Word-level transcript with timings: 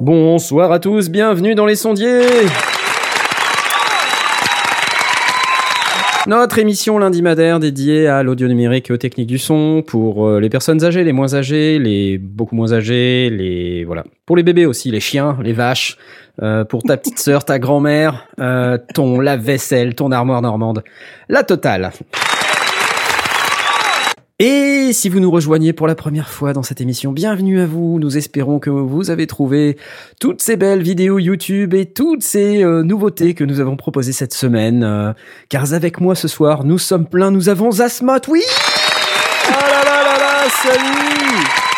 Bonsoir 0.00 0.72
à 0.72 0.78
tous, 0.78 1.10
bienvenue 1.10 1.54
dans 1.54 1.66
les 1.66 1.76
sondiers 1.76 2.22
Notre 6.30 6.60
émission 6.60 6.96
lundi 6.96 7.22
madère 7.22 7.58
dédiée 7.58 8.06
à 8.06 8.22
l'audio 8.22 8.46
numérique 8.46 8.88
et 8.88 8.92
aux 8.92 8.96
techniques 8.96 9.26
du 9.26 9.36
son 9.38 9.82
pour 9.84 10.28
euh, 10.28 10.38
les 10.38 10.48
personnes 10.48 10.84
âgées, 10.84 11.02
les 11.02 11.10
moins 11.10 11.34
âgées, 11.34 11.80
les 11.80 12.18
beaucoup 12.18 12.54
moins 12.54 12.72
âgées, 12.72 13.30
les 13.30 13.82
voilà, 13.84 14.04
pour 14.26 14.36
les 14.36 14.44
bébés 14.44 14.64
aussi, 14.64 14.92
les 14.92 15.00
chiens, 15.00 15.36
les 15.42 15.52
vaches, 15.52 15.98
euh, 16.40 16.64
pour 16.64 16.84
ta 16.84 16.96
petite 16.96 17.18
sœur, 17.18 17.44
ta 17.44 17.58
grand-mère, 17.58 18.28
euh, 18.38 18.78
ton 18.94 19.18
lave-vaisselle, 19.18 19.96
ton 19.96 20.12
armoire 20.12 20.40
normande, 20.40 20.84
la 21.28 21.42
totale. 21.42 21.90
Et 24.42 24.94
si 24.94 25.10
vous 25.10 25.20
nous 25.20 25.30
rejoignez 25.30 25.74
pour 25.74 25.86
la 25.86 25.94
première 25.94 26.30
fois 26.30 26.54
dans 26.54 26.62
cette 26.62 26.80
émission, 26.80 27.12
bienvenue 27.12 27.60
à 27.60 27.66
vous. 27.66 27.98
Nous 27.98 28.16
espérons 28.16 28.58
que 28.58 28.70
vous 28.70 29.10
avez 29.10 29.26
trouvé 29.26 29.76
toutes 30.18 30.40
ces 30.40 30.56
belles 30.56 30.80
vidéos 30.80 31.18
YouTube 31.18 31.74
et 31.74 31.84
toutes 31.84 32.22
ces 32.22 32.64
euh, 32.64 32.82
nouveautés 32.82 33.34
que 33.34 33.44
nous 33.44 33.60
avons 33.60 33.76
proposées 33.76 34.14
cette 34.14 34.32
semaine. 34.32 34.82
Euh, 34.82 35.12
car 35.50 35.74
avec 35.74 36.00
moi 36.00 36.14
ce 36.14 36.26
soir, 36.26 36.64
nous 36.64 36.78
sommes 36.78 37.04
pleins, 37.04 37.30
nous 37.30 37.50
avons 37.50 37.80
Asmat, 37.80 38.22
oui 38.28 38.40
Oh 39.46 39.52
là 39.52 39.84
là 39.84 40.04
là 40.04 40.18
là, 40.18 40.48
salut 40.48 41.69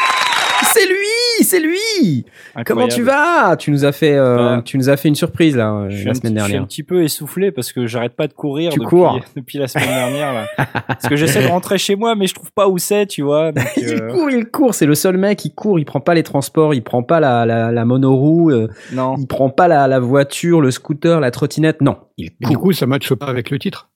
c'est 1.42 1.60
lui 1.60 2.24
Comment 2.66 2.88
tu 2.88 3.02
vas? 3.02 3.56
Tu 3.56 3.70
nous 3.70 3.84
as 3.84 3.92
fait, 3.92 4.14
euh, 4.16 4.36
Bah, 4.56 4.62
tu 4.64 4.76
nous 4.78 4.88
as 4.88 4.96
fait 4.96 5.08
une 5.08 5.14
surprise 5.14 5.56
là 5.56 5.86
Je 5.88 5.96
suis 5.96 6.04
la 6.04 6.10
un 6.10 6.14
semaine 6.14 6.34
petit- 6.34 6.40
Je 6.40 6.44
suis 6.44 6.52
un 6.52 6.56
dernière. 6.56 6.68
petit 6.68 6.82
peu 6.82 7.02
essoufflé 7.02 7.52
parce 7.52 7.72
que 7.72 7.86
j'arrête 7.86 8.14
pas 8.14 8.26
de 8.28 8.32
courir 8.32 8.72
Tu 8.72 8.78
depuis, 8.78 8.88
cours. 8.88 9.20
depuis 9.36 9.58
la 9.58 9.68
semaine 9.68 9.88
dernière. 9.88 10.32
Là. 10.32 10.46
parce 10.86 11.08
que 11.08 11.16
j'essaie 11.16 11.42
de 11.42 11.48
rentrer 11.48 11.78
chez 11.78 11.96
moi, 11.96 12.14
mais 12.14 12.26
je 12.26 12.34
trouve 12.34 12.52
pas 12.52 12.68
où 12.68 12.78
c'est, 12.78 13.06
tu 13.06 13.22
vois. 13.22 13.52
donc, 13.52 13.64
Il 13.76 13.88
euh, 13.88 14.08
court, 14.12 14.30
il 14.30 14.44
court, 14.46 14.74
c'est 14.74 14.86
le 14.86 14.94
seul 14.94 15.16
mec, 15.16 15.44
il 15.44 15.54
court, 15.54 15.78
il 15.78 15.84
prend 15.84 16.00
pas 16.00 16.14
les 16.14 16.22
transports, 16.22 16.74
il 16.74 16.82
prend 16.82 17.02
pas 17.02 17.20
la, 17.20 17.46
la, 17.46 17.70
la 17.72 17.84
monoroue, 17.84 18.50
euh, 18.50 18.68
non. 18.92 19.16
il 19.18 19.26
prend 19.26 19.50
pas 19.50 19.68
la, 19.68 19.86
la 19.88 20.00
voiture, 20.00 20.60
le 20.60 20.70
scooter, 20.70 21.20
la 21.20 21.30
trottinette, 21.30 21.80
non, 21.82 21.96
il 22.16 22.30
Mais 22.40 22.48
du 22.48 22.54
court. 22.56 22.64
coup, 22.64 22.72
ça 22.72 22.86
matche 22.86 23.12
pas 23.14 23.26
avec 23.26 23.50
le 23.50 23.58
titre. 23.58 23.88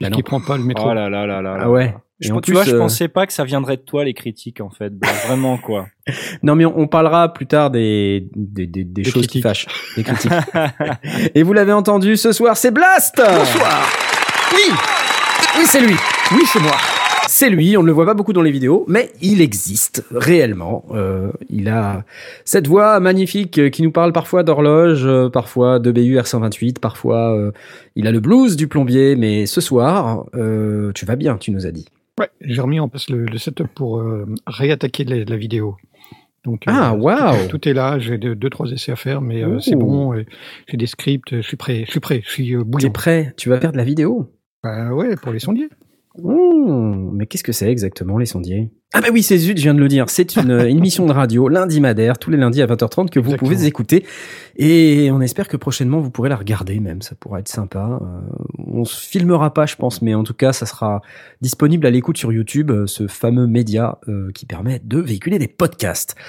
Bah 0.00 0.08
qu'il 0.10 0.24
prend 0.24 0.40
pas 0.40 0.56
le 0.56 0.62
métro. 0.64 0.88
Oh 0.90 0.94
là 0.94 1.10
là 1.10 1.26
là 1.26 1.42
là. 1.42 1.56
là. 1.56 1.60
Ah 1.64 1.70
ouais. 1.70 1.94
Je, 2.20 2.32
en 2.32 2.40
tu 2.40 2.50
plus, 2.50 2.54
vois, 2.54 2.64
je 2.64 2.74
euh, 2.74 2.78
pensais 2.78 3.08
pas 3.08 3.26
que 3.26 3.32
ça 3.32 3.44
viendrait 3.44 3.76
de 3.78 3.82
toi 3.82 4.04
les 4.04 4.12
critiques 4.14 4.60
en 4.60 4.70
fait. 4.70 4.90
Bah, 4.96 5.08
vraiment 5.26 5.56
quoi. 5.58 5.86
Non 6.42 6.54
mais 6.54 6.64
on, 6.66 6.78
on 6.78 6.86
parlera 6.86 7.32
plus 7.32 7.46
tard 7.46 7.70
des, 7.70 8.28
des, 8.34 8.66
des, 8.66 8.84
des 8.84 9.04
choses 9.04 9.26
qui 9.26 9.40
critiques. 9.40 9.42
fâchent, 9.42 9.66
des 9.96 10.02
critiques. 10.02 10.32
Et 11.34 11.42
vous 11.42 11.52
l'avez 11.52 11.72
entendu, 11.72 12.16
ce 12.16 12.32
soir, 12.32 12.56
c'est 12.56 12.70
Blast 12.72 13.16
Bonsoir 13.16 13.88
Oui 14.54 14.72
Oui, 15.58 15.64
c'est 15.66 15.80
lui 15.80 15.94
Oui, 16.32 16.42
c'est 16.52 16.60
moi. 16.60 16.76
C'est 17.28 17.48
lui, 17.48 17.76
on 17.76 17.82
ne 17.82 17.86
le 17.86 17.92
voit 17.92 18.06
pas 18.06 18.14
beaucoup 18.14 18.32
dans 18.32 18.42
les 18.42 18.50
vidéos, 18.50 18.84
mais 18.88 19.12
il 19.22 19.40
existe 19.40 20.04
réellement. 20.10 20.84
Euh, 20.90 21.30
il 21.48 21.68
a 21.68 22.02
cette 22.44 22.66
voix 22.66 22.98
magnifique 22.98 23.56
euh, 23.58 23.70
qui 23.70 23.82
nous 23.82 23.92
parle 23.92 24.12
parfois 24.12 24.42
d'horloge, 24.42 25.02
euh, 25.06 25.28
parfois 25.28 25.78
de 25.78 25.92
BU 25.92 26.16
R128, 26.18 26.80
parfois 26.80 27.36
euh, 27.36 27.52
il 27.94 28.08
a 28.08 28.10
le 28.10 28.18
blues 28.18 28.56
du 28.56 28.66
plombier, 28.66 29.14
mais 29.14 29.46
ce 29.46 29.60
soir, 29.60 30.24
euh, 30.34 30.90
tu 30.92 31.06
vas 31.06 31.14
bien, 31.14 31.36
tu 31.36 31.52
nous 31.52 31.66
as 31.66 31.70
dit. 31.70 31.86
Ouais, 32.20 32.28
j'ai 32.40 32.60
remis 32.60 32.78
en 32.78 32.88
place 32.88 33.08
le, 33.10 33.24
le 33.24 33.38
setup 33.38 33.66
pour 33.74 33.98
euh, 33.98 34.26
réattaquer 34.46 35.04
la, 35.04 35.24
la 35.24 35.36
vidéo. 35.36 35.76
Donc, 36.44 36.68
euh, 36.68 36.72
Ah, 36.74 36.94
waouh. 36.94 37.48
tout, 37.48 37.58
tout 37.58 37.68
est 37.68 37.72
là. 37.74 37.98
J'ai 37.98 38.16
deux, 38.18 38.34
deux, 38.34 38.48
trois 38.50 38.70
essais 38.70 38.92
à 38.92 38.96
faire, 38.96 39.20
mais 39.20 39.42
euh, 39.42 39.58
c'est 39.60 39.76
bon. 39.76 40.14
euh, 40.14 40.24
J'ai 40.68 40.76
des 40.76 40.86
scripts. 40.86 41.34
Je 41.36 41.40
suis 41.42 41.56
prêt. 41.56 41.84
Je 41.86 41.90
suis 41.90 42.00
prêt. 42.00 42.22
Je 42.24 42.30
suis 42.30 42.54
euh, 42.54 42.58
T'es 42.60 42.64
bouillant. 42.64 42.90
prêt 42.92 43.34
Tu 43.36 43.48
vas 43.48 43.60
faire 43.60 43.72
de 43.72 43.76
la 43.76 43.84
vidéo 43.84 44.30
Bah 44.62 44.92
ouais, 44.92 45.16
pour 45.16 45.32
les 45.32 45.38
sondiers. 45.38 45.68
Mmh, 46.18 47.10
mais 47.12 47.26
qu'est-ce 47.26 47.44
que 47.44 47.52
c'est 47.52 47.70
exactement 47.70 48.18
les 48.18 48.26
sondiers? 48.26 48.70
Ah 48.92 49.00
bah 49.00 49.08
oui, 49.12 49.22
c'est 49.22 49.38
zut, 49.38 49.56
je 49.56 49.62
viens 49.62 49.74
de 49.74 49.78
le 49.78 49.86
dire. 49.86 50.10
C'est 50.10 50.34
une 50.34 50.50
une 50.50 50.78
émission 50.78 51.06
de 51.06 51.12
radio 51.12 51.46
lundi 51.46 51.80
madère, 51.80 52.18
tous 52.18 52.30
les 52.30 52.36
lundis 52.36 52.60
à 52.60 52.66
20h30 52.66 53.08
que 53.08 53.20
vous 53.20 53.26
Exactement. 53.26 53.50
pouvez 53.50 53.66
écouter. 53.66 54.04
Et 54.56 55.10
on 55.12 55.20
espère 55.20 55.46
que 55.46 55.56
prochainement 55.56 56.00
vous 56.00 56.10
pourrez 56.10 56.28
la 56.28 56.34
regarder 56.34 56.80
même, 56.80 57.00
ça 57.00 57.14
pourra 57.14 57.38
être 57.38 57.48
sympa. 57.48 58.00
Euh, 58.02 58.20
on 58.58 58.84
se 58.84 59.00
filmera 59.06 59.54
pas, 59.54 59.66
je 59.66 59.76
pense, 59.76 60.02
mais 60.02 60.14
en 60.14 60.24
tout 60.24 60.34
cas, 60.34 60.52
ça 60.52 60.66
sera 60.66 61.02
disponible 61.40 61.86
à 61.86 61.90
l'écoute 61.90 62.16
sur 62.18 62.32
YouTube, 62.32 62.72
euh, 62.72 62.88
ce 62.88 63.06
fameux 63.06 63.46
média 63.46 63.98
euh, 64.08 64.32
qui 64.34 64.44
permet 64.46 64.80
de 64.84 64.98
véhiculer 64.98 65.38
des 65.38 65.48
podcasts. 65.48 66.16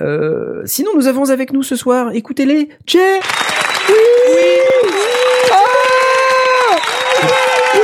Euh, 0.00 0.62
sinon, 0.64 0.90
nous 0.96 1.06
avons 1.06 1.30
avec 1.30 1.52
nous 1.52 1.62
ce 1.62 1.76
soir, 1.76 2.10
écoutez-les, 2.12 2.68
Jay 2.84 2.98
oui, 3.88 3.94
oui, 4.26 4.42
oui, 4.74 4.88
oui, 7.74 7.80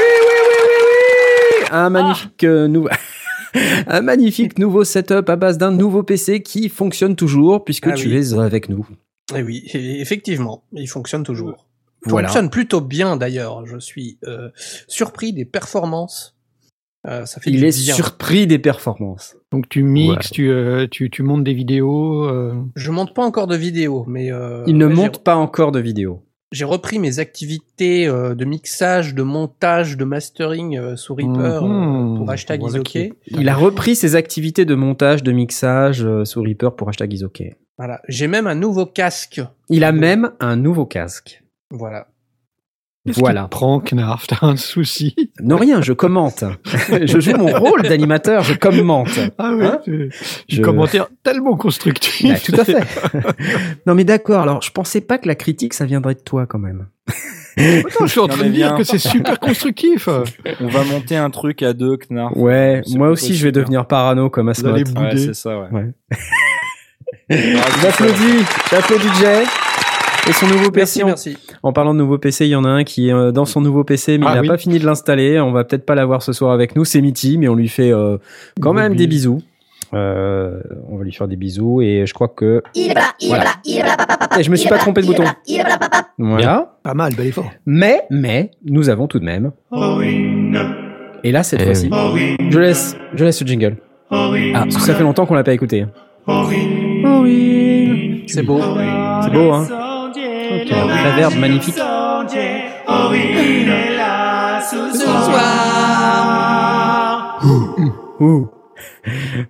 oui. 1.59 1.59
Un 1.70 1.90
magnifique 1.90 2.44
euh, 2.44 2.68
nouveau. 2.68 2.88
Un 3.88 4.00
magnifique 4.00 4.58
nouveau 4.58 4.84
setup 4.84 5.28
à 5.28 5.36
base 5.36 5.58
d'un 5.58 5.72
nouveau 5.72 6.02
PC 6.04 6.40
qui 6.42 6.68
fonctionne 6.68 7.16
toujours 7.16 7.64
puisque 7.64 7.88
Ah 7.88 7.92
tu 7.94 8.08
oui. 8.08 8.14
es 8.16 8.34
avec 8.38 8.68
nous. 8.68 8.86
Eh 9.36 9.42
oui, 9.42 9.62
effectivement, 9.74 10.64
il 10.72 10.86
fonctionne 10.88 11.22
toujours. 11.24 11.66
Il 12.06 12.10
Voilà. 12.10 12.28
fonctionne 12.28 12.50
plutôt 12.50 12.80
bien 12.80 13.16
d'ailleurs. 13.16 13.66
Je 13.66 13.78
suis 13.78 14.18
euh, 14.24 14.50
surpris 14.88 15.32
des 15.32 15.44
performances. 15.44 16.36
Euh, 17.06 17.24
ça 17.26 17.40
fait 17.40 17.50
Il 17.50 17.64
est 17.64 17.76
bien. 17.82 17.94
surpris 17.94 18.46
des 18.46 18.58
performances. 18.58 19.36
Donc 19.52 19.68
tu 19.68 19.82
mixes, 19.82 20.26
Ouais. 20.30 20.34
tu, 20.34 20.50
euh, 20.50 20.86
tu, 20.90 21.10
tu 21.10 21.22
montes 21.22 21.44
des 21.44 21.54
vidéos. 21.54 22.24
euh, 22.28 22.54
Je 22.76 22.90
monte 22.90 23.14
pas 23.14 23.24
encore 23.24 23.46
de 23.46 23.56
vidéos, 23.56 24.04
mais 24.06 24.30
euh, 24.32 24.64
Il 24.66 24.76
ne 24.76 24.86
monte 24.86 25.24
pas 25.24 25.34
encore 25.36 25.72
de 25.72 25.80
vidéo. 25.80 26.22
J'ai 26.52 26.64
repris 26.64 26.98
mes 26.98 27.20
activités 27.20 28.08
euh, 28.08 28.34
de 28.34 28.44
mixage, 28.44 29.14
de 29.14 29.22
montage, 29.22 29.96
de 29.96 30.04
mastering 30.04 30.76
euh, 30.76 30.96
sous 30.96 31.14
Reaper 31.14 31.62
Mhm. 31.64 32.14
euh, 32.14 32.16
pour 32.18 32.30
hashtag 32.30 32.60
Voilà 32.60 32.74
Isoké. 32.78 33.12
Il 33.28 33.48
a 33.48 33.54
repris 33.54 33.94
ses 33.94 34.16
activités 34.16 34.64
de 34.64 34.74
montage, 34.74 35.22
de 35.22 35.30
mixage 35.32 36.04
euh, 36.04 36.24
sous 36.24 36.42
Reaper 36.42 36.70
pour 36.76 36.88
hashtag 36.88 37.12
Isoké. 37.12 37.56
Voilà. 37.78 38.00
J'ai 38.08 38.26
même 38.26 38.46
un 38.48 38.56
nouveau 38.56 38.84
casque. 38.84 39.40
Il 39.68 39.84
a 39.84 39.92
même 39.92 40.32
un 40.40 40.56
nouveau 40.56 40.86
casque. 40.86 41.42
Voilà. 41.70 42.08
Voilà. 43.18 43.48
prend, 43.48 43.80
Knarf 43.80 44.26
T'as 44.26 44.38
un 44.46 44.56
souci 44.56 45.14
Non 45.42 45.56
rien, 45.56 45.82
je 45.82 45.92
commente. 45.92 46.44
je 46.90 47.20
joue 47.20 47.36
mon 47.36 47.46
rôle 47.58 47.82
d'animateur, 47.82 48.42
je 48.42 48.54
commente. 48.54 49.08
Ah 49.38 49.52
oui. 49.54 49.64
Hein 49.66 49.80
Je- 50.48 50.60
Un 50.60 50.62
commentaire 50.62 51.08
tellement 51.22 51.56
constructif. 51.56 52.30
Bah, 52.32 52.38
tout 52.44 52.60
à 52.60 52.64
fait. 52.64 52.82
non 53.86 53.94
mais 53.94 54.04
d'accord, 54.04 54.42
alors 54.42 54.62
je 54.62 54.70
pensais 54.70 55.00
pas 55.00 55.18
que 55.18 55.28
la 55.28 55.34
critique 55.34 55.74
ça 55.74 55.84
viendrait 55.86 56.14
de 56.14 56.20
toi 56.20 56.46
quand 56.46 56.58
même. 56.58 56.86
Attends, 57.58 58.06
je 58.06 58.10
suis 58.10 58.20
en 58.20 58.28
train 58.28 58.44
de 58.44 58.50
dire 58.50 58.74
que 58.76 58.84
c'est 58.84 58.98
super 58.98 59.38
constructif. 59.40 60.08
On 60.60 60.68
va 60.68 60.84
monter 60.84 61.16
un 61.16 61.30
truc 61.30 61.62
à 61.62 61.72
deux, 61.72 61.96
Knarf. 62.08 62.32
Ouais, 62.36 62.80
moi 62.94 63.08
aussi 63.08 63.34
je 63.34 63.44
vais 63.46 63.52
devenir 63.52 63.86
parano 63.86 64.30
comme 64.30 64.48
allez 64.48 64.68
Ouais, 64.68 64.84
bouder. 64.84 65.18
c'est 65.18 65.34
ça, 65.34 65.58
ouais. 65.58 65.68
Ouais. 65.72 65.90
J'applaudis, 67.30 68.44
j'applaudis 68.70 69.08
Jay. 69.20 69.44
Et 70.28 70.32
son 70.32 70.46
nouveau 70.46 70.70
PC, 70.70 70.76
Merci, 70.76 71.02
en- 71.02 71.06
merci. 71.06 71.36
en 71.62 71.72
parlant 71.72 71.92
de 71.92 71.98
nouveau 71.98 72.18
PC, 72.18 72.46
il 72.46 72.50
y 72.50 72.56
en 72.56 72.64
a 72.64 72.68
un 72.68 72.84
qui 72.84 73.08
est 73.08 73.12
euh, 73.12 73.32
dans 73.32 73.44
son 73.44 73.60
nouveau 73.60 73.82
PC, 73.84 74.18
mais 74.18 74.26
Ah 74.28 74.32
il 74.32 74.34
n'a 74.36 74.40
oui. 74.42 74.48
pas 74.48 74.58
fini 74.58 74.78
de 74.78 74.86
l'installer. 74.86 75.40
On 75.40 75.50
va 75.50 75.64
peut-être 75.64 75.84
pas 75.84 75.94
l'avoir 75.96 76.22
ce 76.22 76.32
soir 76.32 76.52
avec 76.52 76.76
nous. 76.76 76.84
C'est 76.84 77.00
Mitty, 77.00 77.36
mais 77.38 77.48
on 77.48 77.54
lui 77.54 77.68
fait 77.68 77.92
euh, 77.92 78.16
quand 78.60 78.72
même 78.72 78.94
des 78.94 79.06
bisous. 79.08 79.42
Euh, 79.92 80.60
on 80.88 80.98
va 80.98 81.04
lui 81.04 81.12
faire 81.12 81.26
des 81.26 81.34
bisous 81.34 81.82
et 81.82 82.04
je 82.06 82.14
crois 82.14 82.28
que 82.28 82.62
Il 82.76 82.92
est 82.92 82.94
là, 82.94 83.02
il 83.20 83.24
est 83.26 83.28
Voilà. 83.30 83.44
là, 83.44 83.50
il 83.64 83.76
est 83.78 83.82
là, 83.82 83.96
papa, 83.96 84.16
papa. 84.18 84.38
Et 84.38 84.44
je 84.44 84.50
me 84.52 84.56
suis 84.56 84.68
pas 84.68 84.78
trompé 84.78 85.00
de 85.02 85.06
bouton. 85.06 85.24
voilà. 86.16 86.76
Pas 86.84 86.94
mal, 86.94 87.12
bel 87.16 87.26
effort. 87.26 87.50
Mais 87.66 88.02
mais 88.08 88.52
nous 88.64 88.88
avons 88.88 89.08
tout 89.08 89.18
de 89.18 89.24
même. 89.24 89.50
Et 91.24 91.32
là 91.32 91.42
cette 91.42 91.60
Eh 91.62 91.64
fois-ci, 91.64 91.90
je 92.50 92.58
laisse 92.60 92.96
je 93.14 93.24
laisse 93.24 93.38
ce 93.38 93.44
jingle. 93.44 93.78
Ah 94.12 94.30
parce 94.52 94.76
que 94.76 94.82
ça 94.82 94.94
fait 94.94 95.02
longtemps 95.02 95.26
qu'on 95.26 95.34
l'a 95.34 95.42
pas 95.44 95.54
écouté. 95.54 95.86
C'est 98.28 98.42
beau. 98.44 98.60
C'est 99.24 99.32
beau 99.32 99.52
hein. 99.52 99.66
La 100.50 101.14
verbe 101.14 101.36
magnifique. 101.36 101.76
Ouh. 108.20 108.48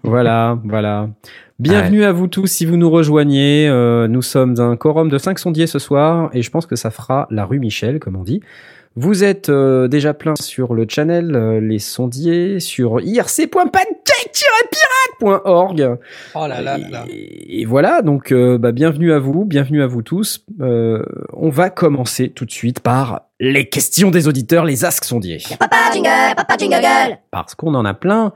voilà, 0.02 0.58
voilà. 0.62 1.08
Bienvenue 1.58 2.04
à 2.04 2.12
vous 2.12 2.26
tous 2.26 2.46
si 2.46 2.66
vous 2.66 2.76
nous 2.76 2.90
rejoignez. 2.90 3.66
Euh, 3.68 4.08
nous 4.08 4.20
sommes 4.20 4.60
un 4.60 4.76
quorum 4.76 5.08
de 5.08 5.16
5 5.16 5.38
sondiers 5.38 5.66
ce 5.66 5.78
soir 5.78 6.28
et 6.34 6.42
je 6.42 6.50
pense 6.50 6.66
que 6.66 6.76
ça 6.76 6.90
fera 6.90 7.26
la 7.30 7.46
rue 7.46 7.60
Michel, 7.60 7.98
comme 7.98 8.16
on 8.16 8.22
dit. 8.22 8.42
Vous 8.96 9.24
êtes 9.24 9.48
euh, 9.48 9.88
déjà 9.88 10.12
plein 10.12 10.34
sur 10.36 10.74
le 10.74 10.84
channel 10.86 11.34
euh, 11.34 11.60
Les 11.60 11.78
Sondiers, 11.78 12.60
sur 12.60 13.00
irc.pancake-pirate 13.00 13.99
scarlett.org. 14.32 15.98
Oh 16.34 16.46
là 16.46 16.60
là 16.60 16.78
là 16.78 16.88
là. 16.88 17.04
Et, 17.08 17.64
voilà, 17.64 18.02
donc 18.02 18.32
euh, 18.32 18.58
bah, 18.58 18.72
bienvenue 18.72 19.12
à 19.12 19.18
vous, 19.18 19.44
bienvenue 19.44 19.82
à 19.82 19.86
vous 19.86 20.02
tous. 20.02 20.44
Euh, 20.60 21.02
on 21.32 21.50
va 21.50 21.70
commencer 21.70 22.30
tout 22.30 22.44
de 22.44 22.50
suite 22.50 22.80
par 22.80 23.22
les 23.42 23.68
questions 23.68 24.10
des 24.10 24.28
auditeurs, 24.28 24.64
les 24.64 24.84
asks 24.84 25.04
sondiers. 25.04 25.38
Papa 25.58 25.90
jingle, 25.92 26.34
papa 26.36 26.56
jingle. 26.58 27.18
Parce 27.30 27.54
qu'on 27.54 27.74
en 27.74 27.86
a 27.86 27.94
plein. 27.94 28.32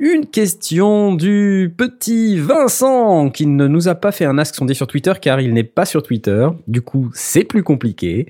Une 0.00 0.26
question 0.26 1.14
du 1.14 1.72
petit 1.76 2.38
Vincent 2.38 3.30
qui 3.30 3.46
ne 3.46 3.68
nous 3.68 3.86
a 3.86 3.94
pas 3.94 4.10
fait 4.10 4.24
un 4.24 4.36
ask 4.36 4.56
sondier 4.56 4.74
sur 4.74 4.88
Twitter 4.88 5.12
car 5.20 5.40
il 5.40 5.54
n'est 5.54 5.62
pas 5.62 5.84
sur 5.84 6.02
Twitter. 6.02 6.48
Du 6.66 6.82
coup, 6.82 7.10
c'est 7.14 7.44
plus 7.44 7.62
compliqué. 7.62 8.26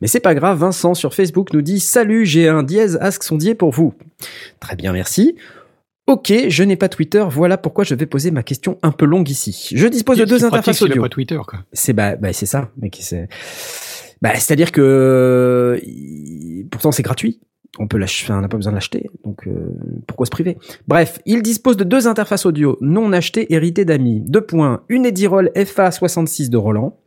Mais 0.00 0.06
c'est 0.06 0.20
pas 0.20 0.34
grave, 0.34 0.58
Vincent 0.58 0.92
sur 0.92 1.14
Facebook 1.14 1.52
nous 1.54 1.62
dit 1.62 1.80
Salut, 1.80 2.26
j'ai 2.26 2.48
un 2.48 2.62
dièse 2.62 2.98
ask 3.00 3.22
sondier 3.22 3.54
pour 3.54 3.70
vous. 3.70 3.94
Très 4.60 4.76
bien, 4.76 4.92
merci. 4.92 5.36
Ok, 6.10 6.32
je 6.48 6.64
n'ai 6.64 6.74
pas 6.74 6.88
Twitter, 6.88 7.24
voilà 7.30 7.56
pourquoi 7.56 7.84
je 7.84 7.94
vais 7.94 8.04
poser 8.04 8.32
ma 8.32 8.42
question 8.42 8.78
un 8.82 8.90
peu 8.90 9.04
longue 9.04 9.30
ici. 9.30 9.68
Je 9.72 9.86
dispose 9.86 10.18
de 10.18 10.24
deux 10.24 10.44
interfaces 10.44 10.82
audio. 10.82 11.02
pas 11.02 11.08
Twitter, 11.08 11.38
quoi? 11.46 11.60
C'est 11.72 11.92
bah, 11.92 12.16
bah 12.16 12.32
c'est 12.32 12.46
ça, 12.46 12.72
qui 12.90 13.04
c'est? 13.04 13.28
Bah, 14.20 14.34
c'est-à-dire 14.34 14.72
que 14.72 15.80
pourtant 16.68 16.90
c'est 16.90 17.04
gratuit. 17.04 17.38
On 17.78 17.86
peut 17.86 17.96
l'acheter, 17.96 18.32
on 18.32 18.40
n'a 18.40 18.48
pas 18.48 18.56
besoin 18.56 18.72
de 18.72 18.76
l'acheter, 18.76 19.08
donc 19.24 19.46
euh, 19.46 19.52
pourquoi 20.08 20.26
se 20.26 20.32
priver? 20.32 20.58
Bref, 20.88 21.20
il 21.26 21.42
dispose 21.42 21.76
de 21.76 21.84
deux 21.84 22.08
interfaces 22.08 22.44
audio 22.44 22.76
non 22.80 23.12
achetées 23.12 23.54
héritées 23.54 23.84
d'amis. 23.84 24.20
Deux 24.26 24.40
points, 24.40 24.82
une 24.88 25.06
Edirol 25.06 25.52
FA66 25.54 26.48
de 26.50 26.56
Roland 26.56 26.98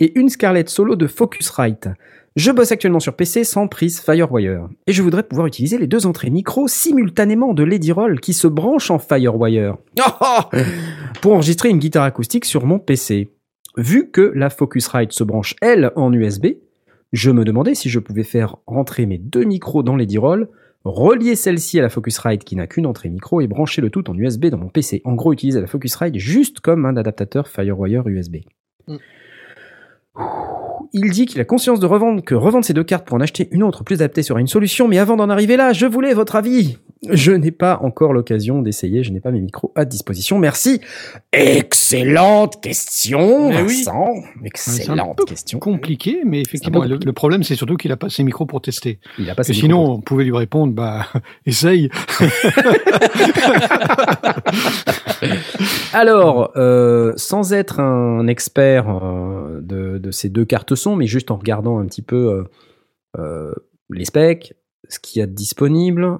et 0.00 0.18
une 0.18 0.28
Scarlett 0.28 0.68
Solo 0.68 0.96
de 0.96 1.06
Focusrite. 1.06 1.90
Je 2.36 2.50
bosse 2.52 2.72
actuellement 2.72 3.00
sur 3.00 3.14
PC 3.14 3.42
sans 3.44 3.68
prise 3.68 4.00
Firewire 4.00 4.68
et 4.86 4.92
je 4.92 5.02
voudrais 5.02 5.22
pouvoir 5.22 5.46
utiliser 5.46 5.78
les 5.78 5.86
deux 5.86 6.06
entrées 6.06 6.30
micro 6.30 6.68
simultanément 6.68 7.54
de 7.54 7.64
l'Edirol 7.64 8.20
qui 8.20 8.32
se 8.32 8.46
branche 8.46 8.90
en 8.90 8.98
Firewire 8.98 9.76
pour 11.20 11.32
enregistrer 11.32 11.68
une 11.70 11.78
guitare 11.78 12.04
acoustique 12.04 12.44
sur 12.44 12.64
mon 12.64 12.78
PC. 12.78 13.30
Vu 13.76 14.10
que 14.10 14.32
la 14.34 14.50
Focusrite 14.50 15.12
se 15.12 15.24
branche, 15.24 15.56
elle, 15.60 15.92
en 15.96 16.12
USB, 16.12 16.46
je 17.12 17.30
me 17.30 17.44
demandais 17.44 17.74
si 17.74 17.88
je 17.88 17.98
pouvais 17.98 18.24
faire 18.24 18.56
rentrer 18.66 19.06
mes 19.06 19.18
deux 19.18 19.44
micros 19.44 19.82
dans 19.82 19.96
les 19.96 20.06
D-Roll, 20.06 20.48
relier 20.84 21.36
celle-ci 21.36 21.78
à 21.78 21.82
la 21.82 21.88
Focusrite 21.88 22.44
qui 22.44 22.56
n'a 22.56 22.66
qu'une 22.66 22.86
entrée 22.86 23.08
micro 23.08 23.40
et 23.40 23.46
brancher 23.46 23.80
le 23.80 23.90
tout 23.90 24.10
en 24.10 24.16
USB 24.16 24.46
dans 24.46 24.58
mon 24.58 24.68
PC. 24.68 25.00
En 25.04 25.14
gros, 25.14 25.32
utiliser 25.32 25.60
la 25.60 25.66
Focusrite 25.66 26.16
juste 26.16 26.60
comme 26.60 26.84
un 26.86 26.96
adaptateur 26.96 27.48
Firewire 27.48 28.06
USB. 28.06 28.36
Mm. 28.86 28.96
Il 30.92 31.10
dit 31.10 31.26
qu'il 31.26 31.40
a 31.40 31.44
conscience 31.44 31.80
de 31.80 31.86
revendre, 31.86 32.22
que 32.24 32.34
revendre 32.34 32.64
ces 32.64 32.72
deux 32.72 32.84
cartes 32.84 33.06
pour 33.06 33.16
en 33.16 33.20
acheter 33.20 33.48
une 33.52 33.62
autre 33.62 33.84
plus 33.84 33.96
adaptée 33.96 34.22
serait 34.22 34.40
une 34.40 34.46
solution, 34.46 34.88
mais 34.88 34.98
avant 34.98 35.16
d'en 35.16 35.28
arriver 35.28 35.56
là, 35.56 35.72
je 35.72 35.86
voulais 35.86 36.14
votre 36.14 36.36
avis. 36.36 36.78
Je 37.08 37.32
n'ai 37.32 37.50
pas 37.50 37.78
encore 37.82 38.12
l'occasion 38.12 38.60
d'essayer, 38.60 39.04
je 39.04 39.12
n'ai 39.12 39.20
pas 39.20 39.30
mes 39.30 39.40
micros 39.40 39.72
à 39.74 39.84
disposition. 39.84 40.38
Merci. 40.38 40.80
Excellente 41.32 42.60
question, 42.60 43.50
Mais 43.50 43.62
oui. 43.62 43.82
Vincent. 43.84 44.14
Excellente 44.44 45.24
question. 45.26 45.58
Compliqué, 45.58 46.22
mais 46.24 46.40
effectivement, 46.40 46.84
le, 46.84 46.96
le 46.96 47.12
problème, 47.12 47.42
c'est 47.42 47.54
surtout 47.54 47.76
qu'il 47.76 47.92
a 47.92 47.96
pas 47.96 48.08
ses 48.08 48.24
micros 48.24 48.46
pour 48.46 48.60
tester. 48.60 48.98
Il 49.18 49.30
a 49.30 49.34
pas 49.34 49.42
Et 49.42 49.46
ses 49.46 49.54
sinon, 49.54 49.92
on 49.92 50.00
pouvait 50.00 50.24
lui 50.24 50.36
répondre, 50.36 50.72
bah, 50.72 51.06
essaye. 51.46 51.88
Alors, 55.92 56.52
euh, 56.56 57.12
sans 57.16 57.52
être 57.52 57.80
un 57.80 58.26
expert 58.26 58.88
euh, 58.88 59.60
de, 59.60 59.98
de 59.98 60.10
ces 60.10 60.28
deux 60.28 60.44
cartes 60.44 60.74
son, 60.74 60.96
mais 60.96 61.06
juste 61.06 61.30
en 61.30 61.36
regardant 61.36 61.78
un 61.78 61.86
petit 61.86 62.02
peu 62.02 62.16
euh, 62.16 62.44
euh, 63.18 63.54
les 63.90 64.04
specs, 64.04 64.54
ce 64.88 64.98
qu'il 64.98 65.20
y 65.20 65.22
a 65.22 65.26
de 65.26 65.32
disponible. 65.32 66.18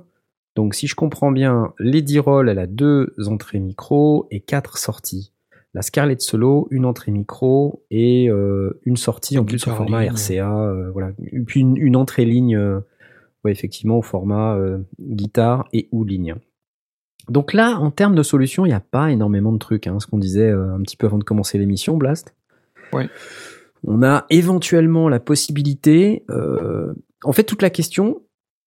Donc, 0.58 0.74
si 0.74 0.88
je 0.88 0.96
comprends 0.96 1.30
bien, 1.30 1.72
Lady 1.78 2.18
Roll, 2.18 2.48
elle 2.48 2.58
a 2.58 2.66
deux 2.66 3.14
entrées 3.28 3.60
micro 3.60 4.26
et 4.32 4.40
quatre 4.40 4.76
sorties. 4.76 5.32
La 5.72 5.82
Scarlett 5.82 6.20
Solo, 6.20 6.66
une 6.72 6.84
entrée 6.84 7.12
micro 7.12 7.84
et 7.92 8.28
euh, 8.28 8.80
une 8.84 8.96
sortie 8.96 9.38
en 9.38 9.44
plus 9.44 9.64
au 9.68 9.70
format 9.70 10.02
ligne. 10.02 10.10
RCA. 10.10 10.52
euh, 10.52 10.90
voilà. 10.90 11.12
Et 11.30 11.38
puis 11.42 11.60
une, 11.60 11.76
une 11.76 11.94
entrée 11.94 12.24
ligne, 12.24 12.56
euh, 12.56 12.80
ouais, 13.44 13.52
effectivement, 13.52 13.98
au 13.98 14.02
format 14.02 14.58
guitare 15.00 15.68
et 15.72 15.88
ou 15.92 16.02
ligne. 16.02 16.34
Donc 17.28 17.52
là, 17.52 17.78
en 17.78 17.92
termes 17.92 18.16
de 18.16 18.24
solutions, 18.24 18.66
il 18.66 18.70
n'y 18.70 18.74
a 18.74 18.80
pas 18.80 19.12
énormément 19.12 19.52
de 19.52 19.58
trucs. 19.58 19.86
Hein, 19.86 20.00
ce 20.00 20.08
qu'on 20.08 20.18
disait 20.18 20.50
un 20.50 20.82
petit 20.82 20.96
peu 20.96 21.06
avant 21.06 21.18
de 21.18 21.24
commencer 21.24 21.56
l'émission, 21.58 21.96
Blast. 21.96 22.34
Ouais. 22.92 23.08
On 23.86 24.02
a 24.02 24.26
éventuellement 24.28 25.08
la 25.08 25.20
possibilité. 25.20 26.24
en 27.22 27.32
fait, 27.32 27.44
toute 27.44 27.62
la 27.62 27.70
question, 27.70 28.22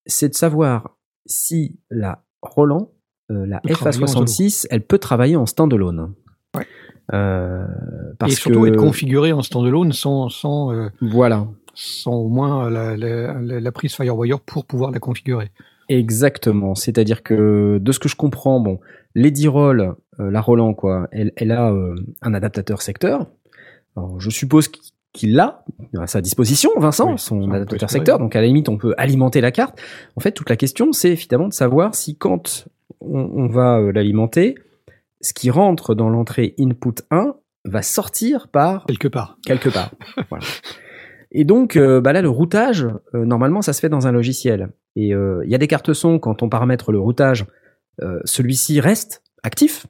c'est 0.05 0.29
de 0.29 0.35
savoir 0.35 0.95
si 1.25 1.79
la 1.89 2.23
Roland, 2.41 2.91
euh, 3.31 3.45
la 3.45 3.59
Peut 3.61 3.73
travailler 3.73 4.03
en 4.03 4.05
FA66, 4.25 4.67
elle 4.69 4.81
peut 4.81 4.97
travailler 4.97 5.35
en 5.35 5.45
standalone. 5.45 6.13
Ouais. 6.55 6.65
Euh, 7.13 7.65
parce 8.19 8.33
et 8.33 8.35
surtout 8.35 8.61
que 8.61 8.67
être 8.67 8.77
configuré 8.77 9.31
en 9.33 9.41
standalone 9.41 9.91
sans, 9.93 10.29
sans, 10.29 10.71
euh, 10.73 10.89
voilà, 11.01 11.47
sans 11.73 12.13
au 12.15 12.29
moins 12.29 12.69
la, 12.69 12.95
la, 12.97 13.39
la- 13.39 13.59
la 13.59 13.71
prise 13.71 13.95
Firewire 13.95 14.39
pour 14.39 14.65
pouvoir 14.65 14.91
la 14.91 14.99
configurer. 14.99 15.49
Exactement. 15.89 16.73
C'est-à-dire 16.75 17.21
que 17.23 17.77
de 17.81 17.91
ce 17.91 17.99
que 17.99 18.07
je 18.09 18.15
comprends, 18.15 18.59
bon, 18.59 18.79
Lady 19.15 19.47
Roll, 19.47 19.95
euh, 20.19 20.31
la 20.31 20.39
Roland, 20.41 20.73
quoi, 20.73 21.07
elle, 21.11 21.33
elle 21.35 21.51
a 21.51 21.73
un 22.21 22.33
adaptateur 22.33 22.81
secteur. 22.81 23.27
Alors, 23.97 24.19
je 24.21 24.29
suppose 24.29 24.69
qu'il- 25.13 25.35
l'a 25.35 25.63
à 25.99 26.07
sa 26.07 26.21
disposition, 26.21 26.71
Vincent, 26.77 27.11
Oui, 27.11 27.19
son 27.19 27.51
adaptateur 27.51 27.89
secteur. 27.89 28.17
Donc 28.19 28.35
à 28.35 28.41
la 28.41 28.47
limite, 28.47 28.69
on 28.69 28.77
peut 28.77 28.93
alimenter 28.97 29.41
la 29.41 29.51
carte. 29.51 29.79
En 30.15 30.19
fait, 30.21 30.31
toute 30.31 30.49
la 30.49 30.55
question, 30.55 30.91
c'est 30.93 31.11
évidemment 31.11 31.47
de 31.47 31.53
savoir 31.53 31.95
si 31.95 32.15
quand 32.17 32.65
on, 33.01 33.19
on 33.19 33.47
va 33.47 33.79
euh, 33.79 33.91
l'alimenter, 33.91 34.55
ce 35.21 35.33
qui 35.33 35.49
rentre 35.49 35.95
dans 35.95 36.09
l'entrée 36.09 36.55
input 36.59 36.95
1 37.11 37.35
va 37.65 37.81
sortir 37.81 38.47
par 38.47 38.85
Quelque 38.85 39.07
part. 39.07 39.37
quelque 39.45 39.69
part. 39.69 39.91
Voilà. 40.29 40.45
Et 41.33 41.45
donc, 41.45 41.75
euh, 41.77 42.01
bah 42.01 42.11
là, 42.11 42.21
le 42.21 42.29
routage, 42.29 42.87
euh, 43.13 43.23
normalement, 43.25 43.61
ça 43.61 43.71
se 43.73 43.79
fait 43.79 43.87
dans 43.89 44.05
un 44.07 44.11
logiciel. 44.11 44.69
Et 44.97 45.13
euh, 45.13 45.41
il 45.45 45.51
y 45.51 45.55
a 45.55 45.57
des 45.57 45.67
cartes 45.67 45.93
son, 45.93 46.19
quand 46.19 46.43
on 46.43 46.49
paramètre 46.49 46.91
le 46.91 46.99
routage, 46.99 47.45
celui-ci 48.25 48.79
reste 48.79 49.21
actif. 49.43 49.85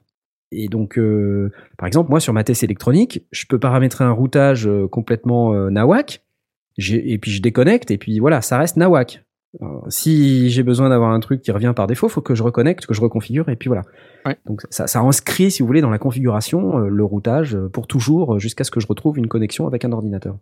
Et 0.52 0.68
donc, 0.68 0.98
euh, 0.98 1.50
par 1.78 1.86
exemple, 1.86 2.10
moi, 2.10 2.20
sur 2.20 2.32
ma 2.32 2.44
TC 2.44 2.64
électronique, 2.64 3.26
je 3.32 3.46
peux 3.46 3.58
paramétrer 3.58 4.04
un 4.04 4.12
routage 4.12 4.68
euh, 4.68 4.86
complètement 4.86 5.54
euh, 5.54 5.70
nawak, 5.70 6.22
et 6.78 7.18
puis 7.18 7.30
je 7.30 7.42
déconnecte, 7.42 7.90
et 7.90 7.98
puis 7.98 8.20
voilà, 8.20 8.42
ça 8.42 8.58
reste 8.58 8.76
nawak. 8.76 9.24
Alors, 9.60 9.84
si 9.88 10.48
j'ai 10.50 10.62
besoin 10.62 10.88
d'avoir 10.88 11.10
un 11.10 11.20
truc 11.20 11.42
qui 11.42 11.50
revient 11.50 11.72
par 11.76 11.86
défaut, 11.86 12.08
faut 12.08 12.22
que 12.22 12.34
je 12.34 12.42
reconnecte, 12.42 12.86
que 12.86 12.94
je 12.94 13.00
reconfigure, 13.00 13.48
et 13.48 13.56
puis 13.56 13.68
voilà. 13.68 13.82
Ouais. 14.24 14.36
Donc 14.46 14.62
ça, 14.70 14.86
ça 14.86 15.00
inscrit, 15.00 15.50
si 15.50 15.62
vous 15.62 15.66
voulez, 15.66 15.82
dans 15.82 15.90
la 15.90 15.98
configuration 15.98 16.78
euh, 16.78 16.88
le 16.88 17.04
routage 17.04 17.54
euh, 17.54 17.68
pour 17.68 17.86
toujours, 17.86 18.38
jusqu'à 18.38 18.64
ce 18.64 18.70
que 18.70 18.80
je 18.80 18.86
retrouve 18.86 19.18
une 19.18 19.28
connexion 19.28 19.66
avec 19.66 19.84
un 19.84 19.92
ordinateur. 19.92 20.38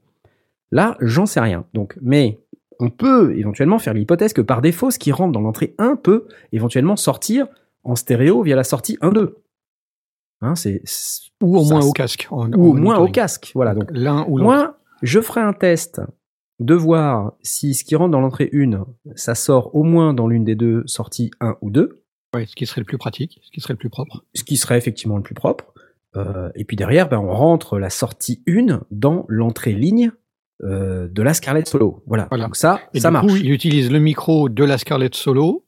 Là, 0.71 0.97
j'en 1.01 1.27
sais 1.27 1.41
rien. 1.41 1.65
Donc, 1.75 1.97
mais 2.01 2.39
on 2.79 2.91
peut 2.91 3.37
éventuellement 3.37 3.81
faire 3.81 3.95
l'hypothèse 3.95 4.33
que 4.33 4.41
par 4.41 4.63
défaut, 4.63 4.91
ce 4.91 4.99
qui 4.99 5.11
rentre 5.11 5.33
dans 5.33 5.41
l'entrée 5.41 5.75
1 5.79 5.97
peut 5.97 6.27
éventuellement 6.53 6.97
sortir 6.97 7.49
en 7.83 7.97
stéréo 7.97 8.43
via 8.43 8.55
la 8.55 8.65
sortie 8.65 8.97
1-2. 9.03 9.33
Hein, 10.43 10.55
c'est 10.55 10.83
Ou 11.43 11.57
au 11.59 11.65
Ça, 11.65 11.75
moins 11.75 11.85
au 11.87 11.93
casque. 11.93 12.29
en- 12.31 12.51
ou 12.53 12.71
au 12.71 12.75
moins 12.75 12.99
au 12.99 13.09
casque. 13.09 13.53
Voilà. 13.55 13.75
Donc 13.75 13.89
L'un 13.93 14.25
ou 14.29 14.39
l'autre. 14.39 14.43
moi, 14.43 14.79
je 15.03 15.21
ferai 15.21 15.41
un 15.41 15.53
test 15.53 16.01
de 16.61 16.75
voir 16.75 17.33
si 17.43 17.75
ce 17.75 17.85
qui 17.85 17.97
rentre 17.97 18.11
dans 18.11 18.21
l'entrée 18.21 18.51
1, 18.53 18.87
ça 19.17 19.35
sort 19.35 19.75
au 19.75 19.83
moins 19.83 20.13
dans 20.15 20.29
l'une 20.29 20.45
des 20.45 20.55
deux 20.55 20.83
sorties 20.87 21.31
1 21.41 21.57
ou 21.63 21.71
2, 21.71 22.03
Ouais, 22.35 22.47
ce 22.47 22.55
qui 22.55 22.65
serait 22.67 22.81
le 22.83 22.85
plus 22.85 22.99
pratique, 22.99 23.41
ce 23.43 23.51
qui 23.51 23.61
serait 23.61 23.73
le 23.75 23.79
plus 23.79 23.89
propre. 23.91 24.25
ce 24.35 24.45
qui 24.45 24.57
serait 24.57 24.79
effectivement 24.79 25.17
le 25.17 25.23
plus 25.23 25.35
propre. 25.35 25.73
Euh, 26.17 26.51
et 26.55 26.65
puis 26.65 26.77
derrière, 26.77 27.09
ben, 27.09 27.19
on 27.19 27.33
rentre 27.33 27.79
la 27.79 27.91
sortie 27.91 28.43
1 28.47 28.83
dans 28.91 29.25
l'entrée 29.29 29.73
ligne 29.73 30.13
euh, 30.63 31.09
de 31.09 31.23
la 31.23 31.33
Scarlett 31.35 31.67
Solo. 31.67 32.03
Voilà. 32.07 32.27
Voilà. 32.31 32.45
Donc 32.45 32.57
ça, 32.57 32.81
Et 32.95 33.01
ça 33.01 33.09
du 33.09 33.13
marche. 33.15 33.27
coup, 33.29 33.37
il 33.37 33.51
utilise 33.51 33.91
le 33.91 33.99
micro 33.99 34.49
de 34.49 34.63
la 34.65 34.77
Scarlett 34.79 35.15
Solo, 35.15 35.65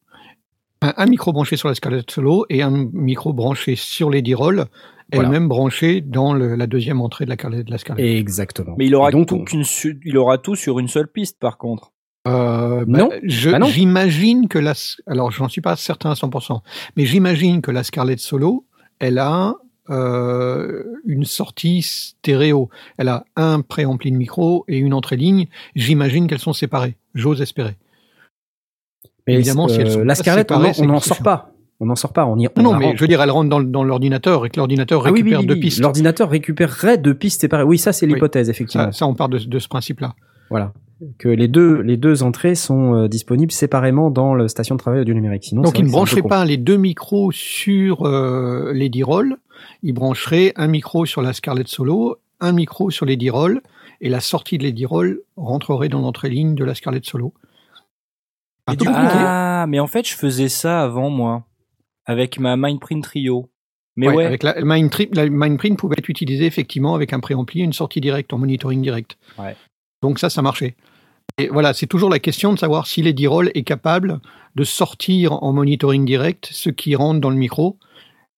un, 0.83 0.95
un 0.97 1.07
micro 1.07 1.33
branché 1.33 1.57
sur 1.57 1.69
la 1.69 1.75
Scarlett 1.75 2.11
Solo 2.11 2.45
et 2.49 2.63
un 2.63 2.89
micro 2.93 3.33
branché 3.33 3.77
sur 3.77 4.11
les 4.11 4.23
D-Roll, 4.23 4.67
Voilà. 5.13 5.29
elle-même 5.29 5.49
branchée 5.49 6.01
dans 6.01 6.33
le- 6.35 6.55
la 6.57 6.67
deuxième 6.67 7.01
entrée 7.01 7.25
de 7.25 7.31
la, 7.31 7.37
Scarlett- 7.37 7.65
de 7.67 7.71
la 7.71 7.79
Scarlett. 7.79 8.07
Exactement. 8.19 8.75
Mais 8.79 8.87
il 8.87 8.95
aura, 8.95 9.11
donc, 9.11 9.29
tout 9.29 9.37
on- 9.37 9.45
qu'une 9.45 9.65
su- 9.65 10.01
il 10.05 10.17
aura 10.19 10.39
tout 10.39 10.55
sur 10.57 10.79
une 10.79 10.89
seule 10.89 11.09
piste, 11.09 11.39
par 11.39 11.59
contre. 11.59 11.93
Euh, 12.29 12.85
Non. 12.87 13.11
je- 13.25 13.51
Bah 13.51 13.59
non. 13.59 13.67
J'imagine 13.67 14.47
que 14.49 14.59
la, 14.59 14.75
alors 15.09 15.33
j'en 15.33 15.49
suis 15.49 15.61
pas 15.61 15.75
certain 15.77 16.13
à 16.13 16.15
100%, 16.15 16.63
mais 16.97 17.05
j'imagine 17.05 17.61
que 17.63 17.71
la 17.73 17.83
Scarlett 17.83 18.21
Solo, 18.21 18.65
elle 19.01 19.19
a 19.19 19.55
euh, 19.91 20.85
une 21.05 21.25
sortie 21.25 21.83
stéréo. 21.83 22.69
Elle 22.99 23.09
a 23.09 23.25
un 23.35 23.61
préampli 23.63 24.13
de 24.13 24.17
micro 24.17 24.65
et 24.69 24.79
une 24.79 24.95
entrée 24.95 25.17
ligne. 25.17 25.49
J'imagine 25.75 26.29
qu'elles 26.29 26.39
sont 26.39 26.53
séparées. 26.53 26.97
J'ose 27.15 27.43
espérer. 27.43 27.77
Mais 29.27 29.35
évidemment, 29.35 29.69
si 29.69 29.81
elles 29.81 29.87
euh, 29.89 29.91
sont 29.91 30.05
la 30.05 30.15
Scarlett, 30.15 30.51
on 30.51 30.61
séparées, 30.63 30.87
n'en 30.87 31.01
sort 31.01 31.23
pas. 31.23 31.51
On 31.81 31.87
n'en 31.87 31.97
sort 31.97 32.13
pas. 32.13 32.27
On 32.27 32.39
y, 32.39 32.49
on 32.57 32.63
Non, 32.63 32.77
mais 32.77 32.87
rentre. 32.87 32.97
je 32.99 33.03
veux 33.03 33.09
dire, 33.09 33.21
elle 33.23 33.31
rentre 33.31 33.49
dans, 33.51 33.61
dans 33.61 33.83
l'ordinateur 33.85 34.47
et 34.47 34.51
que 34.51 34.57
l'ordinateur 34.59 35.03
Ah 35.05 35.11
oui, 35.11 35.23
oui, 35.23 35.23
récupère 35.23 35.41
oui, 35.41 35.47
deux 35.47 35.57
pistes. 35.59 35.81
L'ordinateur 35.81 36.31
récupérerait 36.31 36.99
deux 36.99 37.15
pistes 37.15 37.41
séparées. 37.41 37.65
Oui, 37.65 37.79
ça 37.79 37.93
c'est 37.93 38.07
l'hypothèse 38.07 38.49
effectivement. 38.51 38.87
Ça, 38.93 38.99
ça, 39.01 39.07
on 39.07 39.15
part 39.15 39.29
de, 39.29 39.39
de 39.39 39.59
ce 39.59 39.69
principe-là. 39.69 40.15
Voilà. 40.51 40.73
que 41.19 41.29
les 41.29 41.49
deux 41.49 41.81
les 41.81 41.97
deux 41.97 42.23
entrées 42.23 42.55
sont 42.55 42.95
euh, 42.95 43.09
disponibles 43.09 43.51
séparément 43.53 44.11
dans 44.11 44.35
la 44.35 44.47
station 44.49 44.75
de 44.77 44.81
travail 44.81 45.01
audio 45.01 45.15
numérique. 45.15 45.45
Sinon, 45.45 45.63
Donc 45.63 45.79
il 45.79 45.87
ne 45.87 45.91
brancherait 45.91 46.23
pas 46.23 46.45
les 46.45 46.57
deux 46.59 46.77
micros 46.77 47.33
sur 47.33 48.07
euh, 48.07 48.73
les 48.75 48.89
D-Roll, 48.89 49.37
il 49.83 49.93
brancherait 49.95 50.53
un 50.57 50.67
micro 50.69 51.05
sur 51.07 51.23
la 51.23 51.33
Scarlett 51.33 51.67
Solo, 51.69 52.17
un 52.41 52.53
micro 52.53 52.91
sur 52.91 53.07
les 53.07 53.17
D-Roll, 53.17 53.61
et 54.01 54.09
la 54.09 54.21
sortie 54.21 54.59
de 54.59 54.63
les 54.65 54.73
D-Roll 54.73 55.21
rentrerait 55.37 55.89
dans 55.89 56.01
l'entrée 56.01 56.29
ligne 56.31 56.55
de 56.55 56.65
la 56.65 56.75
Scarlett 56.75 57.05
Solo. 57.05 57.33
Un 58.67 58.75
Et 58.75 58.77
peu 58.77 58.85
du 58.85 58.91
coup- 58.91 58.95
compliqué. 58.97 59.19
ah, 59.19 59.67
mais 59.69 59.81
en 59.81 59.87
fait, 59.87 60.07
je 60.09 60.15
faisais 60.15 60.49
ça 60.49 60.83
avant, 60.83 61.11
moi. 61.11 61.45
Avec 62.07 62.39
ma 62.39 62.57
Mindprint 62.57 63.03
Trio. 63.05 63.51
Mais 63.97 64.09
Ouais, 64.09 64.15
ouais. 64.17 64.25
Avec 64.25 64.43
la 64.43 64.55
Mindprint, 64.63 65.15
la 65.15 65.29
Mindprint 65.29 65.79
pouvait 65.79 65.97
être 65.99 66.09
utilisée 66.09 66.47
effectivement 66.47 66.95
avec 66.95 67.13
un 67.13 67.21
préampli 67.21 67.61
et 67.61 67.65
une 67.65 67.73
sortie 67.73 68.01
directe 68.01 68.33
en 68.33 68.39
monitoring 68.39 68.81
direct. 68.81 69.19
Ouais. 69.39 69.55
Donc 70.03 70.19
ça, 70.19 70.31
ça 70.31 70.43
marchait. 70.43 70.77
Et 71.39 71.49
voilà, 71.49 71.73
c'est 71.75 71.87
toujours 71.87 72.11
la 72.11 72.19
question 72.19 72.53
de 72.53 72.59
savoir 72.59 72.87
si 72.87 73.03
les 73.03 73.13
D-Roll 73.13 73.51
est 73.55 73.63
capable 73.63 74.21
de 74.55 74.65
sortir 74.65 75.43
en 75.43 75.53
monitoring 75.53 76.05
direct 76.05 76.49
ce 76.53 76.71
qui 76.71 76.95
rentre 76.95 77.21
dans 77.21 77.31
le 77.31 77.37
micro. 77.37 77.79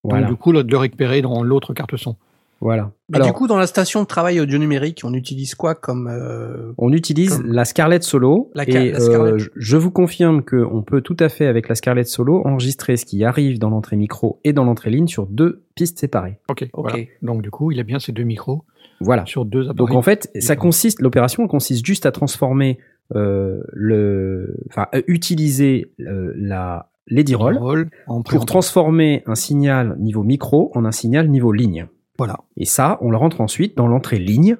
Voilà. 0.03 0.27
Donc 0.27 0.29
du 0.31 0.37
coup, 0.37 0.51
de 0.53 0.69
le 0.71 0.77
récupérer 0.77 1.21
dans 1.21 1.41
l'autre 1.43 1.73
carte 1.73 1.95
son. 1.97 2.15
Voilà. 2.61 2.91
Mais 3.09 3.17
Alors, 3.17 3.27
du 3.27 3.33
coup, 3.33 3.47
dans 3.47 3.57
la 3.57 3.67
station 3.67 4.01
de 4.01 4.07
travail 4.07 4.39
audio 4.39 4.57
numérique, 4.57 5.01
on 5.03 5.13
utilise 5.13 5.53
quoi 5.55 5.75
comme 5.75 6.07
euh, 6.07 6.71
on 6.77 6.91
utilise 6.93 7.37
comme- 7.37 7.51
la 7.51 7.65
Scarlett 7.65 8.03
Solo 8.03 8.49
La 8.55 8.65
ca- 8.65 8.83
et 8.83 8.91
la 8.91 8.99
Scarlett. 8.99 9.33
euh, 9.35 9.47
je- 9.55 9.77
vous 9.77 9.91
confirme 9.91 10.41
que 10.43 10.55
on 10.57 10.81
peut 10.81 11.01
tout 11.01 11.17
à 11.19 11.29
fait 11.29 11.45
avec 11.45 11.69
la 11.69 11.75
Scarlett 11.75 12.07
Solo 12.07 12.41
enregistrer 12.45 12.97
ce 12.97 13.05
qui 13.05 13.23
arrive 13.23 13.59
dans 13.59 13.69
l'entrée 13.69 13.95
micro 13.97 14.39
et 14.43 14.53
dans 14.53 14.63
l'entrée 14.63 14.89
ligne 14.89 15.07
sur 15.07 15.27
deux 15.27 15.63
pistes 15.75 15.99
séparées. 15.99 16.39
Ok. 16.49 16.67
Ok. 16.73 16.89
voilà. 16.89 17.03
Donc 17.21 17.41
du 17.41 17.51
coup, 17.51 17.71
il 17.71 17.79
a 17.79 17.83
bien 17.83 17.99
ces 17.99 18.11
deux 18.11 18.23
micros 18.23 18.63
Voilà. 19.01 19.25
sur 19.25 19.45
deux 19.45 19.63
appareils. 19.69 19.75
Donc 19.75 19.91
en 19.91 20.01
fait, 20.01 20.31
ça 20.39 20.55
consiste, 20.55 21.01
l'opération 21.01 21.47
consiste 21.47 21.85
juste 21.85 22.05
à 22.05 22.11
transformer 22.11 22.79
euh, 23.15 23.59
le, 23.73 24.57
enfin, 24.71 24.87
à 24.91 24.97
utiliser 25.05 25.91
euh, 25.99 26.33
la 26.35 26.89
D-Roll 27.11 27.89
en 28.07 28.23
pour 28.23 28.45
transformer 28.47 29.21
un 29.27 29.35
signal 29.35 29.95
niveau 29.99 30.23
micro 30.23 30.71
en 30.73 30.85
un 30.85 30.91
signal 30.91 31.29
niveau 31.29 31.51
ligne. 31.51 31.85
Voilà. 32.17 32.39
Et 32.57 32.65
ça, 32.65 32.97
on 33.01 33.09
le 33.09 33.17
rentre 33.17 33.41
ensuite 33.41 33.77
dans 33.77 33.87
l'entrée 33.87 34.19
ligne 34.19 34.57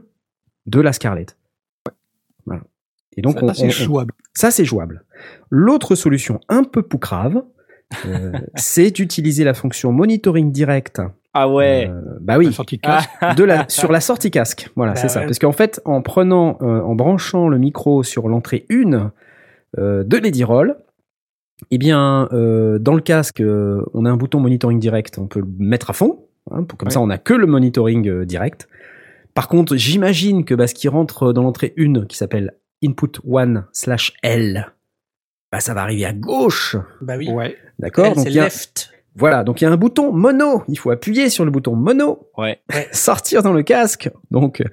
de 0.66 0.82
la 0.82 0.94
Scarlett. 0.94 1.38
Voilà. 2.46 2.64
Et 3.18 3.22
donc, 3.22 3.40
Ça, 3.40 3.54
c'est 3.54 3.70
jouable. 3.70 4.14
ça, 4.34 4.52
c'est 4.52 4.66
jouable. 4.66 5.06
L'autre 5.50 5.96
solution 5.96 6.40
un 6.50 6.64
peu 6.64 6.82
poucrave, 6.82 7.44
euh, 8.06 8.34
c'est 8.56 8.92
d'utiliser 8.92 9.44
la 9.44 9.54
fonction 9.54 9.92
monitoring 9.92 10.52
direct. 10.52 11.02
Ah 11.34 11.50
ouais. 11.50 11.90
Euh, 11.90 12.02
bah 12.22 12.38
oui, 12.38 12.46
La 12.46 12.52
sortie 12.52 12.78
de 12.78 12.82
casque. 12.82 13.10
de 13.38 13.44
la 13.44 13.68
sur 13.68 13.92
la 13.92 14.00
sortie 14.02 14.32
casque. 14.32 14.70
Voilà, 14.76 14.94
Bah 14.94 15.00
c'est 15.00 15.10
ça. 15.10 15.22
Parce 15.22 15.40
qu'en 15.40 15.52
fait, 15.52 15.82
en 15.86 16.02
prenant, 16.02 16.58
euh, 16.62 16.82
en 16.82 16.96
branchant 16.96 17.48
le 17.48 17.58
micro 17.58 18.04
sur 18.04 18.28
l'entrée 18.30 18.66
1 18.70 19.12
euh, 19.78 20.04
de 20.04 20.18
l'Edirol, 20.18 20.78
eh 21.72 21.78
bien, 21.78 22.28
euh, 22.34 22.80
dans 22.80 22.94
le 22.96 23.02
casque, 23.02 23.42
euh, 23.42 23.82
on 23.94 24.06
a 24.06 24.10
un 24.10 24.18
bouton 24.18 24.40
monitoring 24.40 24.80
direct. 24.80 25.18
On 25.18 25.28
peut 25.28 25.40
le 25.40 25.48
mettre 25.58 25.90
à 25.90 25.94
fond. 25.94 26.25
Hein, 26.52 26.64
pour, 26.64 26.78
comme 26.78 26.88
Ouais. 26.88 26.94
ça, 26.94 27.02
on 27.02 27.10
a 27.10 27.18
que 27.18 27.34
le 27.34 27.48
monitoring 27.48 28.08
euh, 28.08 28.26
direct. 28.26 28.68
Par 29.34 29.48
contre, 29.48 29.76
j'imagine 29.76 30.46
que 30.46 30.56
bah, 30.56 30.68
ce 30.68 30.74
qui 30.74 30.88
rentre 30.88 31.34
dans 31.34 31.44
l'entrée 31.44 31.74
1, 31.78 32.06
qui 32.06 32.16
s'appelle 32.18 32.54
input 32.84 33.20
1 33.30 33.66
slash 33.74 34.14
L, 34.24 34.72
bah, 35.52 35.60
ça 35.60 35.74
va 35.74 35.82
arriver 35.82 36.06
à 36.06 36.14
gauche. 36.14 36.78
Bah 37.02 37.16
oui. 37.18 37.30
Ouais. 37.30 37.58
D'accord 37.80 38.16
Donc, 38.16 38.24
c'est 38.24 38.30
left. 38.30 38.92
Voilà, 39.18 39.44
donc 39.44 39.62
il 39.62 39.64
y 39.64 39.68
a 39.68 39.72
un 39.72 39.78
bouton 39.78 40.12
mono. 40.12 40.64
Il 40.68 40.78
faut 40.78 40.92
appuyer 40.92 41.30
sur 41.30 41.46
le 41.46 41.52
bouton 41.52 41.76
mono 41.76 42.28
Ouais. 42.38 42.60
sortir 42.92 43.44
dans 43.44 43.54
le 43.54 43.64
casque, 43.64 44.10
donc 44.30 44.60
euh, 44.62 44.66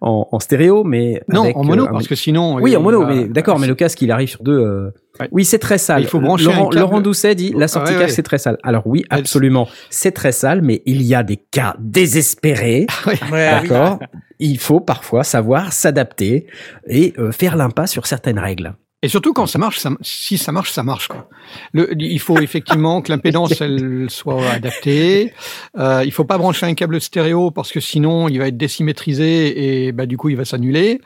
en, 0.00 0.26
en 0.32 0.40
stéréo, 0.40 0.82
mais 0.84 1.22
Non, 1.28 1.44
avec, 1.44 1.56
en 1.56 1.62
mono, 1.64 1.84
euh, 1.84 1.88
un- 1.88 1.92
parce 1.92 2.08
que 2.08 2.14
sinon. 2.16 2.56
oui, 2.56 2.76
en 2.76 2.80
mono, 2.82 3.00
va- 3.02 3.14
mais 3.14 3.24
d'accord, 3.28 3.58
mais 3.60 3.66
le 3.68 3.74
casque 3.76 4.02
il 4.02 4.10
arrive 4.10 4.28
sur 4.28 4.42
deux. 4.42 4.58
euh, 4.58 4.90
Ouais. 5.20 5.28
Oui, 5.30 5.44
c'est 5.44 5.60
très 5.60 5.78
sale. 5.78 6.02
Il 6.02 6.08
faut 6.08 6.18
brancher 6.18 6.46
Laurent, 6.46 6.70
un. 6.74 6.76
Laurent 6.80 7.00
Doucet 7.00 7.36
dit 7.36 7.54
la 7.56 7.68
sortie 7.68 7.92
Ouais, 7.92 8.00
casque 8.00 8.16
c'est 8.16 8.24
très 8.24 8.38
sale. 8.38 8.58
Alors 8.64 8.82
oui, 8.84 9.04
absolument, 9.10 9.68
c'est 9.88 10.10
très 10.10 10.32
sale, 10.32 10.60
mais 10.60 10.82
il 10.86 11.02
y 11.02 11.14
a 11.14 11.22
des 11.22 11.36
cas 11.36 11.76
désespérés, 11.78 12.86
oui. 13.06 13.14
d'accord. 13.30 14.00
Il 14.40 14.58
faut 14.58 14.80
parfois 14.80 15.22
savoir 15.22 15.72
s'adapter 15.72 16.46
et 16.88 17.14
euh, 17.18 17.30
faire 17.30 17.54
l'impasse 17.56 17.92
sur 17.92 18.06
certaines 18.08 18.40
règles. 18.40 18.74
Et 19.04 19.08
surtout 19.08 19.32
quand 19.32 19.46
ça 19.46 19.58
marche, 19.58 19.78
ça- 19.78 19.90
si 20.00 20.38
ça 20.38 20.50
marche, 20.50 20.72
ça 20.72 20.82
marche 20.82 21.08
quoi. 21.08 21.28
Le, 21.72 21.90
il 22.00 22.18
faut 22.18 22.38
effectivement 22.38 23.02
que 23.02 23.12
l'impédance 23.12 23.60
elle 23.60 24.06
soit 24.08 24.42
adaptée. 24.50 25.32
Euh, 25.78 26.02
il 26.04 26.10
faut 26.12 26.24
pas 26.24 26.38
brancher 26.38 26.66
un 26.66 26.74
câble 26.74 27.00
stéréo 27.00 27.50
parce 27.50 27.70
que 27.70 27.80
sinon 27.80 28.28
il 28.28 28.38
va 28.38 28.48
être 28.48 28.56
désymétrisé 28.56 29.86
et 29.86 29.92
bah 29.92 30.06
du 30.06 30.16
coup 30.16 30.28
il 30.30 30.36
va 30.36 30.44
s'annuler. 30.44 31.00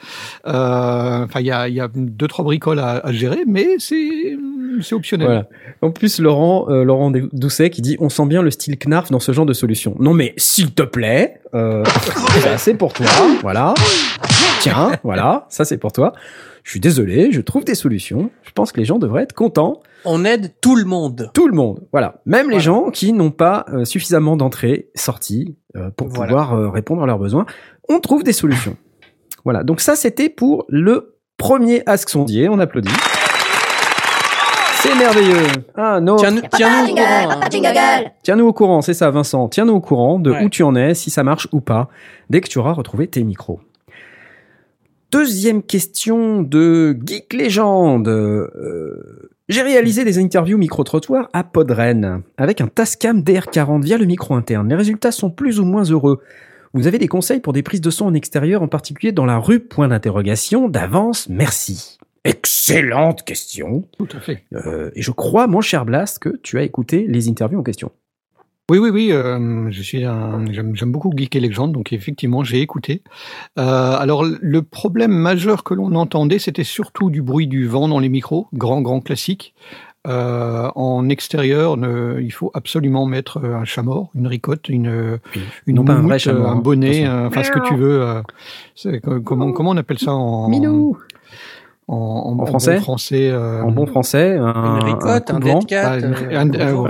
Euh, 0.46 1.24
Enfin 1.24 1.40
il 1.40 1.46
y 1.46 1.50
a, 1.50 1.68
y 1.68 1.80
a 1.80 1.88
deux 1.94 2.28
trois 2.28 2.44
bricoles 2.44 2.78
à, 2.78 2.98
à 3.04 3.12
gérer, 3.12 3.40
mais 3.46 3.66
c'est 3.78 4.36
c'est 4.80 4.94
optionnel. 4.94 5.26
Voilà. 5.26 5.48
En 5.82 5.90
plus, 5.90 6.20
Laurent, 6.20 6.66
euh, 6.68 6.84
Laurent 6.84 7.10
Doucet 7.32 7.70
qui 7.70 7.82
dit 7.82 7.96
on 8.00 8.08
sent 8.08 8.26
bien 8.26 8.42
le 8.42 8.50
style 8.50 8.76
Knarf 8.78 9.10
dans 9.10 9.18
ce 9.20 9.32
genre 9.32 9.46
de 9.46 9.52
solution. 9.52 9.96
Non 9.98 10.14
mais 10.14 10.34
s'il 10.36 10.72
te 10.72 10.82
plaît, 10.82 11.40
euh, 11.54 11.82
c'est 12.58 12.74
pour 12.74 12.92
toi. 12.92 13.06
Voilà. 13.42 13.74
Tiens, 14.60 14.92
voilà, 15.02 15.46
ça 15.48 15.64
c'est 15.64 15.78
pour 15.78 15.92
toi. 15.92 16.12
Je 16.64 16.70
suis 16.72 16.80
désolé, 16.80 17.32
je 17.32 17.40
trouve 17.40 17.64
des 17.64 17.74
solutions. 17.74 18.30
Je 18.42 18.50
pense 18.52 18.72
que 18.72 18.78
les 18.80 18.84
gens 18.84 18.98
devraient 18.98 19.22
être 19.22 19.32
contents. 19.32 19.80
On 20.04 20.24
aide 20.24 20.54
tout 20.60 20.76
le 20.76 20.84
monde. 20.84 21.30
Tout 21.34 21.48
le 21.48 21.54
monde, 21.54 21.80
voilà. 21.92 22.20
Même 22.26 22.50
les 22.50 22.60
gens 22.60 22.90
qui 22.90 23.12
n'ont 23.12 23.30
pas 23.30 23.64
euh, 23.72 23.84
suffisamment 23.84 24.36
d'entrées, 24.36 24.88
sorties 24.94 25.56
euh, 25.76 25.90
pour 25.96 26.08
Voilà. 26.08 26.26
pouvoir 26.32 26.54
euh, 26.54 26.68
répondre 26.68 27.02
à 27.02 27.06
leurs 27.06 27.18
besoins. 27.18 27.46
On 27.88 28.00
trouve 28.00 28.22
des 28.22 28.32
solutions. 28.34 28.76
Voilà. 29.44 29.64
Donc 29.64 29.80
ça, 29.80 29.96
c'était 29.96 30.28
pour 30.28 30.66
le 30.68 31.16
premier 31.38 31.82
Ask 31.86 32.10
Sondier. 32.10 32.48
On 32.50 32.58
applaudit. 32.58 32.90
C'est 34.80 34.94
merveilleux. 34.94 35.46
Ah 35.74 36.00
non. 36.00 36.16
Tiens-nous 36.16 36.42
tiens-nous 36.52 36.92
au 36.92 36.94
courant. 36.94 37.30
hein. 37.30 38.04
Tiens-nous 38.22 38.46
au 38.46 38.52
courant, 38.52 38.82
c'est 38.82 38.94
ça, 38.94 39.10
Vincent. 39.10 39.48
Tiens-nous 39.48 39.74
au 39.74 39.80
courant 39.80 40.18
de 40.20 40.30
Ouais. 40.30 40.44
où 40.44 40.48
tu 40.48 40.62
en 40.62 40.76
es, 40.76 40.94
si 40.94 41.10
ça 41.10 41.24
marche 41.24 41.48
ou 41.52 41.60
pas, 41.60 41.88
dès 42.30 42.40
que 42.40 42.48
tu 42.48 42.58
auras 42.58 42.72
retrouvé 42.72 43.08
tes 43.08 43.24
micros. 43.24 43.60
Deuxième 45.10 45.62
question 45.62 46.42
de 46.42 46.96
Geek 47.04 47.32
Legend. 47.32 48.06
Euh, 48.06 49.30
J'ai 49.48 49.62
réalisé 49.62 50.04
des 50.04 50.18
interviews 50.18 50.58
micro-trottoirs 50.58 51.30
à 51.32 51.44
Podren 51.44 52.22
avec 52.36 52.60
un 52.60 52.66
Tascam 52.66 53.22
DR40 53.22 53.82
via 53.82 53.96
le 53.96 54.04
micro 54.04 54.34
interne. 54.34 54.68
Les 54.68 54.74
résultats 54.74 55.12
sont 55.12 55.30
plus 55.30 55.60
ou 55.60 55.64
moins 55.64 55.84
heureux. 55.84 56.20
Vous 56.74 56.86
avez 56.86 56.98
des 56.98 57.08
conseils 57.08 57.40
pour 57.40 57.54
des 57.54 57.62
prises 57.62 57.80
de 57.80 57.88
son 57.88 58.04
en 58.06 58.14
extérieur, 58.14 58.60
en 58.62 58.68
particulier 58.68 59.12
dans 59.12 59.24
la 59.24 59.38
rue? 59.38 59.60
Point 59.60 59.88
d'interrogation. 59.88 60.68
D'avance, 60.68 61.28
merci. 61.30 61.96
Excellente 62.24 63.22
question. 63.24 63.84
Tout 63.96 64.08
à 64.14 64.20
fait. 64.20 64.44
Euh, 64.52 64.90
et 64.94 65.00
je 65.00 65.10
crois, 65.10 65.46
mon 65.46 65.62
cher 65.62 65.86
Blast, 65.86 66.18
que 66.18 66.36
tu 66.42 66.58
as 66.58 66.62
écouté 66.62 67.06
les 67.08 67.30
interviews 67.30 67.60
en 67.60 67.62
question. 67.62 67.90
Oui, 68.70 68.78
oui, 68.78 68.90
oui. 68.90 69.08
euh, 69.12 69.68
je 69.70 69.82
suis 69.82 70.04
un, 70.04 70.44
j'aime, 70.50 70.76
j'aime 70.76 70.92
beaucoup 70.92 71.10
Geek 71.16 71.34
et 71.36 71.40
Legend, 71.40 71.72
donc 71.72 71.92
effectivement, 71.94 72.44
j'ai 72.44 72.60
écouté. 72.60 73.02
Euh, 73.58 73.96
alors, 73.98 74.24
le 74.24 74.62
problème 74.62 75.12
majeur 75.12 75.64
que 75.64 75.72
l'on 75.72 75.94
entendait, 75.94 76.38
c'était 76.38 76.64
surtout 76.64 77.08
du 77.10 77.22
bruit 77.22 77.46
du 77.46 77.66
vent 77.66 77.88
dans 77.88 77.98
les 77.98 78.10
micros, 78.10 78.46
grand, 78.52 78.82
grand 78.82 79.00
classique. 79.00 79.54
Euh, 80.06 80.70
en 80.74 81.08
extérieur, 81.08 81.76
ne- 81.76 82.20
il 82.20 82.30
faut 82.30 82.50
absolument 82.54 83.04
mettre 83.06 83.38
euh, 83.42 83.56
un 83.56 83.64
chat 83.64 83.82
mort, 83.82 84.10
une 84.14 84.26
ricotte, 84.26 84.68
une, 84.68 85.18
une 85.66 85.76
Non 85.76 85.88
un 85.88 86.02
vrai 86.02 86.18
un 86.28 86.54
bonnet, 86.56 87.06
euh, 87.06 87.26
enfin 87.26 87.42
ce 87.42 87.50
que 87.50 87.58
tu 87.58 87.74
veux. 87.74 88.02
euh, 88.02 88.22
c'est- 88.74 89.00
comment, 89.24 89.52
comment 89.52 89.70
on 89.70 89.76
appelle 89.76 89.98
ça 89.98 90.12
en, 90.14 90.48
Minou 90.48 90.98
en, 91.88 91.94
en, 92.38 92.42
En 92.42 92.46
français 92.46 92.76
bon 92.76 92.80
français 92.82 93.30
euh, 93.30 93.62
En 93.62 93.70
bon 93.70 93.86
français, 93.86 94.36
un, 94.38 94.76
Une 94.78 94.84
ricotte, 94.84 95.30
un, 95.30 95.34
coup-de-vent. 95.34 95.58
dead 95.60 95.68
cat. 95.68 95.82
Ah, 95.84 95.94
euh, 95.94 96.14
un- 96.32 96.50
un 96.50 96.54
euh. 96.54 96.88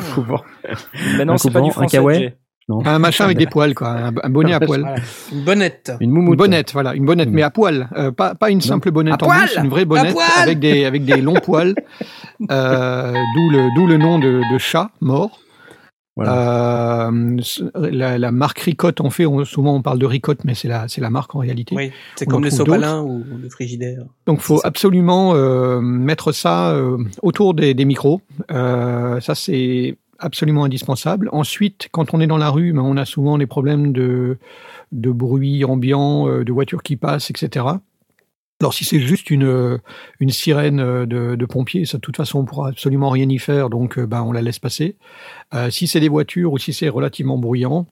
Maintenant, 1.17 1.35
Un 1.35 1.37
c'est 1.39 1.51
pas 1.53 1.61
du 1.61 1.71
un 1.77 1.87
kawaii. 1.87 2.33
Non. 2.71 2.85
un 2.85 2.99
machin 2.99 3.25
avec 3.25 3.39
des 3.39 3.47
poils, 3.47 3.75
quoi, 3.75 3.89
un, 3.89 4.13
un 4.23 4.29
bonnet 4.29 4.53
à 4.53 4.61
poils. 4.61 4.81
Voilà. 4.83 4.97
Une 5.33 5.43
bonnette. 5.43 5.93
Une 6.01 6.37
bonnette, 6.37 6.73
voilà, 6.75 6.95
une 6.95 7.07
bonnette, 7.07 7.31
Mm. 7.31 7.35
mais 7.35 7.43
à 7.43 7.49
poil, 7.51 7.89
euh, 7.97 8.11
pas 8.13 8.35
pas 8.35 8.51
une 8.51 8.61
simple 8.61 8.91
bonnette 8.91 9.23
À 9.23 9.27
en 9.27 9.33
mousse, 9.33 9.57
une 9.57 9.71
vraie 9.71 9.87
bonnette 9.87 10.15
avec 10.43 10.59
des 10.59 10.85
avec 10.85 11.05
des 11.07 11.23
longs 11.23 11.41
poils, 11.43 11.75
euh, 12.51 13.13
d'où 13.35 13.51
le 13.51 13.75
d'où 13.75 13.87
le 13.87 13.97
nom 13.97 14.19
de, 14.19 14.43
de 14.53 14.59
chat 14.59 14.91
mort. 15.01 15.31
Euh, 16.27 17.41
la, 17.75 18.19
la 18.19 18.33
marque 18.33 18.61
Ricotte 18.61 19.01
en 19.01 19.11
fait, 19.11 19.27
on- 19.27 19.45
souvent 19.45 19.75
on 19.75 19.83
parle 19.83 19.99
de 19.99 20.07
Ricotte, 20.07 20.45
mais 20.45 20.55
c'est 20.55 20.69
la 20.69 20.89
c'est 20.89 21.01
la 21.01 21.11
marque 21.11 21.35
en 21.35 21.39
réalité. 21.41 21.75
Oui, 21.77 21.91
c'est 22.17 22.27
On 22.29 22.31
comme 22.33 22.43
trouve 22.47 22.57
sopalins 22.59 23.03
ou 23.03 23.25
le 23.41 23.49
frigidaire. 23.51 24.03
Donc 24.27 24.41
faut 24.41 24.61
absolument 24.65 25.35
euh, 25.35 25.81
mettre 25.81 26.33
ça 26.33 26.71
euh, 26.73 26.99
autour 27.23 27.55
des, 27.55 27.75
des 27.75 27.85
micros. 27.85 28.21
Euh, 28.51 29.21
ça 29.21 29.35
c'est 29.35 29.97
absolument 30.19 30.65
indispensable. 30.65 31.29
Ensuite, 31.33 31.89
quand 31.93 32.13
on 32.13 32.21
est 32.21 32.27
dans 32.27 32.39
la 32.39 32.51
rue, 32.51 32.73
ben, 32.73 32.83
on 32.83 32.97
a 32.97 33.05
souvent 33.05 33.39
des 33.39 33.47
problèmes 33.47 33.93
de 33.93 34.39
de 34.91 35.11
bruit 35.13 35.65
ambiant, 35.65 36.27
euh, 36.29 36.45
de 36.45 36.53
voitures 36.53 36.83
qui 36.83 36.97
passent, 36.97 37.31
etc. 37.31 37.67
Alors 38.61 38.75
si 38.75 38.85
c'est 38.85 38.99
juste 38.99 39.31
une 39.31 39.81
une 40.19 40.31
sirène 40.31 40.81
euh, 40.81 41.07
de, 41.07 41.47
pompiers, 41.47 41.85
ça 41.85 41.99
de 41.99 42.01
toute 42.01 42.17
façon 42.17 42.41
on 42.41 42.45
pourra 42.45 42.69
absolument 42.69 43.11
rien 43.11 43.29
y 43.29 43.39
faire, 43.39 43.71
donc 43.71 43.99
euh, 43.99 44.07
ben 44.07 44.23
on 44.23 44.33
la 44.33 44.43
laisse 44.43 44.59
passer. 44.59 44.97
Euh, 45.55 45.71
si 45.71 45.87
c'est 45.87 46.01
des 46.01 46.09
voitures 46.09 46.53
ou 46.53 46.59
si 46.59 46.73
c'est 46.73 46.89
relativement 46.89 47.39
bruyant, 47.39 47.87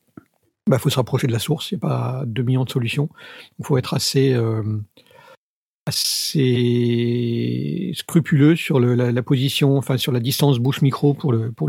bah 0.68 0.78
faut 0.78 0.90
se 0.90 0.96
rapprocher 0.96 1.28
de 1.28 1.32
la 1.32 1.38
source. 1.38 1.70
Il 1.70 1.76
n'y 1.76 1.78
a 1.84 1.88
pas 1.88 2.24
deux 2.26 2.42
millions 2.42 2.64
de 2.64 2.70
solutions. 2.70 3.08
Il 3.60 3.66
faut 3.66 3.78
être 3.78 3.94
assez 3.94 4.34
euh, 4.34 4.62
assez 5.86 6.32
scrupuleux 7.94 8.56
sur 8.56 8.80
la, 8.80 9.22
position, 9.22 9.78
enfin 9.78 9.96
sur 9.98 10.10
la 10.10 10.20
distance 10.20 10.58
bouche-micro 10.58 11.14
pour 11.14 11.32
pour 11.56 11.68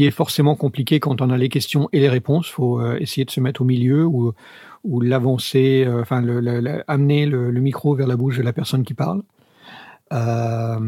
qui 0.00 0.06
est 0.06 0.10
forcément 0.10 0.54
compliqué 0.56 0.98
quand 0.98 1.20
on 1.20 1.28
a 1.28 1.36
les 1.36 1.50
questions 1.50 1.90
et 1.92 2.00
les 2.00 2.08
réponses. 2.08 2.48
Il 2.48 2.52
faut 2.52 2.80
euh, 2.80 2.96
essayer 3.00 3.26
de 3.26 3.30
se 3.30 3.40
mettre 3.40 3.60
au 3.60 3.64
milieu 3.66 4.06
ou 4.06 4.32
ou 4.82 5.02
l'avancer, 5.02 5.84
euh, 5.86 6.00
enfin 6.00 6.22
le, 6.22 6.40
le- 6.40 6.60
le- 6.60 6.82
amener 6.88 7.26
le, 7.26 7.50
le 7.50 7.60
micro 7.60 7.94
vers 7.94 8.06
la 8.06 8.16
bouche 8.16 8.38
de 8.38 8.42
la 8.42 8.54
personne 8.54 8.82
qui 8.82 8.94
parle. 8.94 9.20
Euh, 10.14 10.78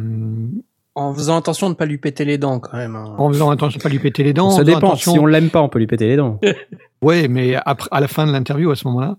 En 0.95 1.13
faisant 1.15 1.37
attention 1.37 1.67
de 1.69 1.73
ne 1.73 1.77
pas 1.77 1.85
lui 1.87 1.99
péter 1.99 2.25
les 2.25 2.39
dents 2.39 2.59
quand 2.59 2.77
même. 2.77 2.97
hein. 2.97 3.15
en 3.19 3.29
faisant 3.29 3.51
attention 3.51 3.77
de 3.79 3.83
pas 3.83 3.89
lui 3.91 3.99
péter 3.99 4.23
les 4.25 4.33
dents. 4.33 4.47
en 4.47 4.51
Ça 4.51 4.65
dépend. 4.65 4.79
attention- 4.79 5.13
Si 5.13 5.19
on 5.19 5.27
l'aime 5.27 5.51
pas, 5.51 5.61
on 5.63 5.69
peut 5.69 5.79
lui 5.79 5.87
péter 5.87 6.07
les 6.07 6.17
dents. 6.17 6.41
Ouais, 7.03 7.27
mais 7.29 7.57
après, 7.67 7.89
à 7.91 8.01
la 8.01 8.07
fin 8.09 8.27
de 8.29 8.33
l'interview, 8.33 8.71
à 8.71 8.77
ce 8.77 8.87
moment-là, 8.87 9.17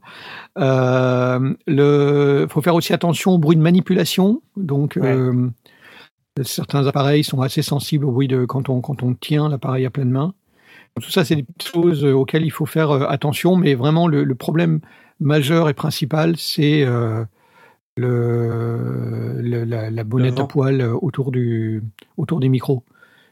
euh, 0.57 1.53
le, 1.67 2.47
faut 2.49 2.61
faire 2.61 2.75
aussi 2.75 2.93
attention 2.93 3.31
au 3.33 3.37
bruit 3.37 3.57
de 3.57 3.61
manipulation. 3.61 4.41
Donc, 4.55 4.95
euh, 4.97 5.49
certains 6.41 6.87
appareils 6.87 7.23
sont 7.23 7.41
assez 7.41 7.61
sensibles 7.61 8.05
au 8.05 8.11
bruit 8.11 8.27
de 8.27 8.45
quand 8.45 8.69
on 8.69 8.81
quand 8.81 9.03
on 9.03 9.13
tient 9.13 9.49
l'appareil 9.49 9.85
à 9.85 9.89
pleine 9.91 10.09
main. 10.09 10.33
Tout 11.01 11.09
ça, 11.11 11.25
c'est 11.25 11.35
des 11.35 11.43
petites 11.43 11.71
choses 11.73 12.03
euh, 12.05 12.13
auxquelles 12.13 12.45
il 12.45 12.51
faut 12.51 12.65
faire 12.67 12.91
euh, 12.91 13.05
attention, 13.07 13.55
mais 13.55 13.73
vraiment 13.75 14.07
le, 14.07 14.23
le 14.23 14.35
problème 14.35 14.79
majeur 15.19 15.69
et 15.69 15.73
principal, 15.73 16.37
c'est 16.37 16.83
euh, 16.83 17.23
le, 17.97 19.37
le- 19.41 19.63
la, 19.63 19.89
la 19.89 20.03
bonnette 20.03 20.39
à 20.39 20.45
poil 20.45 20.81
autour 20.81 21.31
du 21.31 21.83
autour 22.17 22.39
des 22.39 22.49
micros. 22.49 22.83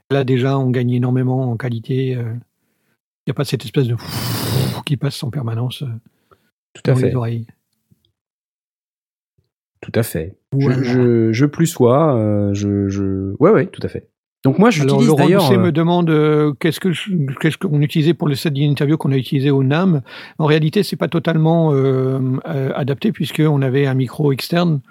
Là, 0.09 0.23
déjà, 0.23 0.57
on 0.57 0.69
gagne 0.71 0.91
énormément 0.91 1.51
en 1.51 1.57
qualité. 1.57 2.11
Il 2.13 3.27
n'y 3.27 3.31
a 3.31 3.33
pas 3.33 3.45
cette 3.45 3.63
espèce 3.63 3.87
de 3.87 3.95
qui 4.85 4.97
passe 4.97 5.23
en 5.23 5.29
permanence 5.29 5.83
Tout 6.73 6.81
à 6.87 6.91
dans 6.93 6.95
fait. 6.99 7.09
les 7.09 7.15
oreilles. 7.15 7.47
Tout 9.81 9.91
à 9.95 10.03
fait. 10.03 10.35
Je, 10.57 10.65
Voilà. 10.65 10.83
je, 10.83 11.31
je 11.31 11.45
plus 11.45 11.67
sois. 11.67 12.15
euh, 12.15 12.53
je, 12.53 12.87
je. 12.87 13.33
Ouais, 13.39 13.51
ouais, 13.51 13.65
tout 13.67 13.81
à 13.83 13.87
fait. 13.87 14.07
Donc 14.43 14.57
moi, 14.57 14.69
j'utilise 14.71 15.07
Laurent. 15.07 15.27
Doucet 15.27 15.55
euh, 15.55 15.59
me 15.59 15.71
demande 15.71 16.09
euh, 16.09 16.53
qu'est-ce 16.59 16.79
que 16.79 16.89
qu'est-ce 17.39 17.57
qu'on 17.57 17.81
utilisait 17.81 18.13
pour 18.15 18.27
le 18.27 18.33
set 18.35 18.53
d'interview 18.53 18.97
qu'on 18.97 19.11
a 19.11 19.17
utilisé 19.17 19.51
au 19.51 19.63
NAM? 19.63 20.01
En 20.39 20.45
réalité, 20.45 20.81
c'est 20.83 20.95
pas 20.95 21.07
totalement 21.07 21.73
euh, 21.73 22.19
euh, 22.47 22.71
adapté 22.75 23.11
puisque 23.11 23.41
on 23.45 23.61
avait 23.61 23.85
un 23.85 23.93
micro 23.93 24.31
externe. 24.31 24.81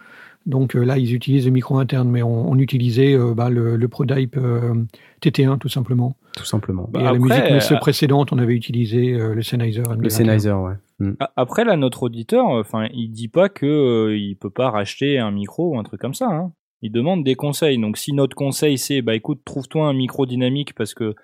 Donc 0.47 0.75
euh, 0.76 0.85
là, 0.85 0.99
ils 0.99 1.14
utilisent 1.14 1.47
le 1.47 1.50
micro 1.52 1.78
interne, 1.78 2.09
mais 2.09 2.23
on, 2.23 2.49
on 2.50 2.59
utilisait 2.59 3.16
bah, 3.37 3.50
le, 3.50 3.76
le 3.76 3.88
ProDype 3.88 4.37
euh, 4.37 4.75
TT1 5.23 5.59
tout 5.59 5.68
simplement. 5.68 6.16
Tout 6.37 6.44
simplement. 6.44 6.88
Bah, 6.90 7.00
Et 7.00 7.02
à 7.02 7.12
la 7.12 7.16
après, 7.18 7.50
musique 7.52 7.72
euh, 7.72 7.76
précédente, 7.78 8.32
on 8.32 8.38
avait 8.38 8.54
utilisé 8.54 9.12
euh, 9.14 9.34
le 9.34 9.42
Sennheiser. 9.42 9.82
Le 9.82 9.96
MD21. 10.08 10.08
Sennheiser, 10.10 10.52
ouais. 10.52 10.75
Mm. 11.00 11.12
A- 11.20 11.32
Après, 11.37 11.64
là, 11.64 11.76
notre 11.76 12.02
auditeur, 12.04 12.46
enfin, 12.46 12.87
il 12.92 13.10
dit 13.10 13.28
pas 13.28 13.49
que 13.49 13.66
euh, 13.66 14.16
il 14.16 14.37
peut 14.37 14.50
pas 14.50 14.70
racheter 14.70 15.18
un 15.18 15.30
micro 15.30 15.75
ou 15.75 15.78
un 15.78 15.82
truc 15.82 16.00
comme 16.00 16.14
ça. 16.14 16.28
Hein. 16.28 16.52
Il 16.82 16.92
demande 16.92 17.25
des 17.25 17.34
conseils. 17.34 17.78
Donc, 17.78 17.96
si 17.99 18.12
notre 18.12 18.34
conseil 18.37 18.78
c'est, 18.78 19.02
bah 19.02 19.14
écoute, 19.14 19.40
trouve-toi 19.44 19.87
un 19.87 19.92
micro 19.92 20.25
dynamique 20.26 20.75
parce 20.75 20.94
que 20.94 21.14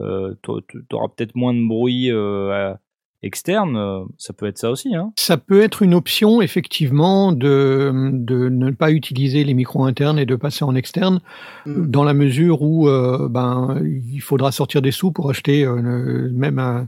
euh, 0.00 0.34
t'au- 0.42 0.60
t'auras 0.88 1.08
peut-être 1.16 1.34
moins 1.36 1.54
de 1.54 1.66
bruit 1.66 2.10
euh, 2.10 2.50
à- 2.50 2.78
externe, 3.26 3.76
euh, 3.76 4.00
ça 4.16 4.32
peut 4.32 4.46
être 4.46 4.56
ça 4.56 4.70
aussi. 4.70 4.94
Hein. 4.96 5.12
Ça 5.18 5.36
peut 5.36 5.60
être 5.60 5.82
une 5.82 5.92
option, 5.92 6.40
effectivement, 6.40 7.32
de, 7.32 7.92
de 8.12 8.48
ne 8.48 8.70
pas 8.70 8.90
utiliser 8.92 9.44
les 9.44 9.52
micros 9.54 9.84
internes 9.84 10.18
et 10.18 10.24
de 10.26 10.36
passer 10.36 10.64
en 10.64 10.74
externe, 10.74 11.20
Mm. 11.66 11.86
dans 11.90 12.04
la 12.04 12.14
mesure 12.14 12.62
où 12.62 12.88
euh, 12.88 13.28
ben, 13.28 13.78
il 13.84 14.20
faudra 14.20 14.52
sortir 14.52 14.80
des 14.80 14.92
sous 14.92 15.10
pour 15.10 15.28
acheter 15.28 15.64
euh, 15.66 16.30
même 16.32 16.58
un. 16.58 16.86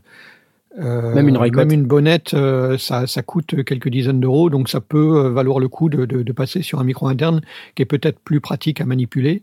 euh, 0.78 1.14
Même 1.14 1.28
une 1.28 1.36
Rycote. 1.36 1.58
même 1.66 1.72
une 1.72 1.86
bonnette, 1.86 2.34
euh, 2.34 2.78
ça, 2.78 3.06
ça 3.08 3.22
coûte 3.22 3.64
quelques 3.64 3.88
dizaines 3.88 4.20
d'euros, 4.20 4.48
donc 4.50 4.68
ça 4.68 4.80
peut 4.80 5.24
euh, 5.26 5.30
valoir 5.30 5.58
le 5.58 5.68
coup 5.68 5.88
de, 5.88 6.06
de, 6.06 6.22
de 6.22 6.32
passer 6.32 6.62
sur 6.62 6.78
un 6.78 6.84
micro 6.84 7.08
interne 7.08 7.40
qui 7.74 7.82
est 7.82 7.86
peut-être 7.86 8.20
plus 8.20 8.40
pratique 8.40 8.80
à 8.80 8.84
manipuler, 8.86 9.42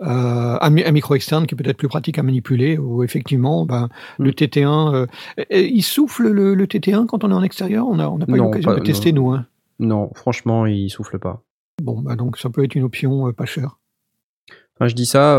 euh, 0.00 0.58
un, 0.60 0.70
mi- 0.70 0.84
un 0.84 0.90
micro 0.92 1.14
externe 1.14 1.46
qui 1.46 1.54
est 1.54 1.58
peut-être 1.58 1.76
plus 1.76 1.88
pratique 1.88 2.18
à 2.18 2.22
manipuler, 2.22 2.78
où 2.78 3.02
effectivement, 3.04 3.66
ben, 3.66 3.88
Mm. 4.18 4.24
le 4.24 4.30
TT1, 4.32 4.94
euh, 4.94 5.06
il 5.50 5.82
souffle 5.82 6.28
le, 6.28 6.54
le 6.54 6.66
TT1 6.66 7.06
quand 7.06 7.24
on 7.24 7.30
est 7.30 7.34
en 7.34 7.42
extérieur? 7.42 7.86
On 7.86 7.96
n'a 7.96 8.10
on 8.10 8.18
pas 8.18 8.26
eu 8.28 8.36
Non, 8.38 8.44
l'occasion 8.44 8.70
pas- 8.72 8.76
de 8.80 8.84
tester, 8.84 9.12
nous. 9.12 9.30
Hein. 9.32 9.46
Non, 9.78 10.10
franchement, 10.14 10.66
il 10.66 10.88
souffle 10.90 11.18
pas. 11.18 11.42
Bon, 11.82 12.00
bah 12.00 12.14
donc 12.16 12.38
ça 12.38 12.50
peut 12.50 12.62
être 12.64 12.74
une 12.74 12.84
option 12.84 13.28
euh, 13.28 13.32
pas 13.32 13.46
chère. 13.46 13.78
Enfin, 14.76 14.88
je 14.88 14.94
dis 14.94 15.06
ça, 15.06 15.38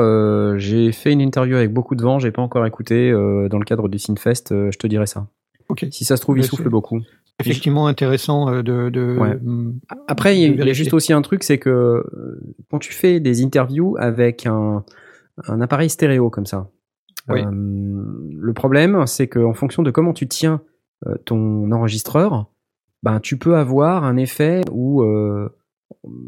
j'ai 0.58 0.92
fait 0.92 1.12
une 1.12 1.22
interview 1.22 1.56
avec 1.56 1.74
beaucoup 1.74 1.96
de 1.96 2.04
vent, 2.04 2.20
j'ai 2.20 2.32
pas 2.32 2.42
encore 2.42 2.66
écouté 2.66 3.12
dans 3.12 3.58
le 3.60 3.66
cadre 3.66 3.90
du 3.90 3.98
Synfest, 4.00 4.52
euh, 4.52 4.70
je 4.72 4.78
te 4.78 4.88
dirais 4.88 5.08
ça. 5.08 5.28
Ok. 5.70 5.86
Si 5.92 6.06
ça 6.06 6.18
se 6.18 6.22
trouve, 6.22 6.38
il 6.38 6.42
Mais 6.42 6.48
souffle 6.48 6.70
beaucoup. 6.70 7.02
Effectivement 7.52 7.88
intéressant 7.88 8.50
euh, 8.50 8.62
de. 8.64 8.90
de 8.90 9.18
Ouais. 9.20 9.34
hum, 9.46 9.80
Après, 10.08 10.38
il 10.38 10.56
y, 10.58 10.62
a- 10.62 10.66
y 10.66 10.74
juste 10.74 10.94
aussi 10.94 11.14
un 11.14 11.22
truc, 11.22 11.44
c'est 11.44 11.58
que 11.58 11.70
euh, 11.70 12.40
quand 12.70 12.80
tu 12.80 12.94
fais 12.94 13.20
des 13.20 13.44
interviews 13.44 13.96
avec 14.00 14.46
un, 14.46 14.84
un 15.48 15.62
appareil 15.62 15.90
stéréo 15.90 16.30
comme 16.30 16.46
ça, 16.46 16.70
Oui. 17.30 17.42
euh, 17.42 17.50
le 17.52 18.54
problème, 18.54 19.06
c'est 19.08 19.28
qu'en 19.28 19.54
fonction 19.54 19.84
de 19.84 19.92
comment 19.92 20.14
tu 20.14 20.28
tiens 20.28 20.62
ton 21.26 21.70
enregistreur, 21.74 22.48
ben, 23.04 23.20
tu 23.20 23.38
peux 23.38 23.58
avoir 23.58 24.06
un 24.06 24.16
effet 24.16 24.62
où, 24.72 25.02
euh, 25.04 25.50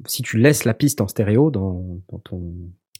si 0.05 0.21
tu 0.21 0.37
laisses 0.37 0.65
la 0.65 0.73
piste 0.73 0.99
en 0.99 1.07
stéréo 1.07 1.49
dans, 1.49 1.99
dans 2.11 2.19
ton, 2.19 2.53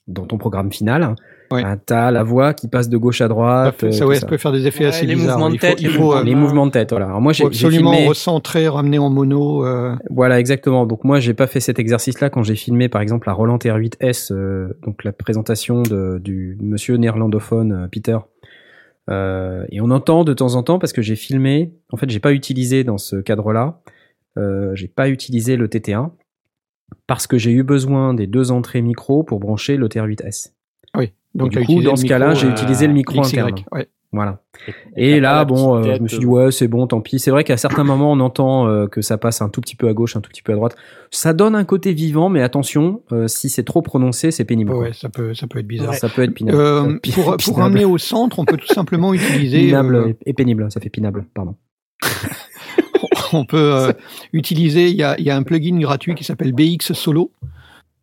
dans 0.08 0.26
ton 0.26 0.38
programme 0.38 0.72
final, 0.72 1.16
Oui. 1.52 1.62
ben, 1.64 1.78
tu 1.86 1.94
as 1.94 2.12
la 2.12 2.24
voix 2.24 2.54
qui 2.54 2.68
passe 2.68 2.90
de 2.90 2.98
gauche 2.98 3.22
à 3.22 3.28
droite. 3.28 3.76
fait- 3.78 3.88
euh, 3.88 3.92
ça, 3.92 4.06
tout 4.06 4.10
ouais, 4.10 4.16
ça. 4.16 4.26
peut 4.28 4.38
faire 4.38 4.52
des 4.52 4.66
effets 4.68 4.86
Ouais, 4.86 4.90
assez 4.90 5.06
les 5.06 5.16
bizarres. 5.16 5.38
mouvements 5.38 5.50
de 5.50 5.56
il 5.56 5.60
faut, 5.60 5.68
tête, 5.68 5.82
il 5.82 5.88
les 5.88 5.94
faut, 5.94 6.02
mouvements 6.04 6.18
euh, 6.20 6.24
les 6.24 6.36
mouvements 6.36 6.66
de 6.66 6.72
tête, 6.72 6.90
voilà. 6.92 7.06
Alors 7.08 7.22
moi, 7.22 7.34
j'ai 7.34 7.46
absolument 7.46 7.92
filmé... 7.92 8.08
recentrer, 8.08 8.68
ramener 8.68 8.98
en 8.98 9.10
mono. 9.10 9.66
euh, 9.66 9.96
Voilà, 10.10 10.40
exactement. 10.40 10.86
Donc 10.86 11.04
moi, 11.04 11.20
j'ai 11.20 11.34
pas 11.34 11.48
fait 11.48 11.60
cet 11.60 11.78
exercice-là 11.80 12.30
quand 12.30 12.44
j'ai 12.44 12.56
filmé, 12.56 12.90
par 12.90 13.02
exemple, 13.02 13.28
la 13.28 13.34
Roland 13.34 13.58
TR8S, 13.58 14.32
euh, 14.34 14.70
donc 14.84 15.04
la 15.04 15.12
présentation 15.14 15.82
de, 15.84 16.20
du 16.24 16.58
monsieur 16.62 16.96
néerlandophone 16.98 17.72
euh, 17.72 17.88
Peter. 17.88 18.18
Euh, 19.10 19.66
et 19.72 19.82
on 19.82 19.92
entend 19.92 20.24
de 20.24 20.34
temps 20.34 20.56
en 20.56 20.64
temps 20.64 20.80
parce 20.80 20.94
que 20.94 21.02
j'ai 21.04 21.16
filmé. 21.16 21.74
En 21.92 21.98
fait, 21.98 22.10
j'ai 22.10 22.20
pas 22.20 22.32
utilisé 22.34 22.84
dans 22.84 22.98
ce 22.98 23.18
cadre-là. 23.18 23.80
Euh, 24.38 24.72
j'ai 24.74 24.88
pas 24.88 25.10
utilisé 25.10 25.58
le 25.58 25.68
TT1 25.68 26.10
parce 27.08 27.28
que 27.28 27.38
j'ai 27.38 27.52
eu 27.52 27.64
besoin 27.64 28.14
des 28.14 28.26
deux 28.28 28.52
entrées 28.52 28.82
micro 28.82 29.24
pour 29.24 29.40
brancher 29.40 29.78
le 29.78 29.88
TR8S. 29.88 30.54
Donc 31.36 31.50
du 31.52 31.58
t'as 31.60 31.66
coup, 31.66 31.82
dans 31.82 31.96
ce 31.96 32.06
cas-là, 32.06 32.34
j'ai 32.34 32.48
euh, 32.48 32.52
utilisé 32.52 32.88
le 32.88 32.94
micro 32.94 33.22
XY, 33.22 33.40
interne. 33.40 33.56
ouais. 33.72 33.88
Voilà. 34.12 34.40
Et 34.96 35.20
là, 35.20 35.44
bon, 35.44 35.76
euh, 35.76 35.96
je 35.98 36.02
me 36.02 36.08
suis 36.08 36.20
dit, 36.20 36.26
euh, 36.26 36.30
ouais, 36.30 36.52
c'est 36.52 36.70
bon, 36.70 36.88
tant 36.88 37.02
pis. 37.02 37.20
C'est 37.20 37.32
vrai 37.32 37.44
qu'à 37.44 37.58
certains 37.58 37.84
moments, 37.84 38.14
on 38.14 38.22
entend 38.22 38.66
euh, 38.66 38.88
que 38.88 39.02
ça 39.02 39.18
passe 39.18 39.42
un 39.42 39.50
tout 39.50 39.60
petit 39.60 39.76
peu 39.76 39.90
à 39.90 39.94
gauche, 39.94 40.16
un 40.16 40.22
tout 40.22 40.30
petit 40.30 40.42
peu 40.42 40.54
à 40.54 40.56
droite. 40.56 40.78
Ça 41.12 41.34
donne 41.34 41.54
un 41.54 41.66
côté 41.66 41.92
vivant, 41.92 42.30
mais 42.30 42.42
attention, 42.42 43.02
euh, 43.12 43.28
si 43.28 43.50
c'est 43.50 43.64
trop 43.64 43.82
prononcé, 43.82 44.32
c'est 44.32 44.46
pénible. 44.46 44.72
Ouais, 44.72 44.94
ça 44.94 45.10
peut, 45.10 45.34
ça 45.34 45.48
peut 45.48 45.60
être 45.60 45.68
bizarre. 45.68 45.94
Ça 45.96 46.08
peut 46.08 46.24
être. 46.24 46.32
Euh, 46.44 46.86
Euh, 46.94 46.98
pi- 47.00 47.12
pour, 47.14 47.36
pour 47.36 47.58
ramener 47.58 47.84
au 47.84 47.98
centre, 47.98 48.40
on 48.40 48.46
peut 48.46 48.56
tout 48.56 48.74
simplement 48.74 49.14
utiliser. 49.14 49.66
Pinable 49.66 49.96
euh, 49.96 50.14
et- 50.26 50.34
pénible, 50.34 50.72
ça 50.72 50.80
fait 50.80 50.90
pinable, 50.90 51.26
pardon. 51.34 51.56
on 53.34 53.46
peut 53.46 53.58
euh, 53.74 53.92
utiliser. 54.34 54.90
Il 54.90 54.96
y 54.96 55.04
a, 55.04 55.18
il 55.20 55.26
y 55.26 55.30
a 55.30 55.36
un 55.36 55.44
plugin 55.44 55.78
gratuit 55.80 56.16
qui 56.16 56.24
s'appelle 56.24 56.54
BX 56.54 56.94
Solo, 56.94 57.32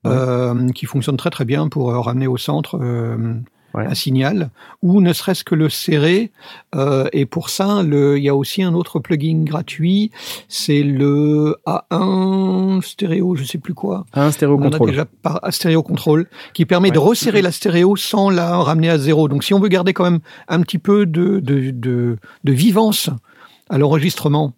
euh, 0.06 0.68
qui 0.70 0.86
fonctionne 0.86 1.16
très 1.16 1.30
très 1.30 1.44
bien 1.44 1.68
pour 1.68 1.90
euh, 1.90 2.00
ramener 2.00 2.26
au 2.26 2.36
centre 2.36 2.78
euh, 2.80 3.34
Ouais. 3.74 3.86
un 3.86 3.94
signal, 3.94 4.50
ou 4.82 5.00
ne 5.00 5.14
serait-ce 5.14 5.44
que 5.44 5.54
le 5.54 5.70
serrer. 5.70 6.30
Euh, 6.74 7.08
et 7.14 7.24
pour 7.24 7.48
ça, 7.48 7.80
il 7.82 8.18
y 8.22 8.28
a 8.28 8.34
aussi 8.34 8.62
un 8.62 8.74
autre 8.74 8.98
plugin 8.98 9.44
gratuit, 9.44 10.10
c'est 10.46 10.82
le 10.82 11.56
A1 11.66 12.82
stéréo, 12.82 13.34
je 13.34 13.44
sais 13.44 13.56
plus 13.56 13.72
quoi. 13.72 14.04
Un 14.12 14.30
stéréo 14.30 14.56
On 14.58 14.60
en 14.60 14.66
a 14.66 14.70
contrôle. 14.72 14.90
déjà 14.90 15.06
par 15.22 15.40
stéréo 15.48 15.82
contrôle, 15.82 16.26
qui 16.52 16.66
permet 16.66 16.90
de 16.90 16.98
Ouais. 16.98 17.06
resserrer 17.08 17.40
la 17.40 17.50
stéréo 17.50 17.96
sans 17.96 18.28
la 18.28 18.58
ramener 18.58 18.90
à 18.90 18.98
zéro. 18.98 19.26
Donc, 19.28 19.42
si 19.42 19.54
on 19.54 19.58
veut 19.58 19.68
garder 19.68 19.94
quand 19.94 20.04
même 20.04 20.20
un 20.48 20.60
petit 20.60 20.78
peu 20.78 21.06
de, 21.06 21.40
de, 21.40 21.70
de, 21.70 22.18
de 22.44 22.52
vivance 22.52 23.08
à 23.70 23.78
l'enregistrement, 23.78 24.52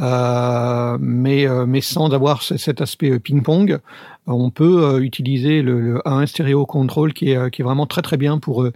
euh, 0.00 0.96
mais, 1.00 1.46
mais 1.66 1.80
sans 1.80 2.12
avoir 2.12 2.42
ce- 2.42 2.56
cet 2.56 2.80
aspect 2.80 3.20
ping-pong, 3.20 3.78
on 4.26 4.50
peut 4.50 4.84
euh, 4.84 5.00
utiliser 5.00 5.62
le, 5.62 5.80
le 5.80 5.98
A1 6.04 6.26
stéréo 6.26 6.66
control 6.66 7.12
qui 7.12 7.30
est, 7.30 7.36
euh, 7.36 7.50
qui 7.50 7.62
est 7.62 7.64
vraiment 7.64 7.86
très 7.86 8.02
très 8.02 8.16
bien 8.16 8.38
pour 8.38 8.62
euh, 8.62 8.72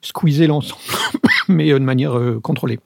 squeezer 0.00 0.46
l'ensemble, 0.48 0.80
mais 1.48 1.70
euh, 1.72 1.78
de 1.78 1.84
manière 1.84 2.18
euh, 2.18 2.40
contrôlée. 2.40 2.78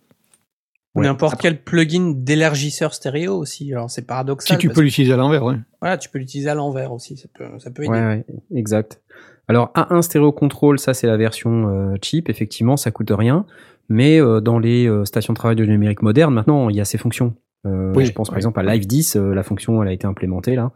Ou 0.94 1.00
Ouais. 1.00 1.04
N'importe 1.06 1.38
quel 1.38 1.62
plugin 1.62 2.14
d'élargisseur 2.16 2.94
stéréo 2.94 3.36
aussi. 3.36 3.70
Alors 3.72 3.90
c'est 3.90 4.06
paradoxal. 4.06 4.56
Si 4.56 4.66
tu 4.66 4.72
peux 4.72 4.80
l'utiliser 4.80 5.12
à 5.12 5.16
l'envers, 5.18 5.44
ouais. 5.44 5.56
Voilà, 5.82 5.98
tu 5.98 6.08
peux 6.08 6.18
l'utiliser 6.18 6.48
à 6.48 6.54
l'envers 6.54 6.90
aussi. 6.92 7.18
Ça 7.18 7.28
peut, 7.34 7.44
ça 7.58 7.70
peut 7.70 7.82
aider. 7.82 7.92
Ouais, 7.92 8.00
ouais, 8.00 8.26
exact. 8.54 9.02
Alors 9.46 9.72
A1 9.74 10.00
stéréo 10.02 10.32
contrôle, 10.32 10.78
ça 10.78 10.94
c'est 10.94 11.06
la 11.06 11.18
version 11.18 11.68
euh, 11.68 11.94
cheap, 12.02 12.30
effectivement, 12.30 12.76
ça 12.78 12.90
coûte 12.90 13.12
rien. 13.14 13.44
Mais 13.88 14.20
euh, 14.20 14.40
dans 14.40 14.58
les 14.58 14.88
euh, 14.88 15.04
stations 15.04 15.34
de 15.34 15.38
travail 15.38 15.54
de 15.56 15.64
numérique 15.66 16.02
moderne, 16.02 16.32
maintenant, 16.34 16.70
il 16.70 16.76
y 16.76 16.80
a 16.80 16.84
ces 16.86 16.98
fonctions. 16.98 17.34
Euh, 17.66 17.92
Oui, 17.94 18.06
je 18.06 18.12
pense 18.12 18.28
par 18.28 18.38
exemple 18.38 18.58
à 18.58 18.62
Live 18.62 18.86
10, 18.86 19.16
euh, 19.16 19.34
la 19.34 19.42
fonction 19.42 19.82
elle 19.82 19.88
a 19.88 19.92
été 19.92 20.06
implémentée 20.06 20.56
là. 20.56 20.72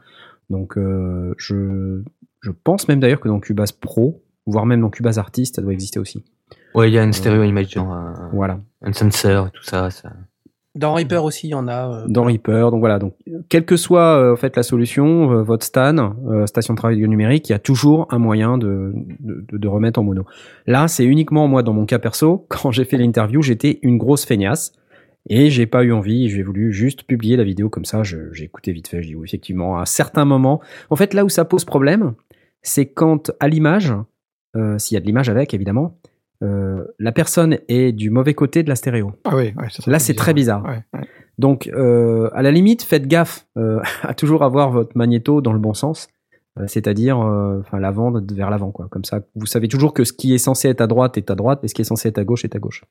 Donc 0.51 0.77
euh, 0.77 1.33
je, 1.39 2.03
je 2.41 2.51
pense 2.51 2.89
même 2.89 3.01
d'ailleurs 3.01 3.21
que 3.21 3.29
dans 3.29 3.41
Cubase 3.41 3.73
Pro, 3.73 4.23
voire 4.47 4.67
même 4.67 4.81
dans 4.81 4.91
Cubase 4.91 5.19
Artist, 5.19 5.57
ça 5.57 5.63
doit 5.63 5.73
exister 5.73 5.99
aussi. 6.01 6.25
Ouais, 6.75 6.91
il 6.91 6.95
y 6.95 6.99
a 6.99 7.05
une 7.05 7.13
stéréo 7.13 7.43
image, 7.45 7.71
genre 7.71 7.93
un, 7.93 8.31
Voilà. 8.33 8.61
un 8.83 8.93
sensor 8.93 9.47
et 9.49 9.51
tout 9.51 9.63
ça. 9.63 9.91
ça. 9.91 10.13
Dans 10.77 10.95
Reaper 10.95 11.25
aussi, 11.25 11.49
il 11.49 11.51
y 11.51 11.55
en 11.55 11.67
a. 11.67 11.89
euh, 11.91 12.05
dans 12.09 12.23
Reaper. 12.25 12.71
Donc 12.71 12.79
voilà, 12.81 12.99
donc 13.01 13.15
quelle 13.49 13.65
que 13.65 13.77
soit 13.77 14.17
euh, 14.19 14.33
en 14.33 14.37
fait 14.37 14.55
la 14.57 14.63
solution, 14.63 15.33
euh, 15.33 15.43
votre 15.43 15.65
stan, 15.65 16.15
euh, 16.29 16.47
station 16.47 16.75
de 16.75 16.79
travail 16.79 17.01
numérique, 17.09 17.49
il 17.49 17.53
y 17.53 17.55
a 17.57 17.59
toujours 17.59 18.07
un 18.11 18.19
moyen 18.19 18.57
de, 18.57 18.93
de, 19.21 19.45
de 19.59 19.69
remettre 19.69 19.99
en 19.99 20.05
mono. 20.05 20.25
Là, 20.67 20.87
c'est 20.87 21.05
uniquement 21.05 21.49
moi 21.49 21.63
dans 21.65 21.73
mon 21.73 21.87
cas 21.87 21.99
perso. 21.99 22.47
Quand 22.49 22.71
j'ai 22.71 22.85
fait 22.85 22.99
l'interview, 22.99 23.43
j'étais 23.43 23.81
une 23.83 23.99
grosse 23.99 24.25
feignasse 24.25 24.73
et 25.29 25.51
j'ai 25.51 25.67
pas 25.67 25.85
eu 25.85 25.93
envie. 25.93 26.29
J'ai 26.31 26.43
voulu 26.43 26.73
juste 26.73 27.05
publier 27.05 27.37
la 27.37 27.45
vidéo 27.45 27.69
comme 27.69 27.85
ça. 27.85 28.03
je- 28.03 28.33
J'ai 28.33 28.45
écouté 28.45 28.73
vite 28.73 28.89
fait. 28.89 29.03
J'ai 29.03 29.11
dit 29.11 29.15
oui, 29.17 29.27
effectivement, 29.29 29.79
à 29.79 29.87
certains 29.87 30.25
moments. 30.25 30.61
En 30.91 30.97
fait, 30.97 31.15
là 31.15 31.25
où 31.25 31.29
ça 31.29 31.45
pose 31.45 31.65
problème, 31.65 32.15
c'est 32.63 32.87
quand 32.87 33.31
à 33.41 33.49
l'image, 33.49 33.93
euh, 34.57 34.79
s'il 34.79 34.95
y 34.95 34.99
a 34.99 35.01
de 35.01 35.07
l'image 35.07 35.29
avec, 35.29 35.55
évidemment. 35.55 35.97
euh, 36.43 36.85
la 36.99 37.13
personne 37.13 37.59
est 37.69 37.93
du 37.93 38.09
mauvais 38.09 38.33
côté 38.35 38.63
de 38.63 38.69
la 38.71 38.75
stéréo. 38.77 39.13
Ah 39.25 39.37
oui, 39.37 39.53
ouais, 39.59 39.69
ça, 39.71 39.83
ça 39.83 39.91
Là, 39.91 39.99
c'est 39.99 40.15
très 40.15 40.33
bizarre. 40.33 40.65
Ouais, 40.65 40.83
ouais. 40.99 41.07
Donc, 41.39 41.69
euh, 41.69 42.31
à 42.33 42.41
la 42.43 42.51
limite, 42.51 42.83
faites 42.83 43.07
gaffe 43.07 43.47
à 44.03 44.15
toujours 44.15 44.43
avoir 44.43 44.71
votre 44.71 44.97
magnéto 44.97 45.43
dans 45.43 45.53
le 45.53 45.59
bon 45.59 45.75
sens, 45.75 46.09
c'est-à-dire 46.67 47.19
enfin 47.19 47.79
l'avant 47.79 48.11
vers 48.33 48.49
l'avant, 48.51 48.71
quoi. 48.73 48.89
Comme 48.91 49.05
ça, 49.05 49.21
vous 49.35 49.47
savez 49.47 49.69
toujours 49.69 49.93
que 49.95 50.05
ce 50.05 50.13
qui 50.15 50.35
est 50.35 50.39
censé 50.39 50.69
être 50.69 50.81
à 50.81 50.87
droite 50.87 51.17
est 51.19 51.31
à 51.31 51.35
droite, 51.35 51.61
et 51.63 51.69
ce 51.69 51.75
qui 51.75 51.83
est 51.83 51.85
censé 51.85 52.09
être 52.09 52.19
à 52.19 52.25
gauche 52.25 52.45
est 52.45 52.57
à 52.57 52.59
gauche. 52.59 52.85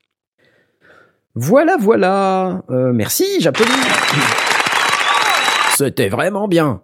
Voilà, 1.36 1.78
voilà. 1.80 2.64
Euh, 2.70 2.92
merci, 2.94 3.26
j'applaudis. 3.40 3.72
C'était 5.76 6.10
vraiment 6.10 6.48
bien. 6.48 6.82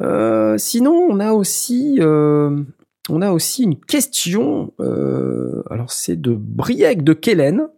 Euh, 0.00 0.56
sinon, 0.56 0.92
on 1.10 1.20
a 1.20 1.32
aussi, 1.32 1.98
euh, 2.00 2.62
on 3.08 3.20
a 3.20 3.32
aussi 3.32 3.64
une 3.64 3.76
question. 3.76 4.72
euh, 4.80 5.62
alors, 5.70 5.92
c'est 5.92 6.20
de 6.20 6.32
Briec 6.32 7.04
de 7.04 7.12
Kellen. 7.12 7.68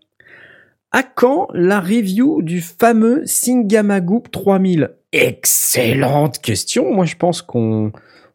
À 0.93 1.03
quand 1.03 1.49
la 1.55 1.81
review 1.81 2.43
du 2.43 2.61
fameux 2.61 3.23
Singamagoop 3.25 4.31
3000 4.31 4.91
Excellente 5.13 6.39
question. 6.39 6.93
Moi, 6.93 7.07
je 7.07 7.17
pense 7.17 7.43
qu'on 7.43 7.93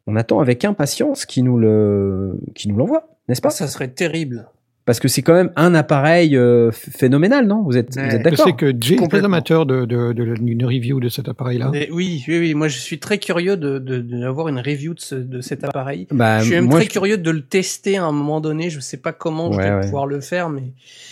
on 0.07 0.15
attend 0.15 0.39
avec 0.39 0.65
impatience 0.65 1.25
qu'il 1.25 1.43
nous 1.43 1.57
le, 1.57 2.39
qu'il 2.55 2.71
nous 2.71 2.77
l'envoie, 2.77 3.09
n'est-ce 3.27 3.41
pas? 3.41 3.51
Ça 3.51 3.67
serait 3.67 3.89
terrible. 3.89 4.49
Parce 4.88 5.00
que 5.02 5.08
c'est 5.10 5.21
quand 5.21 5.34
même 5.34 5.52
un 5.58 5.76
appareil 5.76 6.36
euh, 6.38 6.71
ph- 6.71 6.95
phénoménal, 6.97 7.45
non? 7.45 7.62
Vous 7.62 7.76
êtes, 7.78 7.93
vous 7.95 8.02
Ouais. 8.02 8.08
êtes 8.08 8.17
Je 8.19 8.23
d'accord 8.23 8.45
sais 8.47 8.54
que 8.54 8.67
Jay 8.67 8.93
est 8.93 8.95
très 8.95 8.95
Complètement. 9.04 9.26
amateur 9.28 9.65
de, 9.65 9.84
de, 9.86 10.13
de, 10.13 10.34
d'une 10.36 10.65
review 10.65 11.00
de 11.02 11.10
cet 11.10 11.28
appareil-là. 11.28 11.71
Oui, 11.91 12.23
oui, 12.28 12.39
oui. 12.39 12.54
Moi, 12.54 12.69
je 12.69 12.78
suis 12.80 12.97
très 12.97 13.17
curieux 13.17 13.58
de, 13.58 13.80
de, 13.80 14.00
d'avoir 14.00 14.47
une 14.47 14.60
review 14.60 14.93
de, 14.95 15.00
ce, 15.02 15.15
de 15.15 15.41
cet 15.41 15.63
appareil. 15.65 16.08
Bah, 16.12 16.39
je 16.39 16.45
suis 16.45 16.56
même 16.56 16.65
moi, 16.65 16.76
très 16.80 16.86
je- 16.86 16.89
curieux 16.89 17.17
de 17.17 17.30
le 17.32 17.41
tester 17.41 17.97
à 17.97 18.06
un 18.06 18.12
moment 18.13 18.39
donné. 18.41 18.69
Je 18.69 18.80
sais 18.80 18.95
pas 18.97 19.12
comment 19.12 19.52
je 19.52 19.58
vais 19.60 19.69
ouais. 19.71 19.82
pouvoir 19.82 20.06
le 20.08 20.21
faire, 20.21 20.47
mais 20.50 20.63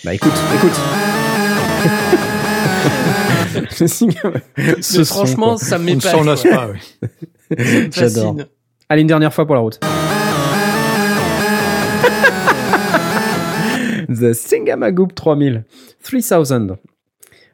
Bah 0.05 0.13
écoute, 0.13 0.31
écoute. 0.55 0.79
Ce 3.71 3.87
son, 3.87 4.09
franchement, 5.05 5.55
quoi. 5.55 5.57
ça 5.57 5.75
On 5.75 5.79
ne 5.79 5.85
m'épate. 5.85 6.11
s'en 6.11 6.23
lasse 6.23 6.43
pas. 6.43 6.67
me 7.49 7.91
J'adore. 7.91 8.37
Allez, 8.89 9.01
une 9.01 9.07
dernière 9.07 9.33
fois 9.33 9.45
pour 9.45 9.55
la 9.55 9.61
route. 9.61 9.79
The 14.07 14.33
Singamagoop 14.33 15.13
3000. 15.15 15.63
3000. 16.03 16.75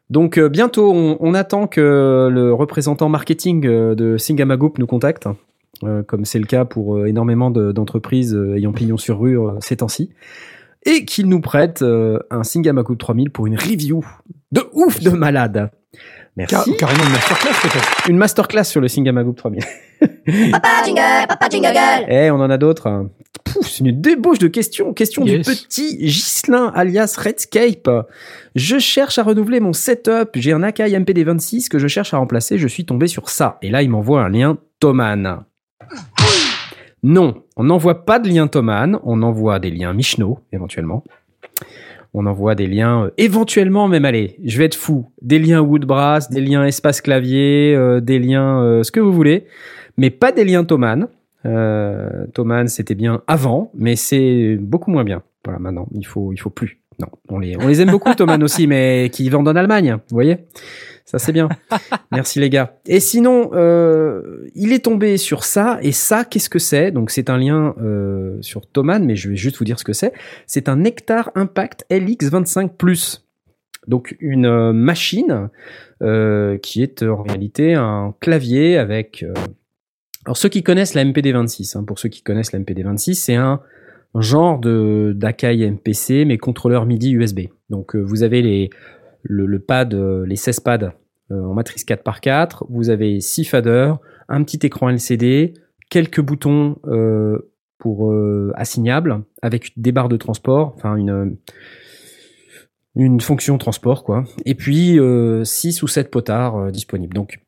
Donc 0.10 0.38
euh, 0.38 0.50
bientôt, 0.50 0.92
on, 0.94 1.18
on 1.20 1.34
attend 1.34 1.68
que 1.68 2.30
le 2.32 2.54
représentant 2.54 3.08
marketing 3.10 3.66
euh, 3.66 3.96
de 3.96 4.18
Singamagoop 4.18 4.78
nous 4.78 4.88
contacte, 4.88 5.28
euh, 5.84 6.04
comme 6.04 6.26
c'est 6.26 6.40
le 6.40 6.46
cas 6.46 6.66
pour 6.66 6.98
euh, 6.98 7.06
énormément 7.06 7.50
de- 7.52 7.72
d'entreprises 7.72 8.38
ayant 8.56 8.74
pignon 8.74 8.98
sur 8.98 9.20
rue 9.20 9.40
euh, 9.40 9.52
ces 9.62 9.78
temps-ci, 9.78 10.10
et 10.86 11.06
qu'il 11.06 11.28
nous 11.30 11.40
prête 11.42 11.82
euh, 11.82 12.20
un 12.30 12.44
Singamagoop 12.44 12.98
3000 12.98 13.30
pour 13.30 13.48
une 13.48 13.56
review 13.56 14.04
de 14.52 14.64
ouf 14.74 15.00
de 15.00 15.12
malade. 15.12 15.70
Car- 16.48 16.66
Merci. 16.66 16.76
carrément 16.78 17.04
une 17.04 17.12
masterclass 17.12 17.54
peut-être. 17.62 18.10
Une 18.10 18.18
masterclass 18.18 18.64
sur 18.66 18.82
le 18.82 18.88
Singamagoop 18.88 19.36
3000. 19.38 19.64
Papa 20.52 20.68
jingle, 20.86 21.28
papa 21.28 21.48
jingle. 21.50 22.06
Eh, 22.10 22.32
on 22.32 22.36
en 22.36 22.50
a 22.50 22.58
d'autres. 22.58 23.08
C'est 23.62 23.80
une 23.86 24.00
débauche 24.02 24.40
de 24.40 24.48
questions. 24.48 24.94
Question 24.94 25.26
Yes. 25.26 25.48
du 25.48 25.54
petit 25.56 25.98
Ghislain 25.98 26.72
alias 26.76 27.16
Redscape. 27.18 27.90
Je 28.56 28.80
cherche 28.80 29.18
à 29.18 29.24
renouveler 29.24 29.60
mon 29.60 29.74
setup. 29.74 30.30
J'ai 30.36 30.54
un 30.54 30.64
Akai 30.64 30.90
MPD26 30.90 31.70
que 31.70 31.80
je 31.80 31.88
cherche 31.88 32.14
à 32.14 32.18
remplacer. 32.18 32.58
Je 32.58 32.68
suis 32.68 32.86
tombé 32.86 33.08
sur 33.08 33.30
ça. 33.30 33.58
Et 33.62 33.70
là, 33.70 33.82
il 33.84 33.90
m'envoie 33.90 34.22
un 34.24 34.30
lien 34.30 34.58
Thomann. 34.80 35.44
Non, 37.04 37.44
on 37.58 37.64
n'envoie 37.64 38.06
pas 38.06 38.20
de 38.20 38.30
lien 38.30 38.48
Thomann. 38.48 39.00
On 39.04 39.24
envoie 39.24 39.60
des 39.60 39.72
liens 39.72 39.94
Michno, 39.94 40.40
éventuellement. 40.54 41.04
On 42.14 42.26
envoie 42.26 42.56
des 42.56 42.68
liens, 42.68 43.06
euh, 43.06 43.12
éventuellement 43.18 43.88
même, 43.88 44.04
allez, 44.04 44.36
je 44.44 44.58
vais 44.58 44.66
être 44.66 44.76
fou, 44.76 45.10
des 45.22 45.40
liens 45.40 45.62
Woodbrass, 45.62 46.30
des 46.30 46.42
liens 46.42 46.66
espace 46.66 47.00
clavier, 47.00 47.74
euh, 47.74 48.02
des 48.02 48.20
liens 48.20 48.62
euh, 48.62 48.84
ce 48.84 48.92
que 48.92 49.00
vous 49.00 49.14
voulez, 49.14 49.46
mais 49.96 50.10
pas 50.10 50.34
des 50.34 50.44
liens 50.44 50.66
Thomann. 50.66 51.08
Euh, 51.46 52.28
Thomann, 52.34 52.68
c'était 52.68 52.96
bien 52.96 53.24
avant, 53.28 53.72
mais 53.74 53.96
c'est 53.96 54.58
beaucoup 54.60 54.92
moins 54.92 55.04
bien. 55.04 55.24
Voilà, 55.44 55.60
maintenant, 55.60 55.88
il 55.94 56.06
faut, 56.06 56.34
il 56.34 56.38
faut 56.38 56.50
plus. 56.50 56.80
Non, 57.00 57.08
on 57.30 57.40
les, 57.40 57.58
on 57.58 57.68
les 57.68 57.82
aime 57.82 57.90
beaucoup, 57.90 58.14
Thomann 58.14 58.44
aussi, 58.44 58.68
mais 58.68 59.10
qui 59.12 59.28
vendent 59.30 59.48
en 59.48 59.56
Allemagne, 59.56 59.94
vous 60.10 60.16
voyez? 60.16 60.38
Ça, 61.06 61.20
c'est 61.20 61.34
bien. 61.34 61.50
Merci 62.12 62.40
les 62.40 62.50
gars. 62.50 62.78
Et 62.86 63.00
sinon, 63.00 63.50
euh, 63.54 64.48
il 64.56 64.72
est 64.72 64.86
tombé 64.86 65.18
sur 65.18 65.44
ça, 65.44 65.80
et 65.82 65.92
ça, 65.92 66.24
qu'est-ce 66.24 66.50
que 66.50 66.60
c'est? 66.60 66.92
Donc, 66.92 67.12
c'est 67.12 67.30
un 67.30 67.38
lien 67.38 67.76
euh, 67.82 68.38
sur 68.42 68.66
Thomann, 68.66 69.04
mais 69.04 69.16
je 69.16 69.30
vais 69.30 69.36
juste 69.36 69.58
vous 69.58 69.66
dire 69.66 69.80
ce 69.80 69.84
que 69.84 69.94
c'est. 69.94 70.14
C'est 70.46 70.70
un 70.70 70.78
Nectar 70.78 71.32
Impact 71.36 71.86
LX25+. 71.90 73.22
Donc, 73.88 74.16
une 74.20 74.46
euh, 74.46 74.74
machine 74.74 75.50
euh, 76.02 76.58
qui 76.60 76.84
est 76.84 77.04
en 77.04 77.24
réalité 77.24 77.74
un 77.74 78.14
clavier 78.20 78.78
avec... 78.78 79.26
alors 80.26 80.38
ceux 80.38 80.50
qui 80.50 80.64
connaissent 80.64 80.94
la 80.94 81.04
MPD26, 81.04 81.78
hein, 81.78 81.84
pour 81.84 82.00
ceux 82.00 82.10
qui 82.10 82.22
connaissent 82.22 82.52
la 82.54 82.60
MPD26, 82.60 83.16
c'est 83.16 83.36
un 83.36 83.62
genre 84.16 84.60
de 84.60 85.14
d'Akai 85.16 85.70
MPC 85.70 86.26
mais 86.26 86.38
contrôleur 86.38 86.86
MIDI 86.86 87.12
USB. 87.12 87.42
Donc 87.70 87.96
euh, 87.96 88.00
vous 88.00 88.24
avez 88.24 88.42
les 88.42 88.70
le, 89.24 89.46
le 89.46 89.60
pad, 89.60 89.94
euh, 89.94 90.26
les 90.26 90.36
16 90.36 90.60
pads 90.62 90.94
euh, 91.32 91.44
en 91.44 91.54
matrice 91.54 91.86
4x4, 91.86 92.66
vous 92.70 92.90
avez 92.90 93.22
6 93.22 93.46
faders, 93.46 94.00
un 94.28 94.44
petit 94.44 94.60
écran 94.66 94.90
LCD, 94.90 95.54
quelques 95.90 96.22
boutons 96.22 96.78
euh, 96.86 97.52
pour 97.78 98.12
euh, 98.12 98.52
assignables 98.56 99.24
avec 99.42 99.72
des 99.80 99.92
barres 99.92 100.10
de 100.10 100.18
transport, 100.18 100.74
enfin 100.76 100.96
une 100.96 101.38
une 102.96 103.22
fonction 103.22 103.58
transport 103.58 104.04
quoi. 104.04 104.26
Et 104.46 104.56
puis 104.56 105.00
6 105.44 105.82
ou 105.84 105.88
7 105.88 106.12
potards 106.12 106.72
disponibles. 106.72 107.14
Donc 107.14 107.40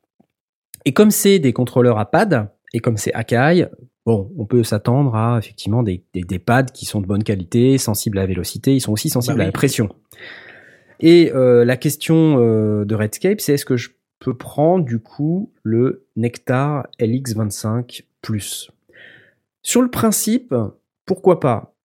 et 0.86 0.94
comme 0.94 1.12
c'est 1.12 1.40
des 1.40 1.52
contrôleurs 1.52 2.00
à 2.00 2.10
pad, 2.10 2.50
et 2.74 2.80
comme 2.80 2.98
c'est 2.98 3.14
Akai, 3.14 3.68
bon, 4.06 4.32
on 4.38 4.46
peut 4.46 4.64
s'attendre 4.64 5.16
à 5.16 5.38
effectivement 5.38 5.84
des, 5.84 6.04
des, 6.14 6.22
des 6.22 6.40
pads 6.40 6.66
qui 6.66 6.86
sont 6.86 7.02
de 7.02 7.06
bonne 7.06 7.24
qualité, 7.24 7.78
sensibles 7.78 8.18
à 8.18 8.22
la 8.22 8.28
vélocité, 8.28 8.76
ils 8.76 8.82
sont 8.82 8.92
aussi 8.92 9.10
sensibles 9.10 9.38
Bah 9.38 9.44
à 9.44 9.48
la 9.48 9.52
pression. 9.52 9.90
Et 11.00 11.32
euh, 11.34 11.66
la 11.66 11.78
question 11.78 12.40
euh, 12.40 12.86
de 12.86 12.96
Redscape, 12.96 13.42
c'est 13.42 13.54
est-ce 13.54 13.66
que 13.66 13.78
je 13.78 13.90
peux 14.20 14.36
prendre 14.36 14.86
du 14.86 15.00
coup 15.00 15.52
le 15.62 16.08
Nectar 16.16 16.88
LX25 17.00 18.04
Plus? 18.22 18.72
Sur 19.62 19.82
le 19.82 19.90
principe, 19.90 20.56
pourquoi 21.06 21.40
pas? 21.40 21.76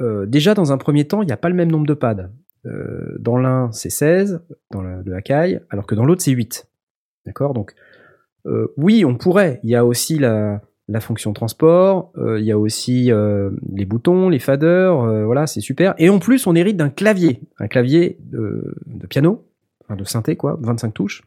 Euh, 0.00 0.26
Déjà, 0.26 0.54
dans 0.54 0.72
un 0.72 0.78
premier 0.78 1.06
temps, 1.06 1.22
il 1.22 1.26
n'y 1.26 1.32
a 1.32 1.36
pas 1.36 1.48
le 1.48 1.54
même 1.54 1.70
nombre 1.70 1.86
de 1.86 1.94
pads. 1.94 2.30
Dans 3.18 3.36
l'un, 3.36 3.70
c'est 3.72 3.90
16, 3.90 4.40
dans 4.70 4.80
le, 4.80 5.02
le 5.02 5.14
Akai, 5.14 5.60
alors 5.68 5.86
que 5.86 5.94
dans 5.94 6.06
l'autre, 6.06 6.22
c'est 6.22 6.30
8. 6.30 6.66
D'accord? 7.26 7.52
Donc, 7.52 7.74
oui, 8.76 9.04
on 9.04 9.16
pourrait. 9.16 9.60
Il 9.62 9.70
y 9.70 9.74
a 9.74 9.84
aussi 9.84 10.18
la, 10.18 10.60
la 10.88 11.00
fonction 11.00 11.32
transport, 11.32 12.12
euh, 12.18 12.38
il 12.38 12.44
y 12.44 12.52
a 12.52 12.58
aussi 12.58 13.10
euh, 13.10 13.50
les 13.72 13.86
boutons, 13.86 14.28
les 14.28 14.38
faders, 14.38 15.00
euh, 15.00 15.24
voilà, 15.24 15.46
c'est 15.46 15.60
super. 15.60 15.94
Et 15.98 16.10
en 16.10 16.18
plus, 16.18 16.46
on 16.46 16.54
hérite 16.54 16.76
d'un 16.76 16.90
clavier, 16.90 17.40
un 17.58 17.68
clavier 17.68 18.18
de, 18.20 18.74
de 18.86 19.06
piano, 19.06 19.46
enfin 19.82 19.96
de 19.96 20.04
synthé, 20.04 20.36
quoi, 20.36 20.58
25 20.60 20.92
touches. 20.92 21.22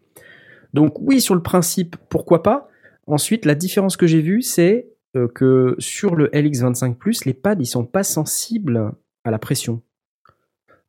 Donc 0.73 0.99
oui, 1.01 1.21
sur 1.21 1.33
le 1.33 1.41
principe, 1.41 1.95
pourquoi 2.09 2.43
pas. 2.43 2.69
Ensuite, 3.07 3.45
la 3.45 3.55
différence 3.55 3.97
que 3.97 4.05
j'ai 4.05 4.21
vue, 4.21 4.41
c'est 4.41 4.89
euh, 5.15 5.27
que 5.27 5.75
sur 5.79 6.15
le 6.15 6.27
LX25+, 6.27 7.25
les 7.25 7.33
pads, 7.33 7.55
ils 7.59 7.65
sont 7.65 7.85
pas 7.85 8.03
sensibles 8.03 8.91
à 9.23 9.31
la 9.31 9.39
pression. 9.39 9.81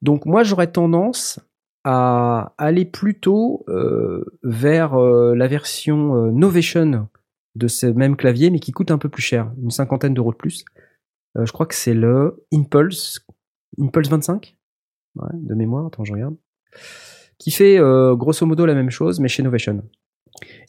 Donc 0.03 0.27
moi, 0.27 0.43
j'aurais 0.43 0.71
tendance 0.71 1.41
à 1.85 2.55
aller 2.59 2.85
plutôt 2.85 3.65
euh, 3.69 4.25
vers 4.43 4.95
euh, 4.95 5.35
la 5.35 5.47
version 5.47 6.17
euh, 6.17 6.31
Novation 6.31 7.09
de 7.55 7.69
ce 7.69 7.87
même 7.87 8.17
clavier, 8.17 8.51
mais 8.51 8.61
qui 8.61 8.73
coûte 8.73 8.91
un 8.91 8.99
peu 8.99 9.09
plus 9.09 9.23
cher, 9.23 9.53
une 9.63 9.71
cinquantaine 9.71 10.15
d'euros 10.15 10.33
de 10.33 10.37
plus. 10.37 10.65
Je 11.35 11.51
crois 11.53 11.67
que 11.67 11.75
c'est 11.75 11.95
le 11.95 12.45
Impulse, 12.53 13.25
Impulse 13.81 14.09
25, 14.09 14.57
ouais, 15.17 15.29
de 15.33 15.55
mémoire, 15.55 15.87
attends, 15.87 16.05
je 16.05 16.13
regarde, 16.13 16.37
qui 17.39 17.51
fait 17.51 17.79
grosso 18.17 18.45
modo 18.47 18.65
la 18.67 18.75
même 18.75 18.91
chose, 18.91 19.21
mais 19.21 19.29
chez 19.29 19.43
Novation. 19.43 19.85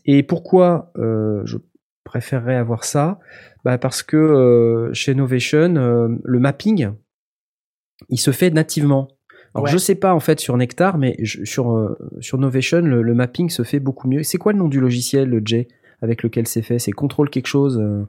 Et 0.05 0.21
pourquoi 0.21 0.91
je 0.95 1.57
préférerais 2.03 2.55
avoir 2.55 2.83
ça? 2.83 3.19
Bah 3.63 3.77
Parce 3.77 4.03
que 4.03 4.89
chez 4.93 5.15
Novation, 5.15 5.73
le 6.23 6.39
mapping, 6.39 6.91
il 8.09 8.17
se 8.17 8.31
fait 8.31 8.51
nativement. 8.51 9.07
Alors 9.55 9.65
Ouais. 9.65 9.71
je 9.71 9.77
sais 9.77 9.95
pas 9.95 10.13
en 10.13 10.19
fait 10.19 10.39
sur 10.39 10.55
Nectar, 10.57 10.97
mais 10.97 11.15
je- 11.19 11.43
sur 11.45 11.71
euh, 11.71 11.97
sur 12.19 12.37
Novation 12.37 12.81
le, 12.81 13.01
le 13.01 13.13
mapping 13.13 13.49
se 13.49 13.63
fait 13.63 13.79
beaucoup 13.79 14.07
mieux. 14.07 14.23
C'est 14.23 14.37
quoi 14.37 14.53
le 14.53 14.59
nom 14.59 14.67
du 14.67 14.79
logiciel, 14.79 15.27
le 15.29 15.41
J, 15.43 15.67
avec 16.01 16.23
lequel 16.23 16.47
c'est 16.47 16.61
fait? 16.61 16.79
C'est 16.79 16.91
Control 16.91 17.29
quelque 17.29 17.47
chose, 17.47 17.79
euh, 17.81 18.03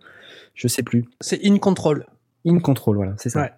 je 0.54 0.68
sais 0.68 0.82
plus. 0.82 1.04
C'est 1.20 1.40
in 1.44 1.58
control. 1.58 2.06
In 2.46 2.58
Control, 2.58 2.96
voilà, 2.96 3.14
c'est 3.18 3.30
ça. 3.30 3.42
Ouais. 3.42 3.50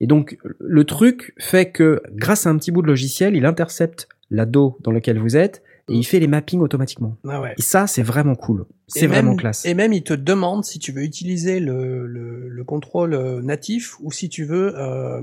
Et 0.00 0.06
donc 0.06 0.38
le 0.60 0.84
truc 0.84 1.34
fait 1.38 1.70
que 1.70 2.00
grâce 2.14 2.46
à 2.46 2.50
un 2.50 2.56
petit 2.56 2.70
bout 2.70 2.82
de 2.82 2.86
logiciel, 2.86 3.36
il 3.36 3.44
intercepte 3.46 4.08
la 4.30 4.46
DO 4.46 4.76
dans 4.80 4.90
laquelle 4.92 5.18
vous 5.18 5.36
êtes 5.36 5.62
et 5.88 5.94
il 5.94 6.04
fait 6.04 6.20
les 6.20 6.26
mappings 6.28 6.60
automatiquement. 6.60 7.16
Ah 7.26 7.40
ouais. 7.40 7.54
Et 7.58 7.62
ça, 7.62 7.86
c'est 7.86 8.02
vraiment 8.02 8.34
cool. 8.34 8.66
C'est 8.88 9.06
vraiment 9.06 9.30
même- 9.30 9.38
classe. 9.38 9.64
Et 9.64 9.72
même, 9.74 9.92
il 9.94 10.02
te 10.02 10.12
demande 10.12 10.64
si 10.64 10.78
tu 10.78 10.92
veux 10.92 11.02
utiliser 11.02 11.60
le, 11.60 12.06
le, 12.06 12.48
le 12.48 12.64
contrôle 12.64 13.14
euh, 13.14 13.40
natif 13.42 13.96
ou 14.00 14.12
si 14.12 14.28
tu 14.28 14.44
veux 14.44 14.78
euh, 14.78 15.22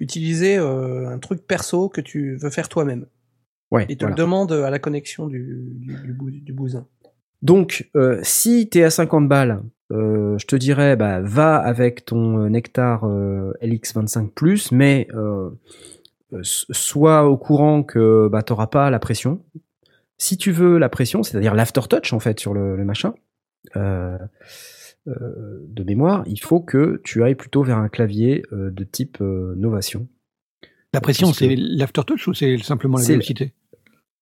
utiliser 0.00 0.56
euh, 0.58 1.08
un 1.08 1.18
truc 1.18 1.46
perso 1.46 1.88
que 1.88 2.00
tu 2.00 2.36
veux 2.36 2.50
faire 2.50 2.68
toi-même. 2.68 3.06
Ouais, 3.70 3.86
Il 3.88 3.96
te 3.96 4.04
voilà. 4.04 4.14
le 4.16 4.22
demande 4.22 4.52
à 4.52 4.70
la 4.70 4.78
connexion 4.78 5.26
du, 5.26 5.72
du, 5.74 5.94
du, 5.94 6.12
bou- 6.12 6.30
du 6.30 6.52
bousin. 6.52 6.86
Donc, 7.42 7.90
euh, 7.96 8.18
si 8.22 8.68
t'es 8.68 8.82
à 8.84 8.90
50 8.90 9.28
balles, 9.28 9.62
euh, 9.92 10.36
je 10.38 10.46
te 10.46 10.56
dirais, 10.56 10.96
bah, 10.96 11.20
va 11.20 11.56
avec 11.56 12.04
ton 12.04 12.48
Nectar 12.48 13.04
euh, 13.04 13.52
LX25+, 13.62 14.68
mais 14.74 15.08
sois 16.42 17.24
au 17.28 17.36
courant 17.36 17.82
que 17.82 18.28
bah, 18.28 18.42
t'auras 18.42 18.66
pas 18.66 18.90
la 18.90 18.98
pression. 18.98 19.44
Si 20.18 20.36
tu 20.36 20.50
veux 20.50 20.78
la 20.78 20.88
pression, 20.88 21.22
c'est-à-dire 21.22 21.54
l'aftertouch 21.54 22.12
en 22.12 22.20
fait 22.20 22.40
sur 22.40 22.54
le, 22.54 22.76
le 22.76 22.84
machin 22.84 23.14
euh, 23.76 24.16
de 25.06 25.84
mémoire, 25.84 26.24
il 26.26 26.40
faut 26.40 26.60
que 26.60 27.00
tu 27.04 27.22
ailles 27.22 27.34
plutôt 27.34 27.62
vers 27.62 27.78
un 27.78 27.88
clavier 27.88 28.44
euh, 28.52 28.70
de 28.70 28.84
type 28.84 29.18
euh, 29.20 29.54
Novation. 29.56 30.08
La 30.92 31.00
pression, 31.00 31.32
c'est 31.32 31.54
l'aftertouch 31.56 32.26
ou 32.28 32.34
c'est 32.34 32.58
simplement 32.58 32.98
la 32.98 33.04
vélocité? 33.04 33.52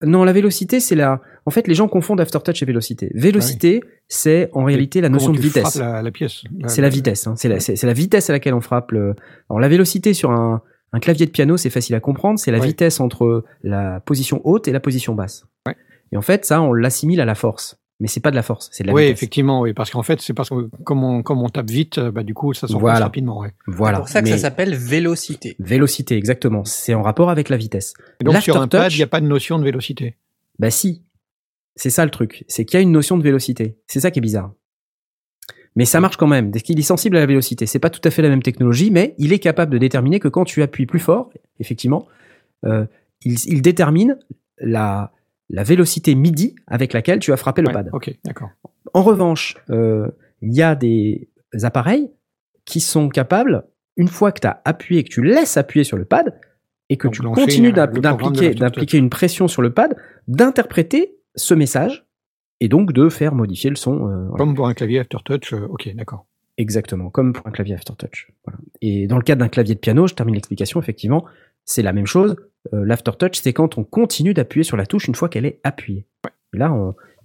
Non, 0.03 0.25
la 0.25 0.33
vélocité, 0.33 0.81
c'est 0.81 0.97
la. 0.97 1.21
En 1.47 1.51
fait, 1.51 1.69
les 1.69 1.75
gens 1.75 1.89
confondent 1.89 2.21
aftertouch 2.21 2.63
et 2.63 2.67
vélocité. 2.67 3.11
Vélocité, 3.15 3.83
c'est 4.09 4.51
en 4.53 4.65
réalité 4.65 5.01
la 5.01 5.09
notion 5.09 5.33
de 5.33 5.39
vitesse. 5.39 5.77
La, 5.77 6.03
la 6.03 6.11
pièce. 6.11 6.43
C'est 6.67 6.83
la 6.83 6.89
vitesse, 6.89 7.27
hein. 7.27 7.37
c'est 7.37 7.49
la, 7.49 7.93
vitesse 7.93 8.29
à 8.29 8.33
laquelle 8.33 8.55
on 8.55 8.61
frappe. 8.61 8.93
Le... 8.93 9.15
Alors 9.49 9.61
la 9.61 9.69
vélocité 9.69 10.13
sur 10.13 10.33
un, 10.33 10.63
un 10.93 11.01
clavier 11.01 11.27
de 11.27 11.31
piano, 11.31 11.57
c'est 11.57 11.71
facile 11.71 11.95
à 11.95 12.01
comprendre, 12.01 12.39
c'est 12.39 12.51
la 12.51 12.59
vitesse 12.59 13.01
entre 13.01 13.45
la 13.63 14.01
position 14.01 14.41
haute 14.45 14.69
et 14.69 14.73
la 14.73 14.81
position 14.81 15.15
basse. 15.15 15.47
Ouais. 15.67 15.77
Et 16.13 16.17
en 16.17 16.23
fait, 16.23 16.45
ça, 16.45 16.61
on 16.61 16.73
l'assimile 16.73 17.21
à 17.21 17.25
la 17.25 17.35
force, 17.35 17.81
mais 18.05 18.09
c'est 18.09 18.21
pas 18.21 18.31
de 18.31 18.37
la 18.37 18.43
force, 18.43 18.69
c'est 18.71 18.83
de 18.83 18.89
la 18.89 18.93
Oui, 18.93 19.05
vitesse. 19.05 19.17
effectivement, 19.17 19.63
oui, 19.63 19.73
parce 19.73 19.91
qu'en 19.91 20.03
fait, 20.03 20.21
c'est 20.21 20.35
parce 20.35 20.51
que 20.51 20.69
comme 20.85 21.03
on, 21.03 21.23
comme 21.23 21.41
on 21.41 21.49
tape 21.49 21.71
vite, 21.71 21.97
euh, 21.97 22.11
bah, 22.11 22.23
du 22.23 22.35
coup, 22.35 22.53
ça 22.53 22.67
s'enfonce 22.67 22.83
Voilà. 22.83 22.99
rapidement. 22.99 23.39
Ouais. 23.41 23.53
Voilà. 23.67 23.97
C'est 23.97 24.01
pour 24.03 24.09
ça 24.11 24.21
que 24.21 24.27
mais 24.27 24.33
ça 24.33 24.37
s'appelle 24.37 24.75
vélocité. 24.75 25.57
Vélocité, 25.59 26.15
exactement. 26.19 26.65
C'est 26.67 26.93
en 26.93 27.01
rapport 27.01 27.31
avec 27.31 27.49
la 27.49 27.57
vitesse. 27.57 27.95
Et 28.21 28.25
donc, 28.25 28.37
sur 28.43 28.61
un 28.61 28.69
pad, 28.69 28.93
il 28.93 28.97
n'y 28.99 29.03
a 29.03 29.07
pas 29.07 29.23
de 29.23 29.27
notion 29.27 29.59
de 29.59 29.65
vélocité. 29.65 30.19
Bah 30.59 30.71
si. 30.71 31.03
C'est 31.77 31.89
ça 31.89 32.05
le 32.05 32.11
truc. 32.11 32.45
C'est 32.47 32.67
qu'il 32.67 32.77
y 32.77 32.79
a 32.79 32.83
une 32.83 32.93
notion 32.93 33.17
de 33.17 33.23
vélocité. 33.23 33.79
C'est 33.87 34.01
ça 34.01 34.11
qui 34.11 34.19
est 34.19 34.21
bizarre. 34.21 34.53
Mais 35.75 35.87
ça 35.87 35.99
marche 36.01 36.19
quand 36.19 36.27
même. 36.27 36.51
Dès 36.51 36.61
qu'il 36.61 36.79
est 36.79 36.83
sensible 36.83 37.17
à 37.17 37.21
la 37.21 37.27
vélocité, 37.27 37.65
c'est 37.65 37.79
pas 37.79 37.89
tout 37.89 38.03
à 38.05 38.11
fait 38.11 38.21
la 38.21 38.29
même 38.29 38.43
technologie, 38.43 38.91
mais 38.91 39.15
il 39.17 39.33
est 39.33 39.39
capable 39.39 39.73
de 39.73 39.79
déterminer 39.79 40.21
que 40.21 40.29
quand 40.29 40.45
tu 40.45 40.63
appuies 40.63 40.85
plus 40.85 41.01
fort, 41.01 41.31
effectivement, 41.59 42.07
euh, 42.67 42.85
il, 43.23 43.39
il 43.47 43.63
détermine 43.63 44.19
la, 44.59 45.11
la 45.51 45.63
vélocité 45.63 46.15
MIDI 46.15 46.55
avec 46.67 46.93
laquelle 46.93 47.19
tu 47.19 47.33
as 47.33 47.37
frappé 47.37 47.63
le 47.63 47.69
Ouais, 47.69 47.75
pad. 47.75 47.91
En 48.93 49.03
revanche, 49.03 49.57
euh, 49.71 50.09
il 50.43 50.55
y 50.55 50.63
a 50.63 50.75
des 50.75 51.29
appareils 51.63 52.11
qui 52.65 52.81
sont 52.81 53.09
capables, 53.09 53.65
une 53.97 54.09
fois 54.09 54.33
que 54.33 54.41
tu 54.41 54.47
as 54.47 54.61
appuyé, 54.65 55.05
que 55.05 55.11
tu 55.11 55.23
laisses 55.23 55.57
appuyer 55.57 55.85
sur 55.85 55.97
le 55.97 56.05
pad, 56.05 56.39
et 56.91 56.97
que 56.97 57.09
tu 57.09 57.23
continues 57.23 57.69
euh, 57.71 57.73
d'app- 57.73 57.95
le 57.95 58.01
programme 58.03 58.17
de 58.19 58.23
d'impliquer 58.25 58.47
l'aftertouch. 58.47 58.61
d'impliquer 58.75 58.99
une 58.99 59.11
pression 59.11 59.49
sur 59.49 59.63
le 59.63 59.73
pad, 59.73 59.97
d'interpréter 60.29 61.17
ce 61.35 61.55
message, 61.55 62.07
et 62.61 62.69
donc 62.69 62.93
de 62.93 63.09
faire 63.09 63.35
modifier 63.35 63.71
le 63.71 63.77
son. 63.77 64.09
euh, 64.09 64.25
voilà. 64.29 64.37
Comme 64.39 64.55
pour 64.55 64.67
un 64.69 64.75
clavier 64.75 65.01
aftertouch, 65.01 65.53
euh, 65.53 65.67
ok, 65.69 65.95
d'accord. 65.95 66.27
Exactement, 66.57 67.11
comme 67.11 67.33
pour 67.33 67.47
un 67.47 67.51
clavier 67.51 67.75
aftertouch. 67.75 68.31
Voilà. 68.45 68.59
Et 68.81 69.07
dans 69.09 69.17
le 69.17 69.23
cadre 69.25 69.41
d'un 69.41 69.49
clavier 69.49 69.75
de 69.75 69.81
piano, 69.81 70.07
je 70.07 70.15
termine 70.15 70.35
l'explication, 70.37 70.81
effectivement, 70.81 71.25
c'est 71.65 71.83
la 71.83 71.93
même 71.93 72.07
chose. 72.07 72.37
Euh, 72.73 72.85
L'aftertouch, 72.85 73.41
c'est 73.43 73.53
quand 73.53 73.77
on 73.79 73.85
continue 73.85 74.35
d'appuyer 74.35 74.65
sur 74.65 74.77
la 74.77 74.87
touche 74.87 75.07
une 75.09 75.15
fois 75.15 75.29
qu'elle 75.29 75.47
est 75.47 75.61
appuyée. 75.65 76.07
Là, 76.53 76.73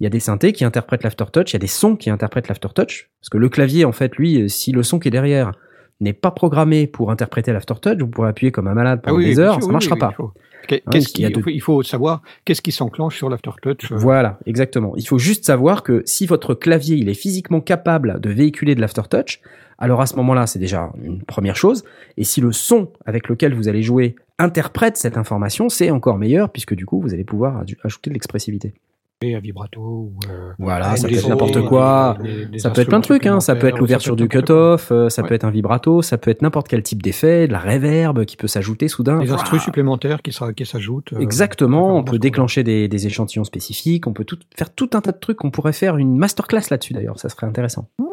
il 0.00 0.04
y 0.04 0.06
a 0.06 0.10
des 0.10 0.18
synthés 0.20 0.52
qui 0.52 0.64
interprètent 0.64 1.04
l'aftertouch, 1.04 1.50
il 1.50 1.54
y 1.54 1.56
a 1.56 1.60
des 1.60 1.66
sons 1.68 1.94
qui 1.96 2.10
interprètent 2.10 2.48
l'aftertouch, 2.48 3.10
parce 3.20 3.28
que 3.30 3.38
le 3.38 3.48
clavier, 3.48 3.84
en 3.84 3.92
fait, 3.92 4.16
lui, 4.16 4.42
euh, 4.42 4.48
si 4.48 4.72
le 4.72 4.82
son 4.82 4.98
qui 4.98 5.08
est 5.08 5.12
derrière 5.12 5.52
n'est 6.00 6.12
pas 6.14 6.30
programmé 6.30 6.86
pour 6.86 7.10
interpréter 7.10 7.52
l'aftertouch, 7.52 7.98
vous 7.98 8.08
pourrez 8.08 8.28
appuyer 8.28 8.50
comme 8.50 8.66
un 8.66 8.74
malade 8.74 9.02
pendant 9.02 9.16
Ah 9.16 9.18
oui, 9.18 9.26
des 9.26 9.38
heures, 9.38 9.54
sûr, 9.54 9.62
ça 9.62 9.66
oui, 9.68 9.72
marchera 9.72 9.94
oui, 9.94 10.00
pas. 10.00 10.10
il 10.12 10.16
faut- 10.16 10.32
Hein, 10.72 11.00
il 11.16 11.32
de- 11.32 11.50
il 11.50 11.60
faut 11.60 11.82
savoir 11.82 12.22
qu'est-ce 12.44 12.60
qui 12.62 12.70
s'enclenche 12.70 13.16
sur 13.16 13.28
l'aftertouch. 13.30 13.90
euh, 13.90 13.96
Voilà, 13.96 14.38
exactement. 14.46 14.92
Il 14.96 15.06
faut 15.06 15.18
juste 15.18 15.44
savoir 15.44 15.82
que 15.82 16.02
si 16.06 16.26
votre 16.26 16.54
clavier 16.54 16.96
il 16.96 17.08
est 17.08 17.14
physiquement 17.14 17.60
capable 17.60 18.20
de 18.20 18.30
véhiculer 18.30 18.74
de 18.74 18.80
l'aftertouch, 18.80 19.40
alors 19.78 20.00
à 20.00 20.06
ce 20.06 20.14
moment-là, 20.16 20.46
c'est 20.46 20.58
déjà 20.58 20.92
une 21.02 21.22
première 21.22 21.56
chose. 21.56 21.82
Et 22.18 22.24
si 22.24 22.40
le 22.40 22.52
son 22.52 22.92
avec 23.06 23.28
lequel 23.28 23.54
vous 23.54 23.68
allez 23.68 23.82
jouer 23.82 24.16
interprète 24.40 24.96
cette 24.96 25.16
information, 25.16 25.68
c'est 25.68 25.90
encore 25.90 26.18
meilleur 26.18 26.50
puisque 26.50 26.74
du 26.74 26.86
coup, 26.86 27.00
vous 27.00 27.14
allez 27.14 27.24
pouvoir 27.24 27.62
ajouter 27.84 28.10
de 28.10 28.14
l'expressivité. 28.14 28.74
et 29.22 29.34
à 29.36 29.40
vibrato. 29.40 29.80
Ou, 29.82 30.14
euh, 30.30 30.52
Voilà, 30.58 30.96
ça 30.96 31.06
peut 31.06 31.14
être 31.14 31.28
n'importe 31.28 31.58
des- 31.58 31.64
quoi. 31.66 32.16
Ça 32.56 32.70
peut 32.70 32.80
être 32.80 32.88
plein 32.88 33.00
de 33.00 33.04
trucs, 33.04 33.26
hein. 33.26 33.38
Ça 33.40 33.54
peut 33.54 33.66
être 33.66 33.76
l'ouverture 33.76 34.16
du 34.16 34.28
cut-off, 34.28 34.90
euh, 34.92 35.10
ça 35.10 35.20
Ouais. 35.20 35.28
peut 35.28 35.34
être 35.34 35.44
un 35.44 35.50
vibrato, 35.50 36.00
ça 36.00 36.16
peut 36.16 36.30
être 36.30 36.40
n'importe 36.40 36.68
quel 36.68 36.82
type 36.82 37.02
d'effet, 37.02 37.46
de 37.46 37.52
la 37.52 37.58
reverb 37.58 38.24
qui 38.24 38.38
peut 38.38 38.46
s'ajouter 38.48 38.88
soudain. 38.88 39.18
Des 39.18 39.26
Voilà. 39.26 39.42
instruments 39.42 39.62
supplémentaires 39.62 40.22
qui, 40.22 40.30
qui 40.56 40.64
s'ajoutent. 40.64 41.12
euh, 41.12 41.18
Exactement, 41.18 41.96
on 41.96 42.00
un 42.00 42.02
peut 42.02 42.18
déclencher 42.18 42.62
des, 42.64 42.88
des 42.88 43.06
échantillons 43.06 43.44
spécifiques, 43.44 44.06
on 44.06 44.14
peut 44.14 44.24
tout, 44.24 44.38
faire 44.56 44.72
tout 44.74 44.88
un 44.94 45.02
tas 45.02 45.12
de 45.12 45.18
trucs, 45.18 45.44
on 45.44 45.50
pourrait 45.50 45.74
faire 45.74 45.98
une 45.98 46.16
masterclass 46.16 46.70
là-dessus 46.70 46.94
d'ailleurs, 46.94 47.18
ça 47.20 47.28
serait 47.28 47.46
intéressant. 47.46 47.90
Hmm. 47.98 48.04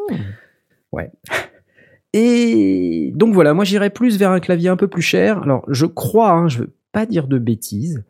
Ouais. 0.92 1.10
Et 2.14 3.12
donc 3.14 3.34
voilà, 3.34 3.54
moi 3.54 3.64
j'irais 3.64 3.90
plus 3.90 4.18
vers 4.18 4.30
un 4.30 4.40
clavier 4.40 4.68
un 4.68 4.76
peu 4.76 4.88
plus 4.88 5.02
cher. 5.02 5.42
Alors 5.42 5.64
je 5.68 5.86
crois, 5.86 6.32
hein, 6.32 6.48
je 6.48 6.60
veux 6.60 6.74
pas 6.92 7.06
dire 7.06 7.26
de 7.26 7.38
bêtises, 7.38 8.04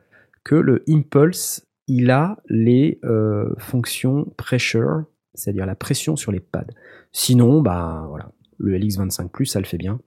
que 0.44 0.54
le 0.54 0.84
Impulse, 0.88 1.66
il 1.88 2.11
a 2.11 2.38
les 2.48 3.00
euh, 3.04 3.52
fonctions 3.58 4.32
pressure, 4.37 5.04
c'est-à-dire 5.34 5.66
la 5.66 5.74
pression 5.74 6.16
sur 6.16 6.32
les 6.32 6.40
pads. 6.40 6.66
Sinon, 7.12 7.61
bah 7.61 8.06
voilà, 8.08 8.32
le 8.58 8.78
LX25 8.78 9.28
Plus, 9.28 9.46
ça 9.46 9.61
le 9.61 9.66
fait 9.66 9.78
bien, 9.78 10.00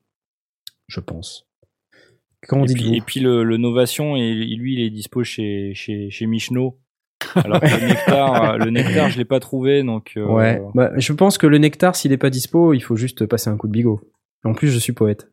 je 0.87 0.99
pense. 0.99 1.47
Et 2.43 2.73
puis, 2.73 2.95
et 2.95 3.01
puis 3.01 3.19
le, 3.19 3.43
le 3.43 3.57
Novation, 3.57 4.15
et 4.15 4.33
lui, 4.33 4.73
il 4.73 4.81
est 4.81 4.89
dispo 4.89 5.23
chez, 5.23 5.73
chez, 5.75 6.09
chez 6.09 6.25
Michno. 6.25 6.79
Alors 7.35 7.59
que 7.59 7.65
le 7.67 7.87
Nectar, 7.87 8.57
le 8.57 8.69
Nectar, 8.71 9.09
je 9.09 9.17
l'ai 9.17 9.25
pas 9.25 9.39
trouvé, 9.39 9.83
donc. 9.83 10.13
euh, 10.17 10.25
Ouais, 10.25 10.61
bah, 10.73 10.91
je 10.97 11.13
pense 11.13 11.37
que 11.37 11.47
le 11.47 11.57
nectar, 11.57 11.95
s'il 11.95 12.11
est 12.11 12.17
pas 12.17 12.29
dispo, 12.29 12.73
il 12.73 12.81
faut 12.81 12.95
juste 12.95 13.25
passer 13.25 13.49
un 13.49 13.57
coup 13.57 13.67
de 13.67 13.71
bigot. 13.73 14.01
En 14.43 14.53
plus, 14.53 14.69
je 14.69 14.79
suis 14.79 14.93
poète. 14.93 15.29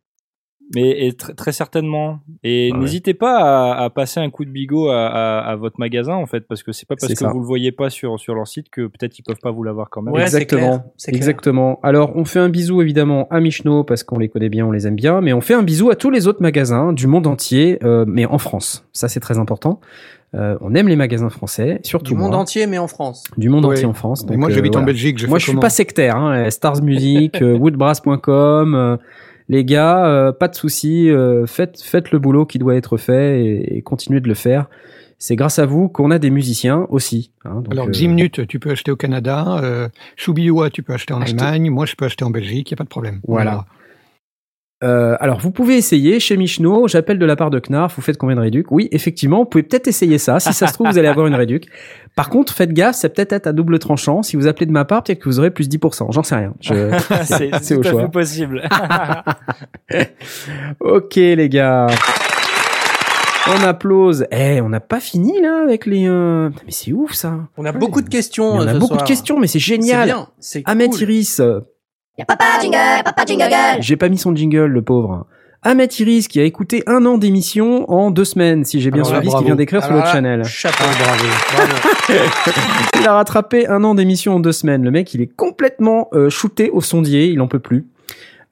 Mais 0.74 1.06
et 1.06 1.12
tr- 1.12 1.34
très 1.34 1.52
certainement. 1.52 2.18
Et 2.44 2.70
Ouais. 2.72 2.78
n'hésitez 2.78 3.14
pas 3.14 3.72
à, 3.72 3.84
à 3.84 3.90
passer 3.90 4.20
un 4.20 4.28
coup 4.28 4.44
de 4.44 4.50
bigot 4.50 4.88
à, 4.90 5.06
à, 5.06 5.38
à 5.50 5.56
votre 5.56 5.80
magasin 5.80 6.14
en 6.14 6.26
fait, 6.26 6.40
parce 6.46 6.62
que 6.62 6.72
c'est 6.72 6.86
pas 6.86 6.94
parce 6.94 7.10
que 7.12 7.18
ça. 7.18 7.30
vous 7.30 7.40
le 7.40 7.46
voyez 7.46 7.72
pas 7.72 7.88
sur 7.88 8.20
sur 8.20 8.34
leur 8.34 8.46
site 8.46 8.68
que 8.70 8.82
peut-être 8.86 9.18
ils 9.18 9.22
peuvent 9.22 9.40
pas 9.42 9.50
vous 9.50 9.62
l'avoir 9.62 9.88
quand 9.88 10.02
même. 10.02 10.12
Ouais, 10.12 10.20
Exactement. 10.22 10.60
clair, 10.60 10.82
c'est 10.98 11.12
clair. 11.12 11.18
Exactement. 11.18 11.80
Alors, 11.82 12.12
on 12.16 12.24
fait 12.26 12.38
un 12.40 12.50
bisou 12.50 12.82
évidemment 12.82 13.28
à 13.30 13.40
Michno 13.40 13.82
parce 13.84 14.02
qu'on 14.02 14.18
les 14.18 14.28
connaît 14.28 14.50
bien, 14.50 14.66
on 14.66 14.70
les 14.70 14.86
aime 14.86 14.96
bien, 14.96 15.20
mais 15.22 15.32
on 15.32 15.40
fait 15.40 15.54
un 15.54 15.62
bisou 15.62 15.88
à 15.90 15.96
tous 15.96 16.10
les 16.10 16.26
autres 16.26 16.42
magasins 16.42 16.92
du 16.92 17.06
monde 17.06 17.26
entier, 17.26 17.78
euh, 17.82 18.04
mais 18.06 18.26
en 18.26 18.38
France. 18.38 18.86
Ça, 18.92 19.08
c'est 19.08 19.20
très 19.20 19.38
important. 19.38 19.80
Euh, 20.34 20.58
on 20.60 20.74
aime 20.74 20.88
les 20.88 20.96
magasins 20.96 21.30
français, 21.30 21.80
surtout 21.84 22.12
Du 22.12 22.18
monde 22.20 22.32
moi. 22.32 22.40
entier, 22.40 22.66
mais 22.66 22.76
en 22.76 22.86
France. 22.88 23.24
Du 23.38 23.48
monde 23.48 23.64
entier 23.64 23.86
en 23.86 23.94
France. 23.94 24.26
Donc, 24.26 24.36
moi, 24.36 24.50
euh, 24.50 24.52
j'habite 24.52 24.76
en 24.76 24.80
voilà. 24.80 24.92
Belgique. 24.92 25.18
Je 25.18 25.26
Moi, 25.26 25.38
je 25.38 25.46
suis 25.48 25.56
pas 25.56 25.70
sectaire. 25.70 26.16
Hein. 26.16 26.50
Stars 26.50 26.82
Music, 26.82 27.40
euh, 27.40 27.56
woodbrass.com. 27.58 28.98
euh, 29.50 29.54
les 29.56 29.64
gars, 29.64 30.06
euh, 30.06 30.32
pas 30.32 30.48
de 30.48 30.54
souci. 30.54 31.10
euh, 31.10 31.46
faites, 31.46 31.80
faites 31.82 32.10
le 32.12 32.18
boulot 32.18 32.46
qui 32.46 32.58
doit 32.58 32.74
être 32.76 32.96
fait 32.96 33.44
et, 33.44 33.76
et 33.78 33.82
continuez 33.82 34.20
de 34.20 34.28
le 34.28 34.34
faire. 34.34 34.66
C'est 35.20 35.34
grâce 35.34 35.58
à 35.58 35.66
vous 35.66 35.88
qu'on 35.88 36.12
a 36.12 36.20
des 36.20 36.30
musiciens 36.30 36.86
aussi. 36.90 37.32
hein, 37.44 37.56
donc, 37.62 37.72
Alors, 37.72 37.88
euh, 37.88 37.92
Zimnut, 37.92 38.46
tu 38.46 38.60
peux 38.60 38.70
acheter 38.70 38.92
au 38.92 38.96
Canada. 38.96 39.58
Euh, 39.64 39.88
Choubiloua, 40.14 40.70
tu 40.70 40.84
peux 40.84 40.92
acheter 40.92 41.12
en 41.12 41.20
Acheter. 41.20 41.42
Allemagne. 41.42 41.70
Moi, 41.70 41.86
je 41.86 41.96
peux 41.96 42.04
acheter 42.04 42.24
en 42.24 42.30
Belgique. 42.30 42.70
Il 42.70 42.74
n'y 42.74 42.76
a 42.76 42.78
pas 42.78 42.84
de 42.84 42.88
problème. 42.88 43.20
Voilà. 43.26 43.64
Euh, 44.84 45.16
alors, 45.18 45.40
vous 45.40 45.50
pouvez 45.50 45.76
essayer 45.76 46.20
chez 46.20 46.36
Michno. 46.36 46.86
J'appelle 46.86 47.18
de 47.18 47.26
la 47.26 47.34
part 47.34 47.50
de 47.50 47.58
Knarf. 47.58 47.96
Vous 47.96 48.02
faites 48.02 48.16
combien 48.16 48.36
de 48.36 48.40
réduc 48.40 48.70
Oui, 48.70 48.88
effectivement, 48.92 49.38
vous 49.40 49.44
pouvez 49.46 49.64
peut-être 49.64 49.88
essayer 49.88 50.18
ça. 50.18 50.38
Si 50.38 50.52
ça 50.52 50.68
se 50.68 50.72
trouve, 50.74 50.88
vous 50.88 50.98
allez 50.98 51.08
avoir 51.08 51.26
une 51.26 51.34
réduc. 51.34 51.66
Par 52.14 52.30
contre, 52.30 52.52
faites 52.54 52.72
gaffe, 52.72 52.94
c'est 52.94 53.08
peut-être 53.08 53.32
être 53.32 53.46
à 53.48 53.52
double 53.52 53.80
tranchant. 53.80 54.22
Si 54.22 54.36
vous 54.36 54.46
appelez 54.46 54.66
de 54.66 54.70
ma 54.72 54.84
part, 54.84 55.02
peut-être 55.02 55.18
que 55.18 55.28
vous 55.28 55.40
aurez 55.40 55.50
plus 55.50 55.68
10%. 55.68 56.12
J'en 56.12 56.22
sais 56.22 56.36
rien. 56.36 56.54
Je- 56.60 56.96
c'est 57.62 57.74
au 57.76 57.82
choix. 57.82 58.02
fait 58.02 58.08
possible. 58.12 58.68
ok, 60.80 61.14
les 61.16 61.48
gars. 61.48 61.86
On 63.50 63.64
applause. 63.64 64.26
Eh, 64.30 64.60
on 64.60 64.68
n'a 64.68 64.80
pas 64.80 65.00
fini 65.00 65.40
là 65.40 65.62
avec 65.64 65.86
les. 65.86 66.06
euh, 66.06 66.50
Mais 66.66 66.70
c'est 66.72 66.92
ouf 66.92 67.14
ça. 67.14 67.34
On 67.56 67.64
a 67.64 67.72
beaucoup 67.72 68.02
de 68.02 68.08
questions. 68.08 68.60
Euh, 68.60 68.66
a 68.66 68.74
ce 68.74 68.78
beaucoup 68.78 68.86
soir. 68.94 69.02
de 69.02 69.06
questions, 69.08 69.40
mais 69.40 69.46
c'est 69.46 69.54
C'est 69.58 69.64
génial. 69.64 70.04
bien. 70.06 70.28
C'est 70.38 70.62
Ahmed 70.66 70.90
cool. 70.90 71.02
Iris, 71.02 71.40
papa 72.26 72.44
jingle, 72.60 72.78
papa 73.04 73.24
jingle 73.26 73.44
j'ai 73.80 73.96
pas 73.96 74.08
mis 74.08 74.18
son 74.18 74.34
jingle, 74.34 74.66
le 74.66 74.82
pauvre. 74.82 75.26
Ahmed 75.62 75.92
Iris 75.98 76.28
qui 76.28 76.38
a 76.38 76.44
écouté 76.44 76.84
un 76.86 77.04
an 77.04 77.18
d'émission 77.18 77.90
en 77.90 78.12
deux 78.12 78.24
semaines, 78.24 78.64
si 78.64 78.80
j'ai 78.80 78.90
bien 78.92 79.02
Alors 79.02 79.14
là, 79.14 79.18
suivi 79.18 79.30
ce 79.30 79.36
qu'il 79.36 79.38
bravo. 79.38 79.46
vient 79.46 79.56
d'écrire 79.56 79.80
sur 79.82 79.90
Alors 79.90 80.04
notre 80.04 80.08
là, 80.08 80.12
channel. 80.14 80.44
Chapeau. 80.44 80.84
bravo, 80.84 81.24
bravo. 81.56 82.28
Il 83.00 83.06
a 83.08 83.12
rattrapé 83.14 83.66
un 83.66 83.82
an 83.82 83.94
d'émission 83.96 84.36
en 84.36 84.40
deux 84.40 84.52
semaines. 84.52 84.84
Le 84.84 84.90
mec, 84.92 85.12
il 85.14 85.20
est 85.20 85.26
complètement 85.34 86.08
euh, 86.12 86.30
shooté 86.30 86.70
au 86.70 86.80
sondier, 86.80 87.26
il 87.26 87.40
en 87.40 87.48
peut 87.48 87.58
plus. 87.58 87.86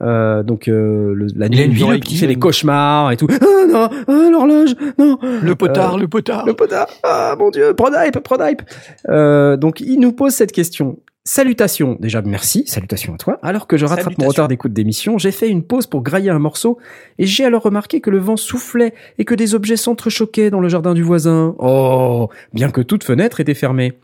Euh, 0.02 0.42
donc 0.42 0.68
euh, 0.68 1.14
le- 1.14 1.28
la 1.36 1.48
nuit, 1.48 1.70
il, 2.10 2.18
fait 2.18 2.26
des 2.26 2.36
cauchemars 2.36 3.12
et 3.12 3.16
tout. 3.16 3.28
Ah 3.30 3.66
non, 3.68 3.88
ah, 4.08 4.28
l'horloge, 4.30 4.74
non. 4.98 5.18
Le 5.22 5.54
potard, 5.54 5.94
Euh, 5.94 5.98
le 5.98 6.08
potard. 6.08 6.44
Le 6.44 6.54
potard, 6.54 6.86
ah 7.02 7.34
mon 7.38 7.50
dieu, 7.50 7.72
Prodype, 7.74 8.18
Prodype. 8.20 8.62
Euh, 9.08 9.56
donc 9.56 9.80
il 9.80 9.98
nous 9.98 10.12
pose 10.12 10.32
cette 10.34 10.52
question. 10.52 10.98
Salutations, 11.28 11.96
déjà 11.98 12.22
merci, 12.22 12.62
salutations 12.68 13.14
à 13.14 13.16
toi. 13.16 13.40
Alors 13.42 13.66
que 13.66 13.76
je 13.76 13.84
rattrape 13.84 14.16
mon 14.16 14.28
retard 14.28 14.46
d'écoute 14.46 14.72
d'émission, 14.72 15.18
j'ai 15.18 15.32
fait 15.32 15.48
une 15.48 15.64
pause 15.64 15.88
pour 15.88 16.04
grailler 16.04 16.30
un 16.30 16.38
morceau 16.38 16.78
et 17.18 17.26
j'ai 17.26 17.44
alors 17.44 17.62
remarqué 17.62 18.00
que 18.00 18.10
le 18.10 18.18
vent 18.18 18.36
soufflait 18.36 18.94
et 19.18 19.24
que 19.24 19.34
des 19.34 19.56
objets 19.56 19.76
s'entrechoquaient 19.76 20.50
dans 20.50 20.60
le 20.60 20.68
jardin 20.68 20.94
du 20.94 21.02
voisin. 21.02 21.56
Oh, 21.58 22.28
bien 22.52 22.70
que 22.70 22.80
toute 22.80 23.02
fenêtre 23.02 23.40
était 23.40 23.54
fermée. 23.54 23.98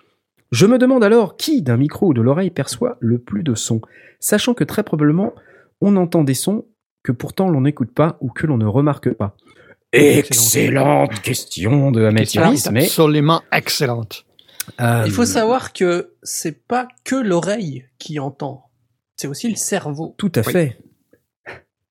Je 0.50 0.66
me 0.66 0.78
demande 0.78 1.04
alors 1.04 1.36
qui 1.36 1.62
d'un 1.62 1.76
micro 1.76 2.08
ou 2.08 2.12
de 2.12 2.20
l'oreille 2.20 2.50
perçoit 2.50 2.96
le 2.98 3.20
plus 3.20 3.44
de 3.44 3.54
sons, 3.54 3.82
sachant 4.18 4.52
que 4.52 4.64
très 4.64 4.82
probablement 4.82 5.32
on 5.80 5.94
entend 5.94 6.24
des 6.24 6.34
sons 6.34 6.64
que 7.04 7.12
pourtant 7.12 7.48
l'on 7.48 7.60
n'écoute 7.60 7.94
pas 7.94 8.18
ou 8.20 8.30
que 8.30 8.48
l'on 8.48 8.58
ne 8.58 8.66
remarque 8.66 9.12
pas. 9.12 9.36
Excellente 9.92 11.20
question 11.20 11.92
de 11.92 12.02
Iris, 12.02 12.68
mais 12.72 12.86
absolument 12.86 13.42
excellente. 13.52 14.24
Euh, 14.80 15.02
Il 15.06 15.12
faut 15.12 15.24
savoir 15.24 15.72
que 15.72 16.12
c'est 16.22 16.66
pas 16.66 16.88
que 17.04 17.16
l'oreille 17.16 17.84
qui 17.98 18.18
entend, 18.18 18.64
c'est 19.16 19.28
aussi 19.28 19.48
le 19.48 19.56
cerveau. 19.56 20.14
tout 20.18 20.32
à 20.36 20.40
Oui. 20.46 20.52
fait. 20.52 20.78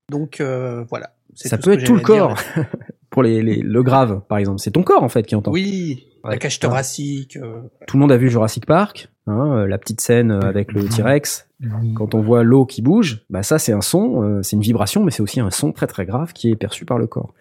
Donc 0.09 0.41
euh, 0.41 0.83
voilà. 0.89 1.13
C'est 1.33 1.47
Ça 1.49 1.57
peut 1.57 1.73
être 1.73 1.85
tout 1.85 1.95
le 1.95 2.01
corps. 2.01 2.37
Pour 3.09 3.23
les, 3.23 3.41
les- 3.43 3.61
le 3.61 3.83
grave, 3.83 4.21
par 4.29 4.37
exemple, 4.37 4.59
c'est 4.59 4.71
ton 4.71 4.83
corps 4.83 5.03
en 5.03 5.09
fait 5.09 5.23
qui 5.23 5.35
entend. 5.35 5.51
Oui, 5.51 6.07
Ouais. 6.23 6.31
la 6.31 6.37
cage 6.37 6.59
thoracique. 6.59 7.35
euh, 7.37 7.61
Tout 7.87 7.97
le 7.97 8.01
monde 8.01 8.11
a 8.11 8.17
vu 8.17 8.29
Jurassic 8.29 8.65
Park, 8.67 9.09
hein, 9.25 9.65
la 9.65 9.77
petite 9.79 10.01
scène 10.01 10.31
avec 10.31 10.71
le 10.71 10.87
T-Rex. 10.87 11.47
Quand 11.95 12.13
on 12.13 12.21
voit 12.21 12.43
l'eau 12.43 12.65
qui 12.67 12.81
bouge, 12.83 13.23
bah 13.29 13.41
ça 13.43 13.57
c'est 13.59 13.71
un 13.73 13.81
son, 13.81 14.21
euh, 14.23 14.43
c'est 14.43 14.55
une 14.55 14.61
vibration, 14.61 15.03
mais 15.03 15.09
c'est 15.11 15.23
aussi 15.23 15.39
un 15.39 15.49
son 15.49 15.71
très 15.71 15.87
très 15.87 16.05
grave 16.05 16.31
qui 16.33 16.49
est 16.51 16.55
perçu 16.55 16.85
par 16.85 16.99
le 16.99 17.07
corps. 17.07 17.33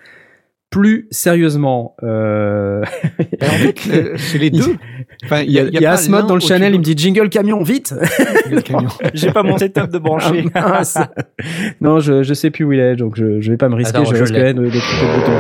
Plus 0.71 1.09
sérieusement, 1.11 1.97
euh... 2.05 2.83
En 3.43 3.47
fait, 3.47 3.81
euh, 3.93 4.15
c'est 4.17 4.39
les 4.39 4.51
deux. 4.51 4.77
Enfin, 5.25 5.41
il 5.41 5.51
y 5.51 5.59
a, 5.59 5.65
y 5.65 5.85
a 5.85 5.93
Asmod 5.93 6.27
dans 6.27 6.37
le 6.37 6.41
de 6.41 6.65
il 6.65 6.79
me 6.79 6.85
dit 6.85 6.95
jingle 6.97 7.29
camion, 7.29 7.63
vite. 7.63 7.93
J'ai 9.15 9.33
pas 9.33 9.43
mon 9.43 9.59
setup 9.59 9.91
de 9.91 9.99
branché. 9.99 10.45
Ah, 10.55 10.69
mince. 10.69 10.99
Non, 11.81 11.99
je, 11.99 12.23
je 12.23 12.35
sais 12.35 12.51
plus 12.51 12.65
où 12.65 12.73
il 12.73 12.79
est, 12.79 12.95
donc 12.95 13.17
je, 13.17 13.41
je 13.41 13.51
vais 13.51 13.57
pas 13.57 13.69
me 13.69 13.75
risquer, 13.75 13.99
Attends, 13.99 14.11
je 14.11 14.15
je 14.15 14.23
risquerais 14.23 14.55
de, 14.55 14.63
de 14.63 14.69
couper 14.69 14.81
le 15.03 15.19
bouton. 15.19 15.33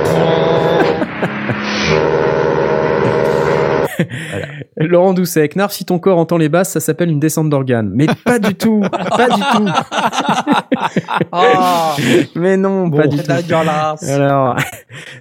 Laurent 4.80 5.12
Doucet, 5.14 5.48
Knarf, 5.48 5.72
si 5.72 5.84
ton 5.84 5.98
corps 5.98 6.18
entend 6.18 6.38
les 6.38 6.48
basses, 6.48 6.70
ça 6.70 6.80
s'appelle 6.80 7.10
une 7.10 7.20
descente 7.20 7.50
d'organes. 7.50 7.90
Mais 7.94 8.06
pas 8.24 8.38
du 8.38 8.54
tout, 8.54 8.80
pas 8.80 9.28
du 9.28 9.40
tout. 9.56 9.68
Ah, 11.32 11.96
Mais 12.34 12.56
non, 12.56 12.90
pas 12.90 13.06
du 13.06 13.18
tout. 13.18 13.30
Alors, 14.08 14.56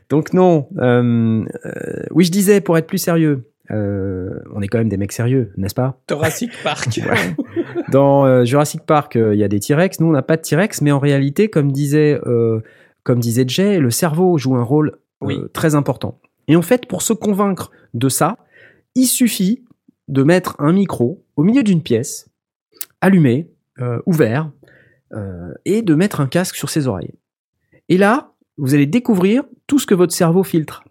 donc 0.09 0.33
non. 0.33 0.67
euh, 0.79 1.43
euh, 1.65 2.03
oui, 2.11 2.25
je 2.25 2.31
disais 2.31 2.61
pour 2.61 2.77
être 2.77 2.87
plus 2.87 2.97
sérieux. 2.97 3.45
euh, 3.71 4.39
on 4.53 4.61
est 4.61 4.67
quand 4.67 4.77
même 4.79 4.89
des 4.89 4.97
mecs 4.97 5.11
sérieux, 5.11 5.51
n'est-ce 5.57 5.75
pas? 5.75 5.99
Thoracic 6.07 6.51
Park. 6.63 6.99
Dans 7.91 8.25
euh, 8.25 8.43
Jurassic 8.45 8.81
Park, 8.85 9.15
il 9.15 9.37
y 9.37 9.43
a 9.43 9.47
des 9.47 9.59
T-Rex. 9.59 9.99
Nous, 9.99 10.07
on 10.07 10.11
n'a 10.11 10.21
pas 10.21 10.37
de 10.37 10.41
T-Rex, 10.41 10.81
mais 10.81 10.91
en 10.91 10.99
réalité, 10.99 11.49
comme 11.49 11.71
disait, 11.71 12.19
comme 13.03 13.19
disait 13.19 13.45
Jay, 13.47 13.79
le 13.79 13.89
cerveau 13.91 14.37
joue 14.37 14.55
un 14.55 14.63
rôle 14.63 14.97
Oui. 15.21 15.39
très 15.53 15.75
important. 15.75 16.19
Et 16.47 16.55
en 16.55 16.61
fait, 16.63 16.87
pour 16.87 17.01
se 17.03 17.13
convaincre 17.13 17.71
de 17.93 18.09
ça, 18.09 18.37
il 18.99 19.05
suffit 19.07 19.63
de 20.07 20.23
mettre 20.23 20.55
un 20.59 20.73
micro 20.73 21.23
au 21.35 21.43
milieu 21.43 21.63
d'une 21.63 21.81
pièce, 21.81 22.29
allumé, 23.01 23.49
euh, 23.79 23.99
ouvert, 24.05 24.51
euh, 25.13 25.53
et 25.65 25.81
de 25.81 25.95
mettre 25.95 26.19
un 26.21 26.27
casque 26.27 26.55
sur 26.55 26.69
ses 26.69 26.87
oreilles. 26.87 27.13
Et 27.87 27.97
là, 27.97 28.33
vous 28.57 28.73
allez 28.75 28.85
découvrir 28.85 29.43
tout 29.67 29.79
ce 29.79 29.85
que 29.85 29.95
votre 29.95 30.13
cerveau 30.13 30.43
filtre. 30.43 30.83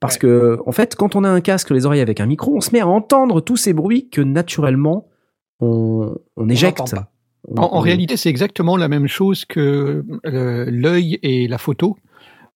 Parce 0.00 0.14
Ouais. 0.14 0.20
que, 0.20 0.58
en 0.66 0.72
fait, 0.72 0.94
quand 0.94 1.16
on 1.16 1.24
a 1.24 1.28
un 1.28 1.40
casque 1.40 1.70
les 1.70 1.84
oreilles 1.86 2.00
avec 2.00 2.20
un 2.20 2.26
micro, 2.26 2.56
on 2.56 2.60
se 2.60 2.70
met 2.72 2.80
à 2.80 2.86
entendre 2.86 3.40
tous 3.40 3.56
ces 3.56 3.72
bruits 3.72 4.08
que 4.08 4.20
naturellement 4.20 5.08
on, 5.60 6.14
on 6.36 6.48
éjecte. 6.48 6.94
On- 7.48 7.56
En, 7.60 7.80
réalité, 7.80 8.16
c'est 8.16 8.28
exactement 8.28 8.76
la 8.76 8.88
même 8.88 9.06
chose 9.08 9.44
que 9.44 10.04
euh, 10.26 10.64
l'œil 10.70 11.18
et 11.22 11.48
la 11.48 11.58
photo. 11.58 11.96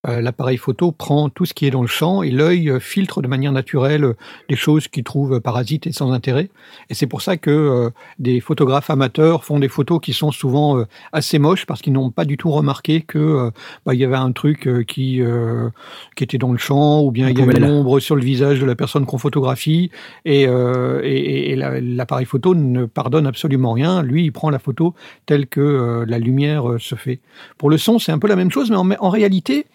Euh, 0.09 0.21
L'appareil 0.21 0.57
photo 0.57 0.91
prend 0.91 1.29
tout 1.29 1.45
ce 1.45 1.55
qui 1.55 1.65
est 1.65 1.71
dans 1.71 1.81
le 1.83 1.87
champ 1.87 2.25
et 2.25 2.31
l'œil 2.33 2.69
euh, 2.69 2.81
filtre 2.81 3.23
de 3.23 3.29
manière 3.29 3.53
naturelle 3.53 4.03
euh, 4.05 4.15
les 4.49 4.57
choses 4.57 4.88
qu'il 4.88 5.05
trouve 5.05 5.41
parasites 5.41 5.87
et 5.87 5.93
sans 5.93 6.11
intérêt. 6.11 6.51
Et 6.91 6.95
c'est 6.95 7.07
pour 7.07 7.23
ça 7.23 7.37
que 7.37 7.51
euh, 7.51 7.91
des 8.19 8.41
photographes 8.41 8.91
amateurs 8.91 9.45
font 9.45 9.61
des 9.61 9.69
photos 9.69 10.01
qui 10.03 10.12
sont 10.12 10.33
souvent 10.33 10.77
euh, 10.79 10.87
assez 11.12 11.38
moches 11.38 11.67
parce 11.67 11.83
qu'ils 11.83 11.93
n'ont 11.93 12.11
pas 12.11 12.25
du 12.25 12.37
tout 12.37 12.51
remarqué 12.51 13.03
que 13.03 13.19
euh, 13.19 13.51
bah, 13.87 13.95
il 13.95 14.01
y 14.01 14.05
avait 14.05 14.17
un 14.17 14.33
truc 14.33 14.69
qui 14.88 15.21
euh, 15.23 15.69
qui 16.17 16.25
était 16.25 16.38
dans 16.38 16.51
le 16.51 16.59
champ 16.59 17.03
ou 17.03 17.12
bien 17.12 17.29
il 17.29 17.38
y 17.38 17.43
avait 17.45 17.61
l'ombre 17.69 18.01
sur 18.01 18.17
le 18.17 18.23
visage 18.25 18.59
de 18.59 18.67
la 18.67 18.75
personne 18.75 19.07
qu'on 19.07 19.19
photographie 19.19 19.93
et, 20.25 20.49
euh, 20.49 21.01
et, 21.05 21.15
et- 21.17 21.53
et 21.53 21.57
la- 21.57 21.81
l'appareil 21.81 22.27
photo 22.27 22.57
ne 22.57 22.87
pardonne 22.87 23.27
absolument 23.29 23.73
rien. 23.73 24.03
Lui, 24.03 24.25
il 24.25 24.33
prend 24.33 24.51
la 24.51 24.59
photo 24.59 24.95
telle 25.27 25.47
que 25.47 26.05
la 26.09 26.19
lumière 26.19 26.65
se 26.81 26.97
fait. 26.97 27.21
Pour 27.57 27.71
le 27.71 27.79
son, 27.79 28.01
c'est 28.01 28.11
un 28.11 28.19
peu 28.19 28.27
la 28.27 28.35
même 28.37 28.51
chose, 28.51 28.69
mais 28.71 28.77
en, 28.77 28.91
en 28.99 29.11
réalité, 29.11 29.67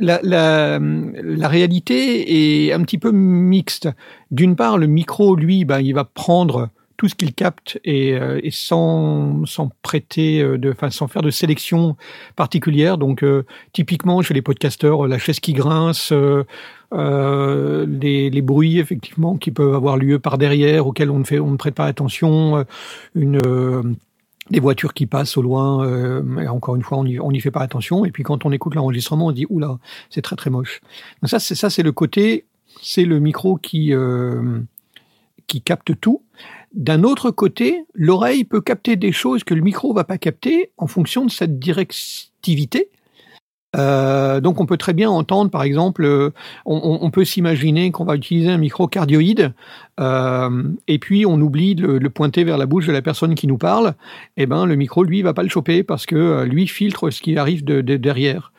la, 0.00 0.20
la, 0.22 0.78
la 0.80 1.48
réalité 1.48 2.66
est 2.66 2.72
un 2.72 2.82
petit 2.82 2.98
peu 2.98 3.12
mixte. 3.12 3.88
D'une 4.30 4.56
part, 4.56 4.78
le 4.78 4.86
micro, 4.86 5.36
lui, 5.36 5.64
ben, 5.64 5.80
il 5.80 5.94
va 5.94 6.04
prendre 6.04 6.70
tout 6.96 7.08
ce 7.08 7.14
qu'il 7.14 7.32
capte 7.32 7.80
et, 7.82 8.12
euh, 8.12 8.40
et 8.42 8.50
sans, 8.50 9.46
sans 9.46 9.70
prêter, 9.80 10.42
euh, 10.42 10.58
de, 10.58 10.70
enfin, 10.70 10.90
sans 10.90 11.08
faire 11.08 11.22
de 11.22 11.30
sélection 11.30 11.96
particulière. 12.36 12.98
Donc, 12.98 13.22
euh, 13.22 13.46
typiquement, 13.72 14.20
chez 14.20 14.34
les 14.34 14.42
podcasteurs, 14.42 15.06
la 15.06 15.16
chaise 15.16 15.40
qui 15.40 15.54
grince, 15.54 16.12
euh, 16.12 16.44
euh, 16.92 17.86
les, 17.88 18.28
les 18.28 18.42
bruits 18.42 18.78
effectivement 18.78 19.38
qui 19.38 19.50
peuvent 19.50 19.74
avoir 19.74 19.96
lieu 19.96 20.18
par 20.18 20.36
derrière, 20.36 20.86
auxquels 20.86 21.10
on 21.10 21.20
ne 21.20 21.24
fait, 21.24 21.40
on 21.40 21.52
ne 21.52 21.56
prête 21.56 21.74
pas 21.74 21.86
attention, 21.86 22.58
euh, 22.58 22.64
une 23.14 23.96
des 24.50 24.60
voitures 24.60 24.94
qui 24.94 25.06
passent 25.06 25.36
au 25.36 25.42
loin, 25.42 25.86
euh, 25.86 26.46
encore 26.46 26.76
une 26.76 26.82
fois, 26.82 26.98
on 26.98 27.04
n'y 27.04 27.20
on 27.20 27.30
n'y 27.30 27.40
fait 27.40 27.50
pas 27.50 27.60
attention. 27.60 28.04
Et 28.04 28.10
puis 28.10 28.22
quand 28.22 28.44
on 28.44 28.52
écoute 28.52 28.74
l'enregistrement, 28.74 29.26
on 29.26 29.32
dit 29.32 29.46
oula, 29.48 29.78
c'est 30.10 30.22
très 30.22 30.36
très 30.36 30.50
moche. 30.50 30.80
Donc 31.22 31.30
ça, 31.30 31.38
c'est 31.38 31.54
ça, 31.54 31.70
c'est 31.70 31.82
le 31.82 31.92
côté, 31.92 32.46
c'est 32.82 33.04
le 33.04 33.20
micro 33.20 33.56
qui 33.56 33.94
euh, 33.94 34.60
qui 35.46 35.62
capte 35.62 35.98
tout. 36.00 36.22
D'un 36.72 37.02
autre 37.02 37.30
côté, 37.30 37.84
l'oreille 37.94 38.44
peut 38.44 38.60
capter 38.60 38.96
des 38.96 39.12
choses 39.12 39.42
que 39.42 39.54
le 39.54 39.62
micro 39.62 39.92
va 39.92 40.04
pas 40.04 40.18
capter 40.18 40.70
en 40.76 40.86
fonction 40.86 41.24
de 41.24 41.30
sa 41.30 41.46
directivité. 41.46 42.90
Euh, 43.76 44.40
donc 44.40 44.60
on 44.60 44.66
peut 44.66 44.76
très 44.76 44.92
bien 44.92 45.10
entendre, 45.10 45.50
par 45.50 45.62
exemple, 45.62 46.04
euh, 46.04 46.30
on, 46.64 47.10
peut 47.10 47.24
s'imaginer 47.24 47.92
qu'on 47.92 48.04
va 48.04 48.16
utiliser 48.16 48.50
un 48.50 48.58
micro 48.58 48.88
cardioïde 48.88 49.52
euh, 50.00 50.62
et 50.88 50.98
puis 50.98 51.24
on 51.24 51.40
oublie 51.40 51.74
de 51.76 51.86
le, 51.86 52.10
pointer 52.10 52.42
vers 52.42 52.58
la 52.58 52.66
bouche 52.66 52.86
de 52.86 52.92
la 52.92 53.02
personne 53.02 53.34
qui 53.34 53.46
nous 53.46 53.58
parle. 53.58 53.94
Et 54.36 54.46
ben 54.46 54.66
le 54.66 54.74
micro 54.74 55.04
lui 55.04 55.22
va 55.22 55.34
pas 55.34 55.42
le 55.42 55.48
choper 55.48 55.82
parce 55.84 56.06
que 56.06 56.44
lui 56.44 56.66
filtre 56.66 57.10
ce 57.10 57.22
qui 57.22 57.36
arrive 57.38 57.64
de, 57.64 57.80
de- 57.80 57.96
derrière. 57.96 58.52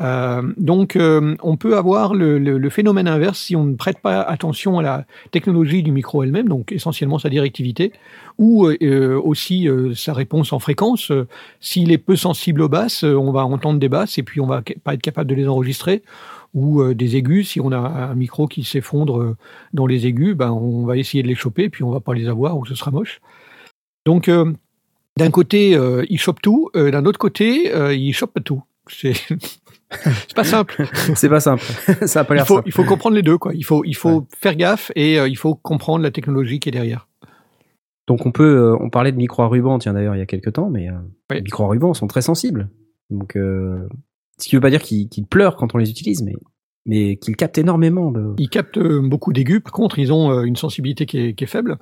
Euh, 0.00 0.42
donc 0.56 0.96
euh, 0.96 1.36
on 1.42 1.56
peut 1.56 1.76
avoir 1.76 2.14
le, 2.14 2.70
phénomène 2.70 3.08
inverse 3.08 3.38
si 3.38 3.56
on 3.56 3.64
ne 3.64 3.74
prête 3.74 3.98
pas 3.98 4.22
attention 4.22 4.78
à 4.78 4.82
la 4.82 5.04
technologie 5.30 5.82
du 5.82 5.92
micro 5.92 6.22
elle-même, 6.22 6.48
donc 6.48 6.72
essentiellement 6.72 7.18
sa 7.18 7.28
directivité, 7.28 7.92
ou 8.38 8.66
euh, 8.66 9.20
aussi 9.22 9.68
sa 9.94 10.12
réponse 10.12 10.52
en 10.52 10.58
fréquence. 10.58 11.12
S'il 11.60 11.92
est 11.92 11.98
peu 11.98 12.16
sensible 12.16 12.62
aux 12.62 12.68
basses, 12.68 13.02
on 13.02 13.32
va 13.32 13.44
entendre 13.44 13.78
des 13.78 13.88
basses 13.88 14.18
et 14.18 14.22
puis 14.22 14.40
on 14.40 14.46
va 14.46 14.62
pas 14.84 14.94
être 14.94 15.02
capable 15.02 15.28
de 15.28 15.34
les 15.34 15.48
enregistrer. 15.48 16.02
Ou 16.52 16.82
des 16.94 17.14
aigus, 17.14 17.50
si 17.50 17.60
on 17.60 17.70
a 17.70 17.78
un 17.78 18.14
micro 18.16 18.48
qui 18.48 18.64
s'effondre 18.64 19.36
dans 19.72 19.86
les 19.86 20.08
aigus, 20.08 20.34
ben 20.34 20.50
on 20.50 20.84
va 20.84 20.96
essayer 20.96 21.22
de 21.22 21.28
les 21.28 21.36
choper, 21.36 21.68
puis 21.68 21.84
on 21.84 21.90
va 21.90 22.00
pas 22.00 22.12
les 22.12 22.28
avoir 22.28 22.58
ou 22.58 22.66
ce 22.66 22.74
sera 22.74 22.90
moche. 22.90 23.20
Donc 24.04 24.28
d'un 25.16 25.30
côté, 25.30 25.78
il 26.08 26.18
chope 26.18 26.42
tout, 26.42 26.70
d'un 26.74 27.04
autre 27.04 27.20
côté, 27.20 27.70
il 27.94 28.12
chope 28.12 28.32
pas 28.32 28.40
tout. 28.40 28.64
c'est 30.28 30.34
pas 30.34 30.44
simple. 30.44 30.84
C'est 31.14 31.28
pas 31.28 31.40
simple. 31.40 31.62
ça 32.06 32.20
a 32.20 32.24
pas 32.24 32.34
Il 32.34 32.38
l'air 32.38 32.46
faut, 32.46 32.56
simple. 32.56 32.68
il 32.68 32.72
faut 32.72 32.84
comprendre 32.84 33.16
les 33.16 33.22
deux, 33.22 33.38
quoi. 33.38 33.52
Il 33.54 33.64
faut, 33.64 33.84
il 33.84 33.96
faut 33.96 34.26
faire 34.38 34.54
gaffe 34.54 34.92
et 34.94 35.18
euh, 35.18 35.28
il 35.28 35.36
faut 35.36 35.54
comprendre 35.54 36.02
la 36.02 36.10
technologie 36.10 36.60
qui 36.60 36.68
est 36.68 36.72
derrière. 36.72 37.08
Donc 38.06 38.26
on 38.26 38.32
peut, 38.32 38.44
euh, 38.72 38.76
on 38.80 38.90
parlait 38.90 39.12
de 39.12 39.16
micro 39.16 39.42
à 39.42 39.48
ruban, 39.48 39.78
tiens 39.78 39.92
d'ailleurs 39.92 40.14
il 40.16 40.18
y 40.18 40.22
a 40.22 40.26
quelques 40.26 40.52
temps, 40.52 40.70
mais 40.70 40.88
euh, 40.88 40.94
Oui. 41.30 41.36
les 41.36 41.42
micros 41.42 41.64
à 41.64 41.68
ruban 41.68 41.94
sont 41.94 42.06
très 42.06 42.22
sensibles. 42.22 42.68
Donc 43.10 43.36
euh, 43.36 43.88
ce 44.38 44.48
qui 44.48 44.54
veut 44.56 44.60
pas 44.60 44.70
dire 44.70 44.82
qu'ils 44.82 45.08
qu'ils 45.08 45.26
pleurent 45.26 45.56
quand 45.56 45.74
on 45.74 45.78
les 45.78 45.90
utilise, 45.90 46.22
mais 46.22 46.34
mais 46.86 47.16
qu'ils 47.16 47.36
captent 47.36 47.58
énormément 47.58 48.10
de. 48.10 48.34
Ils 48.38 48.48
captent 48.48 48.78
euh, 48.78 49.00
beaucoup 49.02 49.32
d'aigus. 49.32 49.60
Par 49.60 49.72
contre, 49.72 49.98
ils 49.98 50.12
ont 50.12 50.42
une 50.42 50.56
sensibilité 50.56 51.04
qui 51.06 51.18
est, 51.18 51.34
qui 51.34 51.44
est 51.44 51.46
faible. 51.46 51.76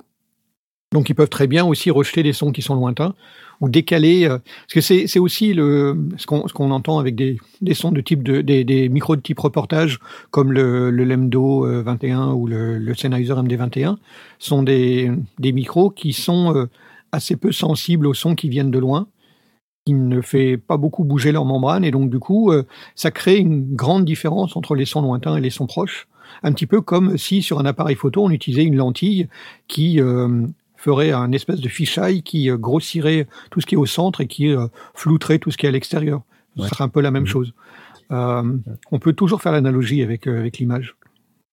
Donc, 0.91 1.09
ils 1.09 1.13
peuvent 1.13 1.29
très 1.29 1.47
bien 1.47 1.65
aussi 1.65 1.89
rejeter 1.89 2.21
des 2.21 2.33
sons 2.33 2.51
qui 2.51 2.61
sont 2.61 2.75
lointains 2.75 3.13
ou 3.61 3.69
décaler. 3.69 4.25
euh, 4.25 4.39
parce 4.39 4.87
que 4.87 5.07
c'est 5.07 5.19
aussi 5.19 5.53
le 5.53 5.97
ce 6.17 6.25
qu'on 6.25 6.71
entend 6.71 6.99
avec 6.99 7.15
des 7.15 7.37
des 7.61 7.73
sons 7.73 7.91
de 7.91 8.01
type 8.01 8.23
de 8.23 8.41
des, 8.41 8.89
micros 8.89 9.15
de 9.15 9.21
type 9.21 9.39
reportage 9.39 9.99
comme 10.31 10.51
le 10.51 10.91
le 10.91 11.03
Lemdo 11.03 11.65
euh, 11.65 11.81
21 11.81 12.33
ou 12.33 12.47
le 12.47 12.77
le 12.77 12.93
Sennheiser 12.93 13.33
MD21 13.33 13.97
sont 14.39 14.63
des 14.63 15.11
des 15.39 15.51
micros 15.51 15.89
qui 15.89 16.13
sont 16.13 16.55
euh, 16.55 16.69
assez 17.11 17.35
peu 17.35 17.51
sensibles 17.51 18.07
aux 18.07 18.13
sons 18.13 18.35
qui 18.35 18.49
viennent 18.49 18.71
de 18.71 18.79
loin 18.79 19.07
qui 19.85 19.93
ne 19.93 20.21
fait 20.21 20.57
pas 20.57 20.77
beaucoup 20.77 21.03
bouger 21.03 21.31
leur 21.31 21.45
membrane 21.45 21.83
et 21.83 21.91
donc 21.91 22.09
du 22.09 22.19
coup 22.19 22.51
euh, 22.51 22.63
ça 22.95 23.11
crée 23.11 23.37
une 23.37 23.75
grande 23.75 24.05
différence 24.05 24.55
entre 24.55 24.75
les 24.75 24.85
sons 24.85 25.01
lointains 25.01 25.35
et 25.35 25.41
les 25.41 25.49
sons 25.49 25.67
proches 25.67 26.07
un 26.43 26.53
petit 26.53 26.67
peu 26.67 26.81
comme 26.81 27.17
si 27.17 27.41
sur 27.41 27.59
un 27.59 27.65
appareil 27.65 27.95
photo 27.95 28.23
on 28.23 28.29
utilisait 28.29 28.63
une 28.63 28.75
lentille 28.75 29.27
qui 29.67 29.99
euh, 29.99 30.45
ferait 30.79 31.11
un 31.11 31.31
espèce 31.33 31.59
de 31.59 31.67
fisheye 31.67 32.23
qui 32.23 32.49
euh, 32.49 32.57
grossirait 32.57 33.27
tout 33.51 33.59
ce 33.59 33.65
qui 33.65 33.75
est 33.75 33.77
au 33.77 33.85
centre 33.85 34.21
et 34.21 34.27
qui 34.27 34.47
euh, 34.47 34.67
flouterait 34.93 35.37
tout 35.39 35.51
ce 35.51 35.57
qui 35.57 35.65
est 35.65 35.69
à 35.69 35.71
l'extérieur. 35.73 36.21
Ce 36.55 36.61
Ouais. 36.63 36.67
serait 36.69 36.83
un 36.85 36.89
peu 36.89 37.01
la 37.01 37.11
même 37.11 37.23
Mhm. 37.23 37.27
chose. 37.29 37.53
Euh, 38.11 38.57
on 38.91 38.97
peut 38.99 39.13
toujours 39.13 39.41
faire 39.41 39.51
l'analogie 39.51 40.01
avec, 40.01 40.25
euh, 40.27 40.39
avec 40.39 40.57
l'image. 40.57 40.95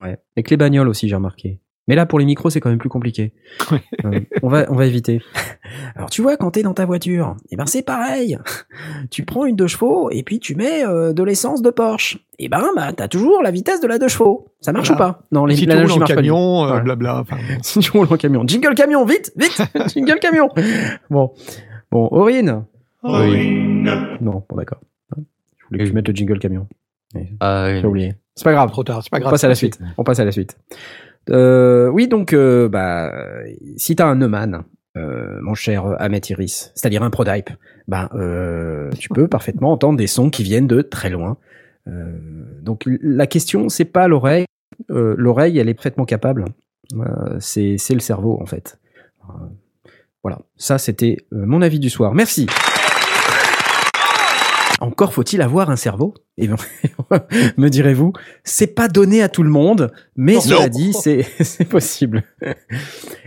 Ouais. 0.01 0.17
Avec 0.37 0.49
les 0.51 0.57
bagnoles 0.57 0.89
aussi, 0.89 1.09
j'ai 1.09 1.15
remarqué. 1.17 1.59
Mais 1.89 1.95
là, 1.95 2.05
pour 2.07 2.19
les 2.19 2.25
micros, 2.25 2.51
c'est 2.51 2.61
quand 2.61 2.69
même 2.71 2.79
plus 2.79 2.89
compliqué. 2.89 3.33
Euh, 4.05 4.21
on 4.43 4.49
va, 4.49 4.67
on 4.71 4.75
va 4.77 4.87
éviter. 4.87 5.21
Alors, 5.97 6.11
tu 6.11 6.23
vois, 6.23 6.37
quand 6.37 6.53
t'es 6.53 6.63
dans 6.63 6.75
ta 6.75 6.85
voiture, 6.85 7.35
eh 7.51 7.57
ben, 7.57 7.67
c'est 7.67 7.83
pareil. 7.83 8.39
Tu 9.11 9.25
prends 9.25 9.47
une 9.47 9.57
2 9.57 9.67
chevaux 9.67 10.11
et 10.11 10.23
puis 10.23 10.39
tu 10.39 10.55
mets 10.55 10.85
euh, 10.85 11.13
de 11.13 11.23
l'essence 11.25 11.63
de 11.63 11.71
Porsche. 11.71 12.19
Et 12.39 12.49
ben, 12.49 12.63
bah, 12.77 12.93
t'as 12.93 13.09
toujours 13.09 13.43
la 13.43 13.51
vitesse 13.51 13.81
de 13.81 13.87
la 13.89 13.99
2 13.99 14.07
chevaux. 14.07 14.47
Ça 14.61 14.73
marche 14.73 14.89
Voilà. 14.91 15.09
ou 15.11 15.13
pas? 15.15 15.23
Non, 15.33 15.45
les, 15.47 15.57
si 15.57 15.67
tu 15.67 15.75
roules 15.77 15.91
en 16.03 16.07
camion, 16.07 16.65
euh, 16.65 16.67
Voilà. 16.69 16.83
blabla. 16.83 17.21
enfin, 17.21 17.37
bon. 17.37 17.59
Si 17.63 17.81
tu 17.81 17.91
roules 17.91 18.07
en 18.11 18.17
camion. 18.17 18.43
Jingle 18.47 18.75
camion, 18.75 19.05
vite, 19.05 19.33
vite! 19.37 19.61
Jingle 19.95 20.19
camion! 20.21 20.49
Bon. 21.11 21.33
Bon, 21.91 22.09
Aurine. 22.13 22.65
Non, 23.03 24.45
bon, 24.49 24.57
d'accord. 24.57 24.81
Je 25.17 25.65
voulais 25.71 25.79
que 25.81 25.87
je 25.87 25.93
mette 25.95 26.07
le 26.09 26.15
jingle 26.15 26.39
camion. 26.39 26.69
Ah, 27.41 27.67
oui. 27.69 27.81
J'ai 27.81 27.87
oublié. 27.87 28.15
C'est 28.35 28.45
pas 28.45 28.53
grave. 28.53 28.71
Trop 28.71 28.85
tard, 28.85 29.03
c'est 29.03 29.11
pas 29.11 29.17
On 29.17 29.21
grave. 29.21 29.33
passe 29.33 29.45
à 29.45 29.49
la 29.49 29.55
suite. 29.55 29.79
On 29.97 30.05
passe 30.05 30.21
à 30.21 30.25
la 30.25 30.33
suite. 30.33 30.59
Euh, 31.31 31.89
oui, 31.89 32.09
donc, 32.09 32.33
euh, 32.33 32.69
bah, 32.69 33.13
si 33.77 33.97
t'as 33.97 34.07
un 34.07 34.17
Neumann, 34.17 34.65
euh, 34.97 35.39
mon 35.43 35.55
cher 35.55 35.95
Ahmet 35.99 36.23
Iris, 36.31 36.73
c'est-à-dire 36.75 37.03
un 37.03 37.11
Prodype, 37.11 37.51
bah, 37.87 38.09
euh, 38.15 38.91
tu 38.99 39.09
peux 39.11 39.29
parfaitement 39.29 39.73
entendre 39.73 39.99
des 39.99 40.07
sons 40.07 40.31
qui 40.31 40.43
viennent 40.43 40.67
de 40.67 40.81
très 40.81 41.11
loin. 41.11 41.37
Euh, 41.87 42.19
donc, 42.63 42.85
la 42.87 43.27
question, 43.27 43.69
c'est 43.69 43.85
pas 43.85 44.09
l'oreille. 44.09 44.47
L'oreille, 44.89 45.59
elle 45.59 45.69
est 45.69 45.75
parfaitement 45.75 46.05
capable. 46.05 46.47
C'est, 47.41 47.77
le 47.91 48.01
cerveau, 48.01 48.39
en 48.41 48.47
fait. 48.47 48.79
Voilà. 50.23 50.41
Ça, 50.57 50.79
c'était 50.79 51.19
mon 51.31 51.63
avis 51.63 51.79
du 51.79 51.91
soir. 51.91 52.15
Merci. 52.15 52.47
Encore 54.81 55.13
faut-il 55.15 55.41
avoir 55.41 55.71
un 55.71 55.77
cerveau? 55.77 56.13
Et 56.37 56.49
ben, 56.49 56.57
me 57.57 57.69
direz-vous, 57.69 58.13
c'est 58.45 58.67
pas 58.75 58.89
donné 58.89 59.23
à 59.23 59.29
tout 59.31 59.43
le 59.43 59.49
monde, 59.49 59.91
mais 60.17 60.35
Non. 60.35 60.41
cela 60.41 60.69
dit, 60.69 60.93
c'est 60.93 61.27
c'est 61.41 61.65
possible. 61.65 62.25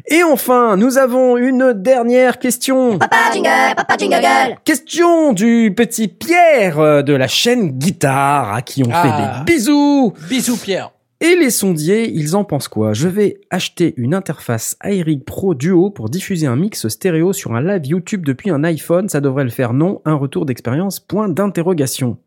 Et 0.08 0.22
enfin, 0.24 0.78
nous 0.78 0.97
avons 1.00 1.36
une 1.38 1.74
dernière 1.74 2.38
question. 2.38 3.00
Papa 3.00 3.18
Jingle, 3.34 3.76
Papa 3.76 3.95
Jingle 3.97 4.22
Girl. 4.22 4.58
Question 4.64 5.34
du 5.34 5.74
petit 5.76 6.08
Pierre 6.08 6.80
euh, 6.80 7.02
de 7.02 7.14
la 7.14 7.28
chaîne 7.28 7.72
Guitare, 7.72 8.54
à 8.54 8.62
qui 8.62 8.84
on 8.86 8.89
Ah. 8.93 9.02
fait 9.02 9.10
des 9.52 9.54
bisous. 9.58 10.14
Bisous 10.30 10.58
Pierre. 10.58 10.91
Et 11.22 11.36
les 11.36 11.49
sondiers, 11.49 12.09
ils 12.09 12.38
en 12.38 12.45
pensent 12.45 12.70
quoi? 12.70 12.93
Je 12.93 13.09
vais 13.09 13.41
acheter 13.49 13.93
une 13.97 14.13
interface 14.13 14.78
iRig 14.86 15.26
Pro 15.26 15.53
Duo 15.53 15.89
pour 15.89 16.09
diffuser 16.09 16.47
un 16.47 16.55
mix 16.55 16.88
stéréo 16.88 17.34
sur 17.34 17.55
un 17.55 17.61
live 17.61 17.86
YouTube 17.86 18.26
depuis 18.26 18.51
un 18.51 18.63
iPhone. 18.63 19.09
Ça 19.09 19.20
devrait 19.20 19.43
le 19.43 19.49
faire, 19.49 19.74
non? 19.74 20.01
Un 20.05 20.13
retour 20.13 20.45
d'expérience? 20.45 21.01
Point 21.01 21.28
d'interrogation. 21.28 22.17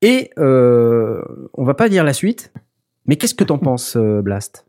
Et 0.00 0.30
euh, 0.38 1.20
on 1.52 1.64
va 1.64 1.74
pas 1.74 1.90
dire 1.90 2.02
la 2.02 2.14
suite. 2.14 2.50
Mais 3.04 3.16
qu'est-ce 3.16 3.34
que 3.34 3.44
t'en 3.44 3.58
penses, 3.58 3.96
euh, 3.96 4.22
Blast? 4.22 4.67